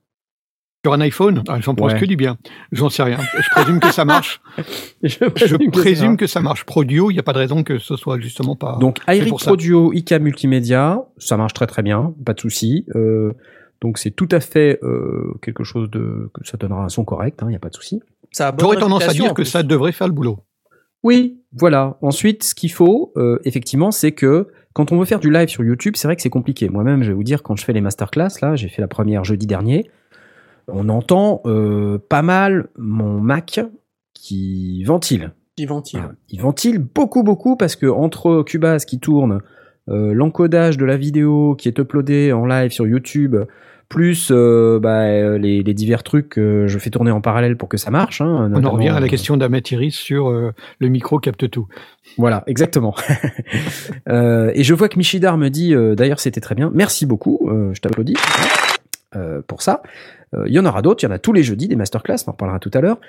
Sur 0.85 0.93
un 0.93 1.01
iPhone, 1.01 1.43
ah, 1.49 1.59
j'en 1.59 1.75
pense 1.75 1.91
Ouais. 1.91 1.99
que 1.99 2.05
du 2.05 2.15
bien. 2.15 2.37
J'en 2.71 2.89
sais 2.89 3.03
rien. 3.03 3.17
Je 3.37 3.49
présume 3.51 3.81
que 3.81 3.91
ça 3.91 4.05
marche. 4.05 4.39
Je 5.03 5.09
Je 5.09 5.69
présume 5.69 6.15
que 6.15 6.21
que 6.21 6.27
ça 6.27 6.39
marche. 6.39 6.63
Pro-Duo, 6.63 7.11
il 7.11 7.15
n'y 7.15 7.19
a 7.19 7.23
pas 7.23 7.33
de 7.33 7.37
raison 7.39 7.63
que 7.63 7.79
ce 7.79 7.97
soit 7.97 8.17
justement 8.19 8.55
pas. 8.55 8.77
Donc 8.79 8.99
c'est 9.05 9.17
iRig 9.17 9.29
pour 9.29 9.41
ça. 9.41 9.47
Pro 9.47 9.57
Duo 9.57 9.91
IK 9.93 10.13
Multimédia, 10.13 11.03
ça 11.17 11.35
marche 11.35 11.53
très 11.53 11.67
très 11.67 11.83
bien, 11.83 12.13
pas 12.25 12.33
de 12.33 12.39
souci. 12.39 12.85
Euh, 12.95 13.33
donc 13.81 13.97
c'est 13.97 14.11
tout 14.11 14.29
à 14.31 14.39
fait 14.39 14.79
euh, 14.83 15.33
quelque 15.41 15.65
chose 15.65 15.89
de 15.89 16.29
que 16.33 16.47
ça 16.47 16.57
donnera 16.57 16.83
un 16.83 16.89
son 16.89 17.03
correct, 17.03 17.39
il 17.43 17.47
n'y 17.49 17.55
a 17.55 17.59
pas 17.59 17.69
de 17.69 17.75
souci. 17.75 18.01
Ça 18.31 18.47
a 18.47 18.51
bonne 18.53 18.61
J'aurais 18.61 18.77
tendance 18.77 19.03
à 19.03 19.13
dire 19.13 19.33
que 19.33 19.43
ça 19.43 19.63
devrait 19.63 19.91
faire 19.91 20.07
le 20.07 20.13
boulot. 20.13 20.39
Oui, 21.03 21.41
voilà. 21.53 21.97
Ensuite, 22.01 22.43
ce 22.43 22.55
qu'il 22.55 22.71
faut, 22.71 23.11
euh, 23.17 23.39
effectivement, 23.45 23.91
c'est 23.91 24.11
que 24.11 24.47
quand 24.73 24.91
on 24.91 24.99
veut 24.99 25.05
faire 25.05 25.19
du 25.19 25.31
live 25.31 25.47
sur 25.49 25.63
YouTube, 25.63 25.95
c'est 25.97 26.07
vrai 26.07 26.15
que 26.15 26.21
c'est 26.21 26.29
compliqué. 26.29 26.69
Moi-même, 26.69 27.03
je 27.03 27.09
vais 27.09 27.13
vous 27.15 27.23
dire, 27.23 27.41
quand 27.41 27.55
je 27.55 27.63
fais 27.65 27.73
les 27.73 27.81
masterclass, 27.81 28.29
là, 28.41 28.55
j'ai 28.55 28.67
fait 28.67 28.81
la 28.81 28.87
première 28.87 29.23
jeudi 29.23 29.47
dernier, 29.47 29.89
on 30.73 30.89
entend 30.89 31.41
euh, 31.45 31.97
pas 32.09 32.21
mal 32.21 32.67
mon 32.77 33.19
Mac 33.19 33.59
qui 34.13 34.83
ventile. 34.83 35.31
Qui 35.55 35.65
ventile. 35.65 36.01
Il 36.29 36.41
ventile 36.41 36.79
beaucoup, 36.79 37.23
beaucoup 37.23 37.55
parce 37.55 37.75
que 37.75 37.85
entre 37.87 38.43
Cubase 38.43 38.85
qui 38.85 38.99
tourne, 38.99 39.41
euh, 39.89 40.13
l'encodage 40.13 40.77
de 40.77 40.85
la 40.85 40.97
vidéo 40.97 41.55
qui 41.55 41.67
est 41.67 41.77
uploadée 41.79 42.31
en 42.31 42.45
live 42.45 42.71
sur 42.71 42.85
YouTube, 42.87 43.35
plus 43.89 44.29
euh, 44.31 44.79
bah, 44.79 45.37
les, 45.39 45.63
les 45.63 45.73
divers 45.73 46.03
trucs 46.03 46.29
que 46.29 46.67
je 46.67 46.77
fais 46.77 46.91
tourner 46.91 47.09
en 47.09 47.21
parallèle 47.21 47.57
pour 47.57 47.67
que 47.69 47.77
ça 47.77 47.89
marche. 47.89 48.21
hein, 48.21 48.51
On 48.53 48.63
en 48.63 48.69
revient 48.71 48.89
à 48.89 48.99
la 48.99 49.07
question 49.07 49.35
d'Ahmet 49.35 49.63
Iris 49.71 49.95
sur 49.95 50.29
euh, 50.29 50.53
le 50.77 50.89
micro 50.89 51.17
capte 51.17 51.49
tout. 51.49 51.67
voilà, 52.17 52.43
exactement. 52.47 52.93
Euh, 54.07 54.51
et 54.55 54.63
je 54.63 54.73
vois 54.73 54.89
que 54.89 54.97
Michidar 54.97 55.37
me 55.37 55.49
dit, 55.49 55.73
euh, 55.73 55.93
d'ailleurs 55.95 56.19
c'était 56.19 56.41
très 56.41 56.55
bien, 56.55 56.71
merci 56.73 57.05
beaucoup, 57.05 57.47
euh, 57.47 57.73
je 57.73 57.81
t'applaudis 57.81 58.15
euh, 59.15 59.41
pour 59.45 59.61
ça. 59.61 59.81
Euh, 60.35 60.45
Il 60.47 60.53
y 60.53 60.59
en 60.59 60.65
aura 60.65 60.81
d'autres, 60.81 61.03
il 61.03 61.07
y 61.07 61.09
en 61.09 61.15
a 61.15 61.19
tous 61.19 61.33
les 61.33 61.43
jeudis 61.43 61.67
des 61.67 61.75
masterclass, 61.75 62.17
on 62.25 62.29
en 62.29 62.31
reparlera 62.33 62.59
tout 62.59 62.71
à 62.73 62.81
l'heure. 62.81 62.99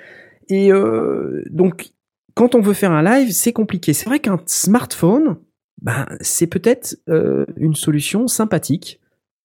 Et 0.49 0.71
euh, 0.71 1.43
donc, 1.49 1.91
quand 2.33 2.55
on 2.55 2.61
veut 2.61 2.73
faire 2.73 2.91
un 2.91 3.03
live, 3.03 3.31
c'est 3.31 3.53
compliqué. 3.53 3.93
C'est 3.93 4.07
vrai 4.07 4.19
qu'un 4.19 4.39
smartphone, 4.45 5.37
ben, 5.81 6.05
c'est 6.21 6.47
peut-être 6.47 6.97
euh, 7.09 7.45
une 7.57 7.75
solution 7.75 8.27
sympathique 8.27 8.99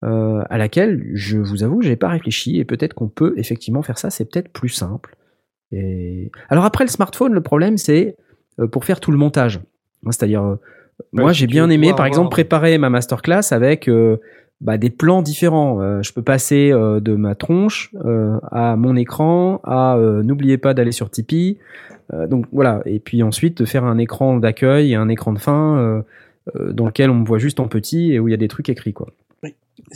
euh, 0.04 0.42
à 0.50 0.58
laquelle, 0.58 1.02
je 1.14 1.38
vous 1.38 1.64
avoue, 1.64 1.80
j'ai 1.82 1.96
pas 1.96 2.08
réfléchi 2.08 2.58
et 2.58 2.64
peut-être 2.64 2.94
qu'on 2.94 3.08
peut 3.08 3.34
effectivement 3.36 3.82
faire 3.82 3.98
ça. 3.98 4.10
C'est 4.10 4.30
peut-être 4.30 4.50
plus 4.52 4.68
simple. 4.68 5.16
Et 5.72 6.30
alors 6.48 6.64
après 6.64 6.84
le 6.84 6.90
smartphone, 6.90 7.32
le 7.32 7.40
problème 7.40 7.76
c'est 7.76 8.16
euh, 8.60 8.68
pour 8.68 8.84
faire 8.84 9.00
tout 9.00 9.10
le 9.10 9.18
montage. 9.18 9.56
Hein, 10.04 10.10
C'est-à-dire, 10.12 10.44
euh, 10.44 10.56
moi 11.12 11.32
j'ai 11.32 11.46
bien 11.46 11.70
aimé, 11.70 11.92
par 11.96 12.06
exemple, 12.06 12.30
préparer 12.30 12.78
ma 12.78 12.90
masterclass 12.90 13.52
avec 13.52 13.88
euh, 13.88 14.18
bah, 14.60 14.78
des 14.78 14.90
plans 14.90 15.22
différents. 15.22 15.80
Euh, 15.80 16.02
je 16.02 16.12
peux 16.12 16.22
passer 16.22 16.72
euh, 16.72 17.00
de 17.00 17.14
ma 17.14 17.34
tronche 17.34 17.90
euh, 18.04 18.38
à 18.50 18.76
mon 18.76 18.96
écran, 18.96 19.60
à 19.64 19.96
euh, 19.96 20.22
n'oubliez 20.22 20.58
pas 20.58 20.74
d'aller 20.74 20.92
sur 20.92 21.10
Tipeee. 21.10 21.58
Euh, 22.12 22.26
donc 22.26 22.46
voilà, 22.52 22.82
et 22.86 23.00
puis 23.00 23.22
ensuite 23.22 23.58
de 23.58 23.64
faire 23.64 23.84
un 23.84 23.98
écran 23.98 24.36
d'accueil 24.36 24.92
et 24.92 24.94
un 24.94 25.08
écran 25.08 25.32
de 25.32 25.38
fin 25.38 25.76
euh, 25.78 26.02
euh, 26.54 26.72
dans 26.72 26.86
lequel 26.86 27.10
on 27.10 27.16
me 27.16 27.26
voit 27.26 27.38
juste 27.38 27.58
en 27.58 27.68
petit 27.68 28.12
et 28.12 28.20
où 28.20 28.28
il 28.28 28.30
y 28.30 28.34
a 28.34 28.38
des 28.38 28.48
trucs 28.48 28.68
écrits 28.68 28.92
quoi. 28.92 29.08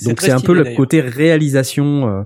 Donc 0.04 0.16
très 0.16 0.26
c'est 0.26 0.32
un 0.32 0.40
peu 0.40 0.54
le 0.54 0.76
côté 0.76 1.00
réalisation 1.00 2.08
euh, 2.08 2.22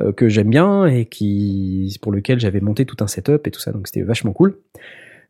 euh, 0.00 0.12
que 0.12 0.28
j'aime 0.28 0.50
bien 0.50 0.86
et 0.86 1.04
qui 1.04 1.96
pour 2.00 2.12
lequel 2.12 2.40
j'avais 2.40 2.60
monté 2.60 2.86
tout 2.86 2.96
un 3.00 3.06
setup 3.06 3.46
et 3.46 3.50
tout 3.50 3.60
ça, 3.60 3.72
donc 3.72 3.88
c'était 3.88 4.02
vachement 4.02 4.32
cool. 4.32 4.56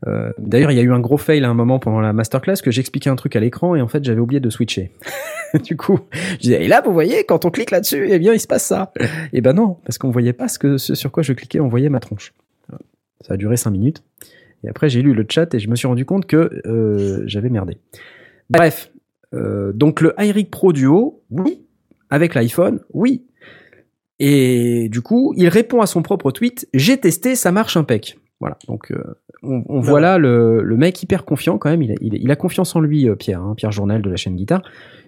Euh, 0.06 0.32
D'ailleurs, 0.38 0.70
il 0.70 0.76
y 0.76 0.80
a 0.80 0.82
eu 0.82 0.92
un 0.92 1.00
gros 1.00 1.16
fail 1.16 1.44
à 1.44 1.48
un 1.48 1.54
moment 1.54 1.78
pendant 1.78 2.00
la 2.00 2.12
masterclass 2.12 2.56
que 2.62 2.70
j'expliquais 2.70 3.10
un 3.10 3.16
truc 3.16 3.36
à 3.36 3.40
l'écran 3.40 3.74
et 3.74 3.80
en 3.80 3.88
fait 3.88 4.04
j'avais 4.04 4.20
oublié 4.20 4.40
de 4.40 4.50
switcher. 4.50 4.90
du 5.64 5.76
coup, 5.76 6.00
je 6.12 6.38
disais 6.38 6.64
et 6.64 6.68
là 6.68 6.82
vous 6.84 6.92
voyez 6.92 7.24
quand 7.24 7.44
on 7.44 7.50
clique 7.50 7.70
là-dessus, 7.70 8.06
eh 8.08 8.18
bien 8.18 8.32
il 8.32 8.40
se 8.40 8.46
passe 8.46 8.64
ça. 8.64 8.92
Et 9.32 9.40
ben 9.40 9.52
non, 9.52 9.78
parce 9.84 9.98
qu'on 9.98 10.10
voyait 10.10 10.32
pas 10.32 10.48
ce 10.48 10.58
que 10.58 10.76
ce 10.76 10.94
sur 10.94 11.10
quoi 11.10 11.22
je 11.22 11.32
cliquais, 11.32 11.60
on 11.60 11.68
voyait 11.68 11.88
ma 11.88 12.00
tronche. 12.00 12.34
Ça 13.20 13.34
a 13.34 13.36
duré 13.36 13.56
cinq 13.56 13.70
minutes 13.70 14.02
et 14.64 14.68
après 14.68 14.88
j'ai 14.88 15.00
lu 15.02 15.14
le 15.14 15.24
chat 15.28 15.54
et 15.54 15.58
je 15.58 15.68
me 15.68 15.76
suis 15.76 15.86
rendu 15.86 16.04
compte 16.04 16.26
que 16.26 16.62
euh, 16.66 17.22
j'avais 17.26 17.48
merdé. 17.48 17.78
Bref, 18.50 18.90
euh, 19.32 19.72
donc 19.72 20.00
le 20.00 20.14
iRig 20.18 20.50
Pro 20.50 20.72
Duo, 20.72 21.22
oui. 21.30 21.60
Avec 22.10 22.34
l'iPhone, 22.34 22.80
oui. 22.92 23.24
Et 24.20 24.88
du 24.90 25.00
coup, 25.00 25.34
il 25.36 25.48
répond 25.48 25.80
à 25.80 25.86
son 25.86 26.02
propre 26.02 26.30
tweet 26.30 26.68
J'ai 26.72 26.98
testé, 26.98 27.34
ça 27.34 27.50
marche 27.50 27.76
impec. 27.76 28.18
Voilà. 28.44 28.58
Donc, 28.68 28.92
euh, 28.92 29.02
on, 29.42 29.62
on 29.70 29.80
voit 29.80 30.00
là 30.00 30.18
le, 30.18 30.62
le 30.62 30.76
mec 30.76 31.02
hyper 31.02 31.24
confiant 31.24 31.56
quand 31.56 31.70
même. 31.70 31.80
Il 31.80 31.92
a, 31.92 31.94
il 32.02 32.14
a- 32.14 32.18
il 32.20 32.30
a 32.30 32.36
confiance 32.36 32.76
en 32.76 32.80
lui, 32.80 33.08
euh, 33.08 33.14
Pierre, 33.14 33.40
hein, 33.40 33.54
Pierre 33.56 33.72
Journal 33.72 34.02
de 34.02 34.10
la 34.10 34.16
chaîne 34.16 34.36
Guitare. 34.36 34.60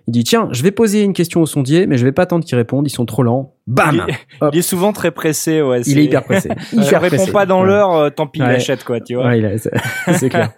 Il 0.08 0.12
dit 0.12 0.24
Tiens, 0.24 0.48
je 0.52 0.62
vais 0.62 0.70
poser 0.70 1.02
une 1.02 1.12
question 1.12 1.42
au 1.42 1.46
sondier, 1.46 1.86
mais 1.86 1.98
je 1.98 2.04
vais 2.06 2.12
pas 2.12 2.22
attendre 2.22 2.44
qu'ils 2.46 2.56
répondent. 2.56 2.86
Ils 2.86 2.90
sont 2.90 3.04
trop 3.04 3.22
lents. 3.22 3.54
Bam 3.66 4.04
Il 4.08 4.14
est, 4.14 4.50
il 4.54 4.58
est 4.60 4.62
souvent 4.62 4.92
très 4.94 5.10
pressé, 5.10 5.60
ouais. 5.60 5.82
Il 5.82 5.98
est 5.98 6.04
hyper 6.04 6.24
pressé. 6.24 6.48
Il 6.72 6.82
Hyper 6.82 7.02
répond 7.02 7.26
pas 7.26 7.44
dans 7.44 7.60
Ouais. 7.60 7.66
l'heure, 7.66 7.92
euh, 7.94 8.08
tant 8.10 8.26
pis, 8.26 8.38
il 8.40 8.44
Ouais. 8.46 8.54
achète, 8.54 8.84
quoi, 8.84 9.00
tu 9.00 9.16
vois. 9.16 9.26
Ouais, 9.26 9.58
c'est 9.58 9.72
c'est 10.14 10.28
clair. 10.30 10.52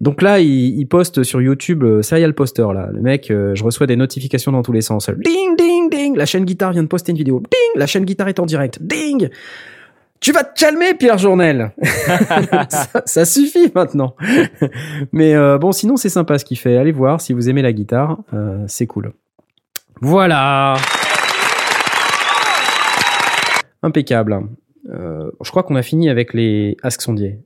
Donc 0.00 0.22
là, 0.22 0.38
il, 0.40 0.78
il 0.78 0.86
poste 0.86 1.22
sur 1.24 1.40
YouTube 1.42 1.82
euh, 1.84 2.02
Serial 2.02 2.34
Poster 2.34 2.66
là. 2.72 2.88
Le 2.92 3.00
mec, 3.00 3.30
euh, 3.30 3.54
je 3.54 3.64
reçois 3.64 3.86
des 3.86 3.96
notifications 3.96 4.52
dans 4.52 4.62
tous 4.62 4.72
les 4.72 4.80
sens. 4.82 5.10
Ding 5.10 5.56
ding 5.58 5.90
ding, 5.90 6.16
la 6.16 6.26
chaîne 6.26 6.44
guitare 6.44 6.72
vient 6.72 6.82
de 6.82 6.88
poster 6.88 7.10
une 7.12 7.18
vidéo. 7.18 7.40
Ding, 7.40 7.80
la 7.80 7.86
chaîne 7.86 8.04
guitare 8.04 8.28
est 8.28 8.38
en 8.40 8.46
direct. 8.46 8.78
Ding. 8.82 9.28
Tu 10.20 10.32
vas 10.32 10.44
te 10.44 10.58
calmer, 10.58 10.92
Pierre 10.94 11.16
Journel. 11.18 11.72
ça, 12.68 13.02
ça 13.06 13.24
suffit 13.24 13.72
maintenant. 13.74 14.14
Mais 15.12 15.34
euh, 15.34 15.56
bon, 15.58 15.72
sinon 15.72 15.96
c'est 15.96 16.10
sympa 16.10 16.38
ce 16.38 16.44
qu'il 16.44 16.58
fait. 16.58 16.76
Allez 16.76 16.92
voir 16.92 17.20
si 17.22 17.32
vous 17.32 17.48
aimez 17.48 17.62
la 17.62 17.72
guitare, 17.72 18.18
euh, 18.34 18.62
c'est 18.68 18.86
cool. 18.86 19.12
Voilà. 20.02 20.74
Impeccable. 23.82 24.40
Euh, 24.90 25.30
je 25.42 25.50
crois 25.50 25.62
qu'on 25.62 25.76
a 25.76 25.82
fini 25.82 26.10
avec 26.10 26.34
les 26.34 26.76
Ask 26.82 27.00
Sondier. 27.00 27.38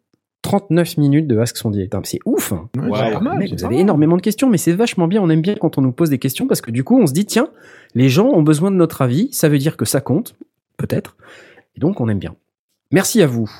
39 0.43 0.99
minutes 0.99 1.27
de 1.29 1.39
Ask 1.39 1.57
Sondier. 1.57 1.89
C'est 2.03 2.19
ouf. 2.27 2.53
hein. 2.53 2.69
Ouais, 2.77 2.89
Wow. 2.89 2.97
c'est 2.97 3.13
pas 3.13 3.21
mal, 3.21 3.39
Mec, 3.39 3.49
c'est 3.51 3.61
vous 3.61 3.65
avez 3.67 3.79
énormément 3.79 4.17
de 4.17 4.23
questions, 4.23 4.51
mais 4.51 4.59
c'est 4.59 4.73
vachement 4.73 5.07
bien. 5.07 5.23
On 5.23 5.31
aime 5.31 5.41
bien 5.43 5.55
quand 5.55 5.79
on 5.79 5.81
nous 5.81 5.93
pose 5.93 6.11
des 6.11 6.19
questions 6.19 6.47
parce 6.49 6.61
que 6.61 6.71
du 6.73 6.83
coup, 6.85 7.01
on 7.01 7.07
se 7.07 7.13
dit 7.13 7.25
tiens, 7.25 7.49
les 7.95 8.09
gens 8.09 8.27
ont 8.27 8.43
besoin 8.43 8.71
de 8.71 8.77
notre 8.77 9.01
avis. 9.03 9.29
Ça 9.33 9.49
veut 9.49 9.59
dire 9.59 9.77
que 9.77 9.85
ça 9.85 10.01
compte, 10.01 10.35
peut-être. 10.77 11.17
Et 11.77 11.81
donc, 11.81 12.01
on 12.01 12.09
aime 12.09 12.19
bien. 12.19 12.35
Merci 12.95 13.23
à 13.23 13.27
vous. 13.27 13.51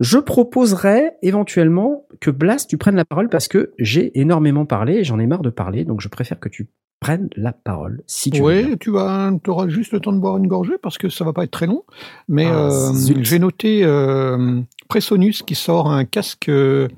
Je 0.00 0.16
proposerais 0.16 1.18
éventuellement 1.20 2.06
que 2.20 2.30
Blast, 2.30 2.70
tu 2.70 2.78
prennes 2.78 2.96
la 2.96 3.04
parole 3.04 3.28
parce 3.28 3.46
que 3.46 3.74
j'ai 3.78 4.18
énormément 4.18 4.64
parlé 4.64 4.94
et 4.94 5.04
j'en 5.04 5.18
ai 5.18 5.26
marre 5.26 5.42
de 5.42 5.50
parler. 5.50 5.84
Donc, 5.84 6.00
je 6.00 6.08
préfère 6.08 6.40
que 6.40 6.48
tu 6.48 6.70
prennes 6.98 7.28
la 7.36 7.52
parole 7.52 8.02
si 8.06 8.30
tu 8.30 8.40
veux. 8.40 8.54
bien. 8.62 8.70
Oui, 8.70 8.78
tu 8.78 8.90
vas, 8.90 9.30
auras 9.46 9.68
juste 9.68 9.92
le 9.92 10.00
temps 10.00 10.14
de 10.14 10.18
boire 10.18 10.38
une 10.38 10.46
gorgée 10.46 10.78
parce 10.82 10.96
que 10.96 11.10
ça 11.10 11.22
va 11.22 11.34
pas 11.34 11.44
être 11.44 11.50
très 11.50 11.66
long. 11.66 11.84
Mais 12.28 12.46
Ah, 12.46 12.70
euh, 12.70 13.14
j'ai 13.20 13.38
noté 13.38 13.84
euh, 13.84 14.62
Presonus 14.88 15.42
qui 15.42 15.54
sort 15.54 15.90
un 15.90 16.06
casque 16.06 16.48
euh, 16.48 16.88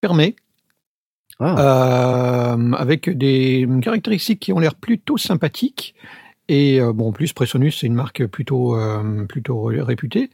fermé 0.00 0.34
Ah, 1.40 2.54
euh, 2.54 2.72
avec 2.72 3.10
des 3.10 3.68
caractéristiques 3.82 4.40
qui 4.40 4.52
ont 4.54 4.60
l'air 4.60 4.76
plutôt 4.76 5.18
sympathiques. 5.18 5.94
Et 6.52 6.78
euh, 6.78 6.92
bon, 6.92 7.08
en 7.08 7.12
plus, 7.12 7.32
Presonus, 7.32 7.78
c'est 7.78 7.86
une 7.86 7.94
marque 7.94 8.26
plutôt, 8.26 8.76
euh, 8.76 9.24
plutôt 9.24 9.62
réputée. 9.62 10.28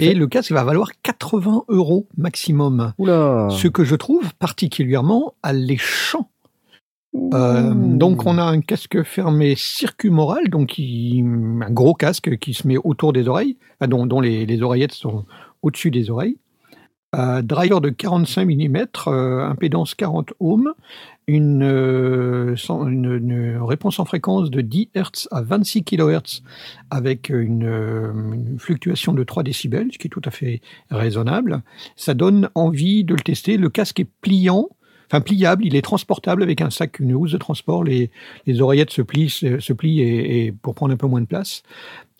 Et 0.00 0.12
le 0.12 0.26
casque 0.26 0.52
va 0.52 0.64
valoir 0.64 0.90
80 1.02 1.64
euros 1.68 2.06
maximum. 2.18 2.92
Oula. 2.98 3.48
Ce 3.50 3.68
que 3.68 3.82
je 3.82 3.96
trouve 3.96 4.34
particulièrement 4.34 5.32
alléchant. 5.42 6.28
Euh, 7.32 7.72
donc 7.72 8.26
on 8.26 8.36
a 8.36 8.42
un 8.42 8.60
casque 8.60 9.02
fermé 9.02 9.54
circumoral, 9.54 10.50
donc 10.50 10.68
qui, 10.68 11.24
un 11.24 11.70
gros 11.70 11.94
casque 11.94 12.36
qui 12.36 12.52
se 12.52 12.68
met 12.68 12.76
autour 12.76 13.14
des 13.14 13.26
oreilles, 13.26 13.56
dont, 13.80 14.04
dont 14.04 14.20
les, 14.20 14.44
les 14.44 14.62
oreillettes 14.62 14.92
sont 14.92 15.24
au-dessus 15.62 15.90
des 15.90 16.10
oreilles. 16.10 16.36
Driver 17.14 17.80
de 17.80 17.90
45 17.90 18.46
mm, 18.46 18.86
impédance 19.06 19.94
40 19.94 20.32
ohms, 20.40 20.72
une, 21.26 21.62
euh, 21.62 22.56
une- 22.68 23.58
réponse 23.62 23.98
en 24.00 24.04
fréquence 24.04 24.50
de 24.50 24.60
10 24.60 24.88
Hz 24.94 25.28
à 25.30 25.42
26 25.42 25.84
kHz 25.84 26.42
avec 26.90 27.28
une, 27.28 27.64
euh, 27.64 28.12
une 28.34 28.58
fluctuation 28.58 29.12
de 29.12 29.22
3 29.24 29.42
décibels, 29.42 29.88
ce 29.92 29.98
qui 29.98 30.08
est 30.08 30.10
tout 30.10 30.22
à 30.24 30.30
fait 30.30 30.60
raisonnable. 30.90 31.62
Ça 31.96 32.14
donne 32.14 32.48
envie 32.54 33.04
de 33.04 33.14
le 33.14 33.20
tester. 33.20 33.56
Le 33.56 33.68
casque 33.68 34.00
est 34.00 34.08
pliant, 34.20 34.68
enfin 35.10 35.20
pliable, 35.20 35.64
il 35.64 35.76
est 35.76 35.82
transportable 35.82 36.42
avec 36.42 36.60
un 36.60 36.70
sac, 36.70 36.98
une 36.98 37.14
housse 37.14 37.32
de 37.32 37.38
transport. 37.38 37.84
Les, 37.84 38.10
oreillettes 38.60 38.90
se 38.90 39.02
plient, 39.02 39.30
se, 39.30 39.72
plient 39.72 40.52
pour 40.62 40.74
prendre 40.74 40.92
un 40.92 40.96
peu 40.96 41.06
moins 41.06 41.20
de 41.20 41.26
place. 41.26 41.62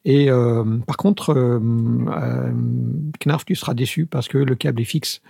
Et 0.04 0.30
euh, 0.30 0.64
par 0.86 0.96
contre, 0.96 1.30
euh, 1.36 1.60
euh, 1.60 2.52
Knarf, 3.24 3.44
tu 3.44 3.54
seras 3.54 3.74
déçu 3.74 4.06
parce 4.06 4.26
que 4.28 4.38
le 4.38 4.54
câble 4.54 4.80
est 4.80 4.84
fixe. 4.86 5.20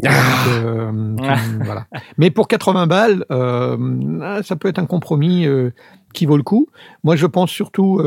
Donc, 0.00 0.12
euh, 0.48 1.14
tu- 1.16 1.22
voilà. 1.64 1.86
Mais 2.18 2.30
pour 2.30 2.48
80 2.48 2.86
balles, 2.86 3.24
euh, 3.30 4.42
ça 4.42 4.56
peut 4.56 4.68
être 4.68 4.78
un 4.78 4.86
compromis 4.86 5.46
euh, 5.46 5.70
qui 6.14 6.26
vaut 6.26 6.36
le 6.36 6.42
coup. 6.42 6.68
Moi, 7.04 7.16
je 7.16 7.26
pense 7.26 7.50
surtout, 7.50 8.00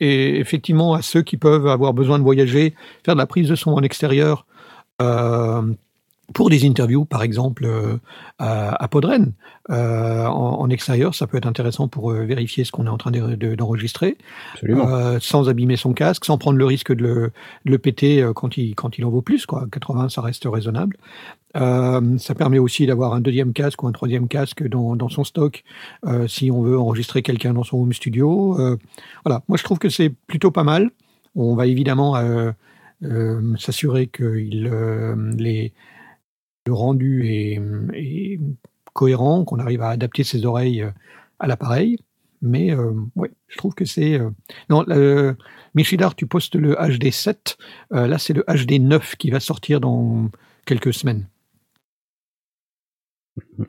et 0.00 0.38
effectivement, 0.38 0.94
à 0.94 1.02
ceux 1.02 1.22
qui 1.22 1.36
peuvent 1.36 1.66
avoir 1.68 1.94
besoin 1.94 2.18
de 2.18 2.24
voyager, 2.24 2.74
faire 3.04 3.14
de 3.14 3.20
la 3.20 3.26
prise 3.26 3.48
de 3.48 3.54
son 3.54 3.72
en 3.72 3.82
extérieur. 3.82 4.46
Pour 6.34 6.50
des 6.50 6.66
interviews, 6.66 7.04
par 7.04 7.22
exemple, 7.22 7.64
euh, 7.64 7.96
à, 8.38 8.82
à 8.82 8.88
Podren, 8.88 9.32
euh, 9.70 10.26
en, 10.26 10.60
en 10.60 10.70
extérieur, 10.70 11.14
ça 11.14 11.26
peut 11.26 11.36
être 11.36 11.46
intéressant 11.46 11.88
pour 11.88 12.10
euh, 12.12 12.24
vérifier 12.24 12.64
ce 12.64 12.72
qu'on 12.72 12.86
est 12.86 12.90
en 12.90 12.98
train 12.98 13.10
de- 13.10 13.34
de- 13.36 13.54
d'enregistrer, 13.54 14.16
euh, 14.86 15.18
sans 15.20 15.48
abîmer 15.48 15.76
son 15.76 15.92
casque, 15.92 16.24
sans 16.24 16.38
prendre 16.38 16.58
le 16.58 16.64
risque 16.64 16.92
de 16.92 17.02
le, 17.02 17.32
de 17.64 17.70
le 17.70 17.78
péter 17.78 18.28
quand 18.34 18.56
il, 18.56 18.74
quand 18.74 18.98
il 18.98 19.04
en 19.04 19.10
vaut 19.10 19.22
plus. 19.22 19.46
Quoi. 19.46 19.66
80, 19.70 20.08
ça 20.08 20.20
reste 20.20 20.46
raisonnable. 20.50 20.96
Ça 21.54 22.34
permet 22.36 22.58
aussi 22.58 22.86
d'avoir 22.86 23.12
un 23.12 23.20
deuxième 23.20 23.52
casque 23.52 23.82
ou 23.82 23.86
un 23.88 23.92
troisième 23.92 24.26
casque 24.26 24.66
dans, 24.66 24.96
dans 24.96 25.10
son 25.10 25.22
stock 25.22 25.64
si 26.26 26.50
on 26.50 26.62
veut 26.62 26.78
enregistrer 26.78 27.22
quelqu'un 27.22 27.52
dans 27.52 27.62
son 27.64 27.76
home 27.76 27.92
studio. 27.92 28.54
Voilà, 29.24 29.42
moi 29.48 29.58
je 29.58 29.62
trouve 29.64 29.78
que 29.78 29.90
c'est 29.90 30.08
plutôt 30.08 30.50
pas 30.50 30.64
mal. 30.64 30.90
On 31.36 31.54
va 31.54 31.66
évidemment 31.66 32.14
s'assurer 33.58 34.06
que 34.06 34.38
il, 34.38 34.70
les, 35.36 35.72
le 36.66 36.72
rendu 36.72 37.26
est, 37.26 37.60
est 37.94 38.40
cohérent, 38.92 39.44
qu'on 39.44 39.58
arrive 39.58 39.82
à 39.82 39.88
adapter 39.90 40.22
ses 40.24 40.44
oreilles 40.46 40.82
euh, 40.82 40.90
à 41.38 41.46
l'appareil. 41.46 41.98
Mais 42.44 42.72
euh, 42.72 42.92
ouais, 43.16 43.30
je 43.48 43.56
trouve 43.56 43.74
que 43.74 43.84
c'est. 43.84 44.18
euh, 44.18 44.30
Non, 44.68 44.84
euh, 44.88 45.34
Michidar, 45.74 46.14
tu 46.16 46.26
postes 46.26 46.56
le 46.56 46.74
HD7. 46.74 47.56
Euh, 47.92 48.06
là, 48.06 48.18
c'est 48.18 48.32
le 48.32 48.42
HD9 48.42 49.16
qui 49.16 49.30
va 49.30 49.38
sortir 49.40 49.80
dans 49.80 50.28
quelques 50.66 50.92
semaines. 50.92 51.26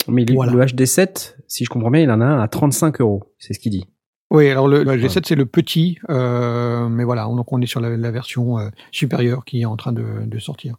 Mais 0.08 0.26
le- 0.26 0.34
voilà. 0.34 0.52
le 0.54 0.60
HD7, 0.66 1.36
si 1.48 1.66
je 1.66 1.70
comprends 1.70 1.92
bien, 1.92 2.02
il 2.02 2.12
en 2.12 2.20
a 2.22 2.26
un 2.26 2.40
à 2.42 2.48
35 2.48 3.00
euros. 3.02 3.24
C'est 3.38 3.54
ce 3.54 3.60
qu'il 3.60 3.72
dit. 3.72 3.86
Oui, 4.32 4.50
alors 4.50 4.68
le, 4.68 4.84
le 4.84 4.92
HD7, 4.98 5.26
c'est 5.28 5.36
le 5.36 5.46
petit. 5.46 6.00
mais 6.10 7.04
voilà, 7.04 7.30
on- 7.30 7.36
donc 7.36 7.52
on 7.54 7.62
est 7.62 7.68
sur 7.68 7.80
la, 7.80 7.96
la 7.96 8.12
version 8.12 8.58
supérieure 8.92 9.46
qui 9.46 9.62
est 9.62 9.66
en 9.66 9.78
train 9.78 9.94
de, 9.94 10.26
de 10.26 10.40
sortir. 10.40 10.78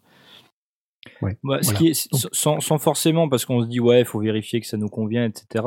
Bah, 1.20 1.28
ce 1.32 1.36
Voilà. 1.42 1.60
qui 1.78 1.88
est, 1.88 2.12
Donc- 2.12 2.22
sans, 2.32 2.60
sans 2.60 2.78
forcément, 2.78 3.28
parce 3.28 3.44
qu'on 3.44 3.62
se 3.62 3.66
dit, 3.68 3.80
ouais, 3.80 4.00
il 4.00 4.04
faut 4.06 4.20
vérifier 4.20 4.60
que 4.60 4.66
ça 4.66 4.76
nous 4.76 4.88
convient, 4.88 5.24
etc. 5.24 5.64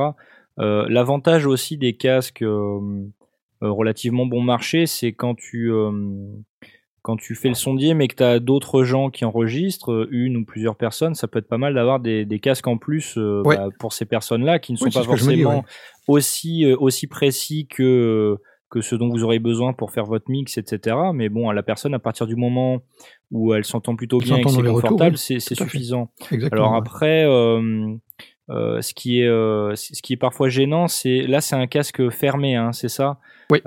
Euh, 0.59 0.85
L'avantage 0.89 1.45
aussi 1.45 1.77
des 1.77 1.95
casques 1.95 2.41
euh, 2.41 2.79
relativement 3.61 4.25
bon 4.25 4.41
marché, 4.41 4.85
c'est 4.87 5.13
quand 5.13 5.35
tu, 5.35 5.71
euh, 5.71 5.91
quand 7.03 7.17
tu 7.17 7.35
fais 7.35 7.49
le 7.49 7.53
sondier, 7.55 7.93
mais 7.93 8.07
que 8.07 8.15
tu 8.15 8.23
as 8.23 8.39
d'autres 8.39 8.83
gens 8.83 9.09
qui 9.09 9.25
enregistrent, 9.25 9.91
euh, 9.91 10.07
une 10.11 10.37
ou 10.37 10.45
plusieurs 10.45 10.75
personnes, 10.75 11.15
ça 11.15 11.27
peut 11.27 11.39
être 11.39 11.47
pas 11.47 11.57
mal 11.57 11.73
d'avoir 11.75 11.99
des, 11.99 12.25
des 12.25 12.39
casques 12.39 12.67
en 12.67 12.77
plus 12.77 13.15
Ouais. 13.17 13.55
bah, 13.57 13.69
pour 13.79 13.93
ces 13.93 14.05
personnes-là 14.05 14.59
qui 14.59 14.71
ne 14.73 14.77
sont 14.77 14.85
Oui, 14.85 14.91
pas 14.91 15.01
dis, 15.01 15.05
forcément 15.05 15.57
ouais. 15.59 15.63
aussi, 16.07 16.65
aussi 16.73 17.07
précis 17.07 17.67
que 17.67 18.37
que 18.69 18.81
ce 18.81 18.95
dont 18.95 19.09
vous 19.09 19.23
aurez 19.23 19.39
besoin 19.39 19.73
pour 19.73 19.91
faire 19.91 20.05
votre 20.05 20.29
mix, 20.29 20.57
etc. 20.57 20.95
Mais 21.13 21.29
bon, 21.29 21.49
à 21.49 21.53
la 21.53 21.63
personne, 21.63 21.93
à 21.93 21.99
partir 21.99 22.27
du 22.27 22.35
moment 22.35 22.81
où 23.31 23.53
elle 23.53 23.63
s'entend 23.63 23.95
plutôt 23.95 24.17
bien 24.17 24.37
et 24.37 24.41
que 24.41 24.49
c'est 24.49 24.63
confortable, 24.63 25.15
oui, 25.29 25.39
c'est 25.39 25.55
suffisant. 25.55 26.11
Alors 26.51 26.71
ouais. 26.71 26.77
après, 26.77 27.25
euh, 27.25 27.95
euh, 28.49 28.81
ce 28.81 28.93
qui 28.93 29.21
est 29.21 29.27
euh, 29.27 29.75
ce 29.75 30.01
qui 30.01 30.13
est 30.13 30.17
parfois 30.17 30.49
gênant, 30.49 30.87
c'est 30.87 31.21
là 31.27 31.41
c'est 31.41 31.55
un 31.55 31.67
casque 31.67 32.09
fermé, 32.09 32.55
hein, 32.55 32.73
c'est 32.73 32.89
ça? 32.89 33.19
Oui. 33.49 33.59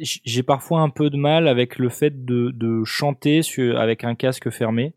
J'ai 0.00 0.42
parfois 0.44 0.80
un 0.80 0.90
peu 0.90 1.10
de 1.10 1.16
mal 1.16 1.48
avec 1.48 1.78
le 1.78 1.88
fait 1.88 2.24
de, 2.24 2.52
de 2.54 2.84
chanter 2.84 3.42
sur, 3.42 3.78
avec 3.78 4.04
un 4.04 4.14
casque 4.14 4.50
fermé. 4.50 4.94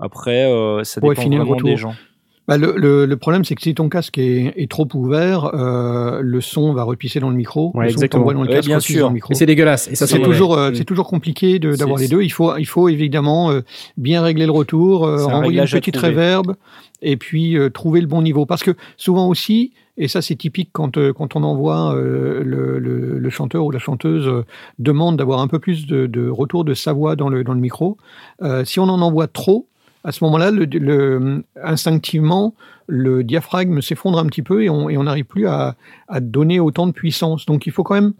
Après, 0.00 0.50
ça 0.82 1.00
dépend 1.00 1.22
le 1.22 1.36
vraiment 1.36 1.56
des 1.56 1.76
gens. 1.76 1.94
Bah, 2.46 2.58
le, 2.58 2.74
le, 2.76 3.06
le 3.06 3.16
problème, 3.16 3.42
c'est 3.44 3.54
que 3.54 3.62
si 3.62 3.74
ton 3.74 3.88
casque 3.88 4.18
est, 4.18 4.52
est 4.56 4.70
trop 4.70 4.86
ouvert, 4.94 5.50
euh, 5.54 6.20
le 6.22 6.40
son 6.42 6.74
va 6.74 6.82
repisser 6.82 7.18
dans 7.18 7.30
le 7.30 7.36
micro. 7.36 7.70
Ouais, 7.74 7.84
le 7.86 7.90
son 7.90 7.94
exactement. 7.94 8.20
t'envoie 8.24 8.34
dans 8.34 8.42
le 8.42 8.48
Ouais, 8.48 8.54
casque 8.56 8.66
bien 8.68 8.76
repisse 8.76 8.90
sûr. 8.94 9.00
dans 9.02 9.08
le 9.08 9.14
micro. 9.14 9.32
Et 9.32 9.34
c'est 9.34 9.46
dégueulasse. 9.46 9.88
Et 9.88 9.94
ça, 9.94 10.06
C'est 10.06 10.16
c'est 10.18 10.22
toujours, 10.22 10.54
euh, 10.58 10.70
Mm. 10.70 10.74
c'est 10.74 10.84
toujours 10.84 11.06
compliqué 11.08 11.58
de- 11.58 11.74
d'avoir 11.74 11.98
les 11.98 12.08
deux. 12.08 12.20
Il 12.22 12.28
faut, 12.30 12.54
il 12.58 12.66
faut 12.66 12.90
évidemment 12.90 13.50
euh, 13.50 13.62
bien 13.96 14.22
régler 14.22 14.44
le 14.44 14.52
retour, 14.52 15.06
euh, 15.06 15.26
un 15.26 15.32
renvoyer 15.32 15.60
une 15.62 15.66
petite 15.68 15.96
réverb, 15.96 16.54
et 17.00 17.16
puis 17.16 17.56
euh, 17.56 17.70
trouver 17.70 18.02
le 18.02 18.06
bon 18.06 18.20
niveau. 18.20 18.44
Parce 18.44 18.62
que 18.62 18.72
souvent 18.98 19.26
aussi, 19.28 19.72
et 19.96 20.06
ça 20.08 20.20
c'est 20.20 20.34
typique 20.36 20.68
quand, 20.72 20.98
euh, 20.98 21.14
quand 21.14 21.36
on 21.36 21.44
envoie 21.44 21.94
euh, 21.94 22.42
le, 22.44 22.78
le, 22.78 23.18
le 23.18 23.30
chanteur 23.30 23.64
ou 23.64 23.70
la 23.70 23.78
chanteuse 23.78 24.28
euh, 24.28 24.44
demande 24.78 25.16
d'avoir 25.16 25.40
un 25.40 25.48
peu 25.48 25.58
plus 25.60 25.86
de, 25.86 26.06
de 26.06 26.28
retour 26.28 26.64
de 26.64 26.74
sa 26.74 26.92
voix 26.92 27.16
dans 27.16 27.30
le, 27.30 27.42
dans 27.42 27.54
le 27.54 27.60
micro. 27.60 27.96
Euh, 28.42 28.64
si 28.66 28.80
on 28.80 28.84
en 28.84 29.00
envoie 29.00 29.28
trop, 29.28 29.66
à 30.04 30.12
ce 30.12 30.22
moment-là, 30.24 30.50
le, 30.50 30.64
le- 30.66 31.44
instinctivement, 31.62 32.54
le 32.86 33.24
diaphragme 33.24 33.80
s'effondre 33.80 34.18
un 34.18 34.26
petit 34.26 34.42
peu 34.42 34.62
et 34.62 34.68
on 34.70 35.02
n'arrive 35.02 35.24
plus 35.24 35.46
à, 35.46 35.76
à 36.08 36.20
donner 36.20 36.60
autant 36.60 36.86
de 36.86 36.92
puissance. 36.92 37.46
Donc 37.46 37.66
il 37.66 37.72
faut 37.72 37.82
quand 37.82 37.94
même, 37.94 38.12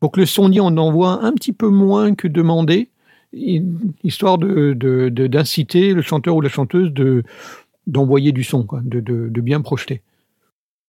pour 0.00 0.10
que 0.12 0.20
le 0.20 0.26
sondier 0.26 0.60
en 0.60 0.76
envoie 0.76 1.24
un 1.24 1.32
petit 1.32 1.52
peu 1.52 1.68
moins 1.68 2.14
que 2.14 2.26
demandé, 2.28 2.88
hi- 3.32 3.62
histoire 4.02 4.38
de 4.38 4.72
de- 4.72 5.08
de- 5.08 5.26
d'inciter 5.28 5.94
le 5.94 6.02
chanteur 6.02 6.34
ou 6.36 6.40
la 6.40 6.48
chanteuse 6.48 6.92
de 6.92 7.22
d'envoyer 7.86 8.32
du 8.32 8.44
son, 8.44 8.64
quoi, 8.64 8.80
de, 8.84 9.00
de, 9.00 9.28
de 9.30 9.40
bien 9.40 9.60
projeter. 9.62 10.02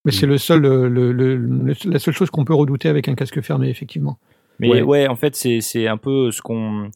Mais 0.06 0.12
c'est 0.12 0.26
le 0.26 0.38
seul, 0.38 0.62
le- 0.62 0.90
le- 0.90 1.12
le- 1.38 1.76
la 1.86 2.00
seule 2.00 2.14
chose 2.14 2.30
qu'on 2.30 2.46
peut 2.46 2.54
redouter 2.54 2.90
avec 2.90 3.08
un 3.08 3.16
casque 3.16 3.40
fermé, 3.42 3.70
effectivement. 3.70 4.18
Mais 4.60 4.70
Ouais. 4.70 4.82
ouais, 4.82 5.08
en 5.08 5.16
fait, 5.16 5.36
c'est 5.36 5.62
c'est 5.62 5.88
un 5.88 5.98
peu 5.98 6.32
ce 6.32 6.42
qu'on. 6.42 6.90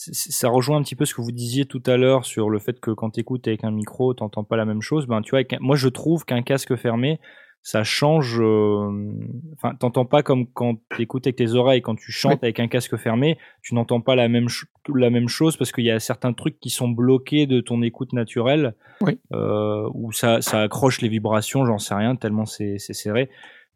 Ça 0.00 0.48
rejoint 0.48 0.76
un 0.78 0.82
petit 0.82 0.94
peu 0.94 1.04
ce 1.04 1.12
que 1.12 1.20
vous 1.20 1.32
disiez 1.32 1.66
tout 1.66 1.82
à 1.86 1.96
l'heure 1.96 2.24
sur 2.24 2.50
le 2.50 2.60
fait 2.60 2.78
que 2.78 2.92
quand 2.92 3.10
tu 3.10 3.20
écoutes 3.20 3.48
avec 3.48 3.64
un 3.64 3.72
micro, 3.72 4.14
t'entends 4.14 4.44
pas 4.44 4.56
la 4.56 4.64
même 4.64 4.80
chose. 4.80 5.06
Ben, 5.08 5.22
tu 5.22 5.30
vois, 5.30 5.40
un- 5.40 5.56
moi 5.58 5.74
je 5.74 5.88
trouve 5.88 6.24
qu'un 6.24 6.42
casque 6.42 6.76
fermé, 6.76 7.18
ça 7.62 7.82
change. 7.82 8.38
euh, 8.40 9.10
Enfin, 9.54 9.74
t'entends 9.74 10.04
pas 10.04 10.22
comme 10.22 10.46
quand 10.46 10.76
tu 10.94 11.02
écoutes 11.02 11.26
avec 11.26 11.34
tes 11.34 11.52
oreilles. 11.54 11.82
Quand 11.82 11.96
tu 11.96 12.12
chantes 12.12 12.44
avec 12.44 12.60
un 12.60 12.68
casque 12.68 12.96
fermé, 12.96 13.38
tu 13.60 13.74
n'entends 13.74 14.00
pas 14.00 14.14
la 14.14 14.28
même 14.28 14.46
la 14.94 15.10
même 15.10 15.26
chose 15.26 15.56
parce 15.56 15.72
qu'il 15.72 15.84
y 15.84 15.90
a 15.90 15.98
certains 15.98 16.32
trucs 16.32 16.60
qui 16.60 16.70
sont 16.70 16.88
bloqués 16.88 17.46
de 17.48 17.60
ton 17.60 17.82
écoute 17.82 18.12
naturelle, 18.12 18.76
Oui. 19.00 19.18
euh, 19.32 19.88
où 19.94 20.12
ça, 20.12 20.40
ça 20.42 20.60
accroche 20.62 21.00
les 21.00 21.08
vibrations, 21.08 21.66
j'en 21.66 21.78
sais 21.78 21.94
rien, 21.96 22.14
tellement 22.14 22.46
c'est 22.46 22.78
serré. 22.78 23.30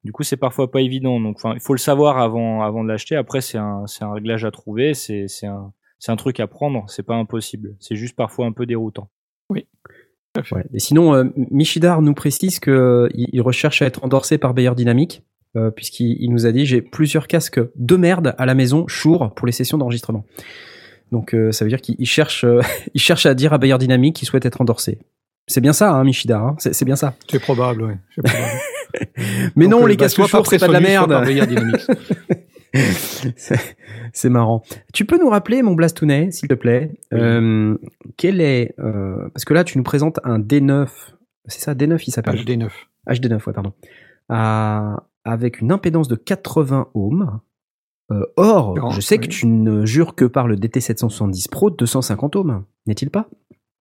Du 0.05 0.13
coup, 0.13 0.23
c'est 0.23 0.37
parfois 0.37 0.71
pas 0.71 0.81
évident. 0.83 1.19
Donc, 1.21 1.39
il 1.45 1.61
faut 1.61 1.75
le 1.75 1.79
savoir 1.81 2.19
avant, 2.19 2.63
avant 2.63 2.85
de 2.85 2.89
l'acheter. 2.89 3.17
Après, 3.17 3.41
c'est 3.41 3.59
un, 3.59 3.85
un 4.01 4.13
réglage 4.13 4.45
à 4.45 4.51
trouver. 4.53 4.95
C'est 4.95 5.27
un, 5.47 5.73
c'est 6.03 6.11
un 6.11 6.17
truc 6.17 6.41
à 6.41 6.49
prendre. 6.49 6.85
C'est 6.89 7.05
pas 7.05 7.15
impossible. 7.15 7.77
C'est 7.79 7.95
juste 7.95 8.17
parfois 8.17 8.47
un 8.47 8.53
peu 8.53 8.67
déroutant. 8.67 9.09
Ouais. 9.51 9.67
Et 10.75 10.81
sinon, 10.81 11.15
euh, 11.15 11.25
Michidar 11.37 12.03
nous 12.03 12.15
précise 12.15 12.59
que 12.59 13.09
il 13.15 13.29
il 13.33 13.41
recherche 13.41 13.83
à 13.83 13.87
être 13.87 14.03
endorsé 14.03 14.37
par 14.37 14.53
Bayer 14.53 14.75
Dynamic, 14.75 15.23
euh, 15.57 15.71
puisqu'il 15.71 16.17
il 16.19 16.31
nous 16.31 16.45
a 16.45 16.51
dit 16.51 16.67
j'ai 16.67 16.83
plusieurs 16.83 17.29
casques 17.29 17.61
de 17.77 17.97
merde 17.97 18.35
à 18.37 18.47
la 18.47 18.55
maison, 18.55 18.89
Shure, 18.89 19.33
pour 19.37 19.47
les 19.47 19.53
sessions 19.53 19.79
d'enregistrement. 19.79 20.25
Donc 21.13 21.35
euh, 21.35 21.53
ça 21.53 21.65
veut 21.65 21.69
dire 21.69 21.81
qu'il 21.81 21.95
il 22.01 22.07
cherche, 22.07 22.43
euh, 22.43 22.63
il 22.95 23.01
cherche 23.01 23.25
à 23.27 23.35
dire 23.35 23.53
à 23.53 23.59
Bayer 23.59 23.79
Dynamic 23.79 24.17
qu'il 24.17 24.27
souhaite 24.27 24.45
être 24.45 24.61
endorsé. 24.61 24.99
C'est 25.47 25.61
bien 25.61 25.73
ça, 25.73 25.93
hein, 25.93 26.03
Michidar. 26.03 26.43
hein 26.45 26.57
c'est 26.59 26.75
c'est 26.75 26.85
bien 26.85 26.97
ça. 26.97 27.15
C'est 27.31 27.41
probable, 27.41 27.83
oui. 27.83 27.95
C'est 28.15 28.23
probable. 28.23 28.51
Mais 29.55 29.67
Donc, 29.67 29.81
non, 29.81 29.85
euh, 29.85 29.89
les 29.89 29.97
bah, 29.97 30.05
casques 30.05 30.27
Shure, 30.27 30.47
c'est 30.47 30.59
pas 30.59 30.67
de 30.67 30.73
la 30.73 30.81
merde. 30.81 31.13
C'est- 32.75 34.29
marrant. 34.31 34.63
Tu 34.93 35.05
peux 35.05 35.19
nous 35.19 35.29
rappeler, 35.29 35.63
mon 35.63 35.75
Blastounet, 35.75 36.31
s'il 36.31 36.49
te 36.49 36.55
plaît, 36.55 36.91
Oui. 37.13 37.19
euh, 37.21 37.77
quel 38.17 38.41
est... 38.41 38.75
euh, 38.79 39.29
parce 39.35 39.45
que 39.45 39.55
là, 39.55 39.65
tu 39.65 39.79
nous 39.79 39.85
présentes 39.85 40.19
un 40.25 40.39
D9, 40.39 40.89
c'est 41.47 41.61
ça, 41.61 41.75
D9 41.75 42.03
il 42.07 42.11
s'appelle? 42.13 42.37
HD9. 42.37 42.69
HD9, 43.09 43.47
ouais, 43.47 43.53
pardon. 43.53 43.73
À- 44.29 45.05
avec 45.25 45.61
une 45.61 45.71
impédance 45.73 46.09
de 46.09 46.17
80 46.17 46.89
ohms. 46.95 47.41
Euh, 48.11 48.25
or, 48.37 48.91
je 48.93 49.01
sais 49.01 49.17
oui. 49.19 49.21
que 49.27 49.33
tu 49.33 49.47
ne 49.47 49.87
jures 49.87 50.15
que 50.15 50.25
par 50.25 50.47
le 50.49 50.57
DT770 50.57 51.49
Pro 51.51 51.71
de 51.71 51.77
250 51.77 52.37
ohms, 52.37 52.65
n'est-il 52.87 53.11
pas? 53.11 53.29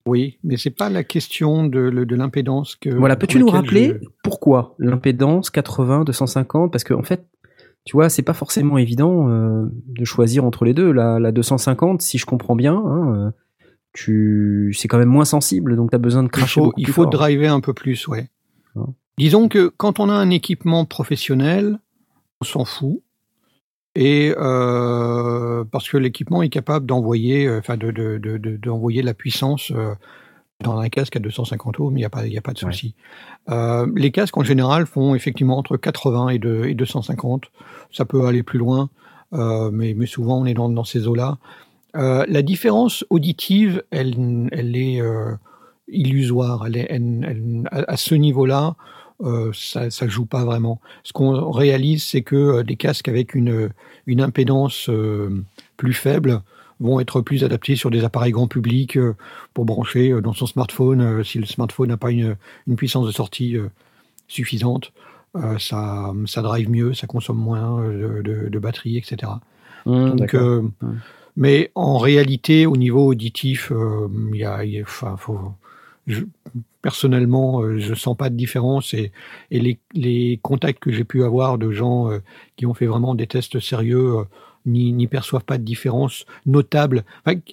Oui, 0.08 0.40
mais 0.44 0.58
c'est 0.58 0.70
pas 0.72 0.90
la 0.90 1.04
question 1.04 1.66
de, 1.68 1.80
l'impédance 2.16 2.76
que. 2.76 2.90
Voilà, 2.90 3.16
peux-tu 3.16 3.40
nous 3.40 3.48
rappeler 3.50 3.98
je- 4.02 4.08
pourquoi 4.24 4.76
l'impédance 4.80 5.50
80, 5.50 6.04
250 6.06 6.72
Parce 6.72 6.84
que 6.84 6.94
en 6.94 7.04
fait, 7.04 7.26
tu 7.86 7.96
vois, 7.96 8.10
c'est 8.10 8.22
pas 8.22 8.34
forcément 8.34 8.78
évident 8.78 9.28
euh, 9.30 9.66
de 9.88 10.06
choisir 10.06 10.46
entre 10.46 10.66
les 10.66 10.74
deux. 10.74 10.92
La, 10.92 11.20
la 11.20 11.32
250, 11.32 12.02
si 12.02 12.18
je 12.18 12.26
comprends 12.26 12.56
bien, 12.56 12.76
hein, 12.76 13.16
euh, 13.16 13.32
tu, 13.94 14.74
c'est 14.78 14.88
quand 14.88 15.00
même 15.00 15.10
moins 15.10 15.26
sensible, 15.26 15.76
donc 15.76 15.90
tu 15.90 15.96
as 15.96 16.00
besoin 16.00 16.24
de 16.24 16.28
Il 16.28 16.32
cracher 16.32 16.62
faut, 16.62 16.66
beaucoup 16.68 16.80
il 16.80 16.88
faut 16.88 17.06
driver 17.08 17.52
un 17.52 17.60
peu 17.60 17.74
plus, 17.74 18.08
ouais. 18.08 18.30
Hein. 18.76 18.88
Disons 19.18 19.50
que 19.50 19.68
quand 19.76 20.00
on 20.00 20.10
a 20.10 20.14
un 20.14 20.30
équipement 20.30 20.86
professionnel, 20.86 21.80
on 22.42 22.46
s'en 22.46 22.66
fout. 22.66 23.02
Et 23.94 24.34
euh, 24.38 25.66
parce 25.66 25.90
que 25.90 25.98
l'équipement 25.98 26.42
est 26.44 26.50
capable 26.50 26.86
d'envoyer, 26.86 27.46
euh, 27.46 27.60
enfin 27.60 27.76
de, 27.76 27.92
de, 27.92 29.02
la 29.02 29.14
puissance 29.14 29.74
dans 30.62 30.80
un 30.80 30.88
casque 30.88 31.18
à 31.18 31.20
250 31.20 31.80
ohms, 31.80 31.98
il 31.98 32.00
n'y 32.00 32.30
il 32.30 32.38
a 32.38 32.42
pas 32.42 32.54
de 32.54 32.58
souci. 32.58 32.96
Euh, 33.50 33.88
les 33.96 34.12
casques 34.12 34.38
en 34.38 34.44
général 34.44 34.86
font 34.86 35.16
effectivement 35.16 35.58
entre 35.58 35.78
80 35.78 36.30
et, 36.30 36.36
et 36.70 36.74
250. 36.74 37.46
Ça 37.92 38.06
peut 38.06 38.26
aller 38.26 38.44
plus 38.44 38.60
loin, 38.60 38.90
euh, 39.34 39.72
mais, 39.72 39.96
souvent 40.06 40.40
on 40.40 40.46
est 40.46 40.54
dans, 40.54 40.84
ces 40.84 41.08
eaux-là. 41.08 41.38
Euh, 41.96 42.26
la 42.28 42.42
différence 42.42 43.04
auditive, 43.10 43.84
elle, 43.92 44.48
est 44.52 45.02
illusoire. 45.88 46.68
À, 47.72 47.98
ce 47.98 48.16
niveau-là, 48.16 48.76
ça, 49.54 49.90
ça 49.90 50.08
joue 50.08 50.26
pas 50.26 50.46
vraiment. 50.46 50.80
Ce 51.04 51.14
qu'on 51.14 51.52
réalise, 51.52 52.04
c'est 52.04 52.22
que 52.22 52.62
des 52.62 52.76
casques 52.76 53.10
avec 53.10 53.36
une, 53.36 53.72
impédance 54.08 54.90
plus 55.78 55.94
faible 55.94 56.42
vont 56.82 57.00
être 57.00 57.22
plus 57.22 57.44
adaptés 57.46 57.78
sur 57.78 57.90
des 57.92 58.04
appareils 58.04 58.34
grand 58.34 58.48
public 58.48 58.98
euh, 58.98 59.16
pour 59.54 59.64
brancher 59.66 60.12
euh, 60.12 60.22
dans 60.22 60.34
son 60.34 60.48
smartphone. 60.48 61.00
euh, 61.02 61.24
si 61.24 61.40
le 61.40 61.46
smartphone 61.46 61.88
n'a 61.90 61.98
pas 61.98 62.12
une, 62.12 62.36
une 62.68 62.76
puissance 62.76 63.08
de 63.08 63.12
sortie 63.14 63.56
suffisante, 64.28 64.92
ça, 65.60 66.14
ça 66.26 66.42
drive 66.42 66.70
mieux, 66.70 66.94
ça 66.94 67.08
consomme 67.08 67.38
moins 67.38 67.82
de, 67.88 68.22
de- 68.22 68.50
de 68.50 68.60
batterie, 68.60 68.98
etc. 68.98 69.32
Hum, 69.86 70.16
Donc, 70.18 70.34
euh, 70.36 70.62
mais 71.38 71.72
en 71.76 71.98
réalité, 71.98 72.66
au 72.66 72.76
niveau 72.76 73.06
auditif, 73.08 73.72
euh, 73.72 74.10
y 74.34 74.44
a, 74.44 74.66
il 74.66 74.72
y 74.74 74.80
a- 74.80 74.84
enfin, 74.84 75.16
faut, 75.18 75.40
je- 76.08 76.26
personnellement, 76.82 77.62
euh, 77.62 77.80
je 77.80 77.94
sens 77.94 78.18
pas 78.18 78.30
de 78.30 78.36
différence 78.36 78.94
et, 78.94 79.12
et 79.52 79.60
les, 79.60 79.80
les 79.94 80.40
contacts 80.42 80.80
que 80.80 80.92
j'ai 80.92 81.04
pu 81.06 81.24
avoir 81.24 81.58
de 81.58 81.72
gens 81.72 82.10
qui 82.58 82.66
ont 82.66 82.74
fait 82.74 82.88
vraiment 82.88 83.16
des 83.16 83.28
tests 83.28 83.60
sérieux 83.60 84.26
n'y 84.66 85.08
perçoivent 85.08 85.46
pas 85.46 85.58
de 85.58 85.64
différence 85.64 86.26
notable. 86.46 87.04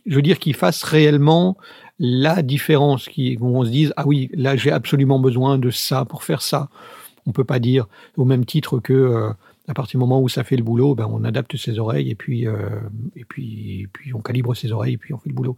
Je 0.06 0.14
veux 0.14 0.22
dire 0.22 0.38
qu'ils 0.38 0.54
fassent 0.54 0.82
réellement 0.82 1.56
la 1.98 2.42
différence, 2.42 3.08
qui, 3.08 3.38
on 3.40 3.64
se 3.64 3.70
dise 3.70 3.92
ah 3.96 4.06
oui, 4.06 4.30
là 4.34 4.56
j'ai 4.56 4.70
absolument 4.70 5.18
besoin 5.18 5.58
de 5.58 5.70
ça 5.70 6.04
pour 6.04 6.24
faire 6.24 6.42
ça. 6.42 6.68
On 7.26 7.32
peut 7.32 7.44
pas 7.44 7.58
dire 7.58 7.86
au 8.16 8.24
même 8.24 8.44
titre 8.44 8.78
que 8.78 8.92
euh, 8.92 9.30
à 9.68 9.74
partir 9.74 9.98
du 9.98 10.00
moment 10.00 10.20
où 10.20 10.28
ça 10.28 10.44
fait 10.44 10.56
le 10.56 10.62
boulot, 10.62 10.94
ben 10.94 11.06
on 11.10 11.24
adapte 11.24 11.56
ses 11.56 11.78
oreilles 11.78 12.10
et 12.10 12.14
puis 12.14 12.46
euh, 12.46 12.80
et 13.16 13.24
puis 13.24 13.82
et 13.82 13.86
puis 13.92 14.14
on 14.14 14.20
calibre 14.20 14.56
ses 14.56 14.72
oreilles 14.72 14.94
et 14.94 14.98
puis 14.98 15.12
on 15.12 15.18
fait 15.18 15.28
le 15.28 15.34
boulot. 15.34 15.56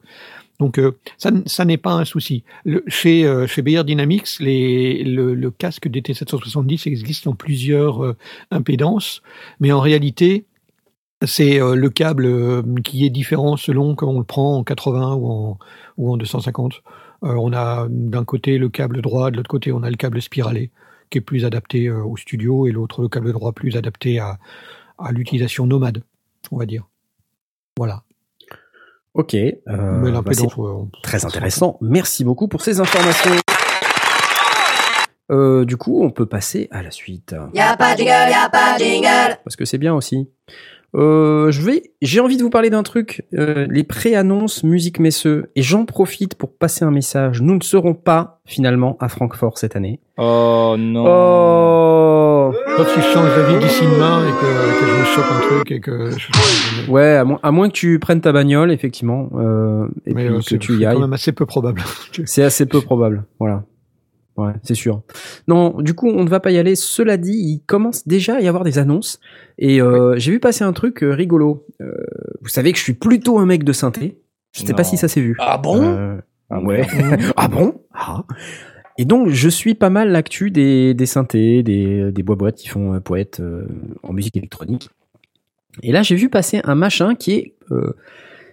Donc 0.61 0.79
euh, 0.79 0.93
ça, 1.17 1.31
ça 1.47 1.65
n'est 1.65 1.79
pas 1.79 1.93
un 1.93 2.05
souci. 2.05 2.43
Chez 2.89 3.25
euh, 3.25 3.47
chez 3.47 3.63
Bayer 3.63 3.85
Dynamics, 3.85 4.41
les, 4.41 5.05
le, 5.05 5.35
le 5.35 5.51
casque 5.51 5.89
DT770 5.89 6.89
existe 6.89 7.27
en 7.29 7.35
plusieurs 7.35 8.05
euh, 8.05 8.17
impédances, 8.51 9.23
mais 9.61 9.71
en 9.73 9.81
réalité 9.81 10.45
c'est 11.23 11.61
euh, 11.61 11.75
le 11.75 11.91
câble 11.91 12.27
euh, 12.27 12.63
qui 12.85 13.05
est 13.05 13.11
différent 13.11 13.57
selon 13.57 13.95
qu'on 13.95 14.19
le 14.19 14.25
prend 14.25 14.59
en 14.59 14.65
80 14.65 15.15
ou 15.15 15.31
en 15.31 15.59
ou 15.97 16.13
en 16.13 16.17
250. 16.17 16.83
Euh, 17.23 17.35
on 17.39 17.53
a 17.53 17.87
d'un 17.91 18.25
côté 18.25 18.59
le 18.59 18.69
câble 18.69 19.03
droit, 19.03 19.31
de 19.31 19.37
l'autre 19.37 19.51
côté 19.51 19.73
on 19.73 19.83
a 19.83 19.91
le 19.91 19.97
câble 19.97 20.23
spiralé 20.23 20.71
qui 21.11 21.19
est 21.19 21.23
plus 21.23 21.45
adapté 21.45 21.91
au 21.91 22.17
studio 22.17 22.67
et 22.69 22.71
l'autre 22.71 23.03
le 23.03 23.09
câble 23.09 23.33
droit 23.33 23.53
plus 23.53 23.77
adapté 23.77 24.21
à, 24.21 24.39
à 24.97 25.11
l'utilisation 25.11 25.67
nomade, 25.67 26.05
on 26.53 26.57
va 26.57 26.67
dire. 26.67 26.87
Voilà. 27.77 28.05
Ok. 29.15 29.35
euh, 29.35 29.57
bah, 29.67 30.33
très 31.03 31.25
intéressant. 31.25 31.79
Merci 31.81 32.25
beaucoup 32.25 32.47
pour 32.47 32.63
ces 32.63 32.81
informations. 32.81 33.33
Euh, 35.33 35.65
du 35.65 35.77
coup, 35.77 36.03
on 36.03 36.11
peut 36.11 36.27
passer 36.27 36.69
à 36.71 36.83
la 36.83 36.91
suite. 36.91 37.35
Y'a 37.55 37.77
pas 37.77 37.95
de 37.95 37.99
jingle, 37.99 38.31
y'a 38.31 38.49
pas 38.51 38.75
de 38.79 38.85
jingle. 38.85 39.39
parce 39.45 39.57
que 39.57 39.65
c'est 39.65 39.79
bien 39.79 39.95
aussi. 39.95 40.29
Euh, 40.97 41.51
je 41.53 41.63
vais, 41.63 41.93
j'ai 42.03 42.19
envie 42.21 42.37
de 42.37 42.43
vous 42.43 42.51
parler 42.51 42.69
d'un 42.71 42.83
truc, 42.83 43.25
euh, 43.35 43.67
les 43.71 43.85
pré-annonces 43.85 44.65
musique 44.65 44.99
Messeux, 44.99 45.51
et 45.55 45.63
j'en 45.63 45.85
profite 45.85 46.35
pour 46.35 46.53
passer 46.53 46.85
un 46.85 46.91
message. 46.91 47.41
Nous 47.43 47.55
ne 47.55 47.63
serons 47.63 47.95
pas 47.95 48.41
finalement 48.45 48.97
à 49.01 49.09
Francfort 49.09 49.57
cette 49.59 49.77
année. 49.77 50.01
Oh 50.19 50.75
non. 50.79 51.05
Oh, 51.07 52.53
Sauf 52.77 52.89
si 52.95 53.01
je 53.01 53.07
change 53.07 53.29
d'avis 53.37 53.59
d'ici 53.65 53.85
demain 53.85 54.23
et 54.27 54.31
que, 54.33 54.81
que 54.81 54.87
je 54.87 55.01
me 55.01 55.05
chope 55.05 55.25
un 55.31 55.41
truc 55.41 55.71
et 55.71 55.81
que 55.81 56.11
je... 56.11 56.91
ouais, 56.91 57.17
à 57.17 57.25
moins, 57.25 57.39
à 57.43 57.51
moins 57.53 57.69
que 57.69 57.75
tu 57.75 57.99
prennes 58.01 58.21
ta 58.21 58.33
bagnole, 58.33 58.73
effectivement, 58.73 59.31
euh, 59.37 59.87
et 60.07 60.15
Mais 60.15 60.25
puis 60.27 60.35
euh, 60.35 60.39
que 60.39 60.45
c'est 60.45 60.59
tu 60.59 60.73
y 60.75 60.79
c'est 60.81 60.87
ailles. 60.87 60.95
quand 60.95 61.01
même 61.03 61.13
assez 61.13 61.31
peu 61.33 61.47
probable. 61.47 61.83
C'est 62.25 62.43
assez 62.43 62.67
peu 62.67 62.81
probable, 62.81 63.25
voilà. 63.39 63.63
Ouais, 64.41 64.53
c'est 64.63 64.75
sûr. 64.75 65.03
Non, 65.49 65.81
du 65.81 65.95
coup, 65.95 66.09
on 66.09 66.25
ne 66.25 66.29
va 66.29 66.41
pas 66.41 66.51
y 66.51 66.59
aller. 66.59 66.77
Cela 66.77 67.17
dit, 67.17 67.33
il 67.33 67.63
commence 67.67 68.07
déjà 68.07 68.37
à 68.37 68.41
y 68.41 68.49
avoir 68.49 68.65
des 68.65 68.79
annonces. 68.79 69.21
Et 69.59 69.83
euh, 69.83 70.15
j'ai 70.17 70.33
vu 70.33 70.41
passer 70.41 70.65
un 70.65 70.73
truc 70.73 71.03
euh, 71.03 71.11
rigolo. 71.11 71.67
Euh, 71.81 71.93
vous 72.41 72.49
savez 72.49 72.73
que 72.73 72.79
je 72.79 72.85
suis 72.85 72.95
plutôt 72.95 73.39
un 73.39 73.47
mec 73.47 73.65
de 73.65 73.73
synthé. 73.73 74.19
Je 74.53 74.63
sais 74.65 74.75
pas 74.75 74.85
si 74.85 74.97
ça 74.97 75.09
s'est 75.09 75.21
vu. 75.21 75.37
Ah 75.39 75.59
bon? 75.59 75.83
Euh, 75.83 76.17
ah 76.49 76.61
ouais. 76.61 76.87
ah 77.37 77.49
bon? 77.49 77.83
Ah. 77.93 78.25
Et 78.99 79.05
donc, 79.05 79.29
je 79.29 79.49
suis 79.49 79.75
pas 79.75 79.91
mal 79.91 80.11
l'actu 80.11 80.51
des, 80.51 80.95
des 80.95 81.07
synthés, 81.07 81.63
des, 81.63 82.11
des 82.13 82.23
bois-boîtes 82.23 82.57
qui 82.57 82.69
font 82.69 83.01
poète 83.01 83.43
en 84.03 84.13
musique 84.13 84.37
électronique. 84.37 84.91
Et 85.83 85.93
là, 85.93 86.03
j'ai 86.03 86.17
vu 86.17 86.29
passer 86.29 86.61
un 86.65 86.75
machin 86.75 87.15
qui 87.15 87.33
est... 87.33 87.55
euh, 87.71 87.95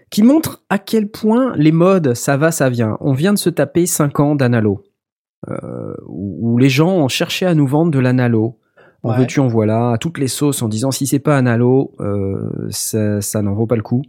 qui 0.09 0.23
montre 0.23 0.63
à 0.69 0.79
quel 0.79 1.09
point 1.09 1.53
les 1.57 1.73
modes, 1.73 2.13
ça 2.13 2.37
va, 2.37 2.51
ça 2.51 2.69
vient. 2.69 2.97
On 3.01 3.11
vient 3.11 3.33
de 3.33 3.37
se 3.37 3.49
taper 3.49 3.85
5 3.85 4.19
ans 4.21 4.35
d'analo. 4.35 4.83
Euh, 5.49 5.93
où, 6.07 6.53
où 6.53 6.57
les 6.57 6.69
gens 6.69 6.89
ont 6.97 7.07
cherché 7.07 7.45
à 7.45 7.53
nous 7.53 7.67
vendre 7.67 7.91
de 7.91 7.99
l'analo. 7.99 8.57
En 9.03 9.11
Ouais. 9.11 9.19
veux-tu, 9.19 9.39
en 9.39 9.47
voilà, 9.47 9.91
à 9.91 9.97
toutes 9.99 10.17
les 10.17 10.27
sauces, 10.27 10.61
en 10.63 10.67
disant 10.67 10.89
si 10.91 11.05
c'est 11.05 11.19
pas 11.19 11.37
analo, 11.37 11.93
euh, 11.99 12.49
ça, 12.71 13.21
ça 13.21 13.41
n'en 13.43 13.53
vaut 13.53 13.67
pas 13.67 13.75
le 13.75 13.83
coup. 13.83 14.01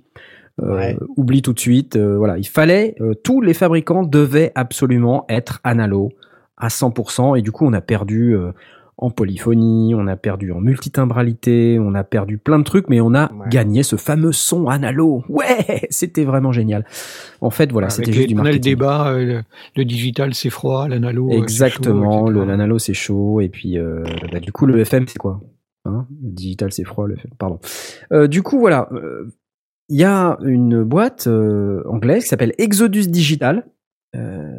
Euh, 0.63 0.75
Ouais. 0.75 0.97
Oublie 1.17 1.43
tout 1.43 1.53
de 1.53 1.61
suite. 1.61 1.97
voilà, 1.99 2.39
il 2.39 2.49
fallait, 2.49 2.97
tous 3.23 3.41
les 3.43 3.55
fabricants 3.55 4.03
devaient 4.03 4.53
absolument 4.55 5.27
être 5.29 5.61
analo 5.65 6.09
à 6.57 6.69
100%, 6.69 7.37
et 7.39 7.43
du 7.43 7.53
coup, 7.53 7.67
on 7.67 7.73
a 7.75 7.81
perdu 7.83 8.35
en 9.01 9.11
polyphonie, 9.11 9.95
on 9.95 10.09
a 10.09 10.17
perdu 10.17 10.51
en 10.51 10.61
multitimbralité, 10.61 11.79
on 11.81 11.95
a 11.95 12.03
perdu 12.05 12.37
plein 12.37 12.59
de 12.59 12.65
trucs, 12.65 12.89
mais 12.89 13.01
on 13.01 13.15
a 13.15 13.33
Ouais. 13.33 13.49
gagné 13.49 13.83
ce 13.85 13.95
fameux 13.97 14.33
son 14.33 14.67
analo. 14.67 15.23
Ouais, 15.29 15.87
c'était 15.91 16.25
vraiment 16.25 16.51
génial. 16.53 16.85
En 17.41 17.51
fait, 17.51 17.71
voilà, 17.71 17.91
c'était 17.91 18.13
juste 18.13 18.29
du 18.29 18.35
on 18.35 18.39
a 18.39 18.41
le 18.41 18.45
marketing. 18.51 18.73
débat, 18.75 19.09
euh, 19.11 19.43
le, 19.77 19.85
digital 19.85 20.35
c'est 20.35 20.51
froid, 20.51 20.89
l'analo. 20.89 21.29
euh, 21.29 21.33
c'est 21.33 21.39
Exactement, 21.39 22.21
chaud, 22.27 22.31
le 22.31 22.37
etc. 22.41 22.51
l'analo 22.51 22.79
c'est 22.79 22.95
chaud 22.95 23.41
et 23.41 23.49
puis 23.49 23.79
euh, 23.79 24.03
bah, 24.33 24.41
du 24.41 24.51
coup 24.53 24.67
le 24.67 24.79
FM 24.81 25.07
c'est 25.07 25.19
quoi 25.19 25.41
hein? 25.85 26.07
Le 26.23 26.31
digital 26.31 26.73
c'est 26.73 26.85
froid, 26.85 27.07
le 27.07 27.15
FM, 27.15 27.31
pardon. 27.39 27.61
Euh, 28.13 28.27
du 28.27 28.43
coup 28.43 28.59
voilà, 28.59 28.89
euh, 28.93 29.31
il 29.89 29.97
y 29.99 30.05
a 30.05 30.37
une 30.43 30.83
boîte 30.83 31.29
euh, 31.29 31.83
anglaise 31.89 32.25
qui 32.25 32.29
s'appelle 32.31 32.53
Exodus 32.59 33.07
Digital, 33.07 33.65
euh, 34.17 34.59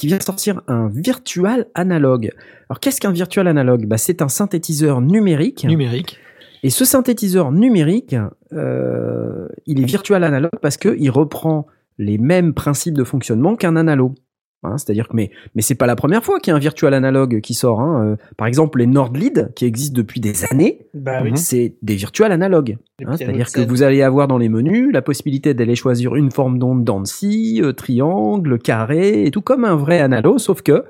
qui 0.00 0.06
vient 0.06 0.20
sortir 0.20 0.62
un 0.66 0.88
virtual 0.88 1.66
analogue. 1.74 2.32
Alors 2.70 2.80
qu'est-ce 2.80 3.00
qu'un 3.00 3.12
virtual 3.12 3.46
analogue? 3.46 3.86
Bah, 3.86 3.98
C'est 3.98 4.22
un 4.22 4.28
synthétiseur 4.28 5.02
numérique. 5.02 5.64
Numérique. 5.64 6.18
Et 6.62 6.70
ce 6.70 6.86
synthétiseur 6.86 7.52
numérique, 7.52 8.16
euh, 8.52 9.46
il 9.66 9.80
est 9.80 9.84
virtual 9.84 10.24
analogue 10.24 10.58
parce 10.62 10.78
qu'il 10.78 11.10
reprend 11.10 11.66
les 11.98 12.16
mêmes 12.16 12.54
principes 12.54 12.94
de 12.94 13.04
fonctionnement 13.04 13.56
qu'un 13.56 13.76
analogue. 13.76 14.14
Hein, 14.62 14.76
C'est-à-dire 14.76 15.08
que 15.08 15.16
mais 15.16 15.30
mais 15.54 15.62
c'est 15.62 15.74
pas 15.74 15.86
la 15.86 15.96
première 15.96 16.22
fois 16.22 16.38
qu'il 16.38 16.50
y 16.50 16.52
a 16.52 16.56
un 16.56 16.60
virtual 16.60 16.92
analogue 16.92 17.40
qui 17.40 17.54
sort. 17.54 17.80
Hein. 17.80 18.04
Euh, 18.04 18.16
Par 18.36 18.46
exemple, 18.46 18.78
les 18.78 18.86
Nordlead 18.86 19.52
qui 19.54 19.64
existent 19.64 19.96
depuis 19.96 20.20
des 20.20 20.44
années, 20.50 20.86
Bah 20.92 21.20
oui. 21.22 21.32
c'est 21.36 21.76
des 21.80 21.94
virtual 21.94 22.30
analogues. 22.30 22.76
Hein, 23.04 23.16
C'est-à-dire 23.16 23.50
que 23.50 23.62
vous 23.62 23.82
allez 23.82 24.02
avoir 24.02 24.28
dans 24.28 24.36
les 24.38 24.50
menus 24.50 24.90
la 24.92 25.00
possibilité 25.02 25.54
d'aller 25.54 25.74
choisir 25.76 26.14
une 26.14 26.30
forme 26.30 26.58
d'onde 26.58 27.06
scie, 27.06 27.60
euh, 27.62 27.72
triangle, 27.72 28.58
carré, 28.58 29.24
et 29.24 29.30
tout 29.30 29.40
comme 29.40 29.64
un 29.64 29.76
vrai 29.76 30.00
analo, 30.00 30.36
sauf 30.38 30.60
que 30.60 30.84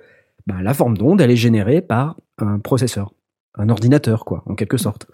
bah, 0.47 0.57
la 0.63 0.75
forme 0.75 0.97
d'onde, 0.99 1.21
elle 1.21 1.31
est 1.31 1.37
générée 1.37 1.81
par 1.81 2.17
un 2.39 2.59
processeur, 2.59 3.13
un 3.57 3.69
ordinateur, 3.69 4.25
quoi, 4.25 4.43
en 4.47 4.55
quelque 4.57 4.79
sorte. 4.79 5.07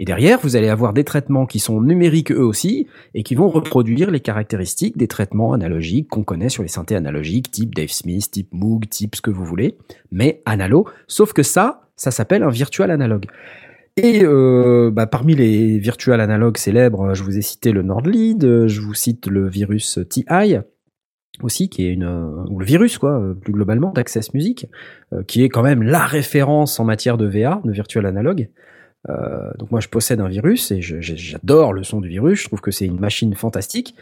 Et 0.00 0.06
derrière, 0.06 0.38
vous 0.42 0.56
allez 0.56 0.70
avoir 0.70 0.94
des 0.94 1.04
traitements 1.04 1.44
qui 1.44 1.58
sont 1.58 1.82
numériques 1.82 2.32
eux 2.32 2.42
aussi, 2.42 2.86
et 3.12 3.22
qui 3.22 3.34
vont 3.34 3.50
reproduire 3.50 4.10
les 4.10 4.20
caractéristiques 4.20 4.96
des 4.96 5.08
traitements 5.08 5.52
analogiques 5.52 6.08
qu'on 6.08 6.22
connaît 6.22 6.48
sur 6.48 6.62
les 6.62 6.70
synthés 6.70 6.96
analogiques, 6.96 7.50
type 7.50 7.74
Dave 7.74 7.90
Smith, 7.90 8.30
type 8.30 8.48
Moog, 8.50 8.88
type 8.88 9.14
ce 9.14 9.20
que 9.20 9.30
vous 9.30 9.44
voulez, 9.44 9.76
mais 10.10 10.40
analo, 10.46 10.88
sauf 11.06 11.34
que 11.34 11.42
ça, 11.42 11.90
ça 11.96 12.10
s'appelle 12.10 12.42
un 12.42 12.48
virtual 12.48 12.90
analogue. 12.90 13.26
Et 13.98 14.24
euh, 14.24 14.90
bah, 14.90 15.06
parmi 15.06 15.34
les 15.34 15.78
virtual 15.78 16.22
analogues 16.22 16.56
célèbres, 16.56 17.12
je 17.12 17.22
vous 17.22 17.36
ai 17.36 17.42
cité 17.42 17.70
le 17.70 17.82
Nordlead, 17.82 18.68
je 18.68 18.80
vous 18.80 18.94
cite 18.94 19.26
le 19.26 19.50
virus 19.50 19.98
TI 20.08 20.24
aussi, 21.42 21.68
qui 21.68 21.86
est 21.86 21.92
une 21.92 22.04
euh, 22.04 22.44
ou 22.48 22.58
le 22.58 22.64
virus 22.64 22.98
quoi, 22.98 23.20
euh, 23.20 23.34
plus 23.34 23.52
globalement 23.52 23.92
d'Access 23.92 24.34
Music, 24.34 24.66
euh, 25.12 25.22
qui 25.22 25.42
est 25.42 25.48
quand 25.48 25.62
même 25.62 25.82
la 25.82 26.04
référence 26.04 26.80
en 26.80 26.84
matière 26.84 27.16
de 27.16 27.26
VA, 27.26 27.60
de 27.64 27.72
virtual 27.72 28.06
analogue. 28.06 28.48
Euh, 29.08 29.50
donc 29.58 29.70
moi 29.70 29.80
je 29.80 29.88
possède 29.88 30.20
un 30.20 30.28
virus 30.28 30.70
et 30.72 30.82
j'adore 30.82 31.72
le 31.72 31.82
son 31.84 32.00
du 32.00 32.08
virus, 32.08 32.42
je 32.42 32.48
trouve 32.48 32.60
que 32.60 32.70
c'est 32.70 32.86
une 32.86 33.00
machine 33.00 33.34
fantastique. 33.34 33.94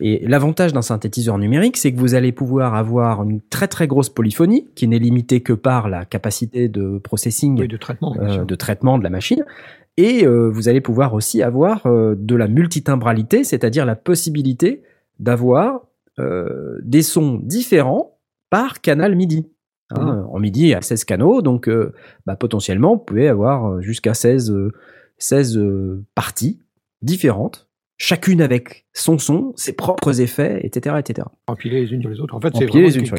Et 0.00 0.26
l'avantage 0.26 0.72
d'un 0.72 0.82
synthétiseur 0.82 1.38
numérique, 1.38 1.76
c'est 1.78 1.92
que 1.92 1.98
vous 1.98 2.14
allez 2.14 2.32
pouvoir 2.32 2.74
avoir 2.74 3.22
une 3.22 3.40
très 3.40 3.68
très 3.68 3.86
grosse 3.86 4.10
polyphonie 4.10 4.68
qui 4.74 4.88
n'est 4.88 4.98
limitée 4.98 5.40
que 5.40 5.54
par 5.54 5.88
la 5.88 6.04
capacité 6.04 6.68
de 6.68 6.98
processing 6.98 7.58
Oui, 7.60 7.68
de 7.68 7.76
traitement. 7.76 8.12
bien 8.12 8.40
euh, 8.40 8.44
de 8.44 8.54
traitement 8.54 8.98
de 8.98 9.04
la 9.04 9.10
machine. 9.10 9.44
Et 9.96 10.26
euh, 10.26 10.50
vous 10.50 10.68
allez 10.68 10.82
pouvoir 10.82 11.14
aussi 11.14 11.42
avoir 11.42 11.86
de 11.86 12.36
la 12.36 12.48
multitimbralité, 12.48 13.44
c'est-à-dire 13.44 13.86
la 13.86 13.96
possibilité 13.96 14.82
d'avoir 15.18 15.80
des 16.82 17.02
sons 17.02 17.40
différents 17.42 18.18
par 18.48 18.80
canal 18.80 19.14
MIDI. 19.16 19.46
Hein, 19.90 20.26
En 20.30 20.40
MIDI, 20.40 20.62
il 20.62 20.68
y 20.68 20.74
a 20.74 20.82
16 20.82 21.04
canaux, 21.04 21.42
donc 21.42 21.68
euh, 21.68 21.92
bah, 22.26 22.36
potentiellement, 22.36 22.94
vous 22.94 23.04
pouvez 23.04 23.28
avoir 23.28 23.70
euh, 23.70 23.80
jusqu'à 23.80 24.14
16, 24.14 24.50
euh, 24.50 24.72
16 25.18 25.58
euh, 25.58 26.04
parties 26.14 26.60
différentes, 27.02 27.65
chacune 27.98 28.42
avec 28.42 28.84
son 28.92 29.18
son, 29.18 29.52
ses 29.56 29.72
propres 29.72 30.20
effets, 30.20 30.60
etc. 30.62 30.96
etc. 30.98 31.28
Empilées 31.46 31.82
les 31.82 31.92
unes 31.92 32.00
sur 32.00 32.10
les 32.10 32.20
autres. 32.20 32.34
En 32.34 32.40
fait, 32.40 32.54
c'est 32.56 32.66
les 32.66 32.98
unes 32.98 33.06
sur 33.06 33.16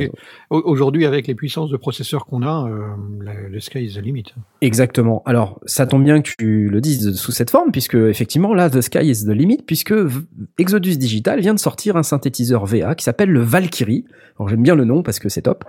aujourd'hui 0.49 1.05
avec 1.05 1.27
les 1.27 1.35
puissances 1.35 1.69
de 1.69 1.77
processeurs 1.77 2.25
qu'on 2.25 2.41
a, 2.43 2.67
euh, 2.67 3.47
le 3.49 3.59
sky 3.59 3.85
is 3.85 3.95
the 3.95 4.03
limit. 4.03 4.25
Exactement. 4.61 5.23
Alors, 5.25 5.59
ça 5.65 5.85
tombe 5.87 6.03
bien 6.03 6.21
que 6.21 6.29
tu 6.37 6.69
le 6.69 6.81
dises 6.81 7.13
sous 7.15 7.31
cette 7.31 7.49
forme, 7.49 7.71
puisque 7.71 7.95
effectivement, 7.95 8.53
là, 8.53 8.69
the 8.69 8.81
sky 8.81 9.09
is 9.09 9.25
the 9.25 9.29
limit, 9.29 9.63
puisque 9.65 9.93
Exodus 10.57 10.97
Digital 10.97 11.39
vient 11.39 11.53
de 11.53 11.59
sortir 11.59 11.95
un 11.95 12.03
synthétiseur 12.03 12.65
VA 12.65 12.95
qui 12.95 13.03
s'appelle 13.03 13.29
le 13.29 13.41
Valkyrie. 13.41 14.05
Alors, 14.39 14.49
j'aime 14.49 14.63
bien 14.63 14.75
le 14.75 14.85
nom 14.85 15.01
parce 15.03 15.19
que 15.19 15.29
c'est 15.29 15.43
top. 15.43 15.63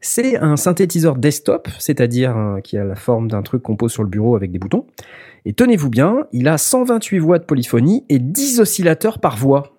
C'est 0.00 0.36
un 0.36 0.56
synthétiseur 0.56 1.16
desktop, 1.16 1.68
c'est-à-dire 1.78 2.36
euh, 2.36 2.60
qui 2.60 2.76
a 2.78 2.84
la 2.84 2.96
forme 2.96 3.28
d'un 3.28 3.42
truc 3.42 3.62
qu'on 3.62 3.76
pose 3.76 3.92
sur 3.92 4.02
le 4.02 4.08
bureau 4.08 4.36
avec 4.36 4.52
des 4.52 4.58
boutons. 4.58 4.86
Et 5.44 5.54
tenez-vous 5.54 5.90
bien, 5.90 6.26
il 6.32 6.48
a 6.48 6.56
128 6.56 7.18
voix 7.18 7.38
de 7.38 7.44
polyphonie 7.44 8.04
et 8.08 8.18
10 8.18 8.60
oscillateurs 8.60 9.18
par 9.18 9.36
voix. 9.36 9.76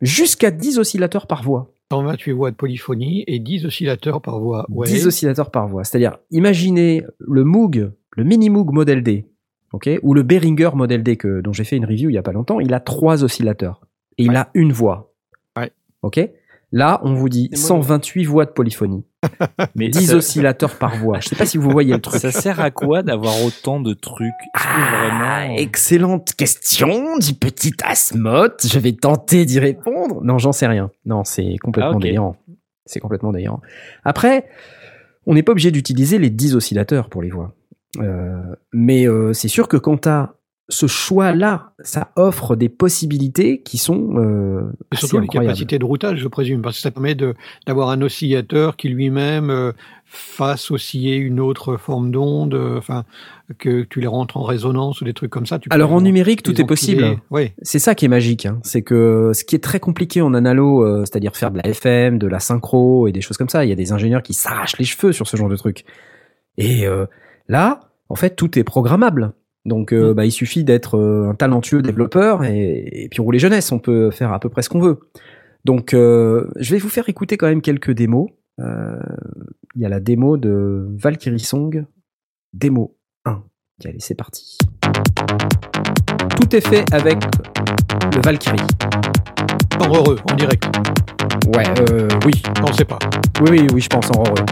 Jusqu'à 0.00 0.50
10 0.50 0.78
oscillateurs 0.78 1.26
par 1.26 1.42
voix. 1.42 1.72
128 1.92 2.32
voix 2.32 2.50
de 2.50 2.56
polyphonie 2.56 3.24
et 3.26 3.38
10 3.38 3.66
oscillateurs 3.66 4.20
par 4.20 4.40
voix. 4.40 4.66
Ouais. 4.68 4.86
10 4.86 5.06
oscillateurs 5.06 5.50
par 5.50 5.68
voix. 5.68 5.84
C'est-à-dire, 5.84 6.18
imaginez 6.30 7.02
le 7.18 7.44
Moog, 7.44 7.92
le 8.16 8.24
mini 8.24 8.50
Moog 8.50 8.72
Model 8.72 9.02
D, 9.02 9.26
ok, 9.72 9.88
ou 10.02 10.14
le 10.14 10.22
Behringer 10.22 10.70
Model 10.74 11.02
D 11.02 11.16
que, 11.16 11.40
dont 11.40 11.52
j'ai 11.52 11.64
fait 11.64 11.76
une 11.76 11.86
review 11.86 12.10
il 12.10 12.14
y 12.14 12.18
a 12.18 12.22
pas 12.22 12.32
longtemps, 12.32 12.60
il 12.60 12.74
a 12.74 12.80
trois 12.80 13.24
oscillateurs 13.24 13.86
et 14.18 14.24
il 14.24 14.36
a 14.36 14.50
une 14.54 14.72
voix. 14.72 15.14
Ouais. 15.56 15.70
Ok. 16.02 16.20
Là, 16.72 17.00
on 17.02 17.14
vous 17.14 17.28
dit 17.28 17.48
C'est 17.52 17.72
mono. 17.72 17.84
128 17.84 18.24
voix 18.24 18.44
de 18.44 18.50
polyphonie, 18.50 19.04
Mais 19.74 19.88
10 19.88 20.06
ça, 20.10 20.16
oscillateurs 20.16 20.76
par 20.76 20.96
voix. 20.96 21.20
Je 21.20 21.28
sais 21.28 21.36
pas 21.36 21.46
si 21.46 21.58
vous 21.58 21.70
voyez 21.70 21.92
le 21.92 22.00
truc. 22.00 22.20
ça 22.20 22.30
sert 22.30 22.60
à 22.60 22.70
quoi 22.70 23.02
d'avoir 23.02 23.34
autant 23.44 23.80
de 23.80 23.94
trucs? 23.94 24.32
Ah, 24.54 25.08
vraiment... 25.08 25.56
excellente 25.56 26.34
question 26.34 27.18
du 27.18 27.34
petit 27.34 27.72
Asmoth. 27.84 28.66
Je 28.66 28.78
vais 28.78 28.92
tenter 28.92 29.44
d'y 29.44 29.58
répondre. 29.58 30.22
Non, 30.22 30.38
j'en 30.38 30.52
sais 30.52 30.66
rien. 30.66 30.90
Non, 31.04 31.24
c'est 31.24 31.56
complètement 31.58 31.96
Ah, 31.96 32.00
délirant. 32.00 32.36
C'est 32.86 33.00
complètement 33.00 33.32
délirant. 33.32 33.60
Après, 34.04 34.46
on 35.26 35.34
n'est 35.34 35.42
pas 35.42 35.52
obligé 35.52 35.70
d'utiliser 35.70 36.18
les 36.18 36.30
10 36.30 36.54
oscillateurs 36.54 37.08
pour 37.08 37.22
les 37.22 37.30
voix. 37.30 37.54
Euh, 38.00 38.40
mais 38.72 39.06
euh, 39.06 39.32
c'est 39.32 39.48
sûr 39.48 39.68
que 39.68 39.76
quand 39.76 40.02
tu 40.02 40.08
as 40.08 40.34
ce 40.68 40.86
choix-là, 40.86 41.72
ça 41.80 42.10
offre 42.16 42.54
des 42.54 42.68
possibilités 42.68 43.62
qui 43.62 43.78
sont 43.78 44.16
euh, 44.16 44.70
Et 44.92 44.96
assez 44.96 45.06
surtout 45.06 45.20
les 45.20 45.28
capacités 45.28 45.78
de 45.78 45.84
routage, 45.84 46.18
je 46.18 46.28
présume, 46.28 46.60
parce 46.60 46.76
que 46.76 46.82
ça 46.82 46.90
permet 46.90 47.16
d'avoir 47.66 47.88
un 47.90 48.02
oscillateur 48.02 48.76
qui 48.76 48.88
lui-même 48.88 49.50
euh, 49.50 49.72
fasse 50.10 50.70
osciller 50.70 51.16
une 51.16 51.38
autre 51.38 51.76
forme 51.76 52.10
d'onde, 52.10 52.54
euh, 52.54 52.78
enfin 52.78 53.04
que 53.58 53.82
tu 53.82 54.00
les 54.00 54.06
rentres 54.06 54.38
en 54.38 54.42
résonance 54.42 55.00
ou 55.00 55.04
des 55.04 55.12
trucs 55.12 55.30
comme 55.30 55.44
ça. 55.44 55.58
Tu 55.58 55.68
Alors 55.70 55.92
en 55.92 56.00
numérique, 56.00 56.42
tout 56.42 56.58
est 56.58 56.64
possible. 56.66 57.18
Oui, 57.30 57.52
C'est 57.60 57.78
ça 57.78 57.94
qui 57.94 58.06
est 58.06 58.08
magique, 58.08 58.46
hein. 58.46 58.58
c'est 58.62 58.82
que 58.82 59.32
ce 59.34 59.44
qui 59.44 59.54
est 59.54 59.62
très 59.62 59.80
compliqué 59.80 60.22
en 60.22 60.32
analo, 60.32 60.82
euh, 60.82 61.04
c'est-à-dire 61.04 61.36
faire 61.36 61.50
de 61.50 61.58
la 61.58 61.66
FM, 61.66 62.18
de 62.18 62.26
la 62.26 62.40
synchro 62.40 63.06
et 63.06 63.12
des 63.12 63.20
choses 63.20 63.36
comme 63.36 63.50
ça, 63.50 63.64
il 63.64 63.68
y 63.68 63.72
a 63.72 63.76
des 63.76 63.92
ingénieurs 63.92 64.22
qui 64.22 64.32
s'arrachent 64.32 64.78
les 64.78 64.84
cheveux 64.86 65.12
sur 65.12 65.26
ce 65.26 65.36
genre 65.36 65.48
de 65.48 65.56
trucs. 65.56 65.84
Et 66.56 66.86
euh, 66.86 67.06
là, 67.48 67.80
en 68.08 68.14
fait, 68.14 68.34
tout 68.34 68.58
est 68.58 68.64
programmable. 68.64 69.32
Donc, 69.68 69.92
euh, 69.92 70.10
Mm. 70.12 70.14
bah, 70.14 70.24
il 70.24 70.32
suffit 70.32 70.64
d'être 70.64 70.96
euh, 70.98 71.28
un 71.30 71.34
talentueux 71.34 71.82
développeur 71.82 72.42
et, 72.44 73.04
et 73.04 73.08
puis 73.08 73.20
rouler 73.20 73.38
jeunesse, 73.38 73.70
on 73.70 73.78
peut 73.78 74.10
faire 74.10 74.32
à 74.32 74.40
peu 74.40 74.48
près 74.48 74.62
ce 74.62 74.68
qu'on 74.68 74.80
veut. 74.80 74.98
Donc, 75.64 75.92
euh, 75.94 76.48
je 76.56 76.72
vais 76.72 76.78
vous 76.80 76.88
faire 76.88 77.08
écouter 77.08 77.36
quand 77.36 77.46
même 77.48 77.60
quelques 77.62 77.90
démos. 77.92 78.30
Euh, 78.60 78.98
Il 79.74 79.82
y 79.82 79.84
a 79.84 79.88
la 79.88 80.00
démo 80.00 80.36
de 80.36 80.86
Valkyrie 80.96 81.38
Song, 81.40 81.84
démo 82.52 82.96
1. 83.26 83.42
Allez, 83.84 83.96
c'est 84.00 84.14
parti. 84.16 84.56
Tout 86.40 86.56
est 86.56 86.66
fait 86.66 86.84
avec 86.92 87.18
le 88.14 88.20
Valkyrie. 88.22 88.58
en 89.80 89.94
heureux, 89.94 90.16
en 90.30 90.34
direct. 90.34 90.64
Ouais, 91.54 91.64
euh, 91.90 92.08
oui. 92.24 92.32
Non, 92.60 92.72
c'est 92.72 92.84
pas. 92.84 92.98
Oui, 93.42 93.48
oui, 93.50 93.66
oui, 93.74 93.80
je 93.80 93.88
pense 93.88 94.10
en 94.10 94.18
heureux. 94.24 94.44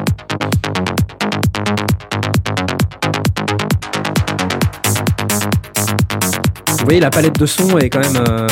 Voyez, 6.86 7.00
la 7.00 7.10
palette 7.10 7.36
de 7.36 7.46
son 7.46 7.78
est 7.78 7.90
quand 7.90 7.98
même 7.98 8.22
euh, 8.28 8.46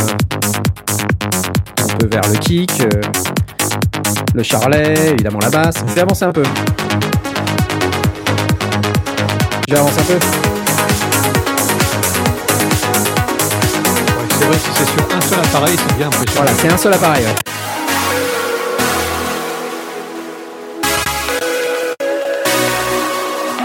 un 1.79 1.97
peu 1.99 2.09
vers 2.09 2.29
le 2.29 2.37
kick, 2.39 2.81
euh, 2.81 3.01
le 4.35 4.43
charlet, 4.43 5.13
évidemment 5.13 5.39
la 5.41 5.51
basse. 5.51 5.77
Je 5.87 5.95
vais 5.95 6.01
avancer 6.01 6.25
un 6.25 6.33
peu. 6.33 6.43
Je 9.69 9.73
vais 9.73 9.79
avancer 9.79 10.01
un 10.01 10.05
peu. 10.05 10.15
Ouais, 10.15 10.21
c'est 14.31 14.45
vrai, 14.47 14.59
si 14.59 14.71
c'est 14.75 14.85
sur 14.85 15.17
un 15.17 15.21
seul 15.21 15.39
appareil, 15.39 15.77
c'est 15.77 15.97
bien 15.97 16.09
impressionnant. 16.09 16.35
Voilà, 16.35 16.51
c'est 16.59 16.69
un 16.73 16.77
seul 16.77 16.93
appareil. 16.93 17.25
ouais. 17.25 17.35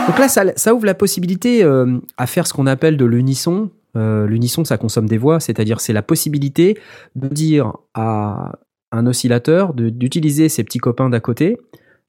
Donc 0.07 0.20
là, 0.20 0.28
ça, 0.28 0.43
ça 0.55 0.76
ouvre 0.76 0.86
la 0.86 0.93
possibilité 0.93 1.63
euh, 1.63 1.97
à 2.17 2.28
faire 2.28 2.45
ce 2.45 2.53
qu'on 2.53 2.67
appelle 2.67 2.97
de 2.97 3.05
l'unisson. 3.05 3.72
Euh, 3.95 4.27
l'unisson, 4.27 4.63
ça 4.63 4.77
consomme 4.77 5.07
des 5.07 5.17
voix, 5.17 5.39
c'est-à-dire 5.39 5.79
c'est 5.81 5.93
la 5.93 6.01
possibilité 6.01 6.77
de 7.15 7.27
dire 7.27 7.73
à 7.93 8.59
un 8.91 9.05
oscillateur 9.07 9.73
d'utiliser 9.73 10.49
ses 10.49 10.63
petits 10.63 10.79
copains 10.79 11.09
d'à 11.09 11.19
côté 11.19 11.57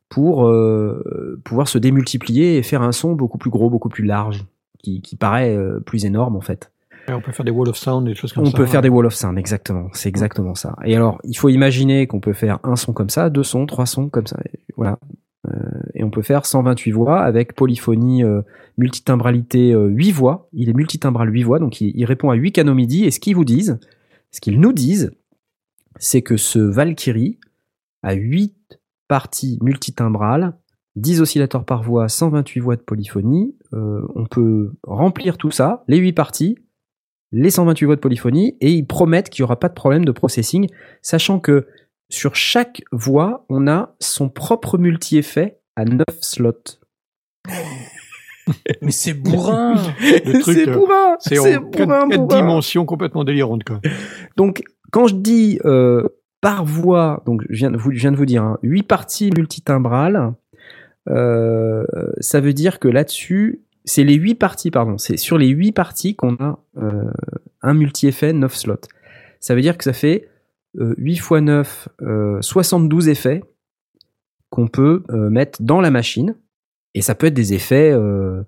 pour 0.09 0.49
euh, 0.49 1.41
pouvoir 1.45 1.69
se 1.69 1.79
démultiplier 1.79 2.57
et 2.57 2.63
faire 2.63 2.83
un 2.83 2.93
son 2.93 3.13
beaucoup 3.13 3.39
plus 3.39 3.51
gros, 3.51 3.71
beaucoup 3.71 3.89
plus 3.89 4.05
large, 4.05 4.45
qui, 4.83 5.01
qui 5.03 5.17
paraît 5.17 5.57
euh, 5.57 5.81
plus 5.81 6.05
énorme 6.05 6.37
en 6.37 6.41
fait. 6.41 6.73
Et 7.09 7.13
on 7.13 7.21
peut 7.21 7.33
faire 7.33 7.45
des 7.45 7.51
wall 7.51 7.69
of 7.69 7.77
sound, 7.77 8.07
des 8.07 8.15
choses 8.15 8.33
comme 8.33 8.45
On 8.45 8.51
ça. 8.51 8.57
peut 8.57 8.67
faire 8.67 8.83
des 8.83 8.89
wall 8.89 9.07
of 9.07 9.15
sound, 9.15 9.39
exactement. 9.39 9.89
C'est 9.93 10.09
exactement 10.09 10.55
ça. 10.55 10.77
Et 10.85 10.95
alors, 10.95 11.19
il 11.25 11.37
faut 11.37 11.49
imaginer 11.49 12.07
qu'on 12.07 12.21
peut 12.21 12.35
faire 12.35 12.59
un 12.63 12.77
son 12.77 12.93
comme 12.93 13.11
ça, 13.11 13.31
deux 13.31 13.43
sons, 13.43 13.67
trois 13.67 13.87
sons 13.87 14.09
comme 14.09 14.27
ça. 14.27 14.39
Voilà. 14.77 14.99
Euh, 15.49 15.53
et 15.95 16.05
on 16.05 16.11
peut 16.11 16.23
faire 16.23 16.45
128 16.45 16.93
voix 16.93 17.21
avec 17.21 17.55
polyphonie, 17.55 18.25
euh, 18.25 18.43
multitimbralité 18.77 19.73
euh, 19.73 19.87
8 19.87 20.13
voix. 20.13 20.49
Il 20.53 20.69
est 20.69 20.75
multitimbral 20.75 21.33
8 21.33 21.43
voix, 21.43 21.59
donc 21.59 21.81
il, 21.81 22.05
répond 22.05 22.31
à 22.31 22.35
8 22.35 22.53
canaux 22.53 22.75
MIDI. 22.75 23.05
Et 23.05 23.11
ce 23.11 23.21
qu'ils 23.21 23.37
vous 23.37 23.45
disent, 23.45 23.79
Ce 24.31 24.41
qu'ils 24.41 24.61
nous 24.61 24.73
disent, 24.73 25.13
c'est 25.97 26.23
que 26.23 26.37
ce 26.37 26.59
Valkyrie 26.59 27.39
a 28.03 28.15
8 28.15 28.79
parties 29.09 29.59
multitimbrales, 29.61 30.57
10 30.97 31.21
oscillateurs 31.21 31.65
par 31.65 31.83
voix, 31.83 32.09
128 32.09 32.61
voix 32.61 32.77
de 32.77 32.83
polyphonie. 32.83 33.57
Euh, 33.73 34.07
on 34.15 34.27
peut 34.27 34.73
remplir 34.85 35.37
tout 35.37 35.51
ça, 35.51 35.85
les 35.89 35.99
8 35.99 36.13
parties, 36.13 36.59
les 37.33 37.51
128 37.51 37.87
voix 37.87 37.97
de 37.97 38.01
polyphonie, 38.01 38.57
et 38.61 38.73
ils 38.73 38.87
promettent 38.87 39.31
qu'il 39.31 39.43
n'y 39.43 39.45
aura 39.45 39.59
pas 39.59 39.69
de 39.69 39.75
problème 39.75 40.05
de 40.05 40.13
processing, 40.13 40.69
sachant 41.03 41.41
que 41.41 41.67
sur 42.11 42.35
chaque 42.37 42.83
voix, 42.93 43.47
on 43.49 43.67
a 43.69 43.95
son 44.01 44.29
propre 44.29 44.77
multi-effet 44.79 45.59
à 45.77 45.85
9 45.87 46.05
slots. 46.21 46.53
Mais 48.83 48.91
c'est 48.91 49.15
bourrin 49.15 49.75
Le 50.01 50.41
truc, 50.41 50.57
c'est 50.57 50.69
euh, 50.69 50.75
bourrin 50.75 51.17
C'est 51.21 51.39
en 51.39 51.61
bourrin, 51.63 52.09
quatre 52.09 52.21
bourrin. 52.21 52.41
dimensions 52.41 52.85
complètement 52.85 53.23
délirantes, 53.25 53.65
quoi. 53.65 53.81
Donc, 54.37 54.63
quand 54.91 55.07
je 55.07 55.15
dis 55.15 55.61
euh, 55.65 56.09
par 56.41 56.65
voix, 56.65 57.23
donc 57.27 57.43
je 57.49 57.57
viens, 57.57 57.71
de 57.71 57.77
vous- 57.77 57.93
je 57.93 57.99
viens 58.01 58.11
de 58.13 58.17
vous 58.17 58.27
dire, 58.27 58.43
hein, 58.43 58.59
8 58.63 58.83
parties 58.83 59.31
multitimbrales, 59.37 60.33
euh, 61.09 61.85
ça 62.19 62.41
veut 62.41 62.53
dire 62.53 62.79
que 62.81 62.89
là-dessus, 62.89 63.63
c'est 63.85 64.05
les 64.05 64.15
8 64.15 64.35
parties, 64.35 64.71
pardon, 64.71 64.99
c'est 64.99 65.17
sur 65.17 65.39
les 65.39 65.49
8 65.49 65.73
parties 65.73 66.17
qu'on 66.17 66.35
a 66.37 66.59
euh, 66.79 67.05
un 67.63 67.75
multi-effet 67.75 68.33
9 68.33 68.55
slots. 68.55 68.75
Ça 69.39 69.55
veut 69.55 69.63
dire 69.63 69.79
que 69.79 69.85
ça 69.85 69.93
fait 69.93 70.29
8 70.79 71.13
x 71.15 71.31
9, 71.33 71.89
euh, 72.03 72.39
72 72.41 73.09
effets 73.09 73.43
qu'on 74.51 74.69
peut 74.69 75.03
euh, 75.11 75.31
mettre 75.31 75.63
dans 75.63 75.81
la 75.81 75.91
machine. 75.91 76.35
Et 76.95 77.03
ça 77.03 77.15
peut 77.15 77.29
être 77.29 77.35
des 77.35 77.55
effets 77.55 77.93
euh, 77.93 78.43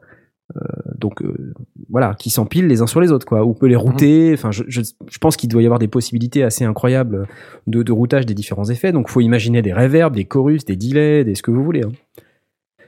euh, 0.57 0.61
donc 0.99 1.23
euh, 1.23 1.55
voilà, 1.89 2.15
qui 2.15 2.29
s'empilent 2.31 2.67
les 2.67 2.83
uns 2.83 2.87
sur 2.87 3.01
les 3.01 3.13
autres, 3.13 3.25
quoi. 3.27 3.45
On 3.45 3.55
peut 3.55 3.67
les 3.67 3.77
router. 3.77 4.33
Enfin, 4.35 4.51
je, 4.51 4.65
je, 4.67 4.83
je 4.83 5.19
pense 5.19 5.37
qu'il 5.37 5.49
doit 5.49 5.63
y 5.63 5.65
avoir 5.67 5.79
des 5.79 5.89
possibilités 5.89 6.43
assez 6.43 6.65
incroyables 6.65 7.27
de, 7.67 7.83
de 7.83 7.93
routage 7.93 8.27
des 8.27 8.35
différents 8.35 8.69
effets. 8.69 8.93
Donc, 8.93 9.09
faut 9.09 9.21
imaginer 9.21 9.63
des 9.63 9.73
reverbs, 9.73 10.15
des 10.15 10.25
chorus, 10.25 10.65
des 10.65 10.77
delays, 10.77 11.25
des 11.25 11.35
ce 11.35 11.43
que 11.43 11.51
vous 11.51 11.65
voulez. 11.65 11.85
hein. 11.85 11.93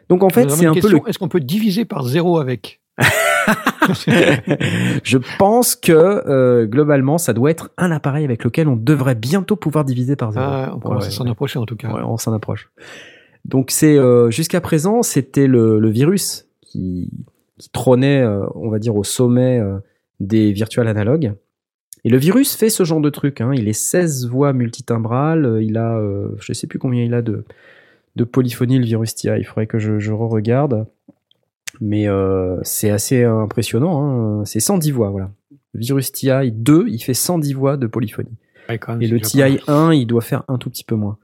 Donc, 0.09 0.22
en 0.22 0.28
fait, 0.28 0.51
c'est 0.51 0.66
un 0.66 0.74
peu 0.74 0.80
question, 0.80 1.03
le. 1.05 1.09
Est-ce 1.09 1.18
qu'on 1.18 1.28
peut 1.28 1.41
diviser 1.41 1.85
par 1.85 2.05
zéro 2.05 2.39
avec? 2.39 2.80
je 5.05 5.18
pense 5.38 5.76
que 5.76 5.92
euh, 5.92 6.66
globalement, 6.66 7.18
ça 7.18 7.32
doit 7.32 7.51
être 7.51 7.70
un 7.76 7.90
appareil 7.90 8.24
avec 8.24 8.45
lequel 8.45 8.68
on 8.68 8.76
devrait 8.76 9.14
bientôt 9.14 9.57
pouvoir 9.57 9.84
diviser 9.84 10.16
par 10.16 10.32
zéro. 10.32 10.45
Ah, 10.47 10.72
On 10.74 10.78
commence 10.78 11.07
à 11.07 11.11
s'en 11.11 11.26
approcher 11.26 11.59
en 11.59 11.66
tout 11.66 11.76
cas. 11.76 11.88
Ouais, 11.92 12.03
on 12.05 12.16
s'en 12.16 12.32
approche. 12.32 12.70
Donc 13.45 13.70
c'est 13.70 13.99
euh, 13.99 14.30
jusqu'à 14.30 14.61
présent, 14.61 15.03
c'était 15.03 15.47
le, 15.47 15.78
le 15.78 15.90
virus 15.90 16.47
qui, 16.62 17.11
qui 17.59 17.68
trônait, 17.70 18.22
euh, 18.22 18.47
on 18.55 18.70
va 18.70 18.78
dire, 18.78 18.97
au 18.97 19.05
sommet 19.05 19.61
des 20.20 20.53
virtual 20.53 20.88
analogues. 20.88 21.34
Et 22.05 22.11
le 22.11 22.18
virus 22.18 22.55
fait 22.55 22.68
ce 22.68 22.84
genre 22.84 23.01
de 23.01 23.11
truc. 23.11 23.40
Hein. 23.40 23.53
Il 23.55 23.68
est 23.68 23.72
16 23.72 24.28
voix 24.28 24.53
multitimbrales. 24.53 25.59
Il 25.62 25.78
a, 25.78 25.99
je 26.38 26.53
sais 26.53 26.66
plus 26.66 26.78
combien 26.78 27.03
il 27.03 27.14
a 27.14 27.22
de, 27.22 27.45
de 28.16 28.24
polyphonie 28.24 28.78
le 28.78 28.84
virus 28.84 29.14
TI. 29.14 29.28
Il 29.38 29.45
faudrait 29.45 29.66
que 29.66 29.78
je, 29.78 29.99
je 29.99 30.12
re-regarde. 30.12 30.86
Mais 31.81 32.09
euh, 32.09 32.59
c'est 32.62 32.91
assez 32.91 33.25
impressionnant. 33.25 34.41
Hein. 34.41 34.45
C'est 34.45 34.61
110 34.61 34.91
voix, 34.91 35.11
voilà. 35.11 35.31
Le 35.72 35.81
virus 35.81 36.12
TI 36.12 36.53
2, 36.53 36.87
il 36.89 36.99
fait 37.01 37.14
110 37.14 37.53
voix 37.55 37.77
de 37.77 37.87
polyphonie. 37.87 38.37
Ouais, 38.68 38.79
quand 38.79 38.93
même, 38.93 39.03
Et 39.03 39.07
le 39.07 39.20
TI 39.20 39.43
1, 39.66 39.93
il 39.93 40.07
doit 40.07 40.20
faire 40.20 40.45
un 40.49 40.59
tout 40.59 40.70
petit 40.70 40.85
peu 40.85 40.95
moins. 40.95 41.18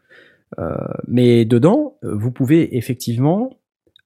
Euh, 0.59 0.75
mais 1.07 1.45
dedans, 1.45 1.97
vous 2.03 2.33
pouvez 2.33 2.77
effectivement 2.77 3.59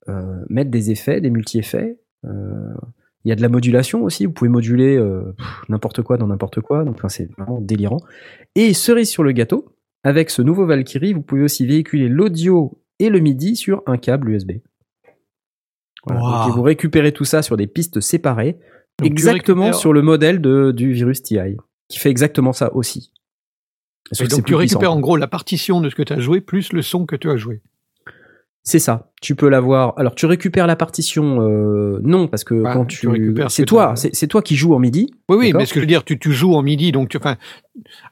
euh, 0.08 0.44
mettre 0.50 0.70
des 0.70 0.90
effets, 0.90 1.20
des 1.20 1.30
multi-effets. 1.30 1.98
Il 2.24 3.30
y 3.30 3.32
a 3.32 3.36
de 3.36 3.42
la 3.42 3.48
modulation 3.48 4.02
aussi. 4.02 4.26
Vous 4.26 4.32
pouvez 4.32 4.50
moduler 4.50 5.02
n'importe 5.68 6.02
quoi 6.02 6.18
dans 6.18 6.26
n'importe 6.26 6.60
quoi. 6.60 6.84
Donc, 6.84 6.96
enfin, 6.96 7.08
c'est 7.08 7.30
vraiment 7.38 7.60
délirant. 7.60 8.00
Et 8.54 8.74
cerise 8.74 9.08
sur 9.08 9.22
le 9.22 9.32
gâteau, 9.32 9.74
avec 10.04 10.28
ce 10.28 10.42
nouveau 10.42 10.66
Valkyrie, 10.66 11.14
vous 11.14 11.22
pouvez 11.22 11.42
aussi 11.42 11.66
véhiculer 11.66 12.08
l'audio 12.08 12.78
et 12.98 13.08
le 13.08 13.20
MIDI 13.20 13.56
sur 13.56 13.82
un 13.86 13.96
câble 13.96 14.30
USB. 14.30 14.52
Voilà. 16.06 16.20
Wow. 16.22 16.30
Donc, 16.30 16.48
et 16.48 16.50
vous 16.52 16.62
récupérez 16.62 17.12
tout 17.12 17.24
ça 17.24 17.42
sur 17.42 17.56
des 17.56 17.66
pistes 17.66 18.00
séparées, 18.00 18.58
Donc, 18.98 19.06
exactement 19.10 19.64
récupères- 19.66 19.78
sur 19.80 19.92
le 19.92 20.02
modèle 20.02 20.40
de, 20.40 20.70
du 20.72 20.92
virus 20.92 21.22
TI, 21.22 21.56
qui 21.88 21.98
fait 21.98 22.10
exactement 22.10 22.52
ça 22.52 22.74
aussi. 22.74 23.10
Et 24.20 24.26
donc 24.26 24.44
tu 24.44 24.54
récupères 24.54 24.78
puissant. 24.80 24.92
en 24.96 25.00
gros 25.00 25.16
la 25.16 25.26
partition 25.26 25.80
de 25.80 25.88
ce 25.88 25.94
que 25.94 26.02
tu 26.02 26.12
as 26.12 26.20
joué 26.20 26.40
plus 26.42 26.72
le 26.74 26.82
son 26.82 27.06
que 27.06 27.16
tu 27.16 27.30
as 27.30 27.36
joué. 27.36 27.62
C'est 28.62 28.78
ça. 28.78 29.10
Tu 29.20 29.34
peux 29.34 29.48
l'avoir. 29.48 29.92
Alors 29.98 30.14
tu 30.14 30.24
récupères 30.26 30.66
la 30.66 30.76
partition. 30.76 31.40
euh, 31.42 32.00
non, 32.02 32.28
parce 32.28 32.44
que 32.44 32.54
Bah, 32.62 32.72
quand 32.74 32.84
tu 32.86 33.00
tu, 33.00 33.08
récupères 33.08 33.50
ce 33.50 33.56
c'est 33.56 33.64
toi, 33.66 33.94
c'est 33.96 34.26
toi 34.26 34.40
qui 34.42 34.56
joues 34.56 34.74
en 34.74 34.78
midi. 34.78 35.10
Oui, 35.28 35.36
oui, 35.38 35.52
mais 35.54 35.66
ce 35.66 35.72
que 35.74 35.80
je 35.80 35.84
veux 35.84 35.86
dire, 35.88 36.04
tu, 36.04 36.18
tu 36.18 36.32
joues 36.32 36.54
en 36.54 36.62
midi, 36.62 36.90
donc 36.92 37.08
tu, 37.10 37.16
enfin, 37.18 37.36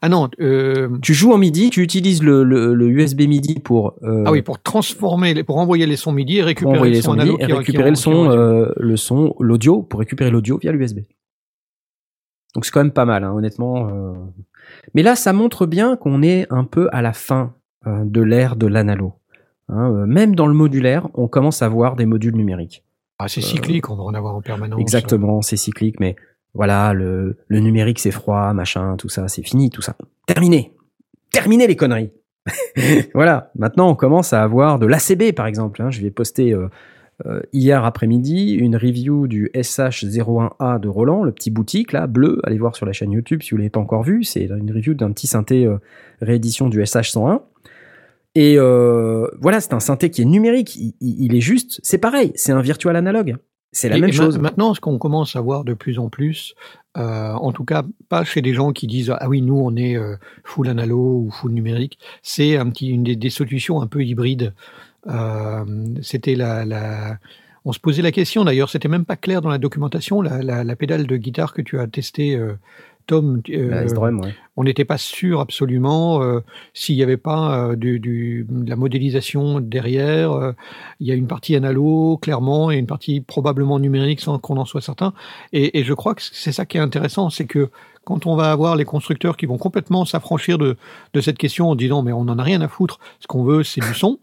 ah 0.00 0.08
non, 0.08 0.28
euh, 0.40 0.88
Tu 1.02 1.14
joues 1.14 1.32
en 1.32 1.38
midi. 1.38 1.70
Tu 1.70 1.82
utilises 1.82 2.22
le, 2.22 2.44
le, 2.44 2.74
le 2.74 2.88
USB 2.88 3.22
midi 3.22 3.60
pour. 3.60 3.94
euh, 4.02 4.24
ah 4.26 4.32
oui, 4.32 4.42
pour 4.42 4.60
transformer, 4.62 5.34
les, 5.34 5.44
pour 5.44 5.58
envoyer 5.58 5.86
les 5.86 5.96
sons 5.96 6.12
midi 6.12 6.38
et 6.38 6.42
récupérer 6.42 6.90
les 6.90 7.02
son 7.02 7.12
sons 7.12 7.24
MIDI 7.24 7.36
et 7.38 7.52
récupérer 7.52 7.90
le 7.90 7.96
son, 7.96 8.30
euh, 8.30 8.70
le 8.76 8.96
son, 8.96 9.34
l'audio 9.40 9.82
pour 9.82 10.00
récupérer 10.00 10.30
l'audio 10.30 10.58
via 10.58 10.72
l'USB. 10.72 11.00
Donc 12.54 12.64
c'est 12.64 12.70
quand 12.70 12.80
même 12.80 12.92
pas 12.92 13.04
mal, 13.06 13.24
hein, 13.24 13.32
honnêtement. 13.32 13.88
Mais 14.94 15.02
là, 15.02 15.16
ça 15.16 15.32
montre 15.32 15.66
bien 15.66 15.96
qu'on 15.96 16.22
est 16.22 16.46
un 16.50 16.64
peu 16.64 16.88
à 16.92 17.00
la 17.02 17.12
fin 17.12 17.54
de 17.86 18.20
l'ère 18.20 18.56
de 18.56 18.66
l'analo. 18.66 19.14
Hein, 19.68 20.06
même 20.06 20.34
dans 20.34 20.46
le 20.46 20.54
modulaire, 20.54 21.08
on 21.14 21.28
commence 21.28 21.62
à 21.62 21.68
voir 21.68 21.96
des 21.96 22.04
modules 22.04 22.36
numériques. 22.36 22.84
Ah, 23.18 23.28
c'est 23.28 23.40
cyclique, 23.40 23.88
on 23.88 23.96
va 23.96 24.02
en 24.02 24.14
avoir 24.14 24.34
en 24.34 24.42
permanence. 24.42 24.80
Exactement, 24.80 25.40
c'est 25.42 25.56
cyclique, 25.56 26.00
mais 26.00 26.16
voilà, 26.54 26.92
le, 26.92 27.36
numérique 27.48 27.98
c'est 27.98 28.10
froid, 28.10 28.52
machin, 28.52 28.96
tout 28.96 29.08
ça, 29.08 29.28
c'est 29.28 29.42
fini, 29.42 29.70
tout 29.70 29.82
ça. 29.82 29.96
Terminé. 30.26 30.72
Terminé 31.30 31.66
les 31.66 31.76
conneries. 31.76 32.10
voilà, 33.14 33.50
maintenant 33.56 33.88
on 33.88 33.94
commence 33.94 34.32
à 34.32 34.42
avoir 34.42 34.78
de 34.78 34.86
l'ACB 34.86 35.32
par 35.34 35.46
exemple. 35.46 35.80
hein. 35.82 35.90
Je 35.90 36.00
vais 36.02 36.10
poster 36.10 36.52
euh, 36.52 36.68
euh, 37.26 37.40
hier 37.52 37.84
après-midi 37.84 38.52
une 38.54 38.74
review 38.76 39.28
du 39.28 39.48
SH01A 39.54 40.80
de 40.80 40.88
Roland, 40.88 41.22
le 41.22 41.32
petit 41.32 41.50
boutique 41.50 41.92
là, 41.92 42.06
bleu. 42.06 42.40
Allez 42.44 42.58
voir 42.58 42.74
sur 42.76 42.84
la 42.86 42.92
chaîne 42.92 43.12
YouTube 43.12 43.42
si 43.42 43.50
vous 43.52 43.58
l'avez 43.58 43.70
pas 43.70 43.80
encore 43.80 44.02
vu. 44.02 44.24
C'est 44.24 44.44
une 44.44 44.72
review 44.72 44.94
d'un 44.94 45.12
petit 45.12 45.26
synthé 45.28 45.64
euh, 45.66 45.76
réédition 46.20 46.68
du 46.68 46.80
SH101. 46.82 47.40
Et 48.34 48.54
euh, 48.58 49.26
voilà, 49.40 49.60
c'est 49.60 49.74
un 49.74 49.80
synthé 49.80 50.10
qui 50.10 50.22
est 50.22 50.26
numérique. 50.26 50.74
Il, 50.76 50.94
il- 51.00 51.24
il 51.26 51.34
est 51.36 51.40
juste, 51.40 51.80
c'est 51.82 51.98
pareil, 51.98 52.32
c'est 52.34 52.52
un 52.52 52.62
virtual 52.62 52.96
analogue. 52.96 53.36
C'est 53.74 53.88
la 53.88 53.96
Et- 53.96 54.00
même 54.00 54.10
et 54.10 54.12
ma- 54.16 54.22
chose. 54.24 54.38
Maintenant, 54.38 54.74
ce 54.74 54.80
qu'on 54.80 54.98
commence 54.98 55.34
à 55.34 55.40
voir 55.40 55.64
de 55.64 55.72
plus 55.74 55.98
en 55.98 56.08
plus, 56.10 56.54
euh, 56.98 57.32
en 57.32 57.52
tout 57.52 57.64
cas 57.64 57.82
pas 58.10 58.22
chez 58.22 58.42
des 58.42 58.52
gens 58.52 58.72
qui 58.72 58.86
disent 58.86 59.12
ah 59.18 59.28
oui 59.28 59.40
nous 59.40 59.56
on 59.58 59.74
est 59.76 59.96
euh, 59.96 60.16
full 60.44 60.68
analo 60.68 60.98
ou 61.26 61.30
full 61.30 61.52
numérique, 61.52 61.98
c'est 62.22 62.56
un 62.58 62.68
petit 62.68 62.88
une 62.88 63.02
des, 63.02 63.16
des 63.16 63.30
solutions 63.30 63.80
un 63.80 63.86
peu 63.86 64.04
hybrides. 64.04 64.52
Euh, 65.08 65.64
c'était 66.02 66.34
la, 66.34 66.64
la 66.64 67.16
on 67.64 67.72
se 67.72 67.78
posait 67.80 68.02
la 68.02 68.12
question 68.12 68.44
d'ailleurs, 68.44 68.68
c'était 68.68 68.88
même 68.88 69.04
pas 69.04 69.16
clair 69.16 69.40
dans 69.40 69.48
la 69.50 69.58
documentation, 69.58 70.20
la, 70.20 70.42
la, 70.42 70.64
la 70.64 70.76
pédale 70.76 71.06
de 71.06 71.16
guitare 71.16 71.52
que 71.54 71.62
tu 71.62 71.78
as 71.78 71.86
testée, 71.86 72.34
euh, 72.36 72.54
Tom. 73.06 73.40
euh, 73.50 73.70
La 73.70 73.84
S-Drum, 73.84 74.20
ouais. 74.20 74.34
On 74.56 74.64
n'était 74.64 74.84
pas 74.84 74.98
sûr 74.98 75.40
absolument 75.40 76.22
euh, 76.22 76.40
s'il 76.74 76.96
n'y 76.96 77.02
avait 77.02 77.16
pas 77.16 77.70
euh, 77.70 77.76
de 77.76 78.44
la 78.68 78.76
modélisation 78.76 79.60
derrière. 79.60 80.32
euh, 80.32 80.52
il 81.00 81.06
y 81.06 81.10
a 81.10 81.14
une 81.14 81.26
partie 81.26 81.56
analo, 81.56 82.18
clairement, 82.20 82.70
et 82.70 82.76
une 82.76 82.86
partie 82.86 83.20
probablement 83.20 83.78
numérique 83.78 84.20
sans 84.20 84.38
qu'on 84.38 84.56
en 84.56 84.64
soit 84.64 84.80
certain. 84.80 85.14
Et, 85.52 85.82
je 85.82 85.94
crois 85.94 86.14
que 86.14 86.22
c'est 86.22 86.52
ça 86.52 86.66
qui 86.66 86.76
est 86.76 86.80
intéressant, 86.80 87.30
c'est 87.30 87.46
que 87.46 87.70
quand 88.04 88.26
on 88.26 88.34
va 88.34 88.50
avoir 88.50 88.74
les 88.76 88.84
constructeurs 88.84 89.36
qui 89.36 89.46
vont 89.46 89.58
complètement 89.58 90.04
s'affranchir 90.04 90.58
de, 90.58 90.76
cette 91.20 91.38
question 91.38 91.70
en 91.70 91.76
disant 91.76 92.02
mais 92.02 92.12
on 92.12 92.24
n'en 92.24 92.38
a 92.38 92.42
rien 92.42 92.60
à 92.60 92.68
foutre, 92.68 92.98
ce 93.20 93.28
qu'on 93.28 93.44
veut 93.44 93.62
c'est 93.62 93.80
du 93.80 93.94
son, 93.94 94.18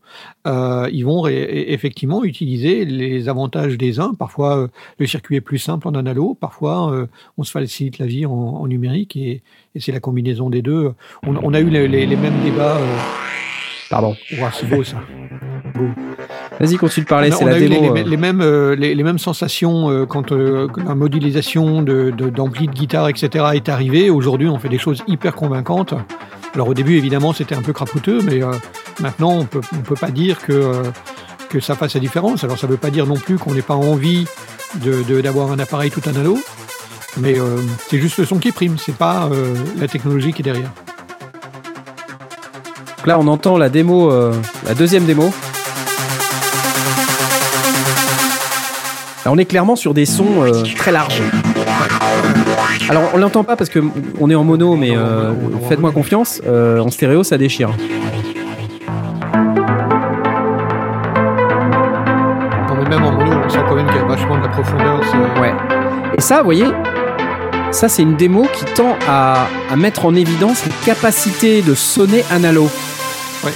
ils 0.45 1.03
vont 1.03 1.27
effectivement 1.27 2.25
utiliser 2.25 2.83
les 2.83 3.29
avantages 3.29 3.77
des 3.77 4.01
uns. 4.01 4.13
Parfois 4.13 4.67
le 4.97 5.07
circuit 5.07 5.37
est 5.37 5.41
plus 5.41 5.59
simple 5.59 5.87
en 5.87 5.93
analo, 5.93 6.35
parfois 6.35 7.07
on 7.37 7.43
se 7.43 7.51
facilite 7.51 7.99
la 7.99 8.05
vie 8.05 8.25
en, 8.25 8.33
en 8.33 8.67
numérique 8.67 9.15
et, 9.15 9.43
et 9.75 9.79
c'est 9.79 9.91
la 9.91 9.99
combinaison 9.99 10.49
des 10.49 10.61
deux. 10.61 10.93
On, 11.25 11.35
on 11.43 11.53
a 11.53 11.59
eu 11.59 11.69
les, 11.69 11.87
les- 11.87 12.05
les 12.05 12.15
mêmes 12.15 12.39
débats. 12.43 12.77
euh, 12.77 12.97
Pardon. 13.89 14.15
ouah, 14.39 14.51
c'est 14.53 14.67
beau 14.69 14.83
ça. 14.83 14.97
Vas-y, 16.59 16.75
continue 16.75 17.05
de 17.05 17.09
parler, 17.09 17.31
c'est 17.31 17.45
la 17.45 17.53
a 17.53 17.57
eu 17.57 17.67
les, 17.67 17.69
démo. 17.79 17.93
les- 17.93 18.01
euh. 18.15 18.17
mêmes, 18.17 18.41
euh, 18.41 18.75
les, 18.75 19.03
mêmes 19.03 19.17
sensations 19.19 19.89
euh, 19.89 20.05
quand 20.05 20.31
la 20.31 20.95
modélisation 20.95 21.81
de, 21.81 22.11
de, 22.11 22.29
d'ampli 22.29 22.67
de 22.67 22.71
guitare, 22.73 23.07
etc. 23.07 23.45
est 23.53 23.69
arrivée. 23.69 24.09
Aujourd'hui, 24.09 24.47
on 24.49 24.59
fait 24.59 24.67
des 24.69 24.77
choses 24.77 25.01
hyper 25.07 25.33
convaincantes. 25.35 25.93
Alors 26.53 26.67
au 26.67 26.73
début, 26.73 26.97
évidemment, 26.97 27.31
c'était 27.31 27.55
un 27.55 27.61
peu 27.61 27.71
crapouteux, 27.73 28.21
mais 28.23 28.41
maintenant, 28.99 29.31
on 29.37 29.45
peut, 29.45 29.61
on 29.73 29.81
peut 29.81 29.95
pas 29.95 30.11
dire 30.11 30.39
que, 30.41 30.81
que 31.49 31.59
ça 31.59 31.75
fasse 31.75 31.93
la 31.93 31.99
différence. 32.01 32.43
Alors 32.43 32.57
ça 32.57 32.67
veut 32.67 32.77
pas 32.77 32.89
dire 32.89 33.05
non 33.05 33.15
plus 33.15 33.37
qu'on 33.37 33.53
n'ait 33.53 33.61
pas 33.61 33.75
envie 33.75 34.25
de, 34.83 35.03
de- 35.03 35.21
d'avoir 35.21 35.51
un 35.51 35.59
appareil 35.59 35.91
tout 35.91 36.01
analo, 36.09 36.37
mais 37.17 37.37
euh, 37.39 37.57
c'est 37.89 37.99
juste 37.99 38.17
le 38.17 38.25
son 38.25 38.37
qui 38.37 38.51
prime, 38.51 38.77
c'est 38.77 38.95
pas 38.95 39.29
euh, 39.31 39.53
la 39.79 39.87
technologie 39.87 40.33
qui 40.33 40.41
est 40.41 40.43
derrière. 40.43 40.71
Donc 42.97 43.07
là, 43.07 43.17
on 43.19 43.27
entend 43.27 43.57
la 43.57 43.69
démo, 43.69 44.11
euh, 44.11 44.33
la 44.65 44.73
deuxième 44.73 45.05
démo. 45.05 45.31
Là, 49.25 49.31
on 49.31 49.37
est 49.37 49.45
clairement 49.45 49.75
sur 49.75 49.93
des 49.93 50.05
sons 50.05 50.43
euh, 50.43 50.63
très 50.77 50.91
larges. 50.91 51.21
Alors 52.89 53.03
on 53.13 53.17
l'entend 53.17 53.43
pas 53.43 53.55
parce 53.55 53.69
que 53.69 53.79
on 54.19 54.29
est 54.29 54.35
en 54.35 54.43
mono, 54.43 54.75
mais 54.75 54.97
euh, 54.97 55.31
faites-moi 55.67 55.91
confiance. 55.91 56.41
euh, 56.47 56.79
en 56.79 56.89
stéréo, 56.89 57.23
ça 57.23 57.37
déchire. 57.37 57.69
Non, 62.67 62.75
mais 62.81 62.89
même 62.89 63.03
en 63.03 63.11
mono, 63.11 63.31
on 63.45 63.49
sent 63.49 63.59
quand 63.67 63.75
même 63.75 63.87
qu'il 63.87 63.97
y 63.97 63.99
a 63.99 64.05
vachement 64.05 64.37
de 64.37 64.41
la 64.43 64.49
profondeur. 64.49 65.01
Ouais. 65.39 65.53
Et 66.17 66.21
ça, 66.21 66.39
vous 66.39 66.45
voyez, 66.45 66.65
ça 67.71 67.87
c'est 67.87 68.01
une 68.01 68.15
démo 68.15 68.45
qui 68.53 68.65
tend 68.65 68.97
à, 69.07 69.47
à 69.69 69.75
mettre 69.75 70.05
en 70.05 70.15
évidence 70.15 70.63
la 70.65 70.73
capacité 70.85 71.61
de 71.61 71.75
sonner 71.75 72.23
analo. 72.31 72.63
Ouais. 73.43 73.51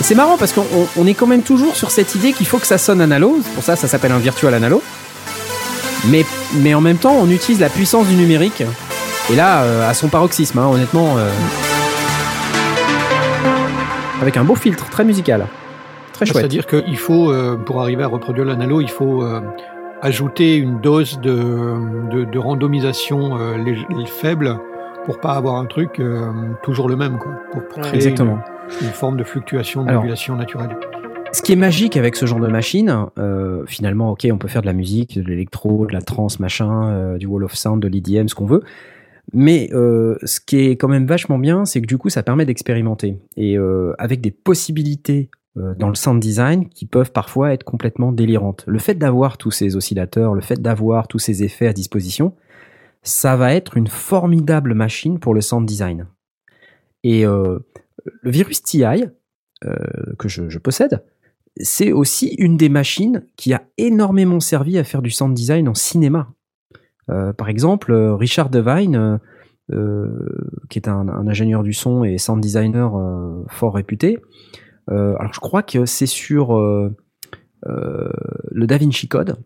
Et 0.00 0.02
c'est 0.02 0.14
marrant 0.14 0.36
parce 0.38 0.52
qu'on 0.52 0.62
on- 0.74 0.88
on 0.96 1.06
est 1.06 1.14
quand 1.14 1.26
même 1.26 1.42
toujours 1.42 1.76
sur 1.76 1.90
cette 1.90 2.14
idée 2.14 2.32
qu'il 2.32 2.46
faut 2.46 2.58
que 2.58 2.66
ça 2.66 2.78
sonne 2.78 3.00
analo. 3.00 3.38
Pour 3.54 3.62
ça, 3.62 3.76
ça 3.76 3.86
s'appelle 3.86 4.12
un 4.12 4.18
virtual 4.18 4.54
analo. 4.54 4.82
Mais, 6.06 6.24
mais 6.54 6.72
en 6.74 6.80
même 6.80 6.96
temps, 6.96 7.14
on 7.20 7.28
utilise 7.30 7.60
la 7.60 7.68
puissance 7.68 8.06
du 8.06 8.14
numérique. 8.14 8.62
Et 9.30 9.36
là, 9.36 9.62
euh, 9.62 9.88
à 9.88 9.92
son 9.94 10.08
paroxysme, 10.08 10.58
hein, 10.58 10.66
honnêtement. 10.72 11.16
euh, 11.18 11.28
avec 14.22 14.36
un 14.36 14.44
beau 14.44 14.54
filtre, 14.54 14.88
très 14.90 15.04
musical. 15.04 15.46
Très 16.14 16.24
chouette. 16.26 16.36
C'est-à-dire 16.38 16.66
qu'il 16.66 16.98
faut, 16.98 17.30
euh, 17.30 17.56
pour 17.56 17.80
arriver 17.82 18.02
à 18.02 18.06
reproduire 18.06 18.46
l'analo, 18.46 18.80
il 18.80 18.90
faut 18.90 19.22
ajouter 20.02 20.56
une 20.56 20.80
dose 20.80 21.20
de, 21.20 22.08
de, 22.10 22.24
de 22.24 22.38
randomisation 22.38 23.38
euh, 23.38 23.56
lég- 23.58 24.06
faible 24.06 24.58
pour 25.04 25.20
pas 25.20 25.32
avoir 25.32 25.56
un 25.56 25.66
truc 25.66 25.98
euh, 25.98 26.30
toujours 26.62 26.88
le 26.88 26.96
même, 26.96 27.18
quoi. 27.18 27.32
Pour, 27.52 27.62
créer 27.82 27.94
Exactement. 27.96 28.38
Une, 28.80 28.86
une 28.86 28.92
forme 28.92 29.16
de 29.16 29.24
fluctuation, 29.24 29.84
de 29.84 29.92
modulation 29.92 30.36
naturelle. 30.36 30.76
Ce 31.32 31.42
qui 31.42 31.52
est 31.52 31.56
magique 31.56 31.96
avec 31.96 32.16
ce 32.16 32.26
genre 32.26 32.40
de 32.40 32.48
machine, 32.48 33.06
euh, 33.18 33.64
finalement, 33.66 34.10
ok, 34.10 34.26
on 34.32 34.38
peut 34.38 34.48
faire 34.48 34.62
de 34.62 34.66
la 34.66 34.72
musique, 34.72 35.16
de 35.18 35.26
l'électro, 35.28 35.86
de 35.86 35.92
la 35.92 36.02
trance, 36.02 36.40
machin, 36.40 36.88
euh, 36.90 37.18
du 37.18 37.26
wall 37.26 37.44
of 37.44 37.54
sound, 37.54 37.80
de 37.82 37.88
l'EDM, 37.88 38.26
ce 38.26 38.34
qu'on 38.34 38.46
veut. 38.46 38.62
Mais 39.32 39.68
euh, 39.72 40.16
ce 40.24 40.40
qui 40.40 40.58
est 40.58 40.76
quand 40.76 40.88
même 40.88 41.06
vachement 41.06 41.38
bien, 41.38 41.64
c'est 41.64 41.80
que 41.80 41.86
du 41.86 41.98
coup, 41.98 42.08
ça 42.08 42.24
permet 42.24 42.44
d'expérimenter. 42.46 43.16
Et 43.36 43.56
euh, 43.56 43.92
avec 43.98 44.20
des 44.20 44.32
possibilités 44.32 45.30
dans 45.56 45.88
le 45.88 45.94
sound 45.94 46.20
design 46.20 46.68
qui 46.68 46.86
peuvent 46.86 47.10
parfois 47.10 47.52
être 47.52 47.64
complètement 47.64 48.12
délirantes. 48.12 48.64
Le 48.66 48.78
fait 48.78 48.94
d'avoir 48.94 49.36
tous 49.36 49.50
ces 49.50 49.76
oscillateurs, 49.76 50.34
le 50.34 50.40
fait 50.40 50.62
d'avoir 50.62 51.08
tous 51.08 51.18
ces 51.18 51.42
effets 51.42 51.66
à 51.66 51.72
disposition, 51.72 52.34
ça 53.02 53.36
va 53.36 53.54
être 53.54 53.76
une 53.76 53.86
formidable 53.86 54.74
machine 54.74 55.18
pour 55.18 55.34
le 55.34 55.40
sound 55.40 55.66
design. 55.66 56.06
Et 57.02 57.26
euh, 57.26 57.58
le 58.22 58.30
Virus 58.30 58.62
TI, 58.62 58.84
euh, 58.84 59.76
que 60.18 60.28
je, 60.28 60.58
possède, 60.58 61.04
c'est 61.56 61.92
aussi 61.92 62.34
une 62.38 62.56
des 62.56 62.68
machines 62.68 63.24
qui 63.36 63.52
a 63.52 63.62
énormément 63.76 64.40
servi 64.40 64.78
à 64.78 64.84
faire 64.84 65.02
du 65.02 65.10
sound 65.10 65.34
design 65.34 65.68
en 65.68 65.74
cinéma. 65.74 66.32
Euh, 67.10 67.32
par 67.32 67.48
exemple, 67.48 67.92
euh, 67.92 68.14
Richard 68.14 68.50
Devine, 68.50 68.96
euh, 68.96 69.18
euh, 69.72 70.08
qui 70.68 70.78
est 70.78 70.88
un, 70.88 71.08
ingénieur 71.08 71.62
du 71.62 71.72
son 71.72 72.04
et 72.04 72.18
sound 72.18 72.40
designer 72.40 72.96
euh, 72.96 73.44
fort 73.48 73.74
réputé, 73.74 74.18
euh, 74.18 74.20
alors 74.88 75.32
je 75.32 75.40
crois 75.40 75.62
que 75.62 75.86
c'est 75.86 76.06
sur 76.06 76.56
euh, 76.56 76.94
euh, 77.66 78.10
le 78.50 78.66
Da 78.66 78.78
Vinci 78.78 79.08
Code 79.08 79.36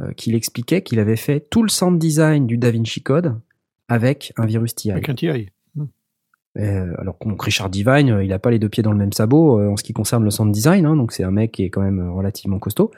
euh, 0.00 0.12
qu'il 0.12 0.34
expliquait 0.34 0.82
qu'il 0.82 0.98
avait 0.98 1.16
fait 1.16 1.40
tout 1.50 1.62
le 1.62 1.68
sound 1.68 1.98
design 1.98 2.46
du 2.46 2.56
Da 2.56 2.70
Vinci 2.70 3.02
Code 3.02 3.40
avec 3.88 4.32
un 4.36 4.46
virus 4.46 4.74
TI. 4.74 4.90
Avec 4.90 5.08
un 5.08 5.14
TI. 5.14 5.50
Euh, 6.58 6.94
alors 6.98 7.16
donc 7.24 7.42
Richard 7.42 7.68
Divine, 7.68 8.10
euh, 8.10 8.24
il 8.24 8.32
a 8.32 8.38
pas 8.38 8.50
les 8.50 8.60
deux 8.60 8.68
pieds 8.68 8.82
dans 8.82 8.92
le 8.92 8.98
même 8.98 9.12
sabot 9.12 9.58
euh, 9.58 9.70
en 9.70 9.76
ce 9.76 9.82
qui 9.82 9.92
concerne 9.92 10.22
le 10.22 10.30
sound 10.30 10.52
design, 10.52 10.86
hein, 10.86 10.94
donc 10.94 11.10
c'est 11.10 11.24
un 11.24 11.32
mec 11.32 11.50
qui 11.52 11.64
est 11.64 11.70
quand 11.70 11.80
même 11.80 11.98
euh, 11.98 12.12
relativement 12.12 12.60
costaud. 12.60 12.92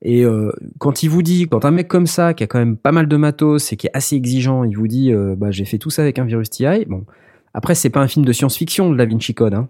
Et 0.00 0.24
euh, 0.24 0.52
quand 0.78 1.02
il 1.02 1.08
vous 1.08 1.22
dit, 1.22 1.46
quand 1.46 1.64
un 1.64 1.70
mec 1.70 1.88
comme 1.88 2.06
ça, 2.06 2.34
qui 2.34 2.44
a 2.44 2.46
quand 2.46 2.58
même 2.58 2.76
pas 2.76 2.92
mal 2.92 3.08
de 3.08 3.16
matos 3.16 3.72
et 3.72 3.76
qui 3.76 3.86
est 3.86 3.90
assez 3.94 4.16
exigeant, 4.16 4.64
il 4.64 4.76
vous 4.76 4.88
dit, 4.88 5.12
euh, 5.12 5.34
bah 5.36 5.50
j'ai 5.50 5.64
fait 5.64 5.78
tout 5.78 5.90
ça 5.90 6.02
avec 6.02 6.18
un 6.18 6.24
virus 6.24 6.50
TI. 6.50 6.84
Bon, 6.86 7.04
après 7.52 7.74
c'est 7.74 7.90
pas 7.90 8.00
un 8.00 8.08
film 8.08 8.24
de 8.24 8.32
science-fiction 8.32 8.90
de 8.90 8.96
Da 8.96 9.04
Vinci 9.04 9.34
Code, 9.34 9.54
hein, 9.54 9.68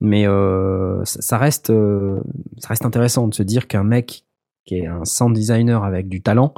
mais 0.00 0.26
euh, 0.26 1.04
ça, 1.04 1.20
ça 1.20 1.38
reste, 1.38 1.70
euh, 1.70 2.20
ça 2.58 2.68
reste 2.68 2.84
intéressant 2.84 3.28
de 3.28 3.34
se 3.34 3.42
dire 3.42 3.66
qu'un 3.66 3.84
mec 3.84 4.24
qui 4.64 4.78
est 4.78 4.86
un 4.86 5.04
sound 5.04 5.34
designer 5.34 5.82
avec 5.82 6.08
du 6.08 6.22
talent 6.22 6.52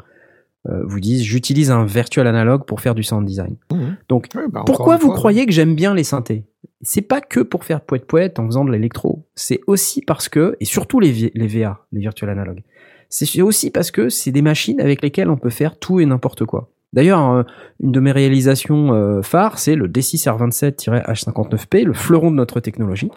euh, 0.68 0.82
vous 0.84 1.00
dise, 1.00 1.22
j'utilise 1.22 1.70
un 1.70 1.84
virtual 1.84 2.26
analogue 2.26 2.64
pour 2.66 2.80
faire 2.80 2.94
du 2.94 3.02
sound 3.02 3.26
design. 3.26 3.56
Mhm. 3.72 3.96
Donc 4.08 4.28
bah, 4.52 4.62
pourquoi 4.66 4.96
vous 4.96 5.06
fois, 5.06 5.14
croyez 5.14 5.46
que 5.46 5.52
j'aime 5.52 5.74
bien 5.74 5.94
les 5.94 6.04
synthés? 6.04 6.44
C'est 6.82 7.02
pas 7.02 7.20
que 7.20 7.40
pour 7.40 7.64
faire 7.64 7.80
poète 7.80 8.06
poète 8.06 8.38
en 8.38 8.46
faisant 8.46 8.64
de 8.64 8.72
l'électro. 8.72 9.26
C'est 9.34 9.60
aussi 9.66 10.02
parce 10.02 10.28
que, 10.28 10.56
et 10.60 10.64
surtout 10.64 11.00
les, 11.00 11.30
les 11.34 11.46
VA, 11.46 11.80
les 11.92 12.00
virtual 12.00 12.30
analogues, 12.30 12.62
c'est 13.08 13.40
aussi 13.42 13.70
parce 13.70 13.90
que 13.90 14.08
c'est 14.08 14.32
des 14.32 14.42
machines 14.42 14.80
avec 14.80 15.02
lesquelles 15.02 15.30
on 15.30 15.36
peut 15.36 15.50
faire 15.50 15.78
tout 15.78 15.98
et 16.00 16.06
n'importe 16.06 16.44
quoi. 16.44 16.70
D'ailleurs, 16.92 17.30
euh, 17.30 17.42
une 17.80 17.92
de 17.92 18.00
mes 18.00 18.12
réalisations 18.12 18.92
euh, 18.92 19.22
phares, 19.22 19.58
c'est 19.58 19.76
le 19.76 19.88
D6R27-H59P, 19.88 21.84
le 21.84 21.92
fleuron 21.92 22.30
de 22.30 22.36
notre 22.36 22.60
technologie, 22.60 23.10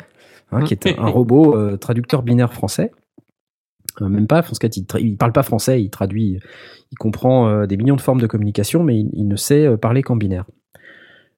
hein, 0.52 0.64
qui 0.64 0.74
est 0.74 0.88
un, 0.88 1.04
un 1.04 1.10
robot 1.10 1.58
euh, 1.58 1.78
traducteur 1.78 2.24
binaire 2.24 2.54
français. 2.54 2.92
Euh, 4.02 4.10
même 4.10 4.28
pas, 4.28 4.42
parce 4.42 4.60
qu'il 4.60 4.86
il 5.00 5.18
parle 5.18 5.34
pas 5.34 5.44
français, 5.44 5.82
il 5.82 5.90
traduit, 5.90 6.40
il 6.92 6.98
comprend 6.98 7.48
euh, 7.48 7.66
des 7.66 7.78
millions 7.78 7.96
de 7.96 8.02
formes 8.02 8.22
de 8.22 8.28
communication, 8.28 8.84
mais 8.84 9.00
il, 9.00 9.10
il 9.14 9.28
ne 9.28 9.36
sait 9.36 9.78
parler 9.78 10.02
qu'en 10.02 10.16
binaire. 10.16 10.46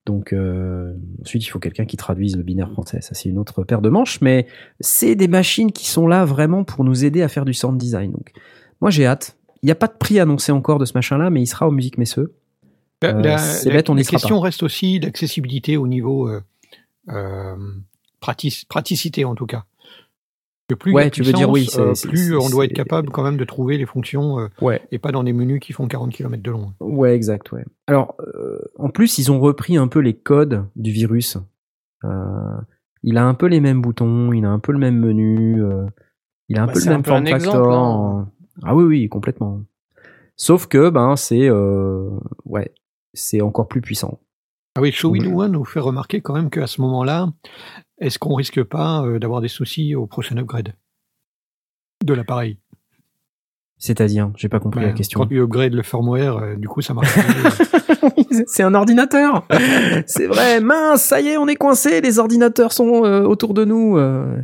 Donc 0.05 0.33
euh, 0.33 0.93
ensuite, 1.21 1.43
il 1.45 1.49
faut 1.49 1.59
quelqu'un 1.59 1.85
qui 1.85 1.97
traduise 1.97 2.37
le 2.37 2.43
binaire 2.43 2.71
français. 2.71 3.01
Ça, 3.01 3.15
c'est 3.15 3.29
une 3.29 3.39
autre 3.39 3.63
paire 3.63 3.81
de 3.81 3.89
manches, 3.89 4.21
mais 4.21 4.47
c'est 4.79 5.15
des 5.15 5.27
machines 5.27 5.71
qui 5.71 5.87
sont 5.87 6.07
là 6.07 6.25
vraiment 6.25 6.63
pour 6.63 6.83
nous 6.83 7.05
aider 7.05 7.23
à 7.23 7.27
faire 7.27 7.45
du 7.45 7.53
sound 7.53 7.77
design. 7.77 8.11
Donc, 8.11 8.31
moi, 8.81 8.91
j'ai 8.91 9.05
hâte. 9.05 9.37
Il 9.65 9.69
n'y 9.69 9.71
a 9.71 9.75
pas 9.75 9.87
de 9.87 9.93
prix 9.97 10.19
annoncé 10.19 10.51
encore 10.51 10.77
de 10.77 10.85
ce 10.85 10.91
machin-là, 10.93 11.31
mais 11.31 11.41
il 11.41 11.47
sera 11.47 11.67
au 11.67 11.71
Musique 11.71 11.97
Messeux. 11.97 12.35
La, 13.01 13.15
Euh, 13.15 13.21
la- 13.23 13.37
c'est 13.39 13.71
bête, 13.71 13.89
on 13.89 13.95
y 13.95 13.97
la 13.97 14.03
sera 14.03 14.11
question 14.11 14.39
reste 14.39 14.61
aussi 14.61 14.99
l'accessibilité 14.99 15.75
au 15.75 15.87
niveau 15.87 16.29
euh, 16.29 16.39
euh, 17.09 17.55
pratic- 18.21 18.67
praticité 18.69 19.25
en 19.25 19.33
tout 19.33 19.47
cas. 19.47 19.63
Que 20.67 20.75
plus 20.75 20.93
Ouais, 20.93 21.09
tu 21.09 21.23
veux 21.23 21.33
dire 21.33 21.49
oui, 21.49 21.67
euh, 21.79 21.93
plus 22.03 22.37
on 22.37 22.47
doit 22.51 22.65
être 22.65 22.73
capable 22.73 23.09
quand 23.09 23.23
même 23.23 23.37
de 23.37 23.43
trouver 23.43 23.79
les 23.79 23.87
fonctions 23.87 24.39
euh, 24.39 24.47
Ouais. 24.61 24.81
et 24.91 24.99
pas 24.99 25.11
dans 25.11 25.23
des 25.23 25.33
menus 25.33 25.59
qui 25.59 25.73
font 25.73 25.87
40 25.87 26.11
km 26.11 26.43
de 26.43 26.51
long. 26.51 26.73
Ouais, 26.79 27.15
exact, 27.15 27.51
ouais. 27.51 27.65
Alors, 27.87 28.15
euh, 28.19 28.59
en 28.77 28.89
plus, 28.89 29.17
ils 29.17 29.31
ont 29.31 29.39
repris 29.39 29.77
un 29.77 29.87
peu 29.87 29.97
les 29.99 30.13
codes 30.13 30.63
du 30.75 30.91
virus. 30.91 31.37
Euh, 32.03 32.09
il 33.01 33.17
a 33.17 33.25
un 33.25 33.33
peu 33.33 33.47
les 33.47 33.61
mêmes 33.61 33.81
boutons, 33.81 34.31
il 34.31 34.45
a 34.45 34.49
un 34.49 34.59
peu 34.59 34.71
le 34.73 34.77
même 34.79 34.99
menu, 34.99 35.59
euh, 35.63 35.85
il 36.49 36.59
a 36.59 36.63
un 36.63 36.67
Bah, 36.67 36.73
peu 36.73 36.79
le 36.81 36.87
un 36.87 36.89
même 36.91 37.01
peu 37.03 37.11
un 37.11 37.13
form 37.15 37.27
exemple, 37.27 37.71
hein. 37.71 38.27
Ah 38.63 38.75
oui, 38.75 38.83
oui, 38.83 39.09
complètement. 39.09 39.61
Sauf 40.37 40.67
que, 40.67 40.89
ben, 40.89 41.15
c'est, 41.15 41.49
euh, 41.49 42.09
ouais, 42.45 42.73
c'est 43.13 43.41
encore 43.41 43.67
plus 43.67 43.81
puissant. 43.81 44.19
Ah 44.75 44.81
oui, 44.81 44.91
Show 44.91 45.11
Ouais. 45.11 45.25
One 45.25 45.53
nous 45.53 45.63
fait 45.65 45.79
remarquer 45.79 46.21
quand 46.21 46.33
même 46.33 46.49
qu'à 46.49 46.67
ce 46.67 46.81
moment-là, 46.81 47.29
est-ce 47.99 48.19
qu'on 48.19 48.35
risque 48.35 48.61
pas 48.63 49.03
euh, 49.05 49.19
d'avoir 49.19 49.39
des 49.41 49.47
soucis 49.47 49.95
au 49.95 50.05
prochain 50.05 50.35
upgrade 50.37 50.73
de 52.03 52.13
l'appareil? 52.13 52.57
C'est-à-dire, 53.77 54.31
j'ai 54.35 54.49
pas 54.49 54.59
compris 54.59 54.81
Ben, 54.81 54.87
la 54.87 54.93
question. 54.93 55.19
Quand 55.19 55.27
tu 55.27 55.39
upgrade 55.41 55.73
le 55.73 55.83
firmware, 55.83 56.37
euh, 56.37 56.55
du 56.55 56.67
coup 56.67 56.81
ça 56.81 56.93
marche. 56.93 57.13
c'est 58.47 58.63
un 58.63 58.73
ordinateur. 58.73 59.45
c'est 60.05 60.27
vrai. 60.27 60.59
Mince, 60.61 61.03
ça 61.03 61.21
y 61.21 61.27
est, 61.27 61.37
on 61.37 61.47
est 61.47 61.55
coincé. 61.55 62.01
Les 62.01 62.19
ordinateurs 62.19 62.71
sont 62.73 63.05
euh, 63.05 63.23
autour 63.23 63.53
de 63.53 63.65
nous. 63.65 63.97
euh. 63.97 64.41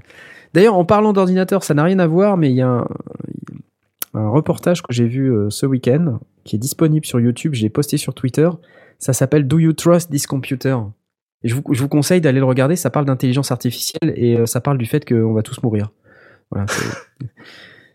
D'ailleurs, 0.53 0.75
en 0.75 0.83
parlant 0.85 1.13
d'ordinateur, 1.13 1.63
ça 1.63 1.73
n'a 1.73 1.83
rien 1.83 1.99
à 1.99 2.07
voir, 2.07 2.35
mais 2.37 2.49
il 2.49 2.55
y 2.57 2.61
a 2.61 2.85
un, 4.13 4.29
reportage 4.29 4.81
que 4.81 4.93
j'ai 4.93 5.07
vu 5.07 5.31
euh, 5.31 5.49
ce 5.49 5.65
week-end 5.65 6.19
qui 6.43 6.55
est 6.55 6.59
disponible 6.59 7.05
sur 7.05 7.19
YouTube. 7.19 7.53
Je 7.53 7.61
l'ai 7.61 7.69
posté 7.69 7.97
sur 7.97 8.13
Twitter. 8.13 8.49
Ça 8.99 9.13
s'appelle 9.13 9.47
Do 9.47 9.59
You 9.59 9.73
Trust 9.73 10.09
This 10.11 10.27
Computer? 10.27 10.77
Et 11.43 11.49
je, 11.49 11.55
vous, 11.55 11.63
je 11.71 11.81
vous 11.81 11.87
conseille 11.87 12.21
d'aller 12.21 12.39
le 12.39 12.45
regarder. 12.45 12.75
Ça 12.75 12.89
parle 12.89 13.05
d'intelligence 13.05 13.51
artificielle 13.51 14.13
et 14.15 14.37
euh, 14.37 14.45
ça 14.45 14.61
parle 14.61 14.77
du 14.77 14.85
fait 14.85 15.07
qu'on 15.07 15.33
va 15.33 15.41
tous 15.41 15.61
mourir. 15.63 15.91
Voilà, 16.51 16.65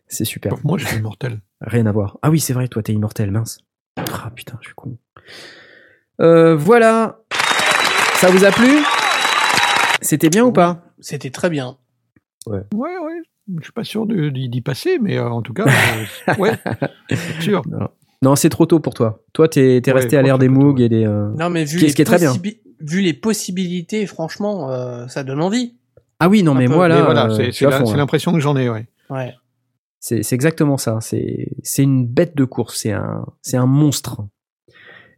c'est- 0.09 0.25
super. 0.25 0.55
Moi, 0.65 0.79
je 0.79 0.87
suis 0.87 1.01
mortel. 1.01 1.41
Rien 1.61 1.87
à 1.87 1.93
voir. 1.93 2.19
Ah 2.23 2.31
oui, 2.31 2.41
c'est 2.41 2.53
vrai, 2.53 2.69
toi, 2.69 2.83
t'es 2.83 2.93
immortel, 2.93 3.31
mince. 3.31 3.59
Ah 3.97 4.31
putain, 4.35 4.59
je 4.61 4.67
suis 4.69 4.75
con. 4.75 4.99
Euh, 6.21 6.57
voilà. 6.57 7.21
Ça 8.15 8.31
vous 8.31 8.45
a 8.45 8.51
plu? 8.51 8.69
C'était 10.01 10.31
bien 10.31 10.45
ou 10.45 10.53
pas? 10.53 10.83
C'était 11.01 11.31
très 11.31 11.51
bien. 11.51 11.77
Ouais, 12.47 12.63
ouais. 12.75 13.23
Je 13.59 13.63
suis 13.63 13.73
pas 13.73 13.85
sûr 13.85 14.07
d'y 14.07 14.61
passer, 14.61 14.99
mais 15.01 15.17
euh, 15.19 15.29
en 15.29 15.43
tout 15.43 15.53
cas, 15.53 15.67
euh, 15.67 16.35
ouais, 16.39 16.53
c'est 17.11 17.17
sûr. 17.41 17.63
Non, 17.69 17.89
non 18.23 18.35
c'est 18.37 18.49
trop 18.49 18.67
tôt 18.67 18.81
pour 18.81 18.95
toi. 18.95 19.23
Toi, 19.33 19.49
t'es 19.49 19.81
Ouais, 19.87 19.93
resté 19.93 20.17
à 20.17 20.23
l'ère 20.23 20.39
des 20.39 20.49
Moog 20.49 20.81
et 20.81 20.89
des. 20.89 21.05
euh, 21.07 21.31
Non, 21.39 21.49
mais 21.51 21.65
vu, 21.65 21.79
Ce 21.79 21.79
qui 21.79 21.85
est- 21.85 21.87
les, 21.87 21.91
ce 21.91 21.97
qui 21.97 22.03
est 22.03 22.05
très 22.07 22.19
bien. 22.19 22.33
possibi- 22.33 22.61
vu 22.81 23.01
les 23.01 23.13
possibilités, 23.15 24.07
franchement, 24.07 24.71
euh, 24.73 25.07
ça 25.09 25.23
donne 25.25 25.41
envie. 25.41 25.77
Ah 26.19 26.29
oui, 26.29 26.43
non, 26.43 26.55
mais 26.55 26.67
peu, 26.67 26.75
moi 26.75 26.89
là, 26.89 27.03
voilà, 27.05 27.27
euh, 27.31 27.51
c'est 27.53 27.65
là. 27.67 27.83
l'impression 27.97 28.33
que 28.33 28.41
j'en 28.41 28.57
ai, 28.57 28.69
ouais. 28.69 28.87
Ouais. 29.11 29.35
C'est 30.01 30.33
exactement 30.33 30.77
ça. 30.77 30.99
C'est 31.01 31.49
une 31.83 32.07
bête 32.07 32.37
de 32.37 32.45
course. 32.45 32.79
C'est 32.81 32.93
un 32.93 33.27
c'est 33.43 33.57
un 33.57 33.67
monstre. 33.67 34.23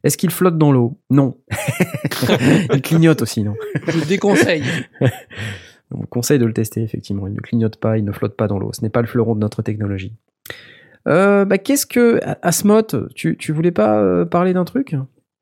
Est-ce 0.05 0.17
qu'il 0.17 0.31
flotte 0.31 0.57
dans 0.59 0.71
l'eau? 0.73 0.99
Non. 1.11 1.37
il 2.73 2.81
clignote 2.83 3.21
aussi, 3.23 3.43
non? 3.43 3.55
Je 3.87 4.05
déconseille. 4.07 4.63
On 5.91 6.01
vous 6.01 6.07
conseille 6.07 6.39
de 6.39 6.45
le 6.45 6.53
tester, 6.53 6.83
effectivement. 6.83 7.27
Il 7.27 7.35
ne 7.35 7.41
clignote 7.41 7.77
pas, 7.77 7.99
il 7.99 8.05
ne 8.05 8.13
flotte 8.13 8.37
pas 8.37 8.47
dans 8.47 8.59
l'eau. 8.59 8.73
Ce 8.73 8.83
n'est 8.83 8.91
pas 8.91 9.01
le 9.01 9.07
fleuron 9.07 9.35
de 9.35 9.41
notre 9.41 9.63
technologie. 9.63 10.13
Euh, 11.07 11.45
bah, 11.45 11.59
Qu'est-ce 11.59 11.87
que. 11.87 12.21
Asmot, 12.43 12.83
tu, 13.15 13.37
tu 13.37 13.53
voulais 13.53 13.71
pas 13.73 14.01
euh, 14.01 14.25
parler 14.25 14.53
d'un 14.53 14.65
truc? 14.65 14.95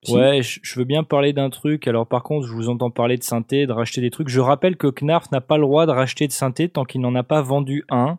Ouais, 0.08 0.40
je 0.42 0.78
veux 0.78 0.84
bien 0.84 1.02
parler 1.02 1.32
d'un 1.32 1.50
truc. 1.50 1.88
Alors 1.88 2.06
par 2.06 2.22
contre, 2.22 2.46
je 2.46 2.52
vous 2.52 2.68
entends 2.68 2.90
parler 2.90 3.16
de 3.16 3.22
synthé, 3.22 3.66
de 3.66 3.72
racheter 3.72 4.00
des 4.00 4.10
trucs. 4.10 4.28
Je 4.28 4.40
rappelle 4.40 4.76
que 4.76 4.86
Knarf 4.88 5.30
n'a 5.32 5.40
pas 5.40 5.56
le 5.56 5.62
droit 5.62 5.86
de 5.86 5.90
racheter 5.90 6.26
de 6.26 6.32
synthé 6.32 6.68
tant 6.68 6.84
qu'il 6.84 7.00
n'en 7.00 7.14
a 7.14 7.22
pas 7.22 7.42
vendu 7.42 7.84
un. 7.90 8.18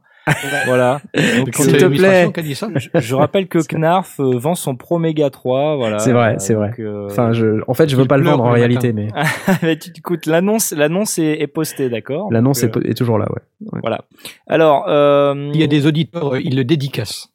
Voilà. 0.66 1.02
S'il 1.16 1.78
te 1.78 1.86
plaît. 1.86 2.32
je, 2.76 2.90
je 3.00 3.16
rappelle 3.16 3.48
que 3.48 3.60
Knarf 3.60 4.20
euh, 4.20 4.38
vend 4.38 4.56
son 4.56 4.76
Proméga 4.76 5.30
3. 5.30 5.76
Voilà. 5.78 6.00
C'est 6.00 6.12
vrai, 6.12 6.36
c'est 6.40 6.54
Donc, 6.54 6.80
euh, 6.80 7.08
Enfin, 7.10 7.34
je, 7.34 7.62
en 7.68 7.74
fait, 7.74 7.90
je 7.90 7.96
veux 7.96 8.06
pas 8.06 8.18
le 8.18 8.24
vendre 8.26 8.44
en 8.44 8.52
réalité, 8.52 8.94
mais 8.94 9.08
mais 9.64 9.78
tu 9.78 9.92
écoute, 9.96 10.26
l'annonce, 10.26 10.72
l'annonce 10.74 11.18
est, 11.20 11.42
est 11.42 11.48
postée, 11.48 11.90
d'accord. 11.90 12.32
l'annonce 12.32 12.64
est, 12.64 12.76
est 12.86 12.94
toujours 12.98 13.18
là, 13.18 13.28
ouais. 13.32 13.80
Voilà. 13.82 14.02
Alors, 14.48 14.86
euh, 14.88 15.50
Il 15.54 15.60
y 15.60 15.64
a 15.64 15.68
des 15.68 15.86
auditeurs, 15.88 16.36
euh, 16.36 16.42
ils 16.42 16.56
le 16.56 16.64
dédicacent. 16.64 17.30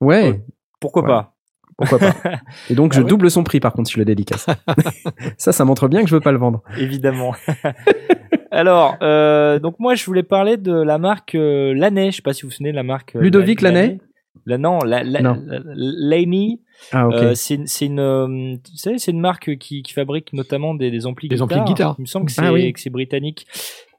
Ouais, 0.00 0.40
pourquoi 0.80 1.02
Ouais. 1.02 1.08
pas? 1.08 1.34
Pourquoi 1.80 1.98
pas. 1.98 2.14
Et 2.70 2.74
donc, 2.74 2.92
Ah 2.92 2.98
je 2.98 3.02
oui. 3.02 3.08
double 3.08 3.30
son 3.30 3.42
prix, 3.44 3.60
par 3.60 3.72
contre, 3.72 3.88
si 3.88 3.94
je 3.94 3.98
le 3.98 4.04
dédicace. 4.04 4.46
ça, 5.36 5.52
ça 5.52 5.64
montre 5.64 5.88
bien 5.88 6.02
que 6.02 6.08
je 6.08 6.14
veux 6.14 6.20
pas 6.20 6.32
le 6.32 6.38
vendre. 6.38 6.62
Évidemment. 6.78 7.34
Alors, 8.50 8.96
euh, 9.02 9.58
donc 9.58 9.78
moi, 9.78 9.94
je 9.94 10.04
voulais 10.04 10.22
parler 10.22 10.56
de 10.56 10.72
la 10.72 10.98
marque 10.98 11.34
euh, 11.34 11.72
Laney. 11.74 12.10
Je 12.10 12.16
sais 12.16 12.22
pas 12.22 12.32
si 12.32 12.42
vous 12.42 12.48
vous 12.48 12.54
souvenez 12.54 12.72
de 12.72 12.76
la 12.76 12.82
marque. 12.82 13.14
euh, 13.16 13.20
Ludovic 13.20 13.60
La- 13.62 13.70
Laney 13.70 13.98
La, 14.46 14.58
non, 14.58 14.78
la, 14.80 15.02
la, 15.04 15.20
Non. 15.22 15.36
Laney. 15.74 16.58
Ah, 16.92 17.06
ok. 17.06 17.14
Euh, 17.14 17.34
c'est 17.34 17.54
une- 17.54 17.66
c'est 17.66 17.86
une, 17.86 18.00
euh, 18.00 18.56
tu 18.64 18.76
sais, 18.76 18.94
c'est 18.98 19.12
une 19.12 19.20
marque 19.20 19.56
qui, 19.58 19.82
qui 19.82 19.92
fabrique 19.92 20.32
notamment 20.32 20.74
des, 20.74 20.90
des 20.90 21.06
amplis 21.06 21.28
Des 21.28 21.36
guitare. 21.36 21.44
amplis 21.44 21.60
de 21.60 21.64
guitare. 21.64 21.94
Il 21.98 22.02
me 22.02 22.06
semble 22.06 22.26
que 22.26 22.32
c'est 22.32 22.42
Ah 22.44 22.52
oui. 22.52 22.72
c'est 22.76 22.90
britannique. 22.90 23.46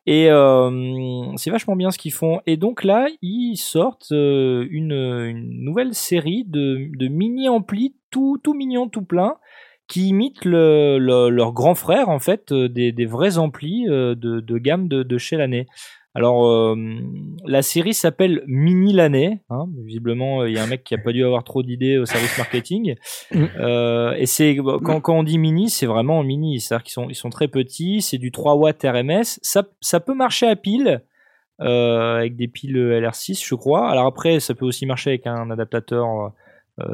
Et 0.07 0.29
euh, 0.31 1.35
c'est 1.37 1.51
vachement 1.51 1.75
bien 1.75 1.91
ce 1.91 1.97
qu'ils 1.97 2.11
font. 2.13 2.41
Et 2.47 2.57
donc 2.57 2.83
là, 2.83 3.07
ils 3.21 3.55
sortent 3.57 4.11
euh, 4.11 4.65
une, 4.71 5.31
nouvelle 5.63 5.93
série 5.93 6.43
de, 6.47 6.89
de 6.97 7.07
mini 7.07 7.49
amplis 7.49 7.95
tout, 8.09 8.39
tout 8.43 8.53
mignon, 8.53 8.89
tout 8.89 9.03
plein, 9.03 9.35
qui 9.87 10.07
imitent 10.09 10.45
le, 10.45 10.97
le- 10.97 11.29
leur 11.29 11.53
grand 11.53 11.75
frère 11.75 12.09
en 12.09 12.19
fait, 12.19 12.51
euh, 12.51 12.67
des, 12.67 13.05
vrais 13.05 13.37
amplis 13.37 13.85
de, 13.85 14.57
gamme 14.57 14.87
de, 14.87 15.03
de 15.03 15.17
chez 15.17 15.37
Laney. 15.37 15.67
Alors, 16.13 16.45
euh, 16.45 16.75
la 17.45 17.61
série 17.61 17.93
s'appelle 17.93 18.43
Mini 18.45 18.91
Laney. 18.93 19.39
Hein. 19.49 19.67
Visiblement, 19.85 20.41
euh, 20.41 20.49
il 20.49 20.55
y 20.55 20.59
a 20.59 20.63
un 20.63 20.67
mec 20.67 20.83
qui 20.83 20.93
a 20.93 20.97
pas 20.97 21.13
dû 21.13 21.23
avoir 21.23 21.43
trop 21.43 21.63
d'idées 21.63 21.97
au 21.97 22.05
service 22.05 22.37
marketing. 22.37 22.95
Mm. 23.31 23.45
Euh, 23.59 24.13
et 24.17 24.25
c'est 24.25 24.57
quand, 24.57 24.99
quand 24.99 25.17
on 25.17 25.23
dit 25.23 25.37
mini, 25.37 25.69
c'est 25.69 25.85
vraiment 25.85 26.21
mini. 26.23 26.59
C'est-à-dire 26.59 26.83
qu'ils 26.83 26.93
sont, 26.93 27.09
ils 27.09 27.15
sont 27.15 27.29
très 27.29 27.47
petits. 27.47 28.01
C'est 28.01 28.17
du 28.17 28.31
3 28.31 28.55
watts 28.55 28.83
RMS. 28.83 29.39
Ça, 29.41 29.63
ça 29.79 29.99
peut 29.99 30.13
marcher 30.13 30.47
à 30.47 30.55
pile. 30.55 31.01
euh, 31.61 32.17
avec 32.17 32.35
des 32.35 32.47
piles 32.47 32.75
LR6, 32.75 33.45
je 33.47 33.55
crois. 33.55 33.89
Alors 33.89 34.07
après, 34.07 34.39
ça 34.39 34.53
peut 34.55 34.65
aussi 34.65 34.85
marcher 34.85 35.11
avec 35.11 35.27
un 35.27 35.49
adaptateur 35.51 36.33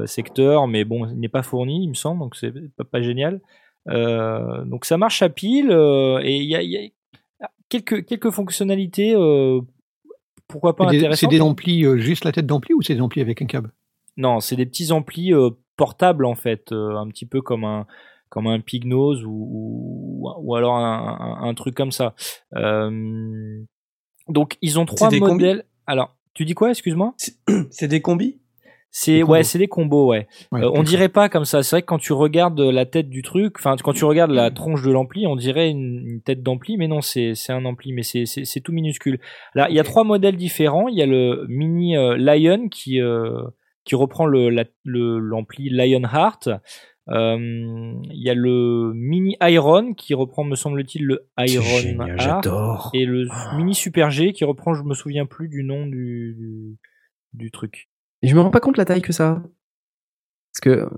secteur, 0.05 0.67
mais 0.67 0.83
bon, 0.83 1.07
il 1.07 1.17
n'est 1.17 1.29
pas 1.29 1.43
fourni, 1.43 1.85
il 1.85 1.87
me 1.87 1.93
semble, 1.93 2.19
donc 2.19 2.35
c'est 2.35 2.51
pas, 2.75 2.83
pas 2.83 3.01
génial. 3.01 3.39
Euh, 3.89 4.65
donc 4.65 4.85
ça 4.85 4.97
marche 4.97 5.21
à 5.21 5.29
pile 5.29 5.71
euh, 5.71 6.19
et 6.21 6.35
il 6.35 6.43
y 6.43 6.49
y 6.49 6.77
a 6.77 6.81
quelques, 7.69 8.05
quelques 8.05 8.29
fonctionnalités, 8.31 9.13
euh, 9.15 9.61
pourquoi 10.47 10.75
pas 10.75 10.85
C'est 10.85 10.91
des- 10.91 10.99
C'est 10.99 11.05
intéressantes. 11.05 11.31
des 11.31 11.41
amplis, 11.41 11.85
euh, 11.85 11.97
juste 11.97 12.23
la 12.25 12.31
tête 12.31 12.45
d'ampli 12.45 12.73
ou 12.73 12.81
c'est 12.81 12.95
des 12.95 13.01
amplis 13.01 13.21
avec 13.21 13.41
un 13.41 13.45
câble? 13.45 13.71
Non, 14.17 14.39
c'est 14.39 14.55
des 14.55 14.65
petits 14.65 14.91
amplis 14.91 15.33
euh, 15.33 15.49
portables 15.75 16.25
en 16.25 16.35
fait, 16.35 16.71
euh, 16.71 16.95
un 16.97 17.07
petit 17.09 17.25
peu 17.25 17.41
comme 17.41 17.63
un 17.65 17.85
comme 18.29 18.47
un 18.47 18.59
Pignose 18.59 19.23
ou, 19.23 19.29
ou, 19.31 20.29
ou 20.37 20.55
alors 20.55 20.75
un, 20.75 21.17
un- 21.41 21.47
un 21.49 21.53
truc 21.53 21.75
comme 21.75 21.91
ça. 21.93 22.13
Euh, 22.55 23.61
donc 24.27 24.57
ils 24.61 24.79
ont 24.79 24.85
trois 24.85 25.09
modèles. 25.19 25.65
Alors, 25.85 26.15
tu 26.33 26.43
dis 26.43 26.53
quoi 26.53 26.69
Excuse-moi? 26.71 27.13
C'est 27.71 27.87
des 27.87 28.01
combis? 28.01 28.39
C'est 28.89 29.21
ouais, 29.21 29.43
c'est 29.43 29.59
des 29.59 29.67
combos, 29.67 30.07
ouais. 30.07 30.27
Ouais, 30.51 30.63
Euh, 30.63 30.71
on 30.73 30.81
dirait 30.81 31.09
pas 31.09 31.29
comme 31.29 31.45
ça. 31.45 31.61
C'est 31.61 31.75
vrai 31.75 31.81
que 31.81 31.87
quand 31.87 31.99
tu 31.99 32.13
regardes 32.13 32.59
la 32.59 32.85
tête 32.85 33.09
du 33.09 33.21
truc, 33.21 33.55
enfin 33.59 33.75
quand 33.83 33.93
tu 33.93 34.05
regardes 34.05 34.31
la 34.31 34.49
tronche 34.49 34.81
de 34.81 34.91
l'ampli, 34.91 35.27
on 35.27 35.35
dirait 35.35 35.69
une, 35.69 36.03
une 36.07 36.21
tête 36.21 36.41
d'ampli, 36.41 36.77
mais 36.77 36.87
non, 36.87 37.01
c'est 37.01 37.35
c'est 37.35 37.53
un 37.53 37.65
ampli, 37.65 37.93
mais 37.93 38.01
c'est 38.03 38.25
c'est 38.25 38.59
tout 38.61 38.71
minuscule. 38.71 39.19
Là, 39.53 39.69
il 39.69 39.75
y 39.75 39.79
a 39.79 39.83
trois 39.83 40.03
modèles 40.03 40.35
différents. 40.37 40.87
Il 40.87 40.97
y 40.97 41.01
a 41.03 41.05
le 41.05 41.45
mini 41.47 41.95
euh, 41.97 42.17
Lion 42.17 42.69
qui 42.69 42.99
euh, 42.99 43.41
qui 43.83 43.93
reprend 43.95 44.25
le 44.25 44.49
la- 44.49 44.65
le 44.83 45.19
l'ampli 45.19 45.69
Lionheart. 45.69 46.49
Il 47.09 48.01
y 48.13 48.29
a 48.29 48.33
le 48.33 48.91
mini 48.93 49.37
Iron 49.41 49.93
qui 49.93 50.13
reprend, 50.13 50.43
me 50.43 50.55
semble-t-il, 50.55 51.05
le 51.05 51.27
Iron 51.39 51.63
Génial, 51.63 52.09
Heart. 52.09 52.19
j'adore. 52.19 52.89
Et 52.93 53.05
le 53.05 53.27
mini 53.55 53.75
Super 53.75 54.09
G 54.11 54.33
qui 54.33 54.43
reprend, 54.43 54.73
je 54.73 54.83
me 54.83 54.93
souviens 54.93 55.25
plus 55.25 55.47
du 55.49 55.63
nom 55.63 55.85
du 55.85 56.35
du, 56.37 56.77
du 57.33 57.51
truc. 57.51 57.89
Et 58.21 58.27
je 58.27 58.35
me 58.35 58.41
rends 58.41 58.51
pas 58.51 58.59
compte 58.59 58.77
la 58.77 58.85
taille 58.85 59.01
que 59.01 59.13
ça. 59.13 59.29
a. 59.29 59.33
Parce 59.35 60.59
que 60.61 60.89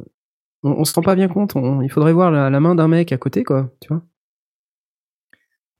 on, 0.63 0.72
on 0.72 0.84
se 0.86 0.93
rend 0.93 1.01
pas 1.01 1.15
bien 1.15 1.28
compte. 1.28 1.55
on- 1.55 1.82
il 1.82 1.89
faudrait 1.89 2.13
voir 2.13 2.32
la, 2.32 2.49
la 2.49 2.59
main 2.59 2.76
d'un 2.76 2.88
mec 2.88 3.11
à 3.11 3.17
côté, 3.17 3.43
quoi. 3.43 3.70
Tu 3.82 3.89
vois 3.89 4.01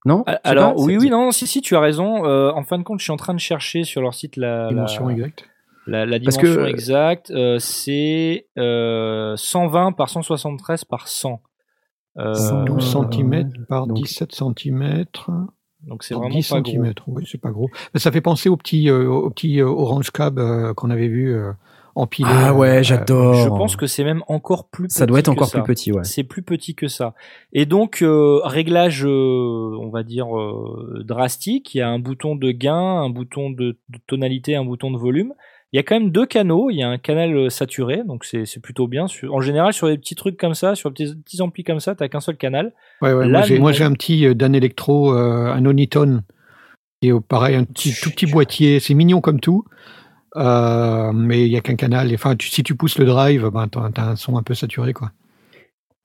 Non? 0.06 0.24
Alors 0.44 0.76
pas, 0.76 0.82
oui, 0.82 0.98
oui, 0.98 1.10
non, 1.10 1.32
si, 1.32 1.48
si, 1.48 1.62
tu 1.62 1.76
as 1.76 1.80
raison. 1.80 2.26
Euh, 2.26 2.52
en 2.52 2.64
fin 2.64 2.78
de 2.78 2.84
compte, 2.84 3.00
je 3.00 3.04
suis 3.04 3.12
en 3.12 3.18
train 3.18 3.34
de 3.34 3.40
chercher 3.40 3.84
sur 3.84 4.02
leur 4.02 4.14
site 4.14 4.36
la, 4.38 4.64
la, 4.66 4.70
Dimension 4.70 5.10
exacte. 5.10 5.46
la, 5.88 6.06
la 6.06 6.20
Parce 6.20 6.38
dimension 6.38 6.64
que- 6.64 6.68
exacte. 6.70 7.32
Euh, 7.32 7.60
c'est 7.60 8.48
euh, 8.58 9.36
120 9.38 9.92
par 9.94 10.10
173 10.10 10.86
par 10.86 11.08
100. 11.08 11.42
Euh, 12.18 12.34
100, 12.34 12.64
12 12.66 12.96
euh, 12.98 13.10
cm 13.12 13.66
par 13.68 13.88
donc- 13.88 13.98
17 13.98 14.34
cm. 14.34 15.06
Donc 15.88 16.04
c'est 16.04 16.14
vraiment 16.14 16.30
10 16.36 16.50
pas 16.50 16.62
gros. 16.62 16.72
cm. 16.72 16.94
Oui, 17.08 17.24
c'est 17.30 17.42
pas 17.42 17.52
gros. 17.52 17.70
Mais 17.94 18.00
ça 18.00 18.12
fait 18.12 18.22
penser 18.22 18.50
au 18.50 18.58
petit, 18.58 18.90
euh, 18.90 19.08
au 19.10 19.30
petit 19.30 19.60
euh, 19.62 19.68
Orange 19.68 20.12
Cab 20.12 20.38
euh, 20.40 20.74
qu'on 20.74 20.90
avait 20.90 21.08
vu 21.08 21.34
euh, 21.34 21.52
empilé. 21.96 22.30
Ah 22.32 22.50
euh, 22.50 22.54
ouais, 22.54 22.84
j'adore. 22.84 23.36
Je 23.36 23.48
pense 23.50 23.76
que 23.76 23.88
c'est 23.88 24.04
même 24.04 24.24
encore 24.28 24.68
plus 24.68 24.88
petit. 24.88 24.98
ça 24.98 25.06
doit 25.06 25.20
être 25.20 25.30
encore 25.30 25.50
plus 25.52 25.64
petit, 25.64 25.92
ouais. 25.92 26.04
C'est 26.04 26.24
plus 26.24 26.44
petit 26.44 26.76
que 26.76 26.88
ça. 26.88 27.14
Et 27.54 27.66
donc, 27.66 28.02
euh, 28.02 28.40
réglage, 28.44 29.06
euh, 29.06 29.78
on 29.80 29.90
va 29.90 30.04
dire, 30.04 30.38
euh, 30.38 31.04
drastique. 31.06 31.74
Il 31.76 31.80
y 31.80 31.82
a 31.82 31.90
un 31.90 32.00
bouton 32.00 32.36
de 32.36 32.52
gain, 32.52 32.76
un 33.02 33.10
bouton 33.10 33.50
de, 33.50 33.78
de 33.90 34.00
tonalité, 34.08 34.56
un 34.56 34.66
bouton 34.66 34.92
de 34.92 34.98
volume. 34.98 35.34
Il 35.72 35.78
y 35.78 35.80
a 35.80 35.84
quand 35.84 36.00
même 36.00 36.10
deux 36.12 36.26
canaux. 36.26 36.70
Il 36.70 36.78
y 36.78 36.84
a 36.84 36.90
un 36.90 36.98
canal 36.98 37.36
euh, 37.36 37.50
saturé, 37.50 38.02
donc 38.06 38.26
c'est 38.26 38.62
plutôt 38.62 38.88
bien. 38.88 39.06
En 39.30 39.42
général, 39.42 39.74
sur 39.74 39.88
des 39.88 39.98
petits 39.98 40.16
trucs 40.16 40.38
comme 40.38 40.56
ça, 40.56 40.76
sur 40.76 40.92
des 40.92 41.14
petits 41.14 41.42
amplis 41.42 41.64
comme 41.64 41.80
ça, 41.80 41.96
t'as 41.96 42.08
qu'un 42.08 42.22
seul 42.22 42.38
canal. 42.38 42.74
Ouais, 43.02 43.14
ouais, 43.14 43.28
Là, 43.28 43.46
moi, 43.60 43.72
j'ai, 43.72 43.84
un 43.84 43.94
petit 43.94 44.26
euh, 44.26 44.34
Dan 44.34 44.56
Electro, 44.56 45.14
euh, 45.14 45.54
un 45.54 45.66
Oniton. 45.66 46.24
Et 47.02 47.12
pareil, 47.28 47.56
un 47.56 47.64
petit, 47.64 47.94
tout 47.94 48.10
petit 48.10 48.26
boîtier. 48.26 48.80
C'est 48.80 48.94
mignon 48.94 49.22
comme 49.22 49.40
tout. 49.40 49.64
Euh, 50.36 51.12
mais 51.14 51.46
il 51.46 51.52
y 51.52 51.58
a 51.58 51.62
qu'un 51.62 51.76
canal. 51.76 52.12
Enfin, 52.14 52.36
tu- 52.36 52.50
si 52.50 52.64
tu 52.64 52.76
pousses 52.76 52.98
le 52.98 53.06
drive, 53.06 53.50
ben, 53.50 53.68
t'as, 53.68 53.90
t'as 53.92 54.04
un 54.04 54.16
son 54.16 54.38
un 54.38 54.44
peu 54.44 54.54
saturé, 54.54 54.94
quoi. 54.94 55.12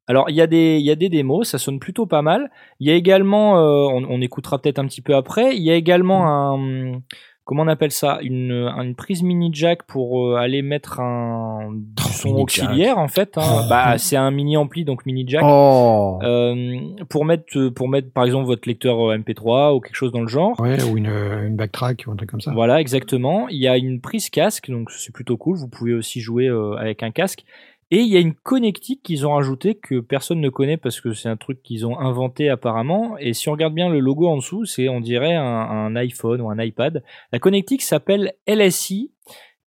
Alors, 0.07 0.29
il 0.29 0.37
y, 0.37 0.43
a 0.43 0.47
des, 0.47 0.77
il 0.79 0.85
y 0.85 0.91
a 0.91 0.97
des 0.97 1.09
démos, 1.09 1.49
ça 1.49 1.57
sonne 1.59 1.79
plutôt 1.79 2.05
pas 2.05 2.21
mal. 2.21 2.51
Il 2.79 2.87
y 2.87 2.91
a 2.91 2.95
également, 2.95 3.59
euh, 3.59 3.89
on, 3.91 4.05
on 4.05 4.21
écoutera 4.21 4.61
peut-être 4.61 4.79
un 4.79 4.87
petit 4.87 5.01
peu 5.01 5.15
après, 5.15 5.57
il 5.57 5.63
y 5.63 5.71
a 5.71 5.75
également 5.75 6.29
un, 6.29 7.01
comment 7.45 7.63
on 7.63 7.69
appelle 7.69 7.91
ça, 7.91 8.19
une, 8.23 8.51
une 8.53 8.95
prise 8.95 9.23
mini 9.23 9.51
jack 9.53 9.83
pour 9.85 10.27
euh, 10.27 10.37
aller 10.37 10.63
mettre 10.63 11.01
un 11.01 11.71
du 11.73 12.03
son 12.13 12.31
auxiliaire 12.37 12.99
en 12.99 13.09
fait. 13.09 13.37
hein. 13.37 13.43
Oh. 13.45 13.69
Bah, 13.69 13.99
c'est 13.99 14.17
un 14.17 14.31
mini 14.31 14.57
ampli 14.57 14.85
donc 14.85 15.05
mini 15.07 15.25
jack. 15.27 15.43
Oh 15.45 16.19
Euh, 16.23 16.79
pour 17.09 17.25
mettre 17.25 17.69
pour 17.69 17.89
mettre 17.89 18.11
par 18.13 18.25
exemple 18.25 18.47
votre 18.47 18.67
lecteur 18.69 19.11
euh, 19.11 19.17
MP3 19.19 19.75
ou 19.75 19.81
quelque 19.81 19.97
chose 19.97 20.13
dans 20.13 20.21
le 20.23 20.29
genre. 20.29 20.59
Ouais, 20.61 20.83
ou 20.85 20.97
une, 20.97 21.07
euh, 21.09 21.47
une 21.47 21.57
backtrack 21.57 22.05
ou 22.07 22.13
un 22.13 22.17
truc 22.17 22.31
comme 22.31 22.41
ça. 22.41 22.53
Voilà, 22.53 22.81
exactement. 22.81 23.49
Il 23.49 23.59
y 23.59 23.69
a 23.69 23.77
une 23.77 24.01
prise 24.01 24.31
casque, 24.31 24.71
donc 24.71 24.91
c'est 24.91 25.13
plutôt 25.13 25.37
cool. 25.37 25.57
Vous 25.57 25.69
pouvez 25.69 25.93
aussi 25.95 26.21
jouer 26.21 26.49
euh, 26.49 26.77
avec 26.77 27.03
un 27.03 27.11
casque. 27.11 27.45
Et 27.91 27.99
il 28.01 28.09
y 28.09 28.17
a 28.17 28.21
une 28.21 28.35
connectique 28.35 29.03
qu'ils 29.03 29.27
ont 29.27 29.33
rajouté 29.35 29.75
que 29.75 30.01
personne 30.01 30.41
ne 30.41 30.49
connaît 30.49 30.77
parce 30.77 31.01
que 31.01 31.13
c'est 31.13 31.29
un 31.29 31.37
truc 31.37 31.63
qu'ils 31.63 31.87
ont 31.87 31.99
inventé 31.99 32.49
apparemment. 32.49 33.17
Et 33.19 33.35
si 33.35 33.49
on 33.49 33.53
regarde 33.53 33.75
bien 33.75 33.89
le 33.89 34.01
logo 34.01 34.27
en 34.29 34.37
dessous, 34.37 34.65
c'est 34.65 34.89
on 34.89 35.01
dirait 35.01 35.35
un, 35.35 35.45
un 35.45 35.95
iPhone 35.97 36.41
ou 36.41 36.51
un 36.51 36.59
iPad. 36.59 37.03
La 37.33 37.39
connectique 37.39 37.83
s'appelle 37.83 38.33
LSI. 38.49 39.13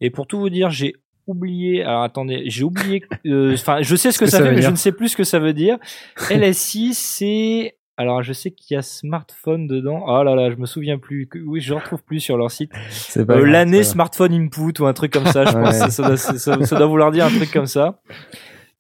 Et 0.02 0.10
pour 0.10 0.28
tout 0.28 0.40
vous 0.40 0.50
dire, 0.50 0.70
j'ai 0.70 0.96
oublié. 1.26 1.84
Alors 1.84 2.04
attendez, 2.04 2.44
j'ai 2.48 2.64
oublié. 2.64 3.04
euh, 3.26 3.54
Enfin, 3.54 3.82
je 3.82 3.96
sais 3.96 4.12
ce 4.12 4.20
que, 4.20 4.26
que 4.26 4.32
ça, 4.32 4.38
ça 4.38 4.44
fait, 4.44 4.50
veut 4.50 4.56
mais 4.58 4.62
je 4.62 4.70
ne 4.72 4.76
sais 4.76 4.92
plus 4.92 5.10
ce 5.10 5.18
que 5.18 5.24
ça 5.24 5.40
veut 5.40 5.54
dire. 5.54 5.78
LSI, 6.30 6.94
c'est 6.94 7.78
alors, 7.98 8.22
je 8.24 8.32
sais 8.34 8.52
qu'il 8.52 8.76
y 8.76 8.78
a 8.78 8.82
smartphone 8.82 9.68
dedans. 9.68 10.04
Oh 10.08 10.24
là 10.24 10.36
là, 10.36 10.50
je 10.52 10.56
me 10.56 10.66
souviens 10.66 10.98
plus. 10.98 11.28
Que- 11.28 11.40
Oui, 11.40 11.60
je 11.62 11.74
ne 11.74 11.80
retrouve 11.80 12.04
plus 12.04 12.20
sur 12.20 12.38
leur 12.38 12.52
site. 12.52 12.72
C'est 12.90 13.30
Euh, 13.30 13.46
L'année 13.46 13.84
c'est 13.84 13.90
pas 13.90 13.94
smartphone 13.94 14.34
input 14.34 14.80
ou 14.82 14.86
un 14.86 14.94
truc 14.94 15.12
comme 15.12 15.26
ça, 15.26 15.46
je 15.46 15.52
pense. 15.54 15.66
Ouais. 15.68 15.74
Ça, 15.74 15.90
ça 15.90 16.04
doit, 16.08 16.18
ça- 16.18 16.64
ça 16.66 16.76
doit 16.78 16.88
vouloir 16.88 17.12
dire 17.12 17.26
un 17.26 17.30
truc 17.30 17.52
comme 17.52 17.66
ça. 17.66 18.00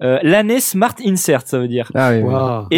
Euh, 0.04 0.20
L'année 0.22 0.60
smart 0.60 0.94
insert, 1.04 1.42
ça 1.48 1.58
veut 1.58 1.68
dire. 1.68 1.92
Ah 1.96 2.12
oui, 2.12 2.22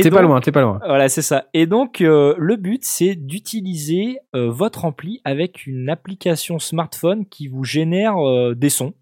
T'es 0.01 0.09
pas 0.09 0.21
loin, 0.21 0.39
t'es 0.39 0.53
pas 0.53 0.61
loin. 0.61 0.79
Voilà, 0.85 1.09
c'est 1.09 1.21
ça. 1.21 1.47
Et 1.53 1.65
donc, 1.65 1.99
euh, 1.99 2.33
le 2.37 2.55
but, 2.55 2.79
c'est 2.85 3.15
d'utiliser 3.15 4.19
euh, 4.35 4.49
votre 4.49 4.85
ampli 4.85 5.19
avec 5.25 5.67
une 5.67 5.89
application 5.89 6.59
smartphone 6.59 7.25
qui 7.25 7.49
vous 7.49 7.65
génère 7.65 8.15
euh, 8.25 8.55
des 8.55 8.69
sons. 8.69 8.93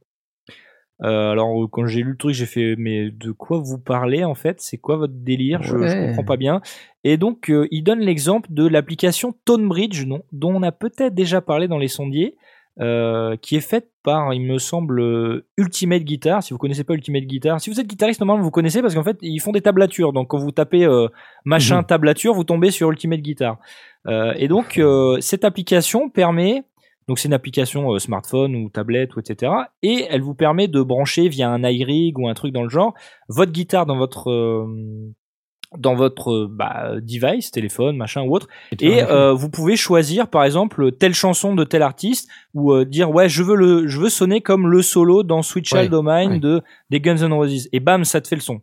Euh, 1.04 1.32
alors, 1.32 1.64
euh, 1.64 1.68
quand 1.68 1.86
j'ai 1.86 2.02
lu 2.02 2.12
le 2.12 2.18
truc, 2.18 2.34
j'ai 2.34 2.46
fait, 2.48 2.76
mais 2.78 3.12
de 3.12 3.32
quoi 3.32 3.60
vous 3.60 3.78
parlez 3.78 4.24
en 4.24 4.34
fait? 4.36 4.60
C'est 4.62 4.78
quoi 4.78 4.98
votre 4.98 5.14
délire? 5.14 5.62
Je, 5.62 5.70
je 5.70 5.76
Ouais. 5.76 6.08
comprends 6.08 6.24
pas 6.24 6.38
bien. 6.38 6.62
Et 7.04 7.18
donc, 7.18 7.50
euh, 7.52 7.68
il 7.72 7.84
donne 7.84 8.00
l'exemple 8.00 8.50
de 8.52 8.68
l'application 8.68 9.34
ToneBridge, 9.46 10.06
non, 10.08 10.22
dont 10.32 10.54
on 10.56 10.64
a 10.64 10.72
peut-être 10.72 11.14
déjà 11.14 11.40
parlé 11.42 11.68
dans 11.68 11.78
les 11.78 11.88
sondiers. 11.88 12.36
euh, 12.80 13.36
qui 13.38 13.56
est 13.56 13.60
faite 13.60 13.90
par, 14.04 14.36
il 14.36 14.42
me 14.44 14.60
semble, 14.60 15.44
Ultimate 15.58 16.04
Guitar. 16.04 16.44
Si 16.44 16.54
vous 16.54 16.60
connaissez 16.60 16.84
pas 16.84 16.94
Ultimate 16.94 17.24
Guitar, 17.24 17.60
si 17.60 17.72
vous 17.72 17.80
êtes 17.80 17.88
guitariste, 17.88 18.20
normalement 18.22 18.44
vous 18.44 18.52
connaissez 18.52 18.84
parce 18.84 18.94
qu'en 18.94 19.04
fait 19.04 19.18
ils 19.24 19.40
font 19.40 19.52
des 19.52 19.62
tablatures. 19.62 20.14
Donc 20.14 20.28
quand 20.28 20.38
vous 20.38 20.52
tapez 20.52 20.88
machin 21.44 21.78
Mhm. 21.78 21.86
tablature, 21.86 22.36
vous 22.36 22.44
tombez 22.44 22.70
sur 22.70 22.92
Ultimate 22.92 23.22
Guitar. 23.22 23.58
Et 24.36 24.48
donc 24.48 24.80
cette 25.22 25.44
application 25.44 26.08
permet, 26.10 26.66
donc 27.08 27.20
c'est 27.20 27.28
une 27.28 27.34
application 27.34 27.94
euh, 27.94 28.00
smartphone 28.00 28.56
ou 28.56 28.70
tablette 28.70 29.16
ou 29.16 29.20
etc. 29.20 29.52
Et 29.82 30.06
elle 30.10 30.22
vous 30.22 30.36
permet 30.36 30.68
de 30.68 30.82
brancher 30.82 31.30
via 31.30 31.50
un 31.50 31.64
iRig 31.64 32.18
ou 32.18 32.28
un 32.28 32.34
truc 32.34 32.54
dans 32.54 32.64
le 32.64 32.70
genre 32.70 32.94
votre 33.30 33.52
guitare 33.52 33.86
dans 33.86 33.98
votre 33.98 34.30
euh, 34.30 34.66
dans 35.76 35.96
votre 35.96 36.32
euh, 36.32 36.48
bah, 36.50 36.94
device, 37.02 37.52
téléphone, 37.52 37.98
machin 37.98 38.22
ou 38.22 38.34
autre, 38.34 38.48
et 38.80 39.04
euh, 39.04 39.34
vous 39.34 39.50
pouvez 39.50 39.76
choisir 39.76 40.30
par 40.30 40.44
exemple 40.46 40.92
telle 40.94 41.14
chanson 41.14 41.56
de 41.56 41.64
tel 41.64 41.82
artiste 41.82 42.30
ou 42.54 42.72
euh, 42.72 42.86
dire 42.86 43.12
ouais 43.12 43.28
je 43.28 43.44
veux 43.44 43.56
le 43.56 43.88
je 43.88 44.00
veux 44.00 44.10
sonner 44.10 44.42
comme 44.42 44.68
le 44.68 44.82
solo 44.82 45.24
dans 45.24 45.42
Sweet 45.42 45.68
Child 45.68 45.94
O' 45.94 46.04
Mine 46.04 46.40
de 46.40 46.62
des 46.90 47.02
Guns 47.02 47.18
N' 47.18 47.34
Roses 47.34 47.68
et 47.72 47.80
bam 47.80 48.06
ça 48.06 48.22
te 48.22 48.28
fait 48.28 48.36
le 48.36 48.42
son. 48.42 48.62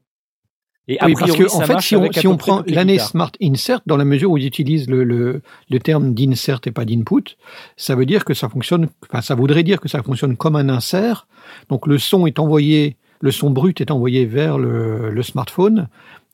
Et 0.87 0.99
Oui, 1.03 1.15
parce 1.19 1.33
que 1.33 1.51
en 1.51 1.61
fait, 1.61 1.81
si 1.81 1.97
on, 1.97 2.13
si 2.13 2.27
on 2.27 2.37
prend 2.37 2.63
l'année. 2.67 2.99
Smart 2.99 3.33
Insert, 3.43 3.81
dans 3.87 3.97
la 3.97 4.05
mesure 4.05 4.31
où 4.31 4.37
ils 4.37 4.47
utilisent 4.47 4.89
le, 4.89 5.03
le, 5.03 5.41
le 5.71 5.79
terme 5.79 6.15
d'insert 6.15 6.61
et 6.67 6.71
pas 6.71 6.85
d'input, 6.85 7.37
ça 7.77 7.95
veut 7.95 8.07
dire 8.07 8.25
que 8.25 8.35
ça 8.35 8.49
fonctionne, 8.49 8.89
enfin, 9.09 9.23
ça 9.23 9.35
voudrait 9.35 9.63
dire 9.63 9.81
que 9.81 9.89
ça 9.89 10.03
fonctionne 10.03 10.37
comme 10.37 10.57
un 10.57 10.69
insert. 10.69 11.27
Donc, 11.71 11.87
le 11.87 11.99
son 11.99 12.27
est 12.27 12.39
envoyé, 12.39 12.97
le 13.21 13.31
son 13.31 13.51
brut 13.51 13.81
est 13.81 13.91
envoyé 13.91 14.27
vers 14.27 14.59
le, 14.59 15.11
le 15.11 15.23
smartphone 15.23 15.89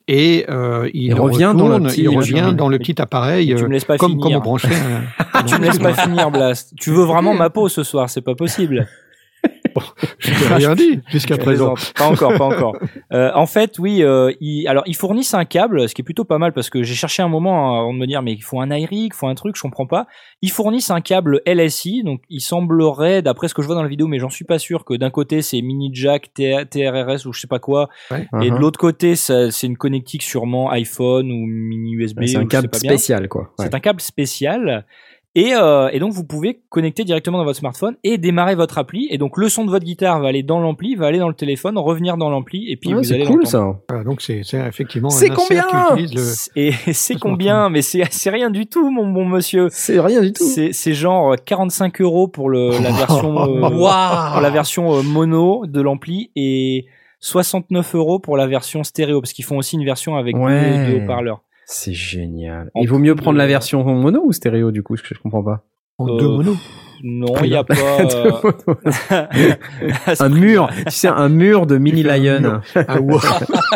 et 0.09 0.45
euh, 0.49 0.91
il, 0.93 1.05
Il 1.05 1.15
revient 1.15 1.55
dans 1.57 1.69
le 1.69 1.81
petit 1.85 2.03
il 2.03 2.09
revient 2.09 2.53
dans 2.57 2.69
le 2.69 2.79
petit 2.79 3.01
appareil, 3.01 3.55
tu 3.55 3.63
me 3.63 3.69
laisses 3.69 3.85
pas 3.85 3.97
comme, 3.97 4.13
finir. 4.13 4.25
comme 4.25 4.35
on 4.35 4.41
branchait 4.41 4.69
un. 4.75 5.43
tu 5.45 5.55
me 5.55 5.67
laisses 5.67 5.79
pas 5.79 5.95
finir 5.95 6.33
Blast. 6.33 6.75
Tu 6.81 6.91
veux 6.91 7.05
vraiment 7.05 7.35
ma 7.35 7.49
peau 7.49 7.69
ce 7.69 7.85
soir, 7.85 8.11
c'est 8.11 8.21
pas 8.21 8.35
possible. 8.35 8.89
Je 10.19 10.31
n'ai 10.31 10.55
rien 10.55 10.75
dit 10.75 11.01
jusqu'à 11.09 11.37
présent. 11.37 11.75
plaisante. 11.75 11.93
Pas 11.97 12.07
encore, 12.09 12.35
pas 12.35 12.45
encore. 12.45 12.77
Euh, 13.13 13.31
en 13.35 13.47
fait, 13.47 13.79
oui, 13.81 14.03
euh, 14.05 14.33
ils, 14.41 14.69
alors 14.69 14.85
ils 14.87 14.95
fournissent 14.95 15.35
un 15.35 15.45
câble, 15.45 15.89
ce 15.89 15.95
qui 15.95 16.03
est 16.03 16.05
plutôt 16.05 16.25
pas 16.25 16.39
mal 16.39 16.53
parce 16.53 16.71
que 16.71 16.83
j'ai 16.85 16.95
cherché 16.95 17.23
un 17.23 17.29
moment 17.29 17.81
avant 17.81 17.93
de 17.93 17.99
me 17.99 18.07
dire 18.07 18.23
mais 18.23 18.33
il 18.33 18.41
faut 18.41 18.61
un 18.61 18.71
iRig, 18.71 19.13
il 19.13 19.15
faut 19.15 19.27
un 19.27 19.35
truc, 19.35 19.57
je 19.57 19.63
comprends 19.63 19.87
pas. 19.87 20.07
Ils 20.43 20.51
fournissent 20.51 20.91
un 20.91 21.01
câble 21.01 21.41
LSI, 21.45 22.03
donc 22.05 22.23
il 22.31 22.41
semblerait, 22.41 23.21
d'après 23.23 23.49
ce 23.49 23.55
que 23.55 23.63
je 23.63 23.67
vois 23.67 23.75
dans 23.75 23.83
la 23.83 23.89
vidéo, 23.89 24.07
mais 24.07 24.19
j'en 24.21 24.29
suis 24.31 24.45
pas 24.45 24.59
sûr, 24.61 24.85
que 24.85 24.95
d'un 24.95 25.11
côté 25.11 25.43
c'est 25.43 25.61
mini 25.61 25.91
jack, 25.93 26.33
TRRS 26.35 27.27
ou 27.27 27.33
je 27.33 27.41
sais 27.41 27.47
pas 27.49 27.59
quoi, 27.59 27.89
et 28.13 28.15
de 28.15 28.27
Uh-huh. 28.33 28.59
l'autre 28.59 28.79
côté 28.79 29.17
c'est 29.17 29.51
une 29.65 29.77
connectique 29.77 30.23
sûrement 30.23 30.71
iPhone 30.71 31.31
ou 31.33 31.47
mini 31.47 31.95
USB. 31.95 32.23
c'est 32.27 32.37
un 32.37 32.47
câble 32.47 32.69
spécial, 32.73 33.29
quoi. 33.29 33.53
C'est 33.59 33.75
un 33.75 33.81
câble 33.81 34.01
spécial. 34.01 34.85
Et, 35.37 35.55
euh, 35.55 35.89
et 35.93 36.01
donc 36.01 36.13
vous 36.13 36.25
pouvez 36.25 36.61
connecter 36.71 37.05
directement 37.05 37.39
dans 37.39 37.45
votre 37.45 37.59
smartphone 37.61 37.95
et 38.03 38.19
démarrer 38.19 38.57
votre 38.57 38.79
appli. 38.79 39.07
Et 39.11 39.17
donc 39.19 39.37
le 39.37 39.49
son 39.49 39.65
de 39.65 39.71
votre 39.71 39.85
guitare 39.85 40.19
va 40.21 40.27
aller 40.29 40.43
dans 40.43 40.59
l'ampli, 40.59 40.97
va 40.97 41.07
aller 41.07 41.21
dans 41.21 41.29
le 41.29 41.35
téléphone, 41.35 41.79
revenir 41.79 42.17
dans 42.17 42.31
l'ampli 42.31 42.69
et 42.69 42.77
puis 42.77 42.91
Ouais, 42.91 42.97
vous 42.97 43.05
c'est 43.05 43.15
allez 43.15 43.27
cool 43.27 43.43
l'entendre. 43.45 43.75
ça. 43.77 43.81
Voilà, 43.89 44.03
donc 44.05 44.23
c'est 44.23 44.43
c'est 44.43 44.59
effectivement 44.67 45.09
C'est 45.09 45.29
combien 45.29 45.63
qui 45.95 46.03
utilise 46.03 46.51
le. 46.57 46.61
Et 46.61 46.73
c'est 46.93 47.15
combien? 47.15 47.69
Mais 47.71 47.81
c'est 47.83 48.03
c'est 48.11 48.31
rien 48.31 48.51
du 48.51 48.67
tout, 48.67 48.91
mon 48.91 49.07
bon 49.07 49.25
monsieur. 49.25 49.69
C'est 49.71 50.01
rien 50.01 50.21
du 50.21 50.33
tout. 50.33 50.43
C'est 50.43 50.73
c'est 50.73 50.95
genre 50.95 51.37
45 51.47 52.01
euros 52.01 52.27
pour 52.27 52.51
le, 52.51 52.71
la 52.83 52.91
version 52.91 53.39
euh, 53.65 53.69
Waouh 53.71 54.33
pour 54.33 54.41
la 54.41 54.51
version 54.51 54.97
euh, 54.97 55.03
mono 55.03 55.65
de 55.67 55.81
l'ampli 55.81 56.33
et 56.35 56.87
69 57.21 57.95
euros 57.95 58.19
pour 58.19 58.37
la 58.37 58.47
version 58.49 58.83
stéréo 58.83 59.21
parce 59.21 59.33
qu'ils 59.33 59.45
font 59.45 59.59
aussi 59.59 59.77
une 59.77 59.85
version 59.85 60.17
avec 60.17 60.35
deux- 60.35 60.41
Ouais. 60.43 60.87
deux 60.87 60.97
haut-parleurs. 61.05 61.43
C'est 61.73 61.93
génial. 61.93 62.71
En 62.75 62.81
Il 62.83 62.89
vaut 62.89 62.99
mieux 62.99 63.15
prendre 63.15 63.35
de- 63.35 63.39
la 63.39 63.47
version 63.47 63.85
mono 63.85 64.23
ou 64.25 64.33
stéréo 64.33 64.73
du 64.73 64.83
coup, 64.83 64.97
je, 64.97 65.03
je 65.05 65.19
comprends 65.21 65.45
pas. 65.45 65.63
En 65.99 66.09
Euh, 66.15 66.19
deux 66.19 66.29
monos. 66.29 66.57
Non, 67.03 67.35
il 67.43 67.51
y 67.51 67.57
a 67.57 67.65
pas. 67.65 67.75
euh, 68.03 69.55
un 70.19 70.29
mur, 70.29 70.69
tu 70.87 70.91
sais, 70.91 71.09
un 71.09 71.29
mur 71.31 71.67
de 71.67 71.79
mini 71.79 72.03
lion. 72.03 72.61
Ah, 72.75 73.01
wow. 73.01 73.15
Ouais, 73.17 73.21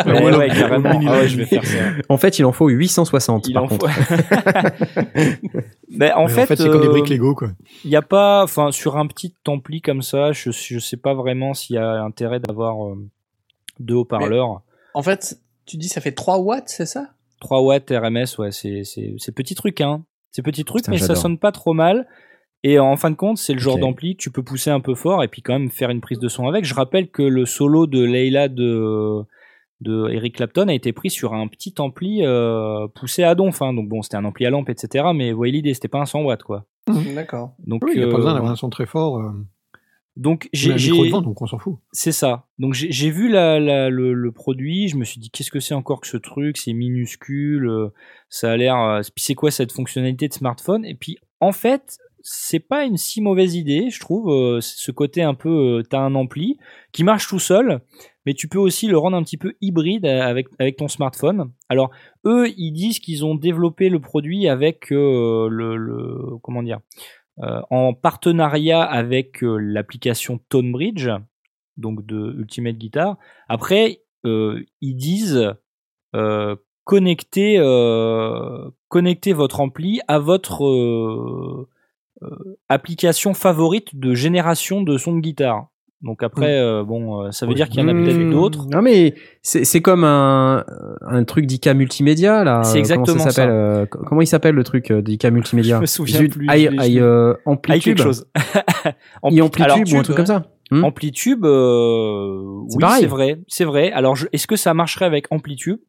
Voilà. 0.05 0.37
ouais, 0.37 0.47
carrément. 0.49 0.99
Ah 1.07 1.11
ouais, 1.13 1.27
je 1.27 1.37
vais 1.37 1.45
faire 1.45 1.65
ça. 1.65 1.77
En 2.09 2.17
fait, 2.17 2.37
il 2.37 2.45
en 2.45 2.51
faut 2.51 2.67
860 2.69 3.47
Il 3.47 3.53
par 3.53 3.63
en 3.63 3.67
faut. 3.67 3.77
contre. 3.77 3.93
Mais 5.89 6.11
en 6.13 6.23
Mais 6.27 6.29
fait, 6.29 6.55
c'est 6.55 6.69
comme 6.69 6.81
des 6.81 6.87
euh, 6.87 6.91
briques 6.91 7.09
Lego, 7.09 7.33
quoi. 7.33 7.49
il 7.83 7.89
y 7.91 7.95
a 7.95 8.01
pas, 8.01 8.43
enfin, 8.43 8.71
sur 8.71 8.97
un 8.97 9.07
petit 9.07 9.33
ampli 9.47 9.81
comme 9.81 10.01
ça, 10.01 10.31
je, 10.31 10.51
je 10.51 10.77
sais 10.79 10.97
pas 10.97 11.13
vraiment 11.13 11.53
s'il 11.53 11.77
y 11.77 11.79
a 11.79 12.03
intérêt 12.03 12.39
d'avoir 12.39 12.85
euh, 12.85 12.95
deux 13.79 13.95
haut-parleurs. 13.95 14.61
En 14.93 15.01
fait, 15.01 15.39
tu 15.65 15.77
dis 15.77 15.87
ça 15.87 15.99
fait 16.01 16.11
3 16.11 16.39
watts, 16.39 16.67
c'est 16.67 16.85
ça? 16.85 17.07
3 17.39 17.61
watts 17.61 17.91
RMS, 17.91 18.37
ouais, 18.39 18.51
c'est, 18.51 18.83
c'est, 18.83 19.13
c'est 19.17 19.31
petit 19.33 19.55
truc, 19.55 19.81
hein. 19.81 20.03
C'est 20.31 20.41
petit 20.41 20.63
truc, 20.65 20.83
Putain, 20.83 20.91
mais 20.91 20.97
ça 20.97 21.15
sonne 21.15 21.37
pas 21.37 21.51
trop 21.51 21.73
mal. 21.73 22.07
Et 22.63 22.79
en 22.79 22.95
fin 22.97 23.11
de 23.11 23.15
compte, 23.15 23.37
c'est 23.37 23.53
le 23.53 23.59
genre 23.59 23.75
Ok. 23.75 23.81
d'ampli 23.81 24.15
que 24.17 24.21
tu 24.23 24.31
peux 24.31 24.41
pousser 24.43 24.69
un 24.71 24.79
peu 24.79 24.95
fort 24.95 25.23
et 25.23 25.27
puis 25.27 25.41
quand 25.41 25.53
même 25.53 25.69
faire 25.69 25.89
une 25.91 26.01
prise 26.01 26.19
de 26.19 26.27
son 26.27 26.47
avec. 26.47 26.65
Je 26.65 26.73
rappelle 26.73 27.09
que 27.09 27.21
le 27.21 27.45
solo 27.45 27.85
de 27.87 28.03
Leila 28.03 28.47
de, 28.49 29.21
de 29.81 30.09
Eric 30.09 30.35
Clapton 30.37 30.67
a 30.67 30.73
été 30.73 30.91
pris 30.91 31.09
sur 31.11 31.33
un 31.33 31.47
petit 31.47 31.75
ampli 31.77 32.25
euh, 32.25 32.87
poussé 32.95 33.23
à 33.23 33.35
donf. 33.35 33.61
hein. 33.61 33.73
Donc 33.73 33.87
bon, 33.87 34.01
c'était 34.01 34.17
un 34.17 34.25
ampli 34.25 34.45
à 34.45 34.49
lampe, 34.49 34.69
etc. 34.69 35.05
Mais 35.13 35.31
vous 35.31 35.37
voyez 35.37 35.53
l'idée, 35.53 35.73
c'était 35.75 35.87
pas 35.87 35.99
un 35.99 36.05
100 36.05 36.23
watts, 36.23 36.43
quoi. 36.43 36.65
D'accord. 37.15 37.53
Donc, 37.65 37.83
Oui, 37.85 37.91
il 37.93 37.97
n'y 37.99 38.03
a 38.03 38.07
euh, 38.07 38.11
pas 38.11 38.17
besoin 38.17 38.33
d'avoir 38.33 38.51
un 38.51 38.55
son 38.55 38.69
très 38.69 38.85
fort. 38.87 39.17
Euh, 39.19 39.31
donc 40.17 40.49
j'ai 40.53 40.77
donc 41.21 41.41
on 41.41 41.47
s'en 41.47 41.57
fout. 41.57 41.77
c'est 41.91 42.11
ça. 42.11 42.47
Donc 42.57 42.73
j'ai 42.73 43.09
vu 43.09 43.29
la, 43.29 43.59
la- 43.59 43.89
le, 43.89 44.13
le 44.13 44.31
produit, 44.31 44.87
je 44.87 44.95
me 44.97 45.03
suis 45.03 45.19
dit 45.19 45.29
qu'est-ce 45.29 45.51
que 45.51 45.59
c'est 45.59 45.73
encore 45.73 45.99
que 46.01 46.07
ce 46.07 46.17
truc, 46.17 46.57
c'est 46.57 46.73
minuscule, 46.73 47.67
euh, 47.67 47.89
ça 48.29 48.51
a 48.51 48.57
l'air. 48.57 48.77
euh, 48.79 49.01
Puis 49.13 49.23
c'est 49.25 49.35
quoi 49.35 49.51
cette 49.51 49.71
fonctionnalité 49.71 50.27
de 50.27 50.33
smartphone? 50.33 50.85
Et 50.85 50.95
puis 50.95 51.17
en 51.41 51.51
fait, 51.51 51.97
c'est 52.21 52.59
pas 52.59 52.85
une 52.85 52.97
si 52.97 53.21
mauvaise 53.21 53.55
idée, 53.55 53.89
je 53.91 53.99
trouve. 53.99 54.29
euh, 54.31 54.59
ce 54.61 54.91
côté 54.91 55.21
un 55.21 55.33
peu, 55.35 55.83
t'as 55.89 55.99
un 55.99 56.15
ampli 56.15 56.57
qui 56.91 57.03
marche 57.03 57.27
tout 57.27 57.37
seul, 57.39 57.81
mais 58.25 58.33
tu 58.33 58.47
peux 58.47 58.57
aussi 58.57 58.87
le 58.87 58.97
rendre 58.97 59.15
un 59.17 59.21
petit 59.23 59.37
peu 59.37 59.53
hybride 59.61 60.05
avec 60.05 60.47
avec 60.57 60.77
ton 60.77 60.87
smartphone. 60.87 61.51
Alors 61.69 61.91
eux, 62.25 62.47
ils 62.57 62.71
disent 62.71 62.99
qu'ils 62.99 63.25
ont 63.25 63.35
développé 63.35 63.89
le 63.89 63.99
produit 63.99 64.47
avec 64.47 64.91
euh, 64.91 65.47
le, 65.51 65.75
le 65.75 66.37
comment 66.41 66.63
dire? 66.63 66.79
En 67.37 67.93
partenariat 67.93 68.81
avec 68.81 69.43
euh, 69.43 69.57
l'application 69.57 70.39
ToneBridge, 70.49 71.09
donc 71.77 72.05
de 72.05 72.33
Ultimate 72.37 72.77
Guitar. 72.77 73.17
Après, 73.49 74.01
euh, 74.25 74.63
ils 74.81 74.95
disent 74.95 75.53
euh, 76.15 76.55
connecter, 76.85 77.57
euh, 77.57 78.69
connecter 78.87 79.33
votre 79.33 79.59
ampli 79.59 79.99
à 80.07 80.19
votre 80.19 80.65
euh, 80.65 81.67
euh, 82.23 82.57
application 82.69 83.33
favorite 83.33 83.97
de 83.99 84.13
génération 84.13 84.81
de 84.81 84.97
son 84.97 85.15
de 85.15 85.21
guitare. 85.21 85.67
Donc 86.01 86.21
après, 86.23 86.59
euh, 86.59 86.83
bon, 86.83 87.23
euh, 87.23 87.31
ça 87.31 87.45
veut 87.45 87.51
Oui. 87.51 87.55
dire 87.55 87.67
qu'il 87.69 87.79
y 87.81 87.83
en 87.83 87.87
a 87.87 87.93
peut-être 87.93 88.17
Mmh. 88.19 88.29
d'autres. 88.31 88.67
Non 88.71 88.81
mais 88.81 89.15
c'est 89.41 89.63
c'est 89.65 89.81
comme 89.81 90.03
un 90.03 90.63
un 91.01 91.23
truc 91.23 91.45
d'IK 91.45 91.67
multimédia 91.69 92.43
là. 92.43 92.63
C'est 92.63 92.75
Euh, 92.77 92.79
exactement 92.79 93.05
comment 93.05 93.23
ça. 93.23 93.31
s'appelle 93.31 93.49
ça. 93.49 93.55
euh, 93.55 93.85
co- 93.85 93.99
comment 94.05 94.21
il 94.21 94.27
s'appelle 94.27 94.55
le 94.55 94.63
truc 94.63 94.91
euh, 94.91 95.01
d'IK 95.01 95.25
multimédia? 95.25 95.75
Je 95.77 95.81
me 95.81 95.85
souviens 95.87 96.19
Zut, 96.19 96.33
plus, 96.33 96.47
I- 96.47 96.69
I- 96.93 96.99
euh, 96.99 97.33
Amplitude. 97.45 97.83
quelque 97.95 98.03
chose. 98.03 98.27
I 99.23 99.41
Amplitude 99.41 99.63
Alors, 99.71 99.79
ou 99.93 99.97
un 99.97 100.03
truc 100.03 100.17
comme 100.17 100.25
ça. 100.25 100.43
Hmm 100.71 100.83
Amplitude, 100.83 101.45
euh, 101.45 102.61
C'est 102.69 102.75
oui, 102.75 102.81
pareil. 102.81 103.01
c'est 103.01 103.07
vrai, 103.07 103.39
c'est 103.47 103.65
vrai. 103.65 103.91
Alors, 103.91 104.17
est-ce 104.33 104.47
que 104.47 104.55
ça 104.55 104.73
marcherait 104.73 105.05
avec 105.05 105.27
Amplitude? 105.31 105.79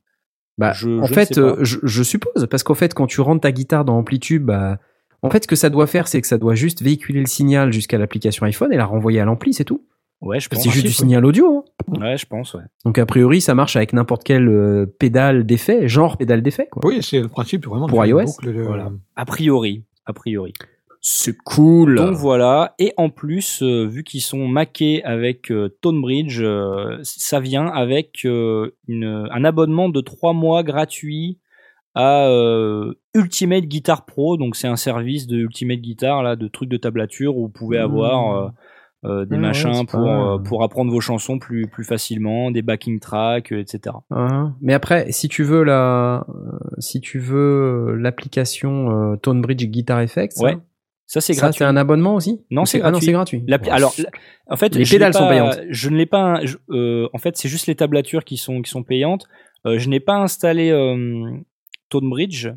Bah, 0.58 0.72
Je- 0.72 1.00
en 1.00 1.04
je 1.04 1.14
fait, 1.14 1.34
sais 1.34 1.40
pas. 1.40 1.46
euh, 1.48 1.56
je, 1.64 1.78
je 1.82 2.02
suppose, 2.02 2.46
parce 2.50 2.62
qu'en 2.62 2.74
fait, 2.74 2.94
quand 2.94 3.06
tu 3.06 3.20
rentres 3.20 3.40
ta 3.42 3.52
guitare 3.52 3.84
dans 3.84 3.96
Amplitude, 3.98 4.44
bah, 4.44 4.78
en 5.22 5.30
fait, 5.30 5.42
ce 5.44 5.48
que 5.48 5.56
ça 5.56 5.70
doit 5.70 5.86
faire, 5.86 6.08
c'est 6.08 6.20
que 6.20 6.26
ça 6.26 6.38
doit 6.38 6.54
juste 6.54 6.82
véhiculer 6.82 7.20
le 7.20 7.26
signal 7.26 7.72
jusqu'à 7.72 7.98
l'application 7.98 8.46
iPhone 8.46 8.72
et 8.72 8.76
la 8.76 8.84
renvoyer 8.86 9.20
à 9.20 9.24
l'ampli, 9.24 9.52
c'est 9.54 9.64
tout. 9.64 9.82
Ouais, 10.22 10.40
je 10.40 10.48
pense. 10.48 10.62
C'est 10.62 10.70
juste 10.70 10.86
du 10.86 10.92
signal 10.92 11.24
audio. 11.24 11.64
hein. 11.88 12.00
ouais. 12.00 12.16
Je 12.16 12.26
pense, 12.26 12.54
ouais. 12.54 12.62
Donc, 12.84 12.98
a 12.98 13.04
priori, 13.06 13.40
ça 13.40 13.54
marche 13.54 13.76
avec 13.76 13.92
n'importe 13.92 14.24
quel 14.24 14.48
euh, 14.48 14.86
pédale 14.98 15.44
d'effet, 15.44 15.88
genre 15.88 16.16
pédale 16.16 16.42
d'effet, 16.42 16.68
quoi. 16.70 16.82
Oui, 16.86 17.02
c'est 17.02 17.20
le 17.20 17.28
principe 17.28 17.66
vraiment 17.66 17.86
de 17.86 17.90
Pour 17.90 18.04
iOS, 18.04 18.24
boucle 18.24 18.62
voilà. 18.62 18.90
A 19.14 19.24
priori, 19.26 19.84
a 20.06 20.12
priori. 20.12 20.52
C'est 21.02 21.36
cool. 21.44 21.94
Donc 21.96 22.14
voilà, 22.16 22.74
et 22.80 22.92
en 22.96 23.10
plus, 23.10 23.62
euh, 23.62 23.84
vu 23.86 24.02
qu'ils 24.02 24.22
sont 24.22 24.48
maqués 24.48 25.04
avec 25.04 25.52
euh, 25.52 25.68
ToneBridge, 25.82 26.40
euh, 26.40 26.98
ça 27.02 27.38
vient 27.38 27.66
avec 27.68 28.22
euh, 28.24 28.74
une, 28.88 29.28
un 29.30 29.44
abonnement 29.44 29.88
de 29.88 30.00
3 30.00 30.32
mois 30.32 30.64
gratuit 30.64 31.38
à 31.94 32.26
euh, 32.28 32.92
Ultimate 33.14 33.64
Guitar 33.66 34.04
Pro. 34.04 34.36
Donc 34.36 34.56
c'est 34.56 34.66
un 34.66 34.74
service 34.76 35.28
de 35.28 35.36
Ultimate 35.36 35.78
Guitar, 35.80 36.22
là, 36.24 36.34
de 36.34 36.48
trucs 36.48 36.70
de 36.70 36.76
tablature 36.76 37.36
où 37.36 37.42
vous 37.42 37.48
pouvez 37.52 37.78
Mmh. 37.78 37.82
avoir 37.82 38.36
euh, 38.36 38.48
euh, 39.06 39.24
des 39.24 39.36
machins 39.38 39.86
pour, 39.86 40.00
euh, 40.08 40.38
pour 40.38 40.62
apprendre 40.64 40.90
vos 40.90 41.00
chansons 41.00 41.38
plus, 41.38 41.66
plus 41.68 41.84
facilement, 41.84 42.50
des 42.50 42.62
backing 42.62 42.98
tracks, 43.00 43.52
euh, 43.52 43.60
etc. 43.60 43.94
Hein. 44.10 44.54
Mais 44.60 44.74
après, 44.74 45.10
si 45.12 45.28
tu 45.28 45.42
veux 45.44 45.62
la, 45.62 46.26
si 46.78 47.00
tu 47.00 47.18
veux 47.18 47.94
l'application 47.98 49.12
euh, 49.12 49.16
ToneBridge 49.16 49.64
Guitar 49.66 50.00
Effects, 50.00 50.32
Ouais, 50.40 50.52
hein, 50.52 50.62
Ça, 51.06 51.20
c'est 51.20 51.34
ça 51.34 51.42
gratuit. 51.42 51.58
c'est 51.58 51.64
un 51.64 51.76
abonnement 51.76 52.14
aussi 52.16 52.44
Non, 52.50 52.64
Ah 52.74 52.76
non, 52.78 52.90
gratuit. 52.90 53.06
c'est 53.06 53.12
gratuit. 53.12 53.44
L'appli- 53.46 53.68
Ouais, 53.70 53.74
alors, 53.76 53.94
en 54.50 54.56
fait, 54.56 54.74
Les 54.74 54.84
pédales 54.84 55.14
sont 55.14 55.28
payantes. 55.28 55.60
Je 55.70 55.88
ne 55.90 55.96
l'ai 55.96 56.06
pas. 56.06 56.40
je- 56.44 56.56
en 57.12 57.18
fait, 57.18 57.36
c'est 57.36 57.48
juste 57.48 57.66
les 57.68 57.74
tablatures 57.76 58.24
qui 58.24 58.36
sont 58.36 58.60
qui 58.62 58.70
sont 58.70 58.82
payantes. 58.82 59.26
Je 59.64 59.88
n'ai 59.88 60.00
pas 60.00 60.16
installé 60.16 60.70
ToneBridge. 61.90 62.48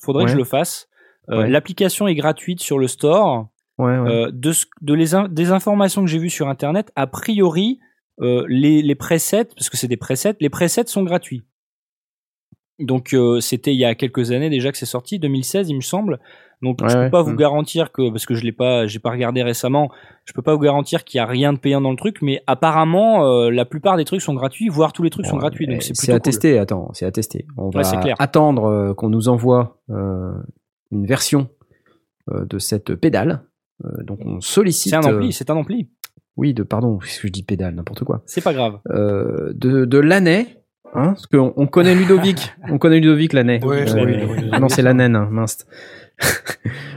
Faudrait 0.00 0.24
que 0.24 0.30
je 0.30 0.36
le 0.36 0.44
fasse. 0.44 0.88
L'application 1.28 2.08
est 2.08 2.14
gratuite 2.14 2.60
sur 2.60 2.78
le 2.78 2.86
store. 2.88 3.48
Ouais, 3.78 3.98
ouais. 3.98 4.10
Euh, 4.10 4.30
de, 4.32 4.52
ce- 4.52 4.66
de 4.80 4.94
les 4.94 5.14
in- 5.14 5.28
des 5.28 5.52
informations 5.52 6.02
que 6.02 6.08
j'ai 6.08 6.18
vues 6.18 6.30
sur 6.30 6.48
internet, 6.48 6.90
a 6.96 7.06
priori, 7.06 7.78
euh, 8.20 8.44
les, 8.48 8.82
les 8.82 8.94
presets, 8.96 9.44
parce 9.54 9.70
que 9.70 9.76
c'est 9.76 9.86
des 9.88 9.96
presets, 9.96 10.34
les 10.40 10.50
presets 10.50 10.86
sont 10.86 11.04
gratuits. 11.04 11.44
Donc 12.80 13.12
euh, 13.12 13.40
c'était 13.40 13.72
il 13.74 13.78
y 13.78 13.84
a 13.84 13.94
quelques 13.96 14.30
années 14.30 14.50
déjà 14.50 14.70
que 14.70 14.78
c'est 14.78 14.86
sorti, 14.86 15.18
2016 15.18 15.68
il 15.68 15.74
me 15.76 15.80
semble. 15.80 16.20
Donc 16.62 16.80
Ouais, 16.80 16.88
je 16.88 16.94
peux 16.96 17.10
pas 17.10 17.22
vous 17.22 17.32
Mm. 17.32 17.36
garantir 17.36 17.90
que 17.92 18.08
parce 18.10 18.24
que 18.26 18.34
je 18.34 18.44
l'ai 18.44 18.52
pas, 18.52 18.86
j'ai 18.86 19.00
pas 19.00 19.10
regardé 19.10 19.42
récemment, 19.42 19.90
je 20.24 20.32
peux 20.32 20.42
pas 20.42 20.54
vous 20.54 20.60
garantir 20.60 21.02
qu'il 21.04 21.18
y 21.18 21.20
a 21.20 21.26
rien 21.26 21.52
de 21.52 21.58
payant 21.58 21.80
dans 21.80 21.90
le 21.90 21.96
truc, 21.96 22.22
mais 22.22 22.40
apparemment 22.46 23.48
la 23.50 23.64
plupart 23.64 23.96
des 23.96 24.04
trucs 24.04 24.22
sont 24.22 24.34
gratuits, 24.34 24.68
voire 24.68 24.92
tous 24.92 25.02
les 25.02 25.10
trucs 25.10 25.26
sont 25.26 25.38
gratuits. 25.38 25.66
eh, 25.68 25.72
Donc 25.72 25.82
c'est 25.82 25.94
c'est 25.96 26.06
plutôt 26.06 26.12
à 26.12 26.18
cool. 26.18 26.22
tester. 26.22 26.58
Attends, 26.58 26.90
c'est 26.94 27.04
à 27.06 27.10
tester. 27.10 27.46
On 27.56 27.70
va 27.70 27.82
clair. 28.00 28.14
attendre 28.20 28.92
qu'on 28.94 29.08
nous 29.08 29.28
envoie 29.28 29.80
une 29.88 31.06
version 31.06 31.48
de 32.32 32.58
cette 32.58 32.94
pédale. 32.94 33.42
Euh, 33.84 34.02
donc 34.02 34.20
on 34.24 34.40
sollicite. 34.40 34.90
C'est 34.90 34.96
un 34.96 35.02
ampli, 35.02 35.28
euh, 35.28 35.32
c'est 35.32 35.50
un 35.50 35.56
ampli. 35.56 35.88
oui, 36.36 36.54
de 36.54 36.62
pardon, 36.62 36.98
qu'est-ce 36.98 37.20
que 37.20 37.28
je 37.28 37.32
dis 37.32 37.42
pédale, 37.42 37.74
n'importe 37.74 38.04
quoi. 38.04 38.22
C'est 38.26 38.42
pas 38.42 38.52
grave. 38.52 38.80
Euh, 38.90 39.52
de 39.54 39.84
de 39.84 39.98
l'année. 39.98 40.54
Hein, 40.94 41.08
parce 41.08 41.26
qu'on 41.26 41.52
on 41.56 41.66
connaît 41.66 41.94
Ludovic, 41.94 42.54
on 42.70 42.78
connaît 42.78 42.98
Ludovic 42.98 43.34
l'année. 43.34 43.60
Ouais, 43.62 43.84
oui, 43.92 44.00
oui, 44.04 44.16
oui. 44.22 44.36
oui, 44.42 44.48
Ah 44.52 44.58
non, 44.58 44.70
c'est 44.70 44.80
la 44.80 44.94
naine, 44.94 45.16
hein, 45.16 45.28
mince. 45.30 45.66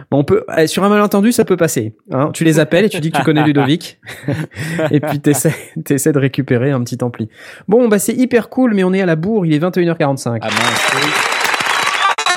Bon, 0.10 0.20
on 0.20 0.24
peut, 0.26 0.44
eh, 0.58 0.68
sur 0.68 0.84
un 0.84 0.90
malentendu, 0.90 1.32
ça 1.32 1.45
peut 1.45 1.56
passer. 1.56 1.95
Hein. 2.12 2.32
Tu 2.34 2.44
les 2.44 2.60
appelles 2.60 2.84
et 2.84 2.90
tu 2.90 2.99
dis 2.99 3.12
que 3.12 3.18
tu 3.18 3.24
connais 3.24 3.45
Ludovic. 3.45 3.98
et 4.91 4.99
puis 4.99 5.22
t'essaies, 5.22 5.56
t'essaies 5.86 6.12
de 6.12 6.20
récupérer 6.20 6.72
un 6.72 6.84
petit 6.84 7.02
ampli. 7.02 7.30
Bon, 7.70 7.88
bah 7.88 7.98
c'est 7.98 8.14
hyper 8.14 8.49
cool, 8.49 8.74
mais 8.74 8.84
on 8.84 8.91
est 8.91 8.99
à 8.99 9.06
la 9.06 9.16
bourre, 9.16 9.45
il 9.45 9.53
est 9.53 9.60
21h45. 9.60 10.40
Ah 10.41 10.49
mince. 10.49 11.41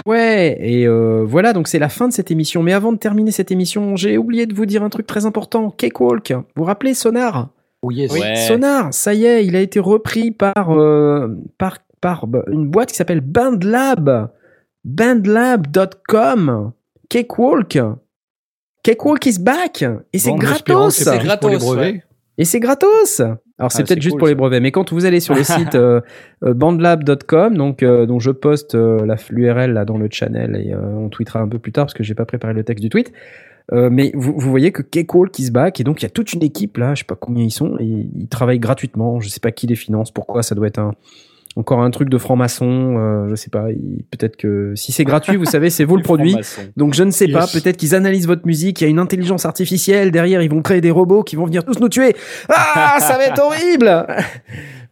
Ouais, 0.06 0.58
et 0.60 0.86
euh, 0.86 1.24
voilà, 1.26 1.54
donc 1.54 1.66
c'est 1.66 1.78
la 1.78 1.88
fin 1.88 2.08
de 2.08 2.12
cette 2.12 2.30
émission. 2.30 2.62
Mais 2.62 2.72
avant 2.72 2.92
de 2.92 2.98
terminer 2.98 3.30
cette 3.30 3.50
émission, 3.50 3.96
j'ai 3.96 4.18
oublié 4.18 4.46
de 4.46 4.54
vous 4.54 4.66
dire 4.66 4.82
un 4.82 4.90
truc 4.90 5.06
très 5.06 5.24
important. 5.24 5.70
Cakewalk, 5.70 6.32
vous 6.32 6.44
vous 6.56 6.64
rappelez 6.64 6.92
Sonar? 6.92 7.48
Oh 7.82 7.90
yes. 7.90 8.12
Ouais. 8.12 8.36
Sonar, 8.36 8.92
ça 8.92 9.14
y 9.14 9.24
est, 9.24 9.46
il 9.46 9.56
a 9.56 9.60
été 9.60 9.80
repris 9.80 10.30
par, 10.30 10.78
euh, 10.78 11.28
par, 11.58 11.78
par 12.00 12.26
bah, 12.26 12.42
une 12.50 12.68
boîte 12.68 12.90
qui 12.90 12.96
s'appelle 12.96 13.20
Bandlab. 13.20 14.30
Bandlab.com. 14.84 16.72
Cakewalk. 17.08 17.78
Cakewalk 18.82 19.26
is 19.26 19.38
back. 19.38 19.84
Et 20.12 20.18
c'est 20.18 20.34
gratos. 20.34 20.94
c'est 20.94 21.38
pour 21.40 21.48
les 21.48 21.56
gratos. 21.56 21.94
Et 22.36 22.44
c'est 22.44 22.60
gratos. 22.60 23.22
Alors 23.58 23.70
c'est 23.70 23.82
Ah, 23.82 23.86
peut-être 23.86 24.02
juste 24.02 24.14
cool, 24.14 24.18
pour 24.18 24.28
les 24.28 24.34
brevets, 24.34 24.60
mais 24.60 24.72
quand 24.72 24.92
vous 24.92 25.04
allez 25.04 25.20
sur 25.20 25.34
le 25.34 25.44
site 25.44 25.74
euh, 25.74 26.00
euh, 26.42 26.54
bandlab.com, 26.54 27.56
donc 27.56 27.82
euh, 27.82 28.06
dont 28.06 28.18
je 28.18 28.30
poste 28.30 28.74
euh, 28.74 29.06
l'URL 29.30 29.72
là 29.72 29.84
dans 29.84 29.96
le 29.96 30.08
channel 30.10 30.56
et 30.56 30.74
on 30.74 31.08
tweetera 31.08 31.40
un 31.40 31.48
peu 31.48 31.58
plus 31.58 31.72
tard 31.72 31.86
parce 31.86 31.94
que 31.94 32.02
j'ai 32.02 32.14
pas 32.14 32.26
préparé 32.26 32.52
le 32.52 32.64
texte 32.64 32.82
du 32.82 32.88
tweet. 32.88 33.12
Mais 33.72 34.12
vous, 34.14 34.34
vous 34.36 34.50
voyez 34.50 34.72
que 34.72 34.82
Cakewalk 34.82 35.38
is 35.38 35.50
back 35.50 35.80
et 35.80 35.84
donc 35.84 36.02
il 36.02 36.04
y 36.04 36.06
a 36.06 36.10
toute 36.10 36.34
une 36.34 36.42
équipe 36.42 36.76
là, 36.76 36.94
je 36.94 36.98
sais 36.98 37.06
pas 37.06 37.16
combien 37.16 37.42
ils 37.42 37.50
sont 37.50 37.78
et 37.80 38.08
ils 38.14 38.28
travaillent 38.28 38.58
gratuitement. 38.58 39.20
Je 39.20 39.28
sais 39.30 39.40
pas 39.40 39.52
qui 39.52 39.66
les 39.66 39.74
finance, 39.74 40.10
pourquoi 40.10 40.42
ça 40.42 40.54
doit 40.54 40.66
être 40.66 40.78
un 40.78 40.92
encore 41.56 41.82
un 41.82 41.90
truc 41.90 42.08
de 42.08 42.18
franc-maçon, 42.18 42.96
euh, 42.98 43.28
je 43.30 43.34
sais 43.36 43.50
pas. 43.50 43.66
Peut-être 44.10 44.36
que 44.36 44.72
si 44.74 44.90
c'est 44.90 45.04
gratuit, 45.04 45.36
vous 45.36 45.44
savez, 45.44 45.70
c'est 45.70 45.84
vous 45.84 45.96
le 45.96 46.02
produit. 46.04 46.36
Donc 46.76 46.94
je 46.94 47.04
ne 47.04 47.10
sais 47.10 47.28
pas, 47.28 47.46
peut-être 47.52 47.76
qu'ils 47.76 47.94
analysent 47.94 48.26
votre 48.26 48.46
musique, 48.46 48.80
il 48.80 48.84
y 48.84 48.86
a 48.86 48.90
une 48.90 48.98
intelligence 48.98 49.46
artificielle 49.46 50.10
derrière, 50.10 50.42
ils 50.42 50.50
vont 50.50 50.62
créer 50.62 50.80
des 50.80 50.90
robots 50.90 51.22
qui 51.22 51.36
vont 51.36 51.46
venir 51.46 51.64
tous 51.64 51.78
nous 51.80 51.88
tuer. 51.88 52.14
Ah, 52.48 52.98
ça 53.00 53.16
va 53.16 53.26
être 53.26 53.38
horrible 53.42 54.06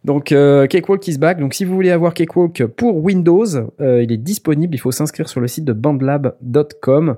Donc 0.05 0.31
euh, 0.31 0.65
Cakewalk 0.67 1.05
is 1.07 1.17
back. 1.17 1.39
Donc 1.39 1.53
si 1.53 1.65
vous 1.65 1.73
voulez 1.73 1.91
avoir 1.91 2.13
Cakewalk 2.13 2.65
pour 2.65 3.03
Windows, 3.03 3.45
euh, 3.81 4.01
il 4.01 4.11
est 4.11 4.17
disponible, 4.17 4.73
il 4.73 4.79
faut 4.79 4.91
s'inscrire 4.91 5.27
sur 5.27 5.41
le 5.41 5.47
site 5.47 5.65
de 5.65 5.73
bandlab.com. 5.73 7.17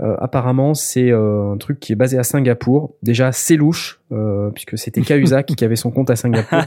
Euh, 0.00 0.16
apparemment, 0.18 0.74
c'est 0.74 1.12
euh, 1.12 1.52
un 1.52 1.56
truc 1.56 1.78
qui 1.78 1.92
est 1.92 1.96
basé 1.96 2.18
à 2.18 2.24
Singapour. 2.24 2.94
Déjà, 3.02 3.30
c'est 3.30 3.56
louche, 3.56 4.00
euh, 4.10 4.50
puisque 4.50 4.76
c'était 4.76 5.02
Cahuzac 5.02 5.46
qui 5.46 5.64
avait 5.64 5.76
son 5.76 5.92
compte 5.92 6.10
à 6.10 6.16
Singapour. 6.16 6.62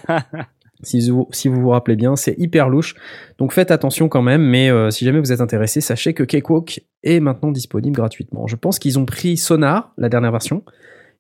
Si 0.84 1.10
vous, 1.10 1.28
si 1.32 1.48
vous 1.48 1.60
vous 1.60 1.70
rappelez 1.70 1.96
bien, 1.96 2.16
c'est 2.16 2.36
hyper 2.38 2.70
louche. 2.70 2.96
Donc 3.40 3.52
faites 3.52 3.72
attention 3.72 4.10
quand 4.10 4.22
même, 4.22 4.44
mais 4.44 4.70
euh, 4.70 4.92
si 4.92 5.06
jamais 5.06 5.20
vous 5.20 5.32
êtes 5.32 5.42
intéressé, 5.42 5.82
sachez 5.82 6.14
que 6.14 6.24
Cakewalk 6.24 6.82
est 7.04 7.20
maintenant 7.20 7.52
disponible 7.52 7.96
gratuitement. 7.96 8.46
Je 8.48 8.56
pense 8.56 8.78
qu'ils 8.78 9.00
ont 9.00 9.06
pris 9.06 9.38
Sonar, 9.38 9.92
la 9.98 10.08
dernière 10.10 10.32
version. 10.32 10.64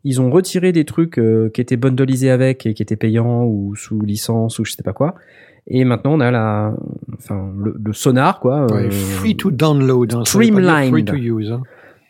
Ils 0.03 0.21
ont 0.21 0.29
retiré 0.29 0.71
des 0.71 0.85
trucs 0.85 1.17
euh, 1.17 1.49
qui 1.53 1.59
étaient 1.61 1.75
bundleisés 1.75 2.29
avec 2.29 2.65
et 2.67 2.73
qui 2.75 2.83
étaient 2.83 2.95
payants 2.95 3.45
ou 3.45 3.75
sous 3.75 3.99
licence 4.01 4.59
ou 4.59 4.65
je 4.65 4.73
sais 4.73 4.83
pas 4.83 4.93
quoi. 4.93 5.15
Et 5.69 5.83
maintenant 5.83 6.13
on 6.13 6.19
a 6.21 6.31
la, 6.31 6.73
enfin 7.17 7.51
le, 7.57 7.75
le 7.83 7.93
Sonar 7.93 8.39
quoi. 8.39 8.67
Ouais, 8.71 8.85
euh, 8.85 8.91
free 8.91 9.35
to 9.35 9.51
download. 9.51 10.13
Hein, 10.13 10.23
Streamlined. 10.23 10.91
Free 10.91 11.03
to 11.03 11.15
use. 11.15 11.51
hein. 11.51 11.63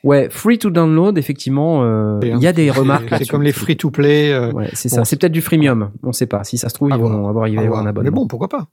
Ouais, 0.07 0.29
free 0.29 0.57
to 0.57 0.69
download. 0.69 1.17
Effectivement, 1.17 1.83
euh, 1.83 2.19
il 2.23 2.39
y 2.41 2.47
a 2.47 2.53
des 2.53 2.71
remarques. 2.71 3.13
C'est 3.17 3.27
comme 3.27 3.43
les 3.43 3.51
free 3.51 3.75
to 3.77 3.91
play. 3.91 4.31
euh, 4.31 4.51
Ouais, 4.51 4.69
c'est 4.73 4.89
Bon, 4.89 4.95
ça. 4.97 5.05
C'est 5.05 5.17
peut-être 5.19 5.31
du 5.33 5.41
freemium. 5.41 5.91
On 6.03 6.11
sait 6.13 6.25
pas. 6.27 6.43
Si 6.43 6.57
ça 6.57 6.69
se 6.69 6.73
trouve, 6.75 6.89
ils 6.91 6.97
vont 6.97 7.09
voir, 7.09 7.29
avoir, 7.29 7.47
il 7.47 7.55
va 7.55 7.61
à 7.61 7.63
y 7.63 7.67
avoir 7.67 7.79
voir. 7.81 7.85
un 7.85 7.89
abonnement. 7.89 8.09
Mais 8.11 8.15
bon, 8.15 8.27
pourquoi 8.27 8.47
pas 8.49 8.67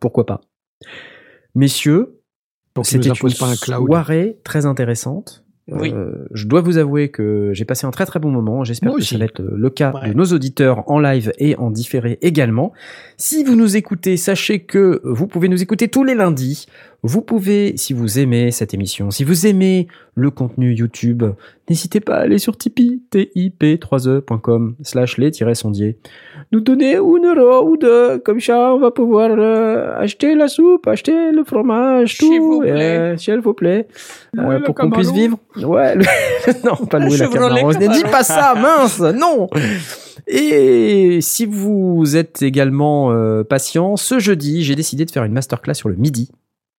pourquoi 0.00 0.26
pas. 0.26 0.40
Messieurs, 1.54 2.20
C'était 2.82 3.08
une 3.08 3.14
pas 3.38 3.46
un 3.50 3.56
cloud. 3.56 3.86
soirée 3.86 4.38
très 4.44 4.66
intéressante. 4.66 5.42
Oui. 5.68 5.90
Euh, 5.92 6.26
je 6.32 6.46
dois 6.46 6.60
vous 6.60 6.76
avouer 6.78 7.08
que 7.10 7.50
j'ai 7.52 7.64
passé 7.64 7.86
un 7.88 7.90
très 7.90 8.06
très 8.06 8.20
bon 8.20 8.30
moment. 8.30 8.62
J'espère 8.62 8.94
que 8.94 9.02
ça 9.02 9.18
va 9.18 9.24
être 9.24 9.42
le 9.42 9.68
cas 9.70 9.92
Ouais. 9.94 10.10
de 10.10 10.14
nos 10.14 10.26
auditeurs 10.26 10.88
en 10.88 11.00
live 11.00 11.32
et 11.38 11.56
en 11.56 11.70
différé 11.72 12.18
également. 12.22 12.72
Si 13.16 13.42
vous 13.42 13.56
nous 13.56 13.76
écoutez, 13.76 14.16
sachez 14.16 14.60
que 14.60 15.00
vous 15.02 15.26
pouvez 15.26 15.48
nous 15.48 15.60
écouter 15.62 15.88
tous 15.88 16.04
les 16.04 16.14
lundis. 16.14 16.66
Vous 17.08 17.22
pouvez, 17.22 17.76
si 17.76 17.92
vous 17.92 18.18
aimez 18.18 18.50
cette 18.50 18.74
émission, 18.74 19.12
si 19.12 19.22
vous 19.22 19.46
aimez 19.46 19.86
le 20.16 20.30
contenu 20.30 20.74
YouTube, 20.74 21.22
n'hésitez 21.70 22.00
pas 22.00 22.16
à 22.16 22.20
aller 22.22 22.38
sur 22.38 22.56
Tipeee, 22.58 23.00
tip3e.com 23.12 24.74
slash 24.82 25.16
les-sondiers. 25.18 25.98
Nous 26.50 26.60
donner 26.60 26.94
une 26.96 27.26
euro 27.26 27.68
ou 27.68 27.76
deux, 27.76 28.18
comme 28.18 28.40
ça 28.40 28.74
on 28.74 28.80
va 28.80 28.90
pouvoir 28.90 29.30
euh, 29.38 29.96
acheter 29.98 30.34
la 30.34 30.48
soupe, 30.48 30.86
acheter 30.88 31.30
le 31.30 31.44
fromage, 31.44 32.16
S'il 32.16 32.38
tout, 32.38 32.42
vous 32.54 32.60
plaît. 32.60 32.70
euh, 32.72 33.16
s'il 33.16 33.38
vous 33.40 33.54
plaît, 33.54 33.86
euh, 34.38 34.60
pour 34.64 34.74
qu'on 34.74 34.90
puisse 34.90 35.12
vivre. 35.12 35.38
Ouais, 35.62 35.94
le- 35.94 36.04
non, 36.64 36.86
pas 36.86 36.98
Un 36.98 37.06
louer 37.06 37.18
la 37.18 37.28
Camaro. 37.28 37.72
Ne 37.72 37.92
dis 37.92 38.02
pas 38.10 38.24
ça, 38.24 38.54
mince, 38.56 39.00
non. 39.00 39.48
Et 40.26 41.20
si 41.20 41.46
vous 41.46 42.16
êtes 42.16 42.42
également 42.42 43.12
euh, 43.12 43.44
patient, 43.44 43.96
ce 43.96 44.18
jeudi, 44.18 44.64
j'ai 44.64 44.74
décidé 44.74 45.04
de 45.04 45.10
faire 45.12 45.22
une 45.24 45.32
masterclass 45.32 45.74
sur 45.74 45.88
le 45.88 45.94
midi. 45.96 46.30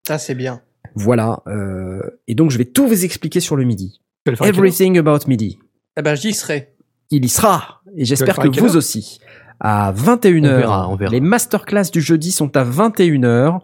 Ça, 0.07 0.19
c'est 0.19 0.37
bien. 0.37 0.61
Voilà, 0.95 1.43
euh, 1.49 2.01
et 2.29 2.35
donc 2.35 2.51
je 2.51 2.59
vais 2.59 2.65
tout 2.65 2.87
vous 2.87 3.05
expliquer 3.05 3.41
sur 3.41 3.57
le 3.57 3.65
midi. 3.65 4.01
Le 4.25 4.35
Everything 4.47 4.99
about 4.99 5.27
midi. 5.27 5.59
Eh 5.99 6.03
ben, 6.03 6.15
j'y 6.15 6.33
serai. 6.33 6.75
Il 7.11 7.25
y 7.25 7.29
sera, 7.29 7.83
et 7.97 8.05
j'espère 8.05 8.37
que 8.37 8.49
vous 8.61 8.77
aussi. 8.77 9.21
À 9.59 9.93
21h. 9.93 10.39
On 10.39 10.59
verra, 10.59 10.89
on 10.89 10.97
verra. 10.97 11.11
Les 11.13 11.21
masterclass 11.21 11.91
du 11.93 12.01
jeudi 12.01 12.31
sont 12.31 12.57
à 12.57 12.65
21h, 12.65 13.61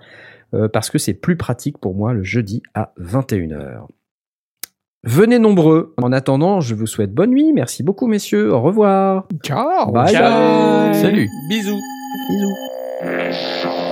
euh, 0.55 0.69
parce 0.69 0.91
que 0.91 0.99
c'est 0.99 1.15
plus 1.15 1.37
pratique 1.37 1.79
pour 1.79 1.95
moi 1.95 2.13
le 2.13 2.23
jeudi 2.23 2.63
à 2.75 2.93
21h. 3.01 3.87
Venez 5.05 5.39
nombreux. 5.39 5.95
En 5.99 6.13
attendant, 6.13 6.61
je 6.61 6.75
vous 6.75 6.87
souhaite 6.87 7.13
bonne 7.13 7.31
nuit. 7.31 7.53
Merci 7.53 7.83
beaucoup, 7.83 8.07
messieurs. 8.07 8.53
Au 8.53 8.61
revoir. 8.63 9.27
Ciao 9.45 9.91
Bye 9.93 10.13
Ciao. 10.13 10.91
bye. 10.91 10.95
Salut. 11.01 11.29
Bisous. 11.49 11.81
Bisous. 12.29 13.92